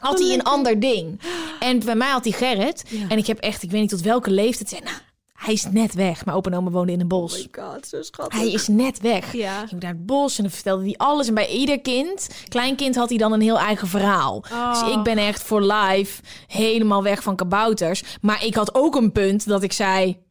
Had 0.00 0.18
hij 0.18 0.32
een 0.32 0.42
ander 0.42 0.80
ding. 0.80 1.20
En 1.60 1.78
bij 1.84 1.94
mij 1.94 2.08
had 2.08 2.24
hij 2.24 2.32
Gerrit. 2.32 2.84
Ja. 2.88 3.04
En 3.08 3.18
ik 3.18 3.26
heb 3.26 3.38
echt, 3.38 3.62
ik 3.62 3.70
weet 3.70 3.80
niet 3.80 3.90
tot 3.90 4.00
welke 4.00 4.30
leeftijd. 4.30 4.68
Zei, 4.68 4.80
nou, 4.84 4.96
hij 5.38 5.54
is 5.54 5.66
net 5.70 5.94
weg. 5.94 6.24
Mijn 6.24 6.36
opa 6.36 6.50
en 6.50 6.56
oma 6.56 6.70
woonden 6.70 6.94
in 6.94 7.00
een 7.00 7.08
bos. 7.08 7.48
god, 7.52 7.86
zo 7.86 8.02
schattig. 8.02 8.38
Hij 8.38 8.52
is 8.52 8.68
net 8.68 9.00
weg. 9.00 9.32
Ja. 9.32 9.66
Ging 9.66 9.80
naar 9.80 9.92
het 9.92 10.06
bos 10.06 10.36
en 10.36 10.42
dan 10.42 10.52
vertelde 10.52 10.84
hij 10.84 10.94
alles. 10.96 11.28
En 11.28 11.34
bij 11.34 11.48
ieder 11.48 11.80
kind, 11.80 12.28
klein 12.48 12.76
kind, 12.76 12.94
had 12.94 13.08
hij 13.08 13.18
dan 13.18 13.32
een 13.32 13.40
heel 13.40 13.58
eigen 13.58 13.88
verhaal. 13.88 14.44
Oh. 14.52 14.72
Dus 14.72 14.92
ik 14.94 15.02
ben 15.02 15.18
echt 15.18 15.42
voor 15.42 15.62
life 15.62 16.22
helemaal 16.46 17.02
weg 17.02 17.22
van 17.22 17.36
kabouters. 17.36 18.02
Maar 18.20 18.44
ik 18.44 18.54
had 18.54 18.74
ook 18.74 18.96
een 18.96 19.12
punt 19.12 19.46
dat 19.48 19.62
ik 19.62 19.72
zei... 19.72 20.26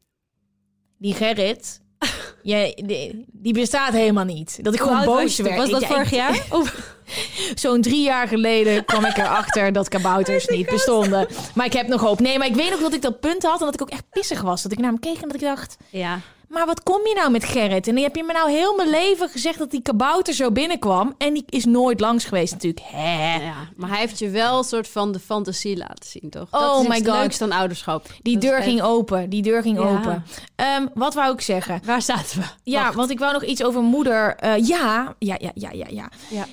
Die 0.99 1.13
Gerrit, 1.13 1.81
jij, 2.41 2.81
die, 2.85 3.25
die 3.31 3.53
bestaat 3.53 3.93
helemaal 3.93 4.25
niet. 4.25 4.63
Dat 4.63 4.73
ik 4.73 4.79
Hoe 4.79 4.89
gewoon 4.89 5.05
boos 5.05 5.37
werd. 5.37 5.57
Was 5.57 5.69
dat 5.69 5.81
Ik- 5.81 5.87
vorig 5.87 6.09
jaar? 6.11 6.45
Zo'n 7.55 7.81
drie 7.81 8.01
jaar 8.03 8.27
geleden 8.27 8.85
kwam 8.85 9.05
ik 9.05 9.17
erachter 9.17 9.71
dat 9.71 9.87
kabouters 9.87 10.45
niet 10.47 10.69
bestonden. 10.69 11.27
Maar 11.55 11.65
ik 11.65 11.73
heb 11.73 11.87
nog 11.87 12.01
hoop. 12.01 12.19
Nee, 12.19 12.37
maar 12.37 12.47
ik 12.47 12.55
weet 12.55 12.73
ook 12.73 12.79
dat 12.79 12.93
ik 12.93 13.01
dat 13.01 13.19
punt 13.19 13.43
had 13.43 13.59
en 13.59 13.65
dat 13.65 13.73
ik 13.73 13.81
ook 13.81 13.89
echt 13.89 14.09
pissig 14.09 14.41
was. 14.41 14.61
Dat 14.63 14.71
ik 14.71 14.77
naar 14.77 14.89
hem 14.91 14.99
keek 14.99 15.15
en 15.21 15.27
dat 15.27 15.33
ik 15.33 15.41
dacht... 15.41 15.77
Ja. 15.89 16.19
Maar 16.47 16.65
wat 16.65 16.83
kom 16.83 17.07
je 17.07 17.13
nou 17.15 17.31
met 17.31 17.43
Gerrit? 17.43 17.87
En 17.87 17.93
dan 17.95 18.03
heb 18.03 18.15
je 18.15 18.23
me 18.23 18.33
nou 18.33 18.51
heel 18.51 18.75
mijn 18.75 18.89
leven 18.89 19.29
gezegd 19.29 19.57
dat 19.59 19.71
die 19.71 19.81
kabouter 19.81 20.33
zo 20.33 20.51
binnenkwam. 20.51 21.15
En 21.17 21.33
die 21.33 21.43
is 21.49 21.65
nooit 21.65 21.99
langs 21.99 22.25
geweest 22.25 22.53
natuurlijk. 22.53 22.85
Hè? 22.85 23.35
ja, 23.43 23.53
maar 23.75 23.89
hij 23.89 23.99
heeft 23.99 24.19
je 24.19 24.29
wel 24.29 24.57
een 24.57 24.63
soort 24.63 24.87
van 24.87 25.11
de 25.11 25.19
fantasie 25.19 25.77
laten 25.77 26.09
zien, 26.09 26.29
toch? 26.29 26.47
Oh 26.51 26.59
dat 26.61 26.81
is 26.81 26.87
my 26.87 26.95
God. 26.95 27.05
leukste 27.21 27.43
aan 27.43 27.51
ouderschap. 27.51 28.05
Die 28.21 28.33
Dat 28.33 28.41
deur 28.41 28.55
echt- 28.57 28.65
ging 28.67 28.81
open. 28.81 29.29
Die 29.29 29.41
deur 29.41 29.61
ging 29.61 29.79
Ja. 29.79 29.83
open. 29.97 30.23
Ehm, 30.55 30.87
wat 30.93 31.13
wou 31.13 31.33
ik 31.33 31.41
zeggen? 31.41 31.81
Waar 31.85 32.01
zaten 32.01 32.39
we? 32.39 32.45
Ja, 32.63 32.83
Wacht. 32.83 32.95
want 32.95 33.09
ik 33.09 33.19
wou 33.19 33.33
nog 33.33 33.43
iets 33.43 33.63
over 33.63 33.81
moeder. 33.81 34.35
eh, 34.35 34.67
ja, 34.67 35.15
ja, 35.19 35.35
ja, 35.39 35.51
ja, 35.53 35.69
ja, 35.71 35.85
ja. 35.89 36.09
Ja. 36.29 36.45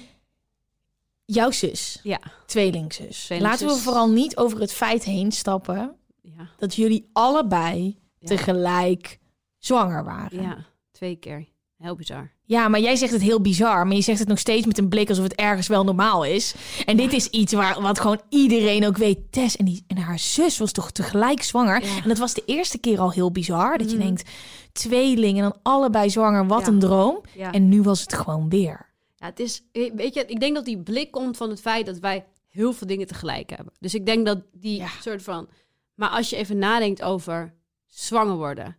Jouw 1.25 1.51
zus, 1.51 2.01
Ja. 2.03 2.19
tweelingzus. 2.47 3.25
Tweelingzus. 3.25 3.61
Laten 3.61 3.77
we 3.77 3.83
vooral 3.83 4.09
niet 4.09 4.37
over 4.37 4.61
het 4.61 4.73
feit 4.73 5.05
heen 5.05 5.33
stappen 5.33 5.95
Ja. 6.23 6.49
dat 6.59 6.75
jullie 6.75 7.09
allebei 7.13 7.99
tegelijk 8.25 9.19
zwanger 9.65 10.05
waren. 10.05 10.43
ja, 10.43 10.57
twee 10.93 11.17
keer. 11.17 11.47
Heel 11.79 11.95
bizar. 11.97 12.33
Ja, 12.45 12.69
maar 12.69 12.81
jij 12.81 12.97
zegt 12.97 13.13
het 13.13 13.23
heel 13.23 13.41
bizar, 13.41 13.87
maar 13.87 13.97
je 13.97 14.03
zegt 14.03 14.19
het 14.19 14.29
nog 14.29 14.39
steeds 14.39 14.67
met 14.67 14.79
een 14.79 14.89
blik 14.89 15.09
alsof 15.09 15.25
het 15.25 15.35
ergens 15.35 15.67
wel 15.67 15.85
normaal 15.85 16.25
is. 16.25 16.55
En 16.87 16.97
dit 16.97 17.13
is 17.13 17.29
iets 17.29 17.53
waar, 17.53 17.81
wat 17.83 18.01
gewoon 18.01 18.21
iedereen 18.29 18.87
ook 18.87 18.97
weet. 18.97 19.19
Tess 19.33 19.57
en, 19.57 19.65
die, 19.65 19.85
en 19.87 19.97
haar 19.97 20.19
zus 20.19 20.59
was 20.59 20.73
toch 20.73 20.91
tegelijk 20.91 21.43
zwanger. 21.43 21.85
Ja. 21.85 22.03
En 22.03 22.09
dat 22.09 22.19
was 22.19 22.35
de 22.35 22.43
eerste 22.47 22.79
keer 22.79 22.99
al 23.01 23.13
heel 23.13 23.31
bizar. 23.31 23.79
Dat 23.79 23.91
je 23.91 23.97
denkt, 23.97 24.31
tweelingen 24.73 25.45
en 25.45 25.51
dan 25.51 25.61
allebei 25.63 26.11
zwanger, 26.11 26.47
wat 26.47 26.61
Ja. 26.61 26.67
een 26.67 26.79
droom. 26.79 27.21
En 27.51 27.69
nu 27.69 27.83
was 27.83 28.01
het 28.01 28.13
gewoon 28.15 28.49
weer. 28.49 28.93
Ja, 29.17 29.27
het 29.27 29.41
is, 29.41 29.63
weet 29.73 30.15
je, 30.15 30.25
ik 30.27 30.41
denk 30.41 30.55
dat 30.55 30.65
die 30.65 30.79
blik 30.83 31.11
komt 31.11 31.37
van 31.37 31.51
het 31.51 31.61
feit 31.61 31.87
dat 31.87 31.99
wij 31.99 32.25
heel 32.49 32.73
veel 32.73 32.87
dingen 32.87 33.07
tegelijk 33.07 33.51
hebben. 33.51 33.73
Dus 33.81 33.95
ik 33.95 34.07
denk 34.07 34.27
dat 34.27 34.39
die 34.53 34.83
soort 35.01 35.23
van. 35.23 35.49
Maar 35.95 36.09
als 36.09 36.31
je 36.31 36.37
even 36.37 36.59
nadenkt 36.59 37.03
over 37.03 37.55
zwanger 37.87 38.37
worden. 38.37 38.77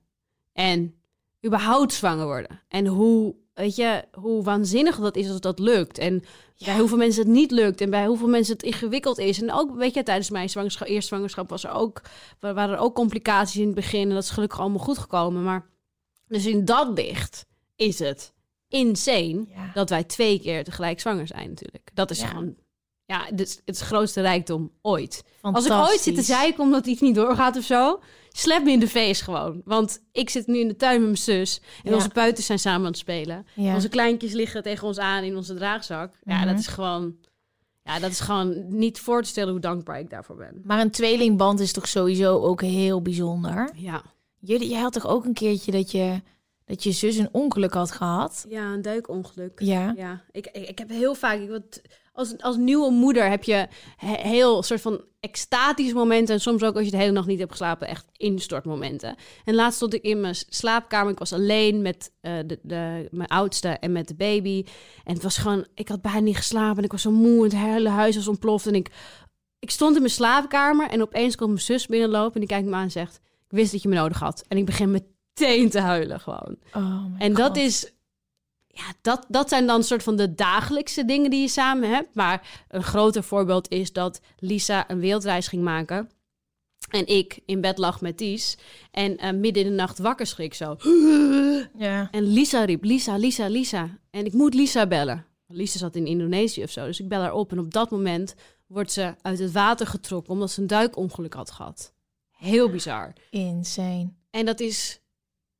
En 0.55 0.95
überhaupt 1.45 1.93
zwanger 1.93 2.25
worden. 2.25 2.61
En 2.67 2.85
hoe, 2.87 3.35
weet 3.53 3.75
je, 3.75 4.03
hoe 4.11 4.43
waanzinnig 4.43 4.97
dat 4.99 5.15
is 5.15 5.29
als 5.29 5.39
dat 5.39 5.59
lukt. 5.59 5.97
En 5.97 6.23
bij 6.65 6.77
hoeveel 6.79 6.97
mensen 6.97 7.23
het 7.23 7.31
niet 7.31 7.51
lukt. 7.51 7.81
En 7.81 7.89
bij 7.89 8.05
hoeveel 8.05 8.27
mensen 8.27 8.53
het 8.53 8.63
ingewikkeld 8.63 9.17
is. 9.17 9.41
En 9.41 9.51
ook, 9.51 9.75
weet 9.75 9.93
je, 9.93 10.03
tijdens 10.03 10.29
mijn 10.29 10.49
zwangerschap, 10.49 10.87
eerste 10.87 11.07
zwangerschap 11.07 11.49
was 11.49 11.63
er 11.63 11.71
ook, 11.71 12.01
waren 12.39 12.69
er 12.69 12.77
ook 12.77 12.95
complicaties 12.95 13.59
in 13.59 13.65
het 13.65 13.75
begin. 13.75 14.01
En 14.09 14.13
dat 14.15 14.23
is 14.23 14.29
gelukkig 14.29 14.59
allemaal 14.59 14.79
goed 14.79 14.97
gekomen. 14.97 15.43
Maar 15.43 15.69
dus 16.27 16.45
in 16.45 16.65
dat 16.65 16.97
licht 16.97 17.45
is 17.75 17.99
het 17.99 18.33
insane 18.67 19.45
Ja. 19.55 19.71
dat 19.73 19.89
wij 19.89 20.03
twee 20.03 20.39
keer 20.39 20.63
tegelijk 20.63 20.99
zwanger 20.99 21.27
zijn 21.27 21.49
natuurlijk. 21.49 21.89
Dat 21.93 22.11
is 22.11 22.19
Ja. 22.19 22.27
gewoon, 22.27 22.55
ja, 23.05 23.25
het 23.25 23.39
is 23.41 23.61
het 23.65 23.79
grootste 23.79 24.21
rijkdom 24.21 24.71
ooit. 24.81 25.23
Als 25.41 25.65
ik 25.65 25.71
ooit 25.71 25.99
zit 25.99 26.15
te 26.15 26.21
zeiken 26.21 26.63
omdat 26.63 26.85
iets 26.85 27.01
niet 27.01 27.15
doorgaat 27.15 27.57
of 27.57 27.63
zo, 27.63 27.99
slap 28.37 28.63
me 28.63 28.71
in 28.71 28.79
de 28.79 28.87
face 28.87 29.23
gewoon. 29.23 29.61
Want 29.65 30.01
ik 30.11 30.29
zit 30.29 30.47
nu 30.47 30.57
in 30.59 30.67
de 30.67 30.75
tuin 30.75 30.95
met 30.99 31.03
mijn 31.05 31.17
zus 31.17 31.61
en 31.83 31.89
Ja. 31.89 31.95
onze 31.95 32.09
puiters 32.09 32.45
zijn 32.45 32.59
samen 32.59 32.79
aan 32.79 32.85
het 32.91 32.97
spelen. 32.97 33.45
Ja. 33.55 33.73
Onze 33.73 33.89
kleintjes 33.89 34.31
liggen 34.33 34.63
tegen 34.63 34.87
ons 34.87 34.97
aan 34.97 35.23
in 35.23 35.35
onze 35.35 35.53
draagzak. 35.53 36.13
Ja, 36.23 36.37
Mhm. 36.37 36.47
dat 36.47 36.59
is 36.59 36.67
gewoon, 36.67 37.15
ja, 37.83 37.99
dat 37.99 38.11
is 38.11 38.19
gewoon 38.19 38.77
niet 38.77 38.99
voor 38.99 39.21
te 39.21 39.27
stellen 39.29 39.51
hoe 39.51 39.61
dankbaar 39.61 39.99
ik 39.99 40.09
daarvoor 40.09 40.35
ben. 40.35 40.61
Maar 40.63 40.79
een 40.81 40.91
tweelingband 40.91 41.59
is 41.59 41.71
toch 41.71 41.87
sowieso 41.87 42.39
ook 42.41 42.61
heel 42.61 43.01
bijzonder. 43.01 43.69
Ja, 43.75 44.01
Jullie, 44.39 44.69
jij 44.69 44.79
had 44.81 44.93
toch 44.93 45.07
ook 45.07 45.25
een 45.25 45.33
keertje 45.33 45.71
dat 45.71 45.91
je, 45.91 46.21
dat 46.65 46.83
je 46.83 46.91
zus 46.91 47.17
een 47.17 47.29
ongeluk 47.31 47.73
had 47.73 47.91
gehad? 47.91 48.45
ja 48.49 48.73
een 48.73 48.81
duikongeluk. 48.81 49.59
Ja. 49.61 49.93
Ja, 49.97 50.21
ik, 50.31 50.47
ik, 50.51 50.69
ik 50.69 50.77
heb 50.79 50.89
heel 50.89 51.15
vaak. 51.15 51.39
Ik, 51.39 51.49
wat, 51.49 51.81
als, 52.15 52.37
als 52.41 52.57
nieuwe 52.57 52.91
moeder 52.91 53.29
heb 53.29 53.43
je 53.43 53.67
he- 53.95 54.29
heel 54.29 54.63
soort 54.63 54.81
van 54.81 55.01
extatische 55.19 55.93
momenten. 55.95 56.33
En 56.35 56.41
soms 56.41 56.63
ook 56.63 56.75
als 56.75 56.85
je 56.85 56.91
de 56.91 56.97
hele 56.97 57.11
nacht 57.11 57.27
niet 57.27 57.39
hebt 57.39 57.51
geslapen, 57.51 57.87
echt 57.87 58.05
instortmomenten. 58.17 59.15
En 59.45 59.55
laatst 59.55 59.75
stond 59.75 59.93
ik 59.93 60.03
in 60.03 60.21
mijn 60.21 60.35
slaapkamer. 60.49 61.11
Ik 61.11 61.19
was 61.19 61.33
alleen 61.33 61.81
met 61.81 62.11
eh, 62.21 62.33
de, 62.45 62.59
de, 62.63 63.07
mijn 63.11 63.29
oudste 63.29 63.67
en 63.67 63.91
met 63.91 64.07
de 64.07 64.15
baby. 64.15 64.63
En 65.03 65.13
het 65.13 65.23
was 65.23 65.37
gewoon, 65.37 65.65
ik 65.73 65.87
had 65.87 66.01
bijna 66.01 66.19
niet 66.19 66.37
geslapen. 66.37 66.77
En 66.77 66.83
ik 66.83 66.91
was 66.91 67.01
zo 67.01 67.11
moe. 67.11 67.37
En 67.37 67.43
het 67.43 67.55
hele 67.55 67.89
huis 67.89 68.15
was 68.15 68.27
ontploft. 68.27 68.67
En 68.67 68.75
ik, 68.75 68.91
ik 69.59 69.71
stond 69.71 69.93
in 69.95 70.01
mijn 70.01 70.13
slaapkamer. 70.13 70.89
En 70.89 71.01
opeens 71.01 71.35
komt 71.35 71.49
mijn 71.49 71.61
zus 71.61 71.85
binnenlopen. 71.85 72.33
En 72.33 72.39
die 72.39 72.49
kijkt 72.49 72.67
me 72.67 72.75
aan 72.75 72.81
en 72.83 72.91
zegt: 72.91 73.15
Ik 73.49 73.57
wist 73.57 73.71
dat 73.71 73.81
je 73.81 73.89
me 73.89 73.95
nodig 73.95 74.19
had. 74.19 74.43
En 74.47 74.57
ik 74.57 74.65
begin 74.65 74.91
meteen 74.91 75.69
te 75.69 75.79
huilen 75.79 76.19
gewoon. 76.19 76.55
Oh 76.73 77.03
En 77.17 77.33
dat 77.33 77.47
God. 77.47 77.57
is, 77.57 77.91
ja, 78.75 78.93
dat, 79.01 79.25
dat 79.27 79.49
zijn 79.49 79.67
dan 79.67 79.83
soort 79.83 80.03
van 80.03 80.15
de 80.15 80.33
dagelijkse 80.33 81.05
dingen 81.05 81.29
die 81.29 81.41
je 81.41 81.47
samen 81.47 81.89
hebt. 81.89 82.15
Maar 82.15 82.65
een 82.67 82.83
groter 82.83 83.23
voorbeeld 83.23 83.69
is 83.69 83.93
dat 83.93 84.21
Lisa 84.39 84.89
een 84.89 84.99
wereldreis 84.99 85.47
ging 85.47 85.63
maken. 85.63 86.09
En 86.89 87.07
ik 87.07 87.39
in 87.45 87.61
bed 87.61 87.77
lag 87.77 88.01
met 88.01 88.17
Ties. 88.17 88.57
En 88.91 89.17
eh, 89.17 89.33
midden 89.33 89.63
in 89.63 89.69
de 89.69 89.75
nacht 89.75 89.99
wakker 89.99 90.27
schrik 90.27 90.53
zo. 90.53 90.75
Ja. 91.77 92.07
En 92.11 92.23
Lisa 92.23 92.63
riep, 92.63 92.83
Lisa, 92.83 93.17
Lisa, 93.17 93.47
Lisa. 93.47 93.97
En 94.09 94.25
ik 94.25 94.33
moet 94.33 94.53
Lisa 94.53 94.87
bellen. 94.87 95.25
Lisa 95.47 95.77
zat 95.77 95.95
in 95.95 96.05
Indonesië 96.05 96.63
of 96.63 96.69
zo. 96.69 96.85
Dus 96.85 96.99
ik 96.99 97.07
bel 97.07 97.21
haar 97.21 97.33
op. 97.33 97.51
En 97.51 97.59
op 97.59 97.73
dat 97.73 97.91
moment 97.91 98.35
wordt 98.67 98.91
ze 98.91 99.15
uit 99.21 99.39
het 99.39 99.51
water 99.51 99.87
getrokken... 99.87 100.33
omdat 100.33 100.51
ze 100.51 100.61
een 100.61 100.67
duikongeluk 100.67 101.33
had 101.33 101.51
gehad. 101.51 101.93
Heel 102.31 102.69
bizar. 102.69 103.13
Insane. 103.29 104.13
En 104.29 104.45
dat 104.45 104.59
is 104.59 104.99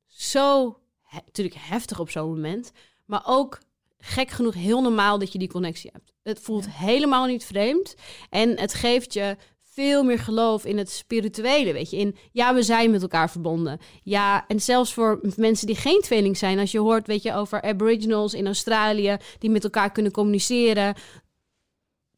zo 0.06 0.78
natuurlijk 1.24 1.56
heftig 1.58 2.00
op 2.00 2.10
zo'n 2.10 2.28
moment, 2.28 2.72
maar 3.06 3.22
ook 3.24 3.58
gek 3.98 4.30
genoeg 4.30 4.54
heel 4.54 4.82
normaal 4.82 5.18
dat 5.18 5.32
je 5.32 5.38
die 5.38 5.48
connectie 5.48 5.90
hebt. 5.92 6.12
Het 6.22 6.40
voelt 6.40 6.70
helemaal 6.70 7.26
niet 7.26 7.44
vreemd 7.44 7.94
en 8.30 8.58
het 8.58 8.74
geeft 8.74 9.12
je 9.12 9.36
veel 9.76 10.04
meer 10.04 10.18
geloof 10.18 10.64
in 10.64 10.78
het 10.78 10.90
spirituele, 10.90 11.72
weet 11.72 11.90
je. 11.90 11.96
In 11.96 12.16
ja, 12.32 12.54
we 12.54 12.62
zijn 12.62 12.90
met 12.90 13.02
elkaar 13.02 13.30
verbonden. 13.30 13.78
Ja, 14.02 14.46
en 14.46 14.60
zelfs 14.60 14.94
voor 14.94 15.20
mensen 15.36 15.66
die 15.66 15.76
geen 15.76 16.00
tweeling 16.00 16.36
zijn, 16.36 16.58
als 16.58 16.72
je 16.72 16.78
hoort, 16.78 17.06
weet 17.06 17.22
je, 17.22 17.34
over 17.34 17.62
aboriginals 17.62 18.34
in 18.34 18.46
Australië 18.46 19.16
die 19.38 19.50
met 19.50 19.64
elkaar 19.64 19.92
kunnen 19.92 20.12
communiceren 20.12 20.94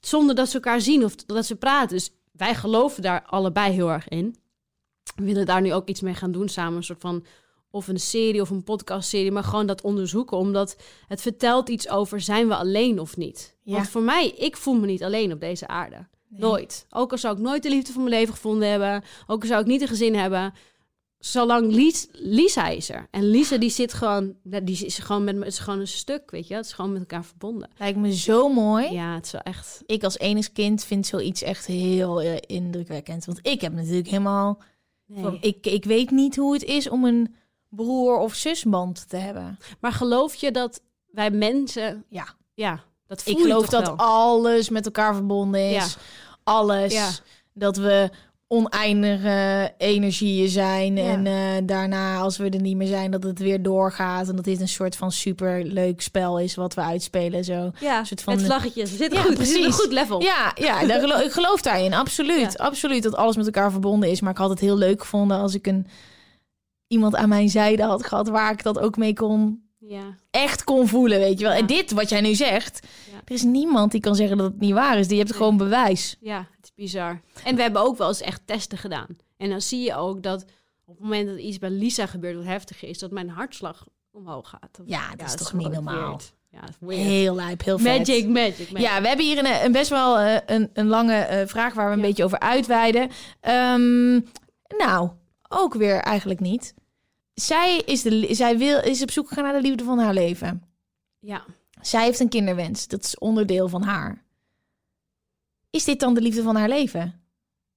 zonder 0.01 0.35
dat 0.35 0.49
ze 0.49 0.55
elkaar 0.55 0.81
zien 0.81 1.05
of 1.05 1.15
dat 1.15 1.47
ze 1.47 1.57
praten. 1.57 1.97
Dus 1.97 2.11
wij 2.33 2.55
geloven 2.55 3.03
daar 3.03 3.23
allebei 3.27 3.73
heel 3.73 3.91
erg 3.91 4.09
in. 4.09 4.37
We 5.17 5.25
willen 5.25 5.47
daar 5.47 5.61
nu 5.61 5.73
ook 5.73 5.89
iets 5.89 6.01
mee 6.01 6.15
gaan 6.15 6.33
doen 6.33 6.49
samen, 6.49 6.77
een 6.77 6.83
soort 6.83 7.01
van 7.01 7.25
of 7.71 7.89
een 7.89 8.01
serie 8.01 8.41
of 8.41 8.51
een 8.51 8.65
podcastserie, 8.65 9.33
maar 9.33 9.45
gewoon 9.45 9.67
dat 9.67 9.83
onderzoeken, 9.83 10.37
omdat 10.37 10.77
het 11.07 11.21
vertelt 11.23 11.69
iets 11.69 11.89
over 11.89 12.21
zijn 12.21 12.49
we 12.49 12.55
alleen 12.55 13.01
of 13.01 13.17
niet. 13.17 13.57
Ja. 13.63 13.75
Want 13.75 13.89
voor 13.89 14.03
mij, 14.03 14.29
ik 14.29 14.57
voel 14.57 14.75
me 14.75 14.87
niet 14.87 15.03
alleen 15.03 15.33
op 15.33 15.41
deze 15.41 15.67
aarde. 15.67 16.07
Nooit. 16.29 16.87
Ook 16.91 17.13
al 17.13 17.19
zou 17.19 17.37
ik 17.37 17.43
nooit 17.43 17.63
de 17.63 17.69
liefde 17.69 17.93
van 17.93 18.03
mijn 18.03 18.15
leven 18.15 18.35
gevonden 18.35 18.69
hebben, 18.69 19.05
ook 19.27 19.43
al 19.43 19.49
zou 19.49 19.61
ik 19.61 19.67
niet 19.67 19.81
een 19.81 19.89
gezin 19.89 20.15
hebben, 20.15 20.55
zolang 21.19 21.73
Lies, 21.73 22.09
Lisa 22.13 22.69
is 22.69 22.91
er. 22.91 23.07
En 23.11 23.31
Lisa 23.31 23.57
die 23.57 23.71
zit 23.71 23.93
gewoon, 23.93 24.35
die 24.43 24.85
is 24.85 24.99
gewoon 24.99 25.25
met 25.25 25.35
me, 25.35 25.45
het 25.45 25.53
is 25.53 25.59
gewoon 25.59 25.81
een 25.81 25.89
stuk, 25.89 26.31
weet 26.31 26.49
je, 26.49 26.55
het 26.55 26.65
is 26.65 26.73
gewoon 26.73 26.93
met 26.93 27.01
elkaar 27.01 27.25
verbonden. 27.25 27.71
Lijkt 27.79 27.99
me 27.99 28.15
zo 28.15 28.49
mooi. 28.49 28.93
Ja, 28.93 29.15
het 29.15 29.25
is 29.25 29.33
wel 29.33 29.41
echt. 29.41 29.83
Ik 29.87 30.05
als 30.05 30.19
enig 30.19 30.53
kind 30.53 30.85
vind 30.85 31.07
zoiets 31.07 31.43
echt 31.43 31.67
heel 31.67 32.23
eh, 32.23 32.37
indrukwekkend. 32.47 33.25
Want 33.25 33.39
ik 33.43 33.61
heb 33.61 33.73
natuurlijk 33.73 34.09
helemaal... 34.09 34.63
Van, 35.15 35.39
ik, 35.41 35.67
ik 35.67 35.85
weet 35.85 36.11
niet 36.11 36.37
hoe 36.37 36.53
het 36.53 36.65
is 36.65 36.89
om 36.89 37.05
een 37.05 37.35
broer- 37.69 38.19
of 38.19 38.35
zusband 38.35 39.09
te 39.09 39.17
hebben. 39.17 39.59
Maar 39.81 39.93
geloof 39.93 40.35
je 40.35 40.51
dat 40.51 40.81
wij 41.11 41.31
mensen, 41.31 42.05
Ja. 42.09 42.27
ja, 42.55 42.81
dat 43.07 43.23
voel 43.23 43.35
Ik 43.35 43.41
geloof 43.41 43.67
dat 43.69 43.87
wel? 43.87 43.97
alles 43.97 44.69
met 44.69 44.85
elkaar 44.85 45.15
verbonden 45.15 45.71
is. 45.71 45.75
Ja. 45.95 46.01
Alles. 46.45 46.93
Ja. 46.93 47.09
Dat 47.53 47.77
we 47.77 48.11
oneindige 48.51 49.73
energieën 49.79 50.49
zijn. 50.49 50.97
Ja. 50.97 51.03
En 51.03 51.27
eh, 51.27 51.67
daarna, 51.67 52.19
als 52.19 52.37
we 52.37 52.49
er 52.51 52.61
niet 52.61 52.77
meer 52.77 52.87
zijn, 52.87 53.11
dat 53.11 53.23
het 53.23 53.39
weer 53.39 53.63
doorgaat. 53.63 54.29
En 54.29 54.37
dat 54.37 54.45
dit 54.45 54.61
een 54.61 54.69
soort 54.69 54.97
van 54.97 55.13
super 55.13 55.65
leuk 55.65 56.01
spel 56.01 56.39
is 56.39 56.55
wat 56.55 56.75
we 56.75 56.81
uitspelen. 56.81 57.45
Zo. 57.45 57.71
Ja, 57.81 57.99
Een 57.99 58.07
soort 58.07 58.23
van- 58.23 58.33
het 58.37 58.43
vlaggetje. 58.45 58.83
We 58.83 58.89
zitten 58.97 59.19
Ja, 59.19 59.25
goed, 59.25 59.35
precies. 59.35 59.65
een 59.65 59.73
goed 59.73 59.93
level. 59.93 60.23
Ja, 60.23 60.53
ja 60.55 60.87
daar 60.87 61.01
gelo- 61.01 61.19
ik 61.19 61.33
geloof 61.33 61.63
daarin. 61.63 61.95
Absoluut. 61.95 62.53
Ja. 62.57 62.65
Absoluut 62.65 63.03
dat 63.03 63.15
alles 63.17 63.37
met 63.37 63.47
elkaar 63.47 63.71
verbonden 63.71 64.11
is. 64.11 64.21
Maar 64.21 64.33
ik 64.33 64.39
had 64.39 64.51
het 64.51 64.61
heel 64.61 64.77
leuk 64.77 65.01
gevonden 65.01 65.39
als 65.39 65.55
ik 65.55 65.67
een 65.67 65.87
iemand 66.89 67.15
aan 67.17 67.29
mijn 67.29 67.49
zijde 67.49 67.83
had 67.83 68.07
gehad 68.07 68.29
waar 68.29 68.53
ik 68.53 68.63
dat 68.63 68.79
ook 68.79 68.97
mee 68.97 69.13
kon 69.15 69.63
Ja. 69.79 70.15
echt 70.31 70.65
kon 70.65 70.89
voelen, 70.89 71.19
weet 71.19 71.39
je 71.39 71.45
wel. 71.45 71.53
Ja. 71.55 71.61
En 71.61 71.67
dit 71.67 71.91
wat 71.93 72.09
jij 72.09 72.21
nu 72.21 72.35
zegt, 72.35 72.87
Ja. 73.13 73.19
er 73.25 73.35
is 73.35 73.43
niemand 73.43 73.93
die 73.93 74.01
kan 74.01 74.15
zeggen 74.15 74.37
dat 74.37 74.47
het 74.51 74.61
niet 74.61 74.73
waar 74.73 74.99
is. 74.99 75.09
Die 75.09 75.19
hebt 75.19 75.31
Nee. 75.31 75.39
gewoon 75.39 75.57
bewijs. 75.57 76.17
Ja, 76.21 76.39
het 76.57 76.65
is 76.65 76.75
bizar. 76.75 77.21
En 77.45 77.57
we 77.57 77.63
hebben 77.63 77.83
ook 77.83 77.99
wel 77.99 78.09
eens 78.09 78.21
echt 78.21 78.41
testen 78.45 78.79
gedaan. 78.79 79.07
En 79.37 79.51
dan 79.51 79.61
zie 79.61 79.81
je 79.85 79.95
ook 79.95 80.23
dat 80.23 80.45
op 80.85 80.95
het 80.95 81.03
moment 81.03 81.29
dat 81.29 81.39
iets 81.39 81.59
bij 81.59 81.71
Lisa 81.71 82.07
gebeurt 82.07 82.37
wat 82.37 82.45
heftig 82.45 82.85
is, 82.85 82.99
dat 82.99 83.11
mijn 83.11 83.29
hartslag 83.29 83.87
omhoog 84.11 84.49
gaat. 84.49 84.79
Of- 84.81 84.87
Ja, 84.89 85.11
dat 85.17 85.27
is 85.27 85.35
toch 85.35 85.53
niet 85.53 85.73
normaal? 85.73 86.07
weird. 86.07 86.33
Ja. 86.51 86.89
Heel 86.95 87.35
lijp, 87.35 87.65
heel 87.65 87.79
vet. 87.79 87.99
Magic, 87.99 88.27
magic, 88.29 88.71
magic. 88.73 88.79
Ja, 88.79 89.01
we 89.01 89.09
hebben 89.09 89.27
hier 89.27 89.39
een, 89.39 89.65
een 89.65 89.73
best 89.73 89.91
wel 89.91 90.19
eh, 90.19 90.37
een, 90.47 90.71
een 90.73 90.87
lange 90.87 91.15
eh, 91.15 91.47
vraag 91.47 91.75
waar 91.75 91.89
we 91.89 91.95
een 91.95 92.01
beetje 92.01 92.25
over 92.25 92.39
uitweiden. 92.39 93.11
Ehm, 93.41 94.13
nou, 94.79 95.11
ook 95.49 95.75
weer 95.75 95.97
eigenlijk 96.01 96.41
niet. 96.41 96.75
Zij, 97.35 97.77
is, 97.79 98.03
de, 98.03 98.35
zij 98.35 98.59
wil, 98.59 98.83
is 98.83 99.03
op 99.03 99.11
zoek 99.11 99.29
gegaan 99.29 99.45
naar 99.45 99.53
de 99.63 99.69
liefde 99.69 99.85
van 99.85 99.99
haar 99.99 100.15
leven. 100.15 100.63
ja. 101.19 101.45
Zij 101.81 102.05
heeft 102.05 102.21
een 102.21 102.29
kinderwens. 102.29 102.87
Dat 102.89 103.05
is 103.05 103.19
onderdeel 103.19 103.69
van 103.69 103.83
haar. 103.83 104.25
Is 105.71 105.85
dit 105.85 106.01
dan 106.01 106.15
de 106.15 106.21
liefde 106.21 106.43
van 106.43 106.57
haar 106.57 106.69
leven? 106.69 107.23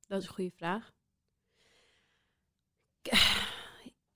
Dat 0.07 0.21
is 0.21 0.27
een 0.27 0.33
goede 0.33 0.51
vraag. 0.55 0.91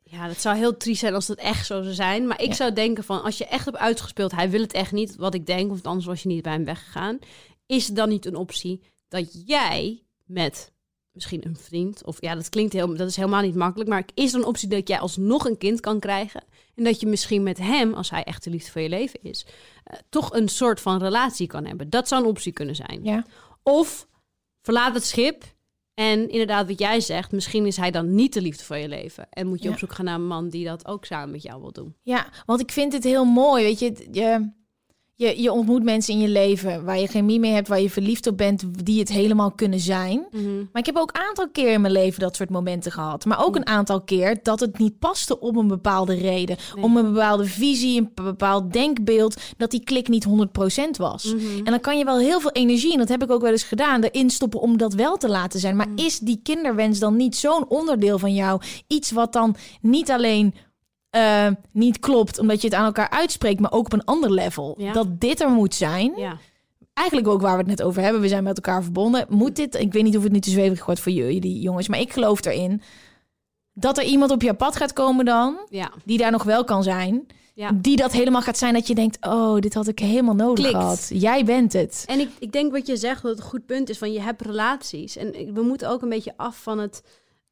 Ja, 0.04 0.28
dat 0.28 0.38
zou 0.42 0.56
heel 0.58 0.78
triest 0.78 1.00
zijn 1.00 1.14
als 1.14 1.26
dat 1.26 1.38
echt 1.38 1.66
zo 1.66 1.82
zou 1.82 1.94
zijn. 1.94 2.28
Maar 2.28 2.42
ik 2.42 2.48
Ja. 2.48 2.54
zou 2.54 2.74
denken 2.74 3.04
van, 3.04 3.24
als 3.24 3.38
je 3.38 3.46
echt 3.46 3.66
hebt 3.66 3.78
uitgespeeld... 3.78 4.32
hij 4.32 4.50
wil 4.50 4.62
het 4.62 4.74
echt 4.74 4.92
niet, 4.92 5.16
wat 5.16 5.34
ik 5.34 5.46
denk... 5.46 5.70
want 5.70 5.88
anders 5.88 6.06
was 6.06 6.22
je 6.24 6.28
niet 6.30 6.44
bij 6.44 6.54
hem 6.54 6.66
weggegaan... 6.66 7.20
is 7.66 7.88
het 7.88 7.96
dan 7.96 8.10
niet 8.10 8.26
een 8.26 8.36
optie 8.36 8.84
dat 9.08 9.44
jij 9.48 10.04
met 10.24 10.72
misschien 11.16 11.46
een 11.46 11.58
vriend... 11.58 12.04
of 12.06 12.22
ja, 12.22 12.36
dat 12.36 12.50
klinkt 12.50 12.74
heel, 12.74 12.96
dat 12.96 13.08
is 13.10 13.16
helemaal 13.16 13.42
niet 13.42 13.56
makkelijk... 13.56 13.90
maar 13.90 14.06
is 14.14 14.34
er 14.34 14.40
een 14.40 14.46
optie 14.46 14.70
dat 14.70 14.88
jij 14.88 15.00
alsnog 15.00 15.46
een 15.46 15.58
kind 15.58 15.80
kan 15.80 16.00
krijgen... 16.00 16.44
en 16.76 16.84
dat 16.84 17.00
je 17.00 17.08
misschien 17.08 17.44
met 17.44 17.58
hem, 17.58 17.94
als 17.94 18.10
hij 18.10 18.24
echt 18.24 18.44
de 18.44 18.50
liefde 18.50 18.72
van 18.72 18.82
je 18.82 18.90
leven 18.90 19.20
is... 19.24 19.46
eh, 19.84 19.98
toch 20.10 20.34
een 20.34 20.48
soort 20.48 20.80
van 20.82 21.00
relatie 21.00 21.48
kan 21.48 21.66
hebben. 21.66 21.90
Dat 21.90 22.08
zou 22.08 22.24
een 22.24 22.30
optie 22.30 22.52
kunnen 22.52 22.76
zijn. 22.76 23.00
Ja. 23.04 23.26
Of 23.64 24.08
verlaat 24.62 24.94
het 24.94 25.06
schip. 25.06 25.44
En 25.94 26.30
inderdaad, 26.30 26.68
wat 26.68 26.80
jij 26.80 27.00
zegt, 27.02 27.32
misschien 27.32 27.66
is 27.66 27.78
hij 27.78 27.92
dan 27.92 28.16
niet 28.16 28.34
de 28.34 28.42
liefde 28.42 28.64
van 28.64 28.80
je 28.80 28.88
leven. 28.88 29.28
En 29.30 29.48
moet 29.48 29.60
je 29.62 29.68
Ja. 29.68 29.74
op 29.74 29.80
zoek 29.80 29.94
gaan 29.94 30.06
naar 30.06 30.16
een 30.16 30.28
man 30.28 30.50
die 30.50 30.66
dat 30.66 30.88
ook 30.88 31.06
samen 31.06 31.32
met 31.32 31.42
jou 31.44 31.62
wil 31.62 31.72
doen. 31.72 31.96
Ja, 32.02 32.28
want 32.46 32.60
ik 32.62 32.72
vind 32.72 32.94
het 32.94 33.04
heel 33.04 33.26
mooi. 33.26 33.64
Weet 33.64 33.80
je, 33.80 34.08
je, 34.12 34.52
je, 35.16 35.42
je 35.42 35.52
ontmoet 35.52 35.84
mensen 35.84 36.14
in 36.14 36.20
je 36.20 36.28
leven 36.28 36.84
waar 36.84 37.00
je 37.00 37.08
chemie 37.08 37.40
mee 37.40 37.52
hebt, 37.52 37.68
waar 37.68 37.82
je 37.82 37.90
verliefd 37.90 38.28
op 38.28 38.38
bent, 38.38 38.86
die 38.86 39.00
het 39.00 39.10
helemaal 39.10 39.52
kunnen 39.52 39.80
zijn. 39.80 40.26
Mhm. 40.32 40.58
Maar 40.58 40.82
ik 40.82 40.86
heb 40.86 40.98
ook 40.98 41.10
een 41.14 41.22
aantal 41.28 41.50
keer 41.50 41.72
in 41.72 41.82
mijn 41.82 41.94
leven 41.94 42.20
dat 42.20 42.36
soort 42.36 42.50
momenten 42.50 42.92
gehad. 42.92 43.26
Maar 43.26 43.46
ook 43.46 43.56
een 43.56 43.68
aantal 43.68 44.02
keer 44.02 44.40
dat 44.44 44.60
het 44.60 44.78
niet 44.78 45.00
paste 45.00 45.40
om 45.40 45.58
een 45.58 45.68
bepaalde 45.68 46.16
reden. 46.16 46.58
Om 46.82 46.98
een 46.98 47.14
bepaalde 47.14 47.46
visie, 47.46 48.00
een 48.00 48.12
bepaald 48.14 48.74
denkbeeld. 48.74 49.42
Dat 49.58 49.72
die 49.72 49.84
klik 49.84 50.08
niet 50.08 50.24
100% 50.24 50.98
was. 50.98 51.24
Mhm. 51.24 51.58
En 51.58 51.72
dan 51.72 51.80
kan 51.80 51.98
je 51.98 52.06
wel 52.06 52.20
heel 52.20 52.40
veel 52.40 52.52
energie, 52.52 52.92
en 52.94 53.00
dat 53.00 53.10
heb 53.10 53.24
ik 53.24 53.32
ook 53.32 53.42
wel 53.42 53.52
eens 53.52 53.64
gedaan, 53.64 54.04
erin 54.04 54.30
stoppen 54.30 54.60
om 54.60 54.78
dat 54.78 54.94
wel 54.94 55.18
te 55.18 55.30
laten 55.30 55.60
zijn. 55.60 55.76
Mhm. 55.76 55.88
Maar 55.88 56.06
is 56.06 56.20
die 56.20 56.40
kinderwens 56.44 57.00
dan 57.00 57.16
niet 57.16 57.36
zo'n 57.36 57.70
onderdeel 57.70 58.20
van 58.20 58.34
jou? 58.34 58.62
Iets 58.88 59.12
wat 59.12 59.34
dan 59.34 59.56
niet 59.82 60.12
alleen 60.12 60.54
eh, 61.16 61.48
niet 61.72 62.00
klopt 62.00 62.40
omdat 62.40 62.62
je 62.62 62.68
het 62.68 62.76
aan 62.78 62.86
elkaar 62.86 63.10
uitspreekt, 63.10 63.60
maar 63.60 63.72
ook 63.72 63.86
op 63.86 63.94
een 63.94 64.04
ander 64.06 64.32
level. 64.32 64.76
Ja. 64.78 64.92
Dat 64.94 65.20
dit 65.22 65.42
er 65.42 65.50
moet 65.50 65.76
zijn 65.76 66.14
Ja. 66.18 66.38
eigenlijk 66.94 67.28
ook 67.28 67.42
waar 67.42 67.52
we 67.54 67.58
het 67.58 67.68
net 67.68 67.82
over 67.82 68.02
hebben. 68.02 68.22
We 68.22 68.28
zijn 68.28 68.44
met 68.44 68.56
elkaar 68.56 68.84
verbonden. 68.84 69.26
Moet 69.30 69.56
dit, 69.56 69.76
ik 69.76 69.94
weet 69.94 70.04
niet 70.04 70.18
of 70.18 70.24
het 70.24 70.32
nu 70.32 70.40
te 70.40 70.50
zweverig 70.50 70.86
wordt 70.86 71.00
voor 71.02 71.12
jullie 71.12 71.60
jongens, 71.62 71.88
maar 71.88 72.00
ik 72.00 72.14
geloof 72.14 72.46
erin 72.46 72.82
dat 73.74 73.98
er 73.98 74.04
iemand 74.04 74.32
op 74.32 74.42
je 74.42 74.54
pad 74.54 74.76
gaat 74.76 74.94
komen 74.94 75.26
dan, 75.26 75.58
Ja. 75.70 75.92
die 76.06 76.18
daar 76.18 76.32
nog 76.32 76.44
wel 76.44 76.64
kan 76.64 76.84
zijn. 76.84 77.26
Ja. 77.54 77.72
Die 77.74 77.96
dat 77.98 78.12
helemaal 78.12 78.42
gaat 78.42 78.58
zijn 78.58 78.74
dat 78.74 78.88
je 78.88 78.96
denkt, 78.96 79.26
oh, 79.26 79.60
dit 79.60 79.74
had 79.74 79.88
ik 79.88 80.00
helemaal 80.00 80.36
nodig 80.36 80.66
Klikt. 80.66 80.80
gehad. 80.80 81.10
Jij 81.14 81.46
bent 81.46 81.74
het. 81.74 82.04
En 82.08 82.20
ik, 82.20 82.30
ik 82.40 82.52
denk 82.52 82.72
wat 82.72 82.88
je 82.88 82.98
zegt, 82.98 83.22
dat 83.22 83.32
het 83.32 83.40
een 83.40 83.50
goed 83.50 83.66
punt 83.66 83.90
is 83.90 83.98
van 83.98 84.12
je 84.12 84.22
hebt 84.22 84.42
relaties. 84.42 85.16
En 85.18 85.54
we 85.54 85.62
moeten 85.62 85.90
ook 85.90 86.02
een 86.02 86.10
beetje 86.10 86.34
af 86.38 86.58
van 86.62 86.80
het. 86.80 87.04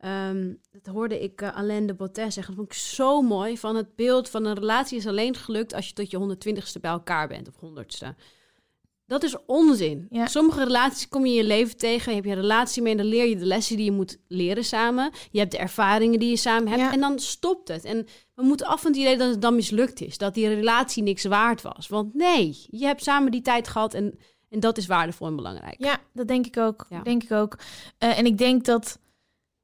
Ehm, 0.03 0.53
dat 0.71 0.93
hoorde 0.93 1.19
ik 1.19 1.41
eh, 1.41 1.57
Alain 1.57 1.87
de 1.87 1.93
Bottet 1.93 2.33
zeggen. 2.33 2.55
Dat 2.55 2.55
vond 2.55 2.67
ik 2.67 2.77
zo 2.77 3.21
mooi. 3.21 3.57
Van 3.57 3.75
het 3.75 3.95
beeld 3.95 4.29
van 4.29 4.45
een 4.45 4.55
relatie 4.55 4.97
is 4.97 5.07
alleen 5.07 5.35
gelukt 5.35 5.73
als 5.73 5.87
je 5.87 5.93
tot 5.93 6.11
je 6.11 6.19
120ste 6.19 6.81
bij 6.81 6.91
elkaar 6.91 7.27
bent 7.27 7.47
of 7.47 7.55
100ste. 7.55 8.07
Dat 9.05 9.23
is 9.23 9.35
onzin. 9.45 10.07
Ja. 10.09 10.27
Sommige 10.27 10.63
relaties 10.63 11.09
kom 11.09 11.25
je 11.25 11.31
in 11.31 11.37
je 11.37 11.43
leven 11.43 11.77
tegen. 11.77 12.09
Je 12.09 12.15
hebt 12.15 12.29
je 12.29 12.35
een 12.35 12.41
relatie 12.41 12.81
mee 12.81 12.91
en 12.91 12.97
dan 12.97 13.07
leer 13.07 13.25
je 13.25 13.37
de 13.37 13.45
lessen 13.45 13.75
die 13.75 13.85
je 13.85 13.91
moet 13.91 14.17
leren 14.27 14.63
samen. 14.63 15.11
Je 15.31 15.39
hebt 15.39 15.51
de 15.51 15.57
ervaringen 15.57 16.19
die 16.19 16.29
je 16.29 16.37
samen 16.37 16.67
hebt. 16.67 16.81
Ja. 16.81 16.91
En 16.91 16.99
dan 16.99 17.19
stopt 17.19 17.67
het. 17.67 17.85
En 17.85 18.05
we 18.35 18.43
moeten 18.43 18.65
af 18.65 18.81
van 18.81 18.91
het 18.91 18.99
idee 18.99 19.17
dat 19.17 19.29
het 19.29 19.41
dan 19.41 19.55
mislukt 19.55 20.01
is. 20.01 20.17
Dat 20.17 20.33
die 20.33 20.47
relatie 20.47 21.03
niks 21.03 21.23
waard 21.23 21.61
was. 21.61 21.87
Want 21.87 22.13
nee, 22.13 22.65
je 22.69 22.85
hebt 22.85 23.03
samen 23.03 23.31
die 23.31 23.41
tijd 23.41 23.67
gehad 23.67 23.93
en, 23.93 24.19
en 24.49 24.59
dat 24.59 24.77
is 24.77 24.85
waardevol 24.85 25.27
en 25.27 25.35
belangrijk. 25.35 25.75
Ja, 25.77 25.99
dat 26.13 26.27
denk 26.27 26.45
ik 26.45 26.57
ook. 26.57 26.85
Ja. 26.89 27.01
Denk 27.01 27.23
ik 27.23 27.31
ook. 27.31 27.57
Eh, 27.97 28.17
en 28.17 28.25
ik 28.25 28.37
denk 28.37 28.65
dat 28.65 28.99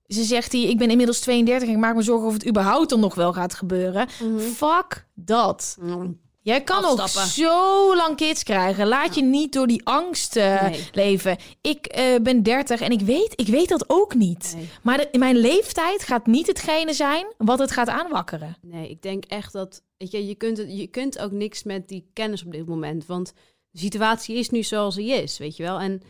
ze 0.09 0.23
zegt 0.23 0.51
hier, 0.51 0.69
ik 0.69 0.77
ben 0.77 0.89
inmiddels 0.89 1.19
32 1.19 1.67
en 1.67 1.73
ik 1.73 1.79
maak 1.79 1.95
me 1.95 2.01
zorgen 2.01 2.27
of 2.27 2.33
het 2.33 2.47
überhaupt 2.47 2.89
dan 2.89 2.99
nog 2.99 3.15
wel 3.15 3.33
gaat 3.33 3.53
gebeuren. 3.53 4.09
Fuck 4.55 5.05
dat. 5.15 5.77
Mm. 5.79 6.19
Jij 6.41 6.61
kan 6.63 6.81
nog 6.81 6.99
Afstappen. 6.99 7.31
zo 7.31 7.95
lang 7.95 8.15
kids 8.15 8.43
krijgen. 8.43 8.87
Laat 8.87 9.15
je 9.15 9.23
niet 9.23 9.53
door 9.53 9.67
die 9.67 9.85
angst 9.85 10.35
eh, 10.35 10.61
Nee. 10.69 10.87
leven. 10.91 11.37
Ik 11.61 11.85
eh, 11.85 12.03
ben 12.21 12.43
30 12.43 12.81
en 12.81 12.91
ik 12.91 12.99
weet, 13.01 13.33
ik 13.35 13.47
weet 13.47 13.69
dat 13.69 13.83
ook 13.87 14.15
niet. 14.15 14.53
Nee. 14.55 14.69
Maar 14.83 14.97
de, 14.97 15.17
mijn 15.17 15.35
leeftijd 15.37 16.03
gaat 16.03 16.25
niet 16.27 16.47
hetgene 16.47 16.93
zijn 16.93 17.25
wat 17.37 17.59
het 17.59 17.71
gaat 17.71 17.87
aanwakkeren. 17.87 18.57
Nee, 18.61 18.89
ik 18.89 19.01
denk 19.01 19.25
echt 19.25 19.53
dat 19.53 19.81
weet 19.97 20.11
je, 20.11 20.27
je, 20.27 20.35
kunt 20.35 20.57
het, 20.57 20.77
je 20.77 20.87
kunt 20.87 21.19
ook 21.19 21.31
niks 21.31 21.63
met 21.63 21.87
die 21.87 22.09
kennis 22.13 22.43
op 22.45 22.51
dit 22.51 22.65
moment. 22.67 23.05
Want 23.05 23.33
de 23.71 23.79
situatie 23.79 24.35
is 24.35 24.49
nu 24.49 24.63
zoals 24.63 24.95
die 24.95 25.11
is, 25.11 25.37
weet 25.37 25.55
je 25.57 25.63
wel. 25.63 25.79
En 25.79 26.01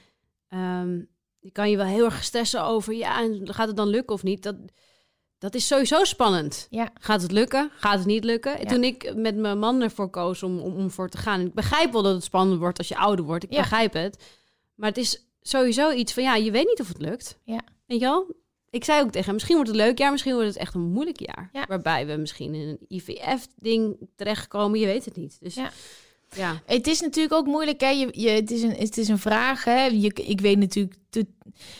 ehm, 0.49 0.99
je 1.39 1.51
kan 1.51 1.69
je 1.69 1.77
wel 1.77 1.85
heel 1.85 2.05
erg 2.05 2.23
stressen 2.23 2.63
over, 2.63 2.93
ja, 2.93 3.21
en 3.21 3.53
gaat 3.53 3.67
het 3.67 3.77
dan 3.77 3.87
lukken 3.87 4.15
of 4.15 4.23
niet? 4.23 4.43
Dat, 4.43 4.55
dat 5.37 5.55
is 5.55 5.67
sowieso 5.67 6.03
spannend. 6.03 6.67
Ja. 6.69 6.89
Gaat 6.99 7.21
het 7.21 7.31
lukken? 7.31 7.71
Gaat 7.75 7.97
het 7.97 8.07
niet 8.07 8.23
lukken? 8.23 8.59
Ja. 8.59 8.65
Toen 8.65 8.83
ik 8.83 9.13
met 9.15 9.35
mijn 9.35 9.59
man 9.59 9.81
ervoor 9.81 10.09
koos 10.09 10.43
om, 10.43 10.59
om, 10.59 10.75
om 10.75 10.91
voor 10.91 11.09
te 11.09 11.17
gaan. 11.17 11.39
En 11.39 11.45
ik 11.45 11.53
begrijp 11.53 11.91
wel 11.91 12.01
dat 12.01 12.13
het 12.13 12.23
spannend 12.23 12.59
wordt 12.59 12.77
als 12.77 12.87
je 12.87 12.97
ouder 12.97 13.25
wordt. 13.25 13.43
Ik 13.43 13.51
Ja. 13.53 13.59
begrijp 13.59 13.93
het. 13.93 14.23
Maar 14.75 14.89
het 14.89 14.97
is 14.97 15.27
sowieso 15.41 15.91
iets 15.91 16.13
van, 16.13 16.23
ja, 16.23 16.35
je 16.35 16.51
weet 16.51 16.67
niet 16.67 16.79
of 16.81 16.87
het 16.87 16.99
lukt. 17.01 17.39
Ja. 17.43 17.61
Weet 17.85 17.99
je 17.99 18.05
wel? 18.05 18.35
Ik 18.69 18.83
zei 18.83 19.01
ook 19.01 19.09
tegen 19.11 19.25
hem, 19.25 19.33
misschien 19.33 19.55
wordt 19.55 19.69
het 19.71 19.79
een 19.79 19.85
leuk 19.85 19.97
jaar, 19.97 20.11
misschien 20.11 20.33
wordt 20.33 20.47
het 20.47 20.57
echt 20.57 20.73
een 20.73 20.91
moeilijk 20.91 21.19
jaar. 21.19 21.49
Ja. 21.53 21.65
Waarbij 21.67 22.07
we 22.07 22.15
misschien 22.15 22.53
in 22.55 22.67
een 22.67 22.85
IVF-ding 22.87 23.97
terechtkomen, 24.15 24.79
je 24.79 24.85
weet 24.85 25.05
het 25.05 25.15
niet. 25.15 25.37
Dus 25.39 25.55
Ja. 25.55 25.71
Ja. 26.35 26.61
Het 26.65 26.87
is 26.87 27.01
natuurlijk 27.01 27.33
ook 27.33 27.45
moeilijk. 27.45 27.81
Hè? 27.81 27.89
Je, 27.89 28.07
je, 28.11 28.29
het, 28.29 28.51
is 28.51 28.61
een, 28.61 28.75
het 28.75 28.97
is 28.97 29.07
een 29.07 29.19
vraag. 29.19 29.63
Hè? 29.63 29.83
Je, 29.85 30.11
ik 30.13 30.41
weet 30.41 30.57
natuurlijk 30.57 30.95
te- 31.09 31.25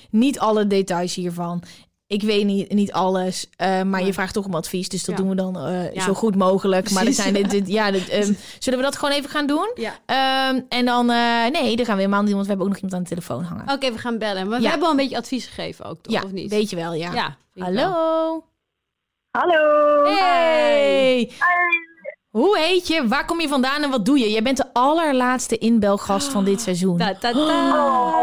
niet 0.10 0.40
alle 0.40 0.68
details 0.68 1.16
hiervan. 1.16 1.64
Ik 2.08 2.22
weet 2.22 2.46
niet, 2.46 2.72
niet 2.74 2.92
alles, 2.92 3.50
eh, 3.56 3.82
maar 3.84 4.06
je 4.06 4.14
vraagt 4.14 4.34
toch 4.34 4.46
om 4.46 4.56
advies. 4.56 4.90
Dus 4.90 5.04
dat 5.04 5.18
Ja. 5.18 5.22
doen 5.22 5.30
we 5.30 5.36
dan 5.36 5.58
eh, 5.60 5.94
Ja. 5.94 6.02
zo 6.04 6.14
goed 6.14 6.36
mogelijk. 6.36 6.92
Maar 6.92 7.06
er 7.06 7.14
zijn 7.14 7.34
dit, 7.44 7.50
dit- 7.50 7.68
ja, 7.68 7.92
dit, 7.92 8.10
ehm, 8.10 8.34
zullen 8.60 8.80
we 8.80 8.86
dat 8.86 8.96
gewoon 8.98 9.14
even 9.16 9.30
gaan 9.30 9.48
doen? 9.48 9.72
ja. 9.76 9.94
Ehm, 10.06 10.62
en 10.70 10.86
dan, 10.86 11.10
eh, 11.10 11.46
nee, 11.52 11.76
dan 11.76 11.86
gaan 11.86 11.96
we 11.96 12.02
helemaal 12.02 12.22
niet, 12.24 12.32
want 12.32 12.44
we 12.44 12.48
hebben 12.50 12.66
ook 12.68 12.72
nog 12.74 12.82
iemand 12.82 12.94
aan 12.94 13.04
de 13.04 13.10
telefoon 13.10 13.44
hangen. 13.44 13.74
Oké, 13.74 13.92
we 13.92 13.98
gaan 13.98 14.18
bellen. 14.18 14.48
Maar 14.50 14.62
we 14.62 14.68
hebben 14.68 14.86
al 14.86 14.92
een 14.92 14.98
beetje 15.00 15.18
advies 15.18 15.46
gegeven 15.48 15.86
ook, 15.86 16.02
toch? 16.02 16.14
ja, 16.14 16.22
of 16.24 16.32
niet? 16.32 16.50
weet 16.50 16.70
je 16.70 16.76
wel, 16.76 16.94
ja. 16.94 17.38
Hallo. 17.56 18.44
Hallo. 19.32 20.04
Hey. 20.16 21.32
Hoe 22.30 22.58
heet 22.58 22.88
je? 22.88 23.08
Waar 23.08 23.26
kom 23.26 23.42
je 23.42 23.48
vandaan 23.48 23.84
en 23.84 23.90
wat 23.90 24.06
doe 24.06 24.20
je? 24.20 24.32
Jij 24.32 24.42
bent 24.42 24.58
de 24.58 24.74
allerlaatste 24.74 25.58
inbelgast 25.58 26.32
van 26.32 26.46
dit 26.46 26.62
seizoen. 26.62 26.98
Ta, 26.98 27.14
ta, 27.14 27.32
ta. 27.32 28.18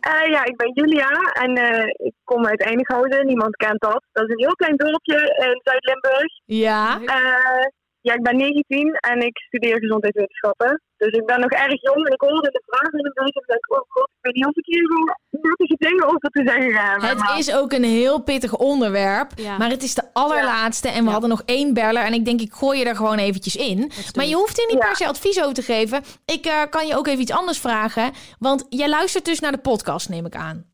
Eh, 0.00 0.30
ja, 0.30 0.44
ik 0.44 0.56
ben 0.56 0.72
Julia 0.74 1.10
en 1.32 1.54
eh, 1.56 1.86
ik 1.86 2.14
kom 2.24 2.46
uit 2.46 2.62
Eindhoven. 2.62 3.26
Niemand 3.26 3.56
kent 3.56 3.80
dat. 3.80 4.02
Dat 4.12 4.24
is 4.24 4.30
een 4.30 4.44
heel 4.44 4.54
klein 4.54 4.76
dorpje 4.76 5.16
in 5.16 5.60
Zuid-Limburg. 5.62 6.32
Ja. 6.44 7.00
Eh, 7.04 7.66
ja, 8.06 8.12
ik 8.14 8.22
ben 8.22 8.36
19 8.36 8.92
en 8.94 9.18
ik 9.20 9.38
studeer 9.38 9.78
gezondheidswetenschappen. 9.78 10.82
Dus 10.96 11.12
ik 11.12 11.26
ben 11.26 11.40
nog 11.40 11.50
erg 11.50 11.80
jong 11.82 12.06
en 12.06 12.12
ik 12.12 12.20
hoorde 12.20 12.50
de 12.50 12.62
vraag 12.66 12.92
in 12.92 13.06
een 13.06 13.12
beetje 13.14 13.40
en 13.40 13.42
ik 13.42 13.46
denk, 13.46 13.72
oh 13.72 13.84
god, 13.88 14.08
ik 14.08 14.18
weet 14.20 14.34
niet 14.34 14.46
of 14.46 14.56
ik 14.56 14.64
hier 14.66 14.82
nuttige 15.30 15.74
dingen 15.78 16.04
over 16.06 16.30
te 16.30 16.42
zeggen. 16.46 17.08
Het 17.08 17.18
maar- 17.18 17.38
is 17.38 17.54
ook 17.54 17.72
een 17.72 17.84
heel 17.84 18.22
pittig 18.22 18.56
onderwerp. 18.56 19.30
Ja. 19.36 19.56
Maar 19.58 19.70
het 19.70 19.82
is 19.82 19.94
de 19.94 20.02
allerlaatste. 20.12 20.88
En 20.88 20.98
we 20.98 21.04
Ja. 21.04 21.10
hadden 21.10 21.28
nog 21.30 21.42
één 21.44 21.74
beller. 21.74 22.02
En 22.02 22.12
ik 22.12 22.24
denk, 22.24 22.40
ik 22.40 22.52
gooi 22.52 22.78
je 22.78 22.84
er 22.84 22.96
gewoon 22.96 23.18
eventjes 23.18 23.56
in. 23.56 23.90
Maar 24.16 24.24
je 24.26 24.34
hoeft 24.34 24.58
er 24.58 24.66
niet 24.66 24.82
Ja. 24.82 24.86
per 24.86 24.96
se 24.96 25.06
advies 25.06 25.40
over 25.42 25.54
te 25.54 25.62
geven. 25.62 26.02
Ik 26.24 26.44
eh, 26.46 26.62
kan 26.70 26.86
je 26.86 26.96
ook 26.96 27.06
even 27.06 27.20
iets 27.20 27.32
anders 27.32 27.58
vragen. 27.60 28.12
Want 28.38 28.66
jij 28.68 28.88
luistert 28.88 29.24
dus 29.24 29.40
naar 29.40 29.52
de 29.52 29.58
podcast, 29.58 30.08
neem 30.08 30.26
ik 30.26 30.34
aan. 30.34 30.64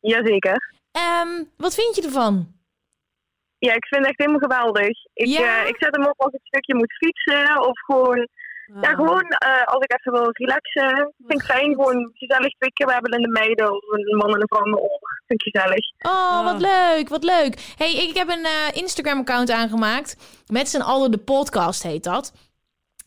Jazeker. 0.00 0.72
Ehm, 0.92 1.42
wat 1.56 1.74
vind 1.74 1.96
je 1.96 2.02
ervan? 2.02 2.53
Ja, 3.66 3.72
ik 3.74 3.86
vind 3.86 4.00
het 4.00 4.10
echt 4.10 4.18
helemaal 4.24 4.46
geweldig. 4.48 4.88
Ik, 5.14 5.26
Ja? 5.26 5.62
eh, 5.62 5.68
ik 5.68 5.76
zet 5.78 5.96
hem 5.96 6.06
op 6.06 6.20
als 6.20 6.32
ik 6.32 6.40
een 6.40 6.46
stukje 6.52 6.74
moet 6.74 6.92
fietsen 6.92 7.66
of 7.68 7.78
gewoon 7.88 8.28
Ja, 8.82 8.88
gewoon 8.90 9.22
eh, 9.28 9.64
als 9.64 9.84
ik 9.84 9.92
even 9.98 10.12
wil 10.12 10.28
relaxen. 10.32 11.12
Vind 11.26 11.40
ik 11.40 11.46
fijn, 11.46 11.74
gewoon 11.74 12.10
gezellig 12.14 12.52
twee 12.58 12.72
keer 12.72 12.92
hebben 12.92 13.12
in 13.12 13.22
de 13.22 13.28
meiden 13.40 13.72
of 13.72 13.82
een 13.90 14.16
man 14.16 14.34
en 14.34 14.40
een 14.40 14.48
vrouw 14.48 14.64
in 14.64 14.70
de 14.70 14.80
oor. 14.80 15.22
Vind 15.26 15.42
ik 15.46 15.52
gezellig. 15.52 15.84
Oh, 15.98 16.44
wat 16.44 16.60
leuk, 16.60 17.08
wat 17.08 17.24
leuk. 17.24 17.74
hey, 17.76 17.92
ik 17.94 18.16
heb 18.16 18.28
een 18.28 18.44
eh, 18.44 18.68
Instagram-account 18.82 19.50
aangemaakt. 19.50 20.16
Met 20.52 20.68
z'n 20.68 20.80
allen 20.80 21.10
de 21.10 21.18
podcast 21.18 21.82
heet 21.82 22.04
dat. 22.04 22.32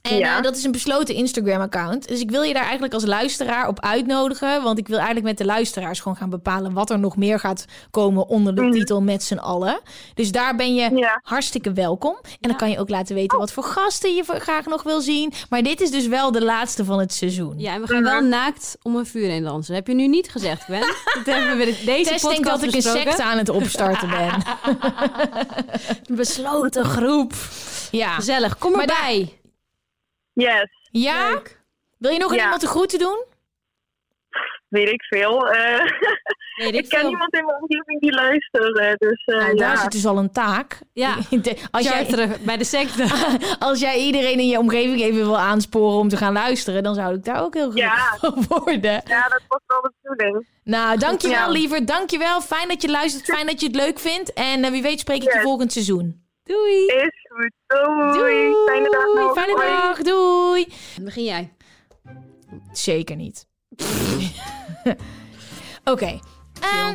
En 0.09 0.17
Ja. 0.17 0.37
eh, 0.37 0.43
dat 0.43 0.55
is 0.57 0.63
een 0.63 0.71
besloten 0.71 1.15
Instagram-account. 1.15 2.07
Dus 2.07 2.19
ik 2.19 2.29
wil 2.31 2.41
je 2.41 2.53
daar 2.53 2.63
eigenlijk 2.63 2.93
als 2.93 3.05
luisteraar 3.05 3.67
op 3.67 3.79
uitnodigen. 3.81 4.63
Want 4.63 4.77
ik 4.77 4.87
wil 4.87 4.97
eigenlijk 4.97 5.25
met 5.27 5.37
de 5.37 5.45
luisteraars 5.45 5.99
gewoon 5.99 6.17
gaan 6.17 6.29
bepalen... 6.29 6.73
wat 6.73 6.89
er 6.89 6.99
nog 6.99 7.15
meer 7.17 7.39
gaat 7.39 7.65
komen 7.91 8.27
onder 8.27 8.55
de 8.55 8.61
Mhm. 8.61 8.71
titel 8.71 9.01
met 9.01 9.23
z'n 9.23 9.37
allen. 9.37 9.79
Dus 10.13 10.31
daar 10.31 10.55
ben 10.55 10.75
je 10.75 10.95
Ja. 10.95 11.19
hartstikke 11.23 11.73
welkom. 11.73 12.17
En 12.23 12.49
dan 12.49 12.55
kan 12.57 12.69
je 12.69 12.79
ook 12.79 12.89
laten 12.89 13.15
weten 13.15 13.37
wat 13.37 13.51
voor 13.51 13.63
gasten 13.63 14.15
je 14.15 14.23
graag 14.27 14.65
nog 14.65 14.83
wil 14.83 15.01
zien. 15.01 15.33
Maar 15.49 15.61
dit 15.63 15.81
is 15.81 15.91
dus 15.91 16.07
wel 16.07 16.31
de 16.31 16.43
laatste 16.43 16.85
van 16.85 16.99
het 16.99 17.13
seizoen. 17.13 17.53
Ja, 17.59 17.73
en 17.73 17.81
we 17.81 17.87
gaan 17.87 18.03
wel 18.03 18.21
naakt 18.21 18.77
om 18.81 18.95
een 18.95 19.05
vuur 19.05 19.27
heen 19.29 19.43
dansen. 19.43 19.73
Dat 19.75 19.85
heb 19.85 19.87
je 19.87 20.01
nu 20.01 20.07
niet 20.07 20.29
gezegd, 20.29 20.63
Gwen. 20.63 20.79
Dat 21.23 21.25
hebben 21.35 21.57
we 21.57 21.63
bij 21.63 21.95
deze 21.95 22.09
Tess 22.09 22.23
denkt 22.23 22.43
dat 22.47 22.63
ik 22.63 22.73
een 22.75 22.81
secte 22.81 23.23
aan 23.23 23.37
het 23.37 23.49
opstarten 23.49 24.09
ben. 24.09 24.33
Een 26.05 26.15
besloten 26.15 26.85
groep. 26.85 27.33
Ja. 27.91 28.09
Gezellig, 28.13 28.57
kom 28.57 28.71
Maar 28.71 28.81
erbij. 28.85 29.39
Yes, 30.43 30.69
Ja? 30.91 31.29
Leuk. 31.29 31.61
Wil 31.97 32.11
je 32.11 32.19
nog 32.19 32.29
aan 32.29 32.35
Ja. 32.37 32.43
iemand 32.43 32.61
de 32.61 32.67
groeten 32.67 32.99
doen? 32.99 33.25
weet 34.67 34.89
ik 34.89 35.03
veel. 35.03 35.47
Eh, 35.49 35.79
Weet 36.55 36.73
ik 36.83 36.89
ken 36.89 36.99
veel. 36.99 37.09
niemand 37.09 37.33
in 37.35 37.45
mijn 37.45 37.57
omgeving 37.61 38.01
die 38.01 38.11
luistert. 38.13 38.77
eh, 38.79 38.93
dus 38.97 39.23
eh, 39.25 39.35
Nou, 39.35 39.55
daar 39.55 39.75
ja. 39.75 39.81
zit 39.81 39.91
dus 39.91 40.05
al 40.05 40.17
een 40.17 40.31
taak. 40.31 40.79
Ja. 40.93 41.15
Als 41.71 41.83
jij, 41.87 42.35
bij 42.41 42.57
de 42.57 42.63
secte. 42.63 43.05
als 43.59 43.79
jij 43.79 43.97
iedereen 43.99 44.39
in 44.39 44.47
je 44.47 44.57
omgeving 44.57 45.01
even 45.01 45.15
wil 45.15 45.37
aansporen 45.37 45.97
om 45.97 46.09
te 46.09 46.17
gaan 46.17 46.33
luisteren, 46.33 46.83
dan 46.83 46.95
zou 46.95 47.15
ik 47.15 47.23
daar 47.23 47.41
ook 47.43 47.53
heel 47.53 47.75
Ja. 47.75 47.89
gelukkig 47.95 48.43
van 48.43 48.63
worden. 48.63 49.01
ja, 49.05 49.27
dat 49.27 49.41
was 49.47 49.61
wel 49.67 49.81
de 49.81 49.91
bedoeling. 50.01 50.47
Nou, 50.63 50.97
dankjewel 50.97 51.37
Ja. 51.45 51.47
liever. 51.49 51.85
Dankjewel. 51.85 52.41
Fijn 52.41 52.67
dat 52.67 52.81
je 52.81 52.89
luistert. 52.89 53.25
Fijn 53.25 53.45
dat 53.47 53.59
je 53.61 53.67
het 53.67 53.75
leuk 53.75 53.99
vindt. 53.99 54.33
En 54.33 54.63
eh, 54.63 54.71
wie 54.71 54.81
weet 54.81 54.99
spreek 54.99 55.23
ik 55.23 55.33
je 55.33 55.39
volgend 55.41 55.71
seizoen. 55.71 56.25
Doei. 56.43 56.85
Is 56.85 57.26
goed. 57.37 57.51
Doei. 58.17 58.55
Fijne 58.65 58.89
dag 58.89 59.23
nog. 59.23 59.33
Fijne 59.33 59.53
Hoi. 59.53 59.67
dag. 59.67 60.01
Doei. 60.01 60.67
Begin 61.01 61.23
jij. 61.23 61.53
Zeker 62.71 63.15
niet. 63.15 63.47
Oké. 65.93 66.19
Eh, 66.61 66.89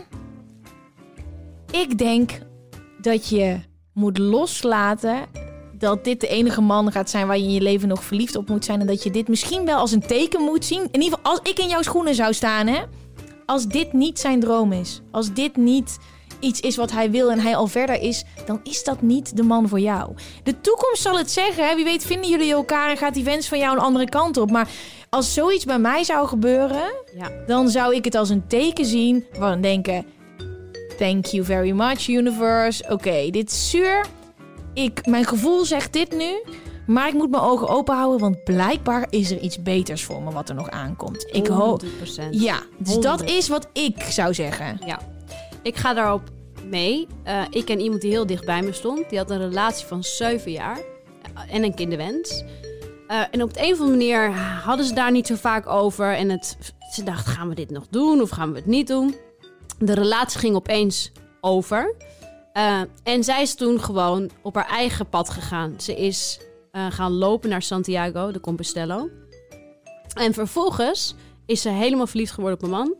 ik 1.70 1.98
denk 1.98 2.38
dat 3.00 3.28
je 3.28 3.60
moet 3.92 4.18
loslaten 4.18 5.26
dat 5.78 6.04
dit 6.04 6.20
de 6.20 6.28
enige 6.28 6.60
man 6.60 6.92
gaat 6.92 7.10
zijn 7.10 7.26
waar 7.26 7.38
je 7.38 7.42
in 7.42 7.52
je 7.52 7.60
leven 7.60 7.88
nog 7.88 8.04
verliefd 8.04 8.36
op 8.36 8.48
moet 8.48 8.64
zijn. 8.64 8.80
En 8.80 8.86
dat 8.86 9.02
je 9.02 9.10
dit 9.10 9.28
misschien 9.28 9.64
wel 9.64 9.78
als 9.78 9.92
een 9.92 10.06
teken 10.06 10.40
moet 10.40 10.64
zien. 10.64 10.88
In 10.90 11.02
ieder 11.02 11.18
geval, 11.18 11.32
als 11.32 11.50
ik 11.50 11.58
in 11.58 11.68
jouw 11.68 11.82
schoenen 11.82 12.14
zou 12.14 12.32
staan, 12.32 12.66
hè. 12.66 12.82
Als 13.46 13.66
dit 13.66 13.92
niet 13.92 14.18
zijn 14.18 14.40
droom 14.40 14.72
is. 14.72 15.02
Als 15.10 15.32
dit 15.32 15.56
niet 15.56 15.98
iets 16.42 16.60
is 16.60 16.76
wat 16.76 16.90
hij 16.92 17.10
wil 17.10 17.30
en 17.30 17.40
hij 17.40 17.56
al 17.56 17.66
verder 17.66 18.00
is, 18.00 18.24
dan 18.46 18.60
is 18.62 18.84
dat 18.84 19.02
niet 19.02 19.36
de 19.36 19.42
man 19.42 19.68
voor 19.68 19.80
jou. 19.80 20.14
De 20.42 20.60
toekomst 20.60 21.02
zal 21.02 21.18
het 21.18 21.30
zeggen. 21.30 21.68
Hè? 21.68 21.74
Wie 21.74 21.84
weet 21.84 22.04
vinden 22.04 22.30
jullie 22.30 22.52
elkaar 22.52 22.90
en 22.90 22.96
gaat 22.96 23.14
die 23.14 23.24
wens 23.24 23.48
van 23.48 23.58
jou 23.58 23.76
een 23.76 23.82
andere 23.82 24.08
kant 24.08 24.36
op. 24.36 24.50
Maar 24.50 24.68
als 25.08 25.34
zoiets 25.34 25.64
bij 25.64 25.78
mij 25.78 26.04
zou 26.04 26.28
gebeuren, 26.28 26.92
Ja. 27.16 27.30
dan 27.46 27.68
zou 27.68 27.94
ik 27.94 28.04
het 28.04 28.14
als 28.14 28.28
een 28.30 28.46
teken 28.46 28.86
zien 28.86 29.24
van 29.32 29.60
denken: 29.60 30.06
Thank 30.98 31.26
you 31.26 31.44
very 31.44 31.70
much, 31.70 32.08
universe. 32.08 32.84
Oké, 32.88 33.30
dit 33.30 33.50
is 33.50 33.70
zuur. 33.70 34.06
Ik, 34.74 35.06
mijn 35.06 35.24
gevoel 35.24 35.64
zegt 35.64 35.92
dit 35.92 36.16
nu. 36.16 36.42
Maar 36.86 37.08
ik 37.08 37.14
moet 37.14 37.30
mijn 37.30 37.42
ogen 37.42 37.68
open 37.68 37.94
houden, 37.96 38.20
want 38.20 38.44
blijkbaar 38.44 39.06
is 39.10 39.30
er 39.30 39.38
iets 39.38 39.62
beters 39.62 40.04
voor 40.04 40.22
me 40.22 40.30
wat 40.30 40.48
er 40.48 40.54
nog 40.54 40.70
aankomt. 40.70 41.26
Ik 41.32 41.46
hoop. 41.46 41.82
100%. 41.82 41.86
Ja, 42.30 42.60
dus 42.78 42.94
dat 42.94 43.18
100. 43.18 43.30
is 43.30 43.48
wat 43.48 43.68
ik 43.72 44.02
zou 44.02 44.34
zeggen. 44.34 44.80
Ja, 44.86 44.98
ik 45.62 45.76
ga 45.76 45.94
daarop 45.94 46.22
mee. 46.68 47.06
Eh, 47.22 47.42
ik 47.50 47.64
ken 47.64 47.80
iemand 47.80 48.00
die 48.00 48.10
heel 48.10 48.26
dicht 48.26 48.44
bij 48.44 48.62
me 48.62 48.72
stond. 48.72 49.08
Die 49.08 49.18
had 49.18 49.30
een 49.30 49.38
relatie 49.38 49.86
van 49.86 50.04
7 50.04 50.52
jaar 50.52 50.78
eh, 50.78 51.54
en 51.54 51.62
een 51.62 51.74
kinderwens. 51.74 52.44
Eh, 53.06 53.22
en 53.30 53.42
op 53.42 53.54
de 53.54 53.60
een 53.60 53.72
of 53.72 53.80
andere 53.80 53.98
manier 53.98 54.32
hadden 54.38 54.86
ze 54.86 54.94
daar 54.94 55.10
niet 55.10 55.26
zo 55.26 55.34
vaak 55.34 55.66
over. 55.66 56.14
En 56.14 56.30
het, 56.30 56.56
ze 56.92 57.02
dacht, 57.02 57.26
gaan 57.26 57.48
we 57.48 57.54
dit 57.54 57.70
nog 57.70 57.86
doen 57.90 58.20
of 58.20 58.30
gaan 58.30 58.50
we 58.50 58.56
het 58.56 58.66
niet 58.66 58.86
doen? 58.86 59.14
De 59.78 59.94
relatie 59.94 60.38
ging 60.38 60.54
opeens 60.54 61.12
over. 61.40 61.94
En 63.02 63.24
zij 63.24 63.42
is 63.42 63.54
toen 63.54 63.80
gewoon 63.80 64.30
op 64.42 64.54
haar 64.54 64.68
eigen 64.68 65.08
pad 65.08 65.30
gegaan. 65.30 65.74
Ze 65.80 65.94
is 65.94 66.40
gaan 66.72 67.12
lopen 67.12 67.48
naar 67.48 67.62
Santiago 67.62 68.30
de 68.30 68.40
Compostela. 68.40 69.06
En 70.14 70.34
vervolgens 70.34 71.14
is 71.46 71.62
ze 71.62 71.68
helemaal 71.68 72.06
verliefd 72.06 72.32
geworden 72.32 72.58
op 72.58 72.64
een 72.64 72.70
man. 72.70 72.94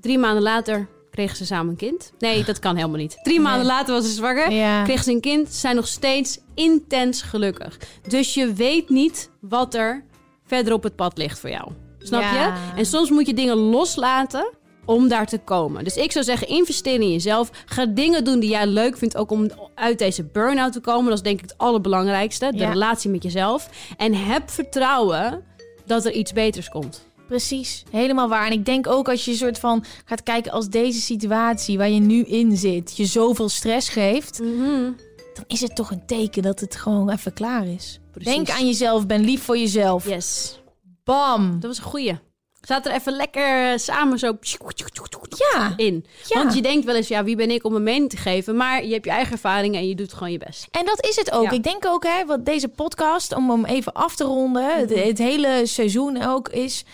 Drie 0.00 0.18
maanden 0.18 0.42
later 0.42 0.88
kregen 1.12 1.36
ze 1.36 1.46
samen 1.46 1.70
een 1.70 1.76
kind. 1.76 2.12
Nee, 2.18 2.44
dat 2.44 2.58
kan 2.58 2.76
helemaal 2.76 2.96
niet. 2.98 3.18
Drie 3.22 3.40
maanden 3.40 3.66
later 3.66 3.94
was 3.94 4.04
ze 4.04 4.12
zwanger. 4.12 4.50
Ja. 4.52 4.82
Kregen 4.82 5.04
ze 5.04 5.10
een 5.10 5.20
kind. 5.20 5.48
Ze 5.52 5.58
zijn 5.58 5.76
nog 5.76 5.86
steeds 5.86 6.38
intens 6.54 7.22
gelukkig. 7.22 7.78
Dus 8.08 8.34
je 8.34 8.52
weet 8.52 8.88
niet 8.88 9.30
wat 9.40 9.74
er 9.74 10.04
verder 10.46 10.72
op 10.72 10.82
het 10.82 10.96
pad 10.96 11.18
ligt 11.18 11.38
voor 11.38 11.50
jou. 11.50 11.70
Snap 11.98 12.20
Ja. 12.22 12.32
je? 12.46 12.52
En 12.78 12.86
soms 12.86 13.10
moet 13.10 13.26
je 13.26 13.34
dingen 13.34 13.56
loslaten 13.56 14.50
om 14.84 15.08
daar 15.08 15.26
te 15.26 15.38
komen. 15.38 15.84
Dus 15.84 15.96
ik 15.96 16.12
zou 16.12 16.24
zeggen, 16.24 16.48
investeer 16.48 17.00
in 17.00 17.12
jezelf. 17.12 17.50
Ga 17.66 17.86
dingen 17.86 18.24
doen 18.24 18.40
die 18.40 18.50
jij 18.50 18.66
leuk 18.66 18.96
vindt, 18.96 19.16
ook 19.16 19.30
om 19.30 19.50
uit 19.74 19.98
deze 19.98 20.24
burn-out 20.24 20.72
te 20.72 20.80
komen. 20.80 21.04
Dat 21.04 21.14
is 21.16 21.22
denk 21.22 21.36
ik 21.42 21.50
het 21.50 21.58
allerbelangrijkste. 21.58 22.50
De 22.50 22.58
Ja. 22.58 22.70
relatie 22.70 23.10
met 23.10 23.22
jezelf. 23.22 23.68
En 23.96 24.14
heb 24.14 24.50
vertrouwen 24.50 25.44
dat 25.86 26.04
er 26.04 26.12
iets 26.12 26.32
beters 26.32 26.68
komt. 26.68 27.10
Precies, 27.32 27.82
helemaal 27.90 28.28
waar. 28.28 28.46
En 28.46 28.52
ik 28.52 28.64
denk 28.64 28.86
ook 28.86 29.08
als 29.08 29.24
je 29.24 29.30
een 29.30 29.36
soort 29.36 29.58
van 29.58 29.84
gaat 30.04 30.22
kijken 30.22 30.52
als 30.52 30.68
deze 30.68 31.00
situatie 31.00 31.78
waar 31.78 31.88
je 31.90 32.00
nu 32.00 32.22
in 32.22 32.56
zit, 32.56 32.96
je 32.96 33.04
zoveel 33.06 33.48
stress 33.48 33.88
geeft, 33.88 34.38
dan 35.34 35.44
is 35.46 35.60
het 35.60 35.76
toch 35.76 35.90
een 35.90 36.06
teken 36.06 36.42
dat 36.42 36.60
het 36.60 36.76
gewoon 36.76 37.10
even 37.10 37.32
klaar 37.32 37.66
is. 37.66 38.00
Precies. 38.10 38.34
Denk 38.34 38.50
aan 38.50 38.66
jezelf, 38.66 39.06
ben 39.06 39.20
lief 39.20 39.42
voor 39.42 39.58
jezelf. 39.58 40.08
Yes. 40.08 40.60
Bam. 41.04 41.52
Dat 41.60 41.70
was 41.70 41.78
een 41.78 41.84
goeie. 41.84 42.18
Zaten 42.60 42.90
er 42.92 42.98
even 42.98 43.16
lekker 43.16 43.70
eh, 43.72 43.78
samen 43.78 44.18
zo 44.18 44.38
Ja. 45.52 45.72
in. 45.76 46.04
Ja. 46.28 46.42
Want 46.42 46.54
je 46.54 46.62
denkt 46.62 46.84
wel 46.84 46.94
eens, 46.94 47.08
ja, 47.08 47.24
wie 47.24 47.36
ben 47.36 47.50
ik 47.50 47.64
om 47.64 47.74
een 47.74 47.82
mening 47.82 48.10
te 48.10 48.16
geven? 48.16 48.56
Maar 48.56 48.84
je 48.84 48.92
hebt 48.92 49.04
je 49.04 49.10
eigen 49.10 49.32
ervaringen 49.32 49.80
en 49.80 49.88
je 49.88 49.94
doet 49.94 50.12
gewoon 50.12 50.32
je 50.32 50.38
best. 50.38 50.66
En 50.70 50.84
dat 50.84 51.04
is 51.06 51.16
het 51.16 51.32
ook. 51.32 51.44
Ja. 51.44 51.50
Ik 51.50 51.62
denk 51.62 51.86
ook, 51.86 52.04
hè, 52.04 52.24
wat 52.26 52.44
deze 52.46 52.68
podcast, 52.68 53.34
om 53.34 53.50
hem 53.50 53.64
even 53.64 53.92
af 53.92 54.16
te 54.16 54.24
ronden, 54.24 54.76
het, 54.78 54.94
het 54.94 55.18
hele 55.18 55.60
seizoen 55.64 56.22
ook 56.22 56.48
is. 56.48 56.84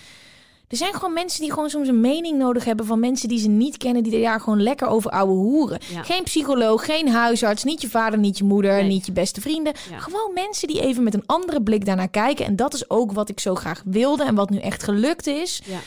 Er 0.68 0.76
zijn 0.76 0.94
gewoon 0.94 1.12
mensen 1.12 1.40
die 1.40 1.52
gewoon 1.52 1.70
soms 1.70 1.88
een 1.88 2.00
mening 2.00 2.38
nodig 2.38 2.64
hebben 2.64 2.86
van 2.86 3.00
mensen 3.00 3.28
die 3.28 3.38
ze 3.38 3.48
niet 3.48 3.76
kennen, 3.76 4.02
die 4.02 4.22
daar 4.22 4.40
gewoon 4.40 4.62
lekker 4.62 4.86
over 4.88 5.10
ouwe 5.10 5.32
hoeren. 5.32 5.78
Ja. 5.92 6.02
Geen 6.02 6.22
psycholoog, 6.22 6.84
geen 6.84 7.08
huisarts, 7.08 7.64
niet 7.64 7.80
je 7.80 7.88
vader, 7.88 8.18
niet 8.18 8.38
je 8.38 8.44
moeder, 8.44 8.72
Nee. 8.74 8.88
niet 8.88 9.06
je 9.06 9.12
beste 9.12 9.40
vrienden. 9.40 9.72
Ja. 9.90 9.98
Gewoon 9.98 10.30
mensen 10.34 10.68
die 10.68 10.80
even 10.80 11.02
met 11.02 11.14
een 11.14 11.26
andere 11.26 11.62
blik 11.62 11.84
daarnaar 11.84 12.08
kijken. 12.10 12.44
En 12.46 12.56
dat 12.56 12.74
is 12.74 12.90
ook 12.90 13.12
wat 13.12 13.28
ik 13.28 13.40
zo 13.40 13.54
graag 13.54 13.82
wilde 13.84 14.24
en 14.24 14.34
wat 14.34 14.50
nu 14.50 14.58
echt 14.58 14.82
gelukt 14.82 15.26
is. 15.26 15.62
Ja. 15.64 15.78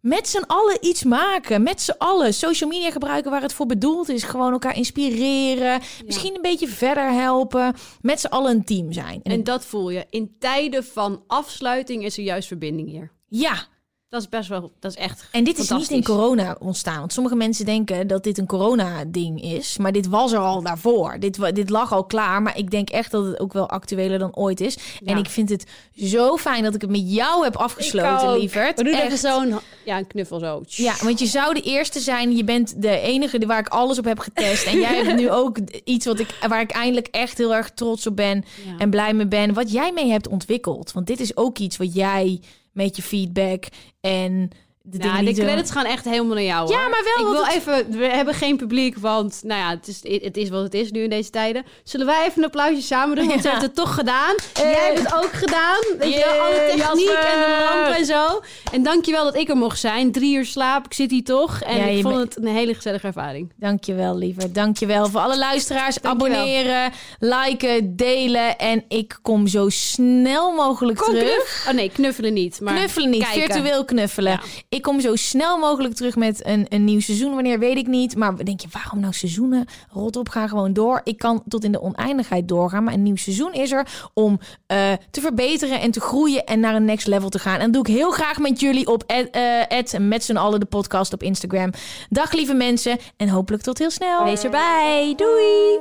Met 0.00 0.28
z'n 0.28 0.44
allen 0.46 0.76
iets 0.80 1.04
maken. 1.04 1.62
Met 1.62 1.80
z'n 1.80 1.94
allen. 1.98 2.34
Social 2.34 2.70
media 2.70 2.90
gebruiken 2.90 3.30
waar 3.30 3.42
het 3.42 3.52
voor 3.52 3.66
bedoeld 3.66 4.08
is. 4.08 4.22
Gewoon 4.22 4.52
elkaar 4.52 4.76
inspireren. 4.76 5.80
Misschien 6.06 6.34
een 6.34 6.42
beetje 6.42 6.68
verder 6.68 7.12
helpen. 7.12 7.74
Met 8.00 8.20
z'n 8.20 8.26
allen 8.26 8.50
een 8.50 8.64
team 8.64 8.92
zijn. 8.92 9.20
En, 9.22 9.32
En 9.32 9.44
dat 9.44 9.64
voel 9.64 9.90
je. 9.90 10.06
In 10.10 10.36
tijden 10.38 10.84
van 10.84 11.22
afsluiting 11.26 12.04
is 12.04 12.16
er 12.18 12.24
juist 12.24 12.48
verbinding 12.48 12.88
hier. 12.88 13.12
ja, 13.28 13.66
Dat 14.14 14.22
is 14.22 14.28
best 14.28 14.48
wel, 14.48 14.72
dat 14.80 14.90
is 14.90 14.96
echt 14.96 15.28
en 15.30 15.44
dit 15.44 15.58
is 15.58 15.70
niet 15.70 15.90
in 15.90 16.04
corona 16.04 16.56
ontstaan. 16.58 16.98
Want 16.98 17.12
sommige 17.12 17.36
mensen 17.36 17.64
denken 17.64 18.06
dat 18.06 18.24
dit 18.24 18.38
een 18.38 18.46
corona-ding 18.46 19.42
is. 19.42 19.78
Maar 19.78 19.92
dit 19.92 20.08
was 20.08 20.32
er 20.32 20.38
al 20.38 20.62
daarvoor. 20.62 21.16
Dit, 21.18 21.54
dit 21.54 21.70
lag 21.70 21.92
al 21.92 22.04
klaar. 22.04 22.42
Maar 22.42 22.58
ik 22.58 22.70
denk 22.70 22.90
echt 22.90 23.10
dat 23.10 23.26
het 23.26 23.40
ook 23.40 23.52
wel 23.52 23.68
actueler 23.68 24.18
dan 24.18 24.36
ooit 24.36 24.60
is. 24.60 24.78
En 25.04 25.16
ik 25.16 25.28
vind 25.28 25.48
het 25.48 25.66
zo 25.96 26.36
fijn 26.36 26.62
dat 26.62 26.74
ik 26.74 26.80
het 26.80 26.90
met 26.90 27.12
jou 27.12 27.44
heb 27.44 27.56
afgesloten, 27.56 28.38
lieverd. 28.38 28.78
We 28.78 28.84
doen 28.84 28.92
Echt. 28.92 29.04
even 29.04 29.18
zo'n 29.18 29.58
ja, 29.84 29.98
een 29.98 30.06
knuffel 30.06 30.38
zo. 30.38 30.62
Ja, 30.66 30.94
want 31.02 31.18
je 31.18 31.26
zou 31.26 31.54
de 31.54 31.62
eerste 31.62 32.00
zijn. 32.00 32.36
Je 32.36 32.44
bent 32.44 32.82
de 32.82 32.98
enige 32.98 33.46
waar 33.46 33.58
ik 33.58 33.68
alles 33.68 33.98
op 33.98 34.04
heb 34.04 34.18
getest. 34.18 34.66
En 34.66 34.80
jij 34.80 34.96
hebt 34.96 35.16
nu 35.16 35.30
ook 35.40 35.58
iets 35.84 36.06
wat 36.06 36.18
ik, 36.18 36.38
waar 36.48 36.60
ik 36.60 36.70
eindelijk 36.70 37.06
echt 37.06 37.38
heel 37.38 37.54
erg 37.54 37.70
trots 37.70 38.06
op 38.06 38.16
ben. 38.16 38.44
Ja. 38.66 38.78
En 38.78 38.90
blij 38.90 39.14
mee 39.14 39.26
ben. 39.26 39.54
Wat 39.54 39.72
jij 39.72 39.92
mee 39.92 40.10
hebt 40.10 40.28
ontwikkeld. 40.28 40.92
Want 40.92 41.06
dit 41.06 41.20
is 41.20 41.36
ook 41.36 41.58
iets 41.58 41.76
wat 41.76 41.94
jij 41.94 42.40
met 42.74 42.96
je 42.96 43.02
feedback 43.02 43.64
en 44.00 44.48
de 44.86 44.98
dingen 44.98 45.24
de 45.24 45.34
zo- 45.34 45.42
credits 45.42 45.70
gaan 45.70 45.84
echt 45.84 46.04
helemaal 46.04 46.34
naar 46.34 46.42
jou. 46.44 46.70
Ja, 46.72 46.80
hoor. 46.80 46.90
maar 46.90 47.02
wel, 47.16 47.26
Ik 47.26 47.32
wil 47.32 47.44
het- 47.46 47.54
even. 47.54 47.98
We 47.98 48.04
hebben 48.06 48.34
geen 48.34 48.56
publiek, 48.56 48.96
want 48.98 49.40
nou 49.42 49.60
ja, 49.60 49.70
het 49.70 49.88
is, 49.88 50.20
het 50.22 50.36
is 50.36 50.48
wat 50.48 50.62
het 50.62 50.74
is 50.74 50.90
nu 50.90 51.02
in 51.02 51.10
deze 51.10 51.30
tijden. 51.30 51.64
Zullen 51.84 52.06
wij 52.06 52.20
even 52.26 52.38
een 52.38 52.44
applausje 52.44 52.82
samen 52.82 53.16
doen? 53.16 53.26
Want 53.28 53.40
ze 53.40 53.46
Ja. 53.46 53.52
heeft 53.54 53.66
het 53.66 53.74
toch 53.74 53.94
gedaan. 53.94 54.34
Jij 54.54 54.72
hebt 54.72 54.98
het 54.98 55.14
ook 55.14 55.32
gedaan. 55.32 55.78
Weet 55.98 56.12
je, 56.14 56.18
wel, 56.36 56.44
alle 56.44 56.54
techniek 56.76 57.06
Jasper. 57.08 57.32
en 57.32 57.40
de 57.40 57.66
lamp 57.74 57.96
en 57.96 58.04
zo. 58.06 58.40
En 58.72 58.82
dankjewel 58.82 59.24
dat 59.24 59.36
ik 59.36 59.48
er 59.48 59.56
mocht 59.56 59.78
zijn. 59.78 60.12
Drie 60.12 60.36
uur 60.36 60.44
slaap, 60.46 60.84
ik 60.84 60.94
zit 60.94 61.10
hier 61.10 61.24
toch. 61.24 61.60
En 61.60 61.76
Ja, 61.76 61.84
ik 61.84 62.02
vond 62.02 62.14
bent- 62.16 62.34
het 62.34 62.44
een 62.44 62.50
hele 62.54 62.74
gezellige 62.74 63.06
ervaring. 63.06 63.52
Dankjewel, 63.56 64.16
liever. 64.16 64.52
Dankjewel 64.52 65.08
voor 65.08 65.20
alle 65.20 65.38
luisteraars. 65.38 65.96
Dankjewel. 66.00 66.38
Abonneren, 66.38 66.92
liken, 67.18 67.96
delen. 67.96 68.58
En 68.58 68.84
ik 68.88 69.18
kom 69.22 69.46
zo 69.46 69.68
snel 69.68 70.52
mogelijk 70.52 70.98
Kom, 70.98 71.14
terug. 71.14 71.32
knuff- 71.34 71.64
Oh 71.68 71.74
nee, 71.74 71.90
knuffelen 71.90 72.32
niet. 72.32 72.60
Maar 72.60 72.74
knuffelen 72.74 73.10
niet, 73.10 73.22
kijken. 73.22 73.52
virtueel 73.54 73.84
knuffelen. 73.84 74.32
Ja. 74.32 74.40
Ik 74.74 74.82
kom 74.82 75.00
zo 75.00 75.16
snel 75.16 75.58
mogelijk 75.58 75.94
terug 75.94 76.16
met 76.16 76.46
een, 76.46 76.66
een 76.68 76.84
nieuw 76.84 77.00
seizoen. 77.00 77.34
Wanneer 77.34 77.58
weet 77.58 77.76
ik 77.76 77.86
niet. 77.86 78.16
Maar 78.16 78.44
denk 78.44 78.60
je, 78.60 78.68
waarom 78.70 79.00
nou 79.00 79.12
seizoenen? 79.12 79.66
Rot 79.90 80.16
op, 80.16 80.28
ga 80.28 80.48
gewoon 80.48 80.72
door. 80.72 81.00
Ik 81.04 81.18
kan 81.18 81.42
tot 81.48 81.64
in 81.64 81.72
de 81.72 81.80
oneindigheid 81.80 82.48
doorgaan. 82.48 82.84
Maar 82.84 82.94
een 82.94 83.02
nieuw 83.02 83.16
seizoen 83.16 83.52
is 83.52 83.72
er 83.72 83.86
om 84.14 84.40
eh, 84.66 84.92
te 85.10 85.20
verbeteren 85.20 85.80
en 85.80 85.90
te 85.90 86.00
groeien 86.00 86.44
en 86.44 86.60
naar 86.60 86.74
een 86.74 86.84
next 86.84 87.06
level 87.06 87.28
te 87.28 87.38
gaan. 87.38 87.58
En 87.58 87.60
dat 87.60 87.72
doe 87.72 87.94
ik 87.94 88.00
heel 88.00 88.10
graag 88.10 88.38
met 88.38 88.60
jullie 88.60 88.86
op 88.86 89.02
Ed, 89.06 89.30
eh, 89.30 89.70
Ed, 89.70 89.96
met 90.00 90.24
z'n 90.24 90.36
allen 90.36 90.60
de 90.60 90.66
podcast 90.66 91.12
op 91.12 91.22
Instagram. 91.22 91.70
Dag 92.10 92.32
lieve 92.32 92.54
mensen 92.54 92.98
en 93.16 93.28
hopelijk 93.28 93.62
tot 93.62 93.78
heel 93.78 93.90
snel. 93.90 94.24
Wees 94.24 94.44
erbij. 94.44 95.14
Doei. 95.16 95.78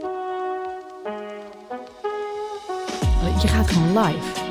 Je 3.41 3.48
gaat 3.48 3.68
gewoon 3.68 4.03
live. 4.03 4.43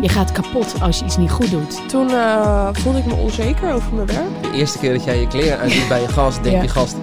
Je 0.00 0.08
gaat 0.08 0.32
kapot 0.32 0.74
als 0.80 0.98
je 0.98 1.04
iets 1.04 1.16
niet 1.16 1.30
goed 1.30 1.50
doet. 1.50 1.88
Toen 1.88 2.10
eh, 2.10 2.68
voelde 2.72 2.98
ik 2.98 3.06
me 3.06 3.14
onzeker 3.14 3.72
over 3.72 3.94
mijn 3.94 4.06
werk. 4.06 4.42
De 4.42 4.50
eerste 4.52 4.78
keer 4.78 4.92
dat 4.92 5.04
jij 5.04 5.20
je 5.20 5.26
kleren 5.26 5.58
uitdoet 5.58 5.88
bij 5.88 6.00
je 6.00 6.08
gast, 6.08 6.42
denk 6.42 6.56
Ja. 6.56 6.62
je 6.62 6.68
gast... 6.68 6.96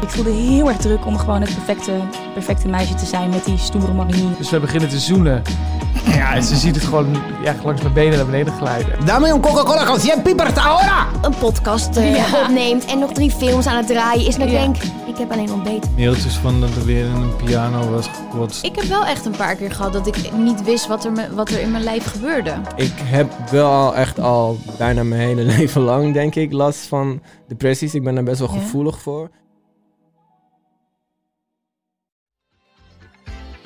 Ik 0.00 0.08
voelde 0.08 0.30
heel 0.30 0.68
erg 0.68 0.76
druk 0.76 1.06
om 1.06 1.18
gewoon 1.18 1.40
het 1.40 1.54
perfecte, 1.54 1.92
perfecte 2.32 2.68
meisje 2.68 2.94
te 2.94 3.06
zijn 3.06 3.28
met 3.30 3.44
die 3.44 3.58
stoere 3.58 3.92
marinier. 3.92 4.28
Dus 4.38 4.50
we 4.50 4.60
beginnen 4.60 4.88
te 4.88 4.98
zoenen. 4.98 5.42
Ja, 6.14 6.34
en 6.34 6.42
ze 6.42 6.56
ziet 6.56 6.74
het 6.74 6.84
gewoon 6.84 7.16
ja, 7.42 7.54
langs 7.64 7.82
mijn 7.82 7.94
benen 7.94 8.16
naar 8.16 8.26
beneden 8.26 8.52
glijden. 8.52 9.04
Dame 9.06 9.28
un 9.28 9.40
Coca-Cola 9.40 9.84
con 9.84 9.98
100 9.98 10.22
pipers 10.22 10.54
ahora! 10.54 11.06
een 11.22 11.34
podcast 11.38 11.96
eh, 11.96 12.34
opneemt 12.42 12.84
en 12.84 12.98
nog 12.98 13.12
drie 13.12 13.30
films 13.30 13.66
aan 13.66 13.76
het 13.76 13.86
draaien 13.86 14.26
is. 14.26 14.36
En 14.36 14.50
Ja. 14.50 14.60
denk 14.60 14.76
ik 15.06 15.20
heb 15.20 15.32
alleen 15.32 15.52
ontbeten. 15.52 15.90
Mailtjes 15.96 16.34
van 16.34 16.60
dat 16.60 16.70
er 16.76 16.84
weer 16.84 17.04
een 17.04 17.36
piano 17.44 17.90
was 17.90 18.06
gekotst. 18.30 18.64
Ik 18.64 18.74
heb 18.76 18.84
wel 18.84 19.06
echt 19.06 19.24
een 19.24 19.36
paar 19.36 19.54
keer 19.54 19.70
gehad 19.72 19.92
dat 19.92 20.06
ik 20.06 20.16
niet 20.36 20.62
wist 20.62 20.86
wat 20.86 21.04
er, 21.04 21.12
me- 21.12 21.34
wat 21.34 21.50
er 21.54 21.60
in 21.60 21.70
mijn 21.70 21.84
lijf 21.84 22.04
gebeurde. 22.04 22.60
Ik 22.76 22.92
heb 22.96 23.32
wel 23.50 23.70
al 23.70 23.94
echt 23.96 24.18
al 24.20 24.58
bijna 24.78 25.02
mijn 25.02 25.20
hele 25.20 25.42
leven 25.56 25.80
lang, 25.80 26.12
denk 26.12 26.34
ik, 26.34 26.52
last 26.52 26.86
van 26.86 27.22
depressies. 27.48 27.94
Ik 27.94 28.04
ben 28.04 28.14
daar 28.14 28.24
best 28.24 28.38
wel 28.38 28.54
Ja? 28.54 28.60
gevoelig 28.60 29.00
voor. 29.00 29.30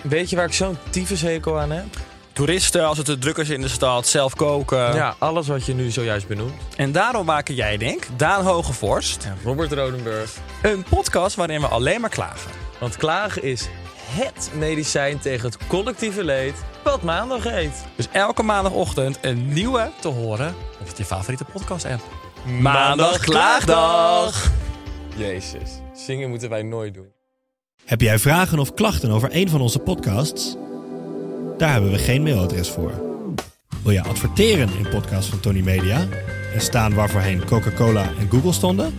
Weet 0.02 0.30
je 0.30 0.36
waar 0.36 0.44
ik 0.44 0.52
zo'n 0.52 0.76
tyfushekel 0.90 1.58
aan 1.60 1.70
heb? 1.70 1.86
Toeristen, 2.32 2.86
als 2.86 2.96
het 2.96 3.06
te 3.06 3.18
druk 3.18 3.36
is 3.36 3.48
in 3.50 3.60
de 3.60 3.68
stad, 3.68 4.06
zelf 4.06 4.34
koken. 4.34 4.94
Ja, 4.94 5.14
alles 5.18 5.46
wat 5.48 5.66
je 5.66 5.74
nu 5.74 5.90
zojuist 5.90 6.28
benoemt. 6.28 6.52
En 6.76 6.92
daarom 6.92 7.26
maken 7.26 7.54
jij, 7.54 7.76
denk 7.76 8.06
Daan 8.16 8.44
Hogevorst, 8.44 9.28
Robert 9.44 9.72
Rodenburg. 9.72 10.36
een 10.62 10.84
podcast 10.90 11.36
waarin 11.36 11.60
we 11.60 11.66
alleen 11.66 12.00
maar 12.00 12.10
klagen. 12.10 12.50
Want 12.80 12.96
klagen 12.96 13.42
is 13.42 13.68
het 14.08 14.50
medicijn 14.54 15.18
tegen 15.18 15.46
het 15.46 15.66
collectieve 15.66 16.24
leed 16.24 16.54
wat 16.84 17.02
maandag 17.02 17.44
heet. 17.44 17.84
Dus 17.96 18.08
elke 18.12 18.42
maandagochtend 18.42 19.18
een 19.20 19.52
nieuwe 19.52 19.90
te 20.00 20.08
horen 20.08 20.54
op 20.80 20.86
je 20.96 21.04
favoriete 21.04 21.44
podcast-app. 21.44 22.02
Maandag 22.60 23.18
Klaagdag! 23.18 24.50
Jezus, 25.16 25.70
zingen 25.94 26.28
moeten 26.28 26.48
wij 26.48 26.62
nooit 26.62 26.94
doen. 26.94 27.12
Heb 27.84 28.00
jij 28.00 28.18
vragen 28.18 28.58
of 28.58 28.74
klachten 28.74 29.10
over 29.10 29.28
een 29.32 29.48
van 29.48 29.60
onze 29.60 29.78
podcasts? 29.78 30.56
Daar 31.58 31.72
hebben 31.72 31.90
we 31.90 31.98
geen 31.98 32.22
mailadres 32.22 32.70
voor. 32.70 32.92
Wil 33.82 33.92
je 33.92 34.02
adverteren 34.02 34.68
in 34.78 34.88
podcasts 34.88 35.30
van 35.30 35.40
Tony 35.40 35.60
Media 35.60 36.06
en 36.54 36.60
staan 36.60 36.94
waarvoorheen 36.94 37.44
Coca-Cola 37.44 38.10
en 38.18 38.30
Google 38.30 38.52
stonden? 38.52 38.94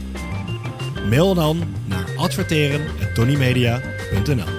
Mail 1.09 1.33
dan 1.33 1.75
naar 1.85 2.05
adverteren@tonymedia.nl. 2.17 4.58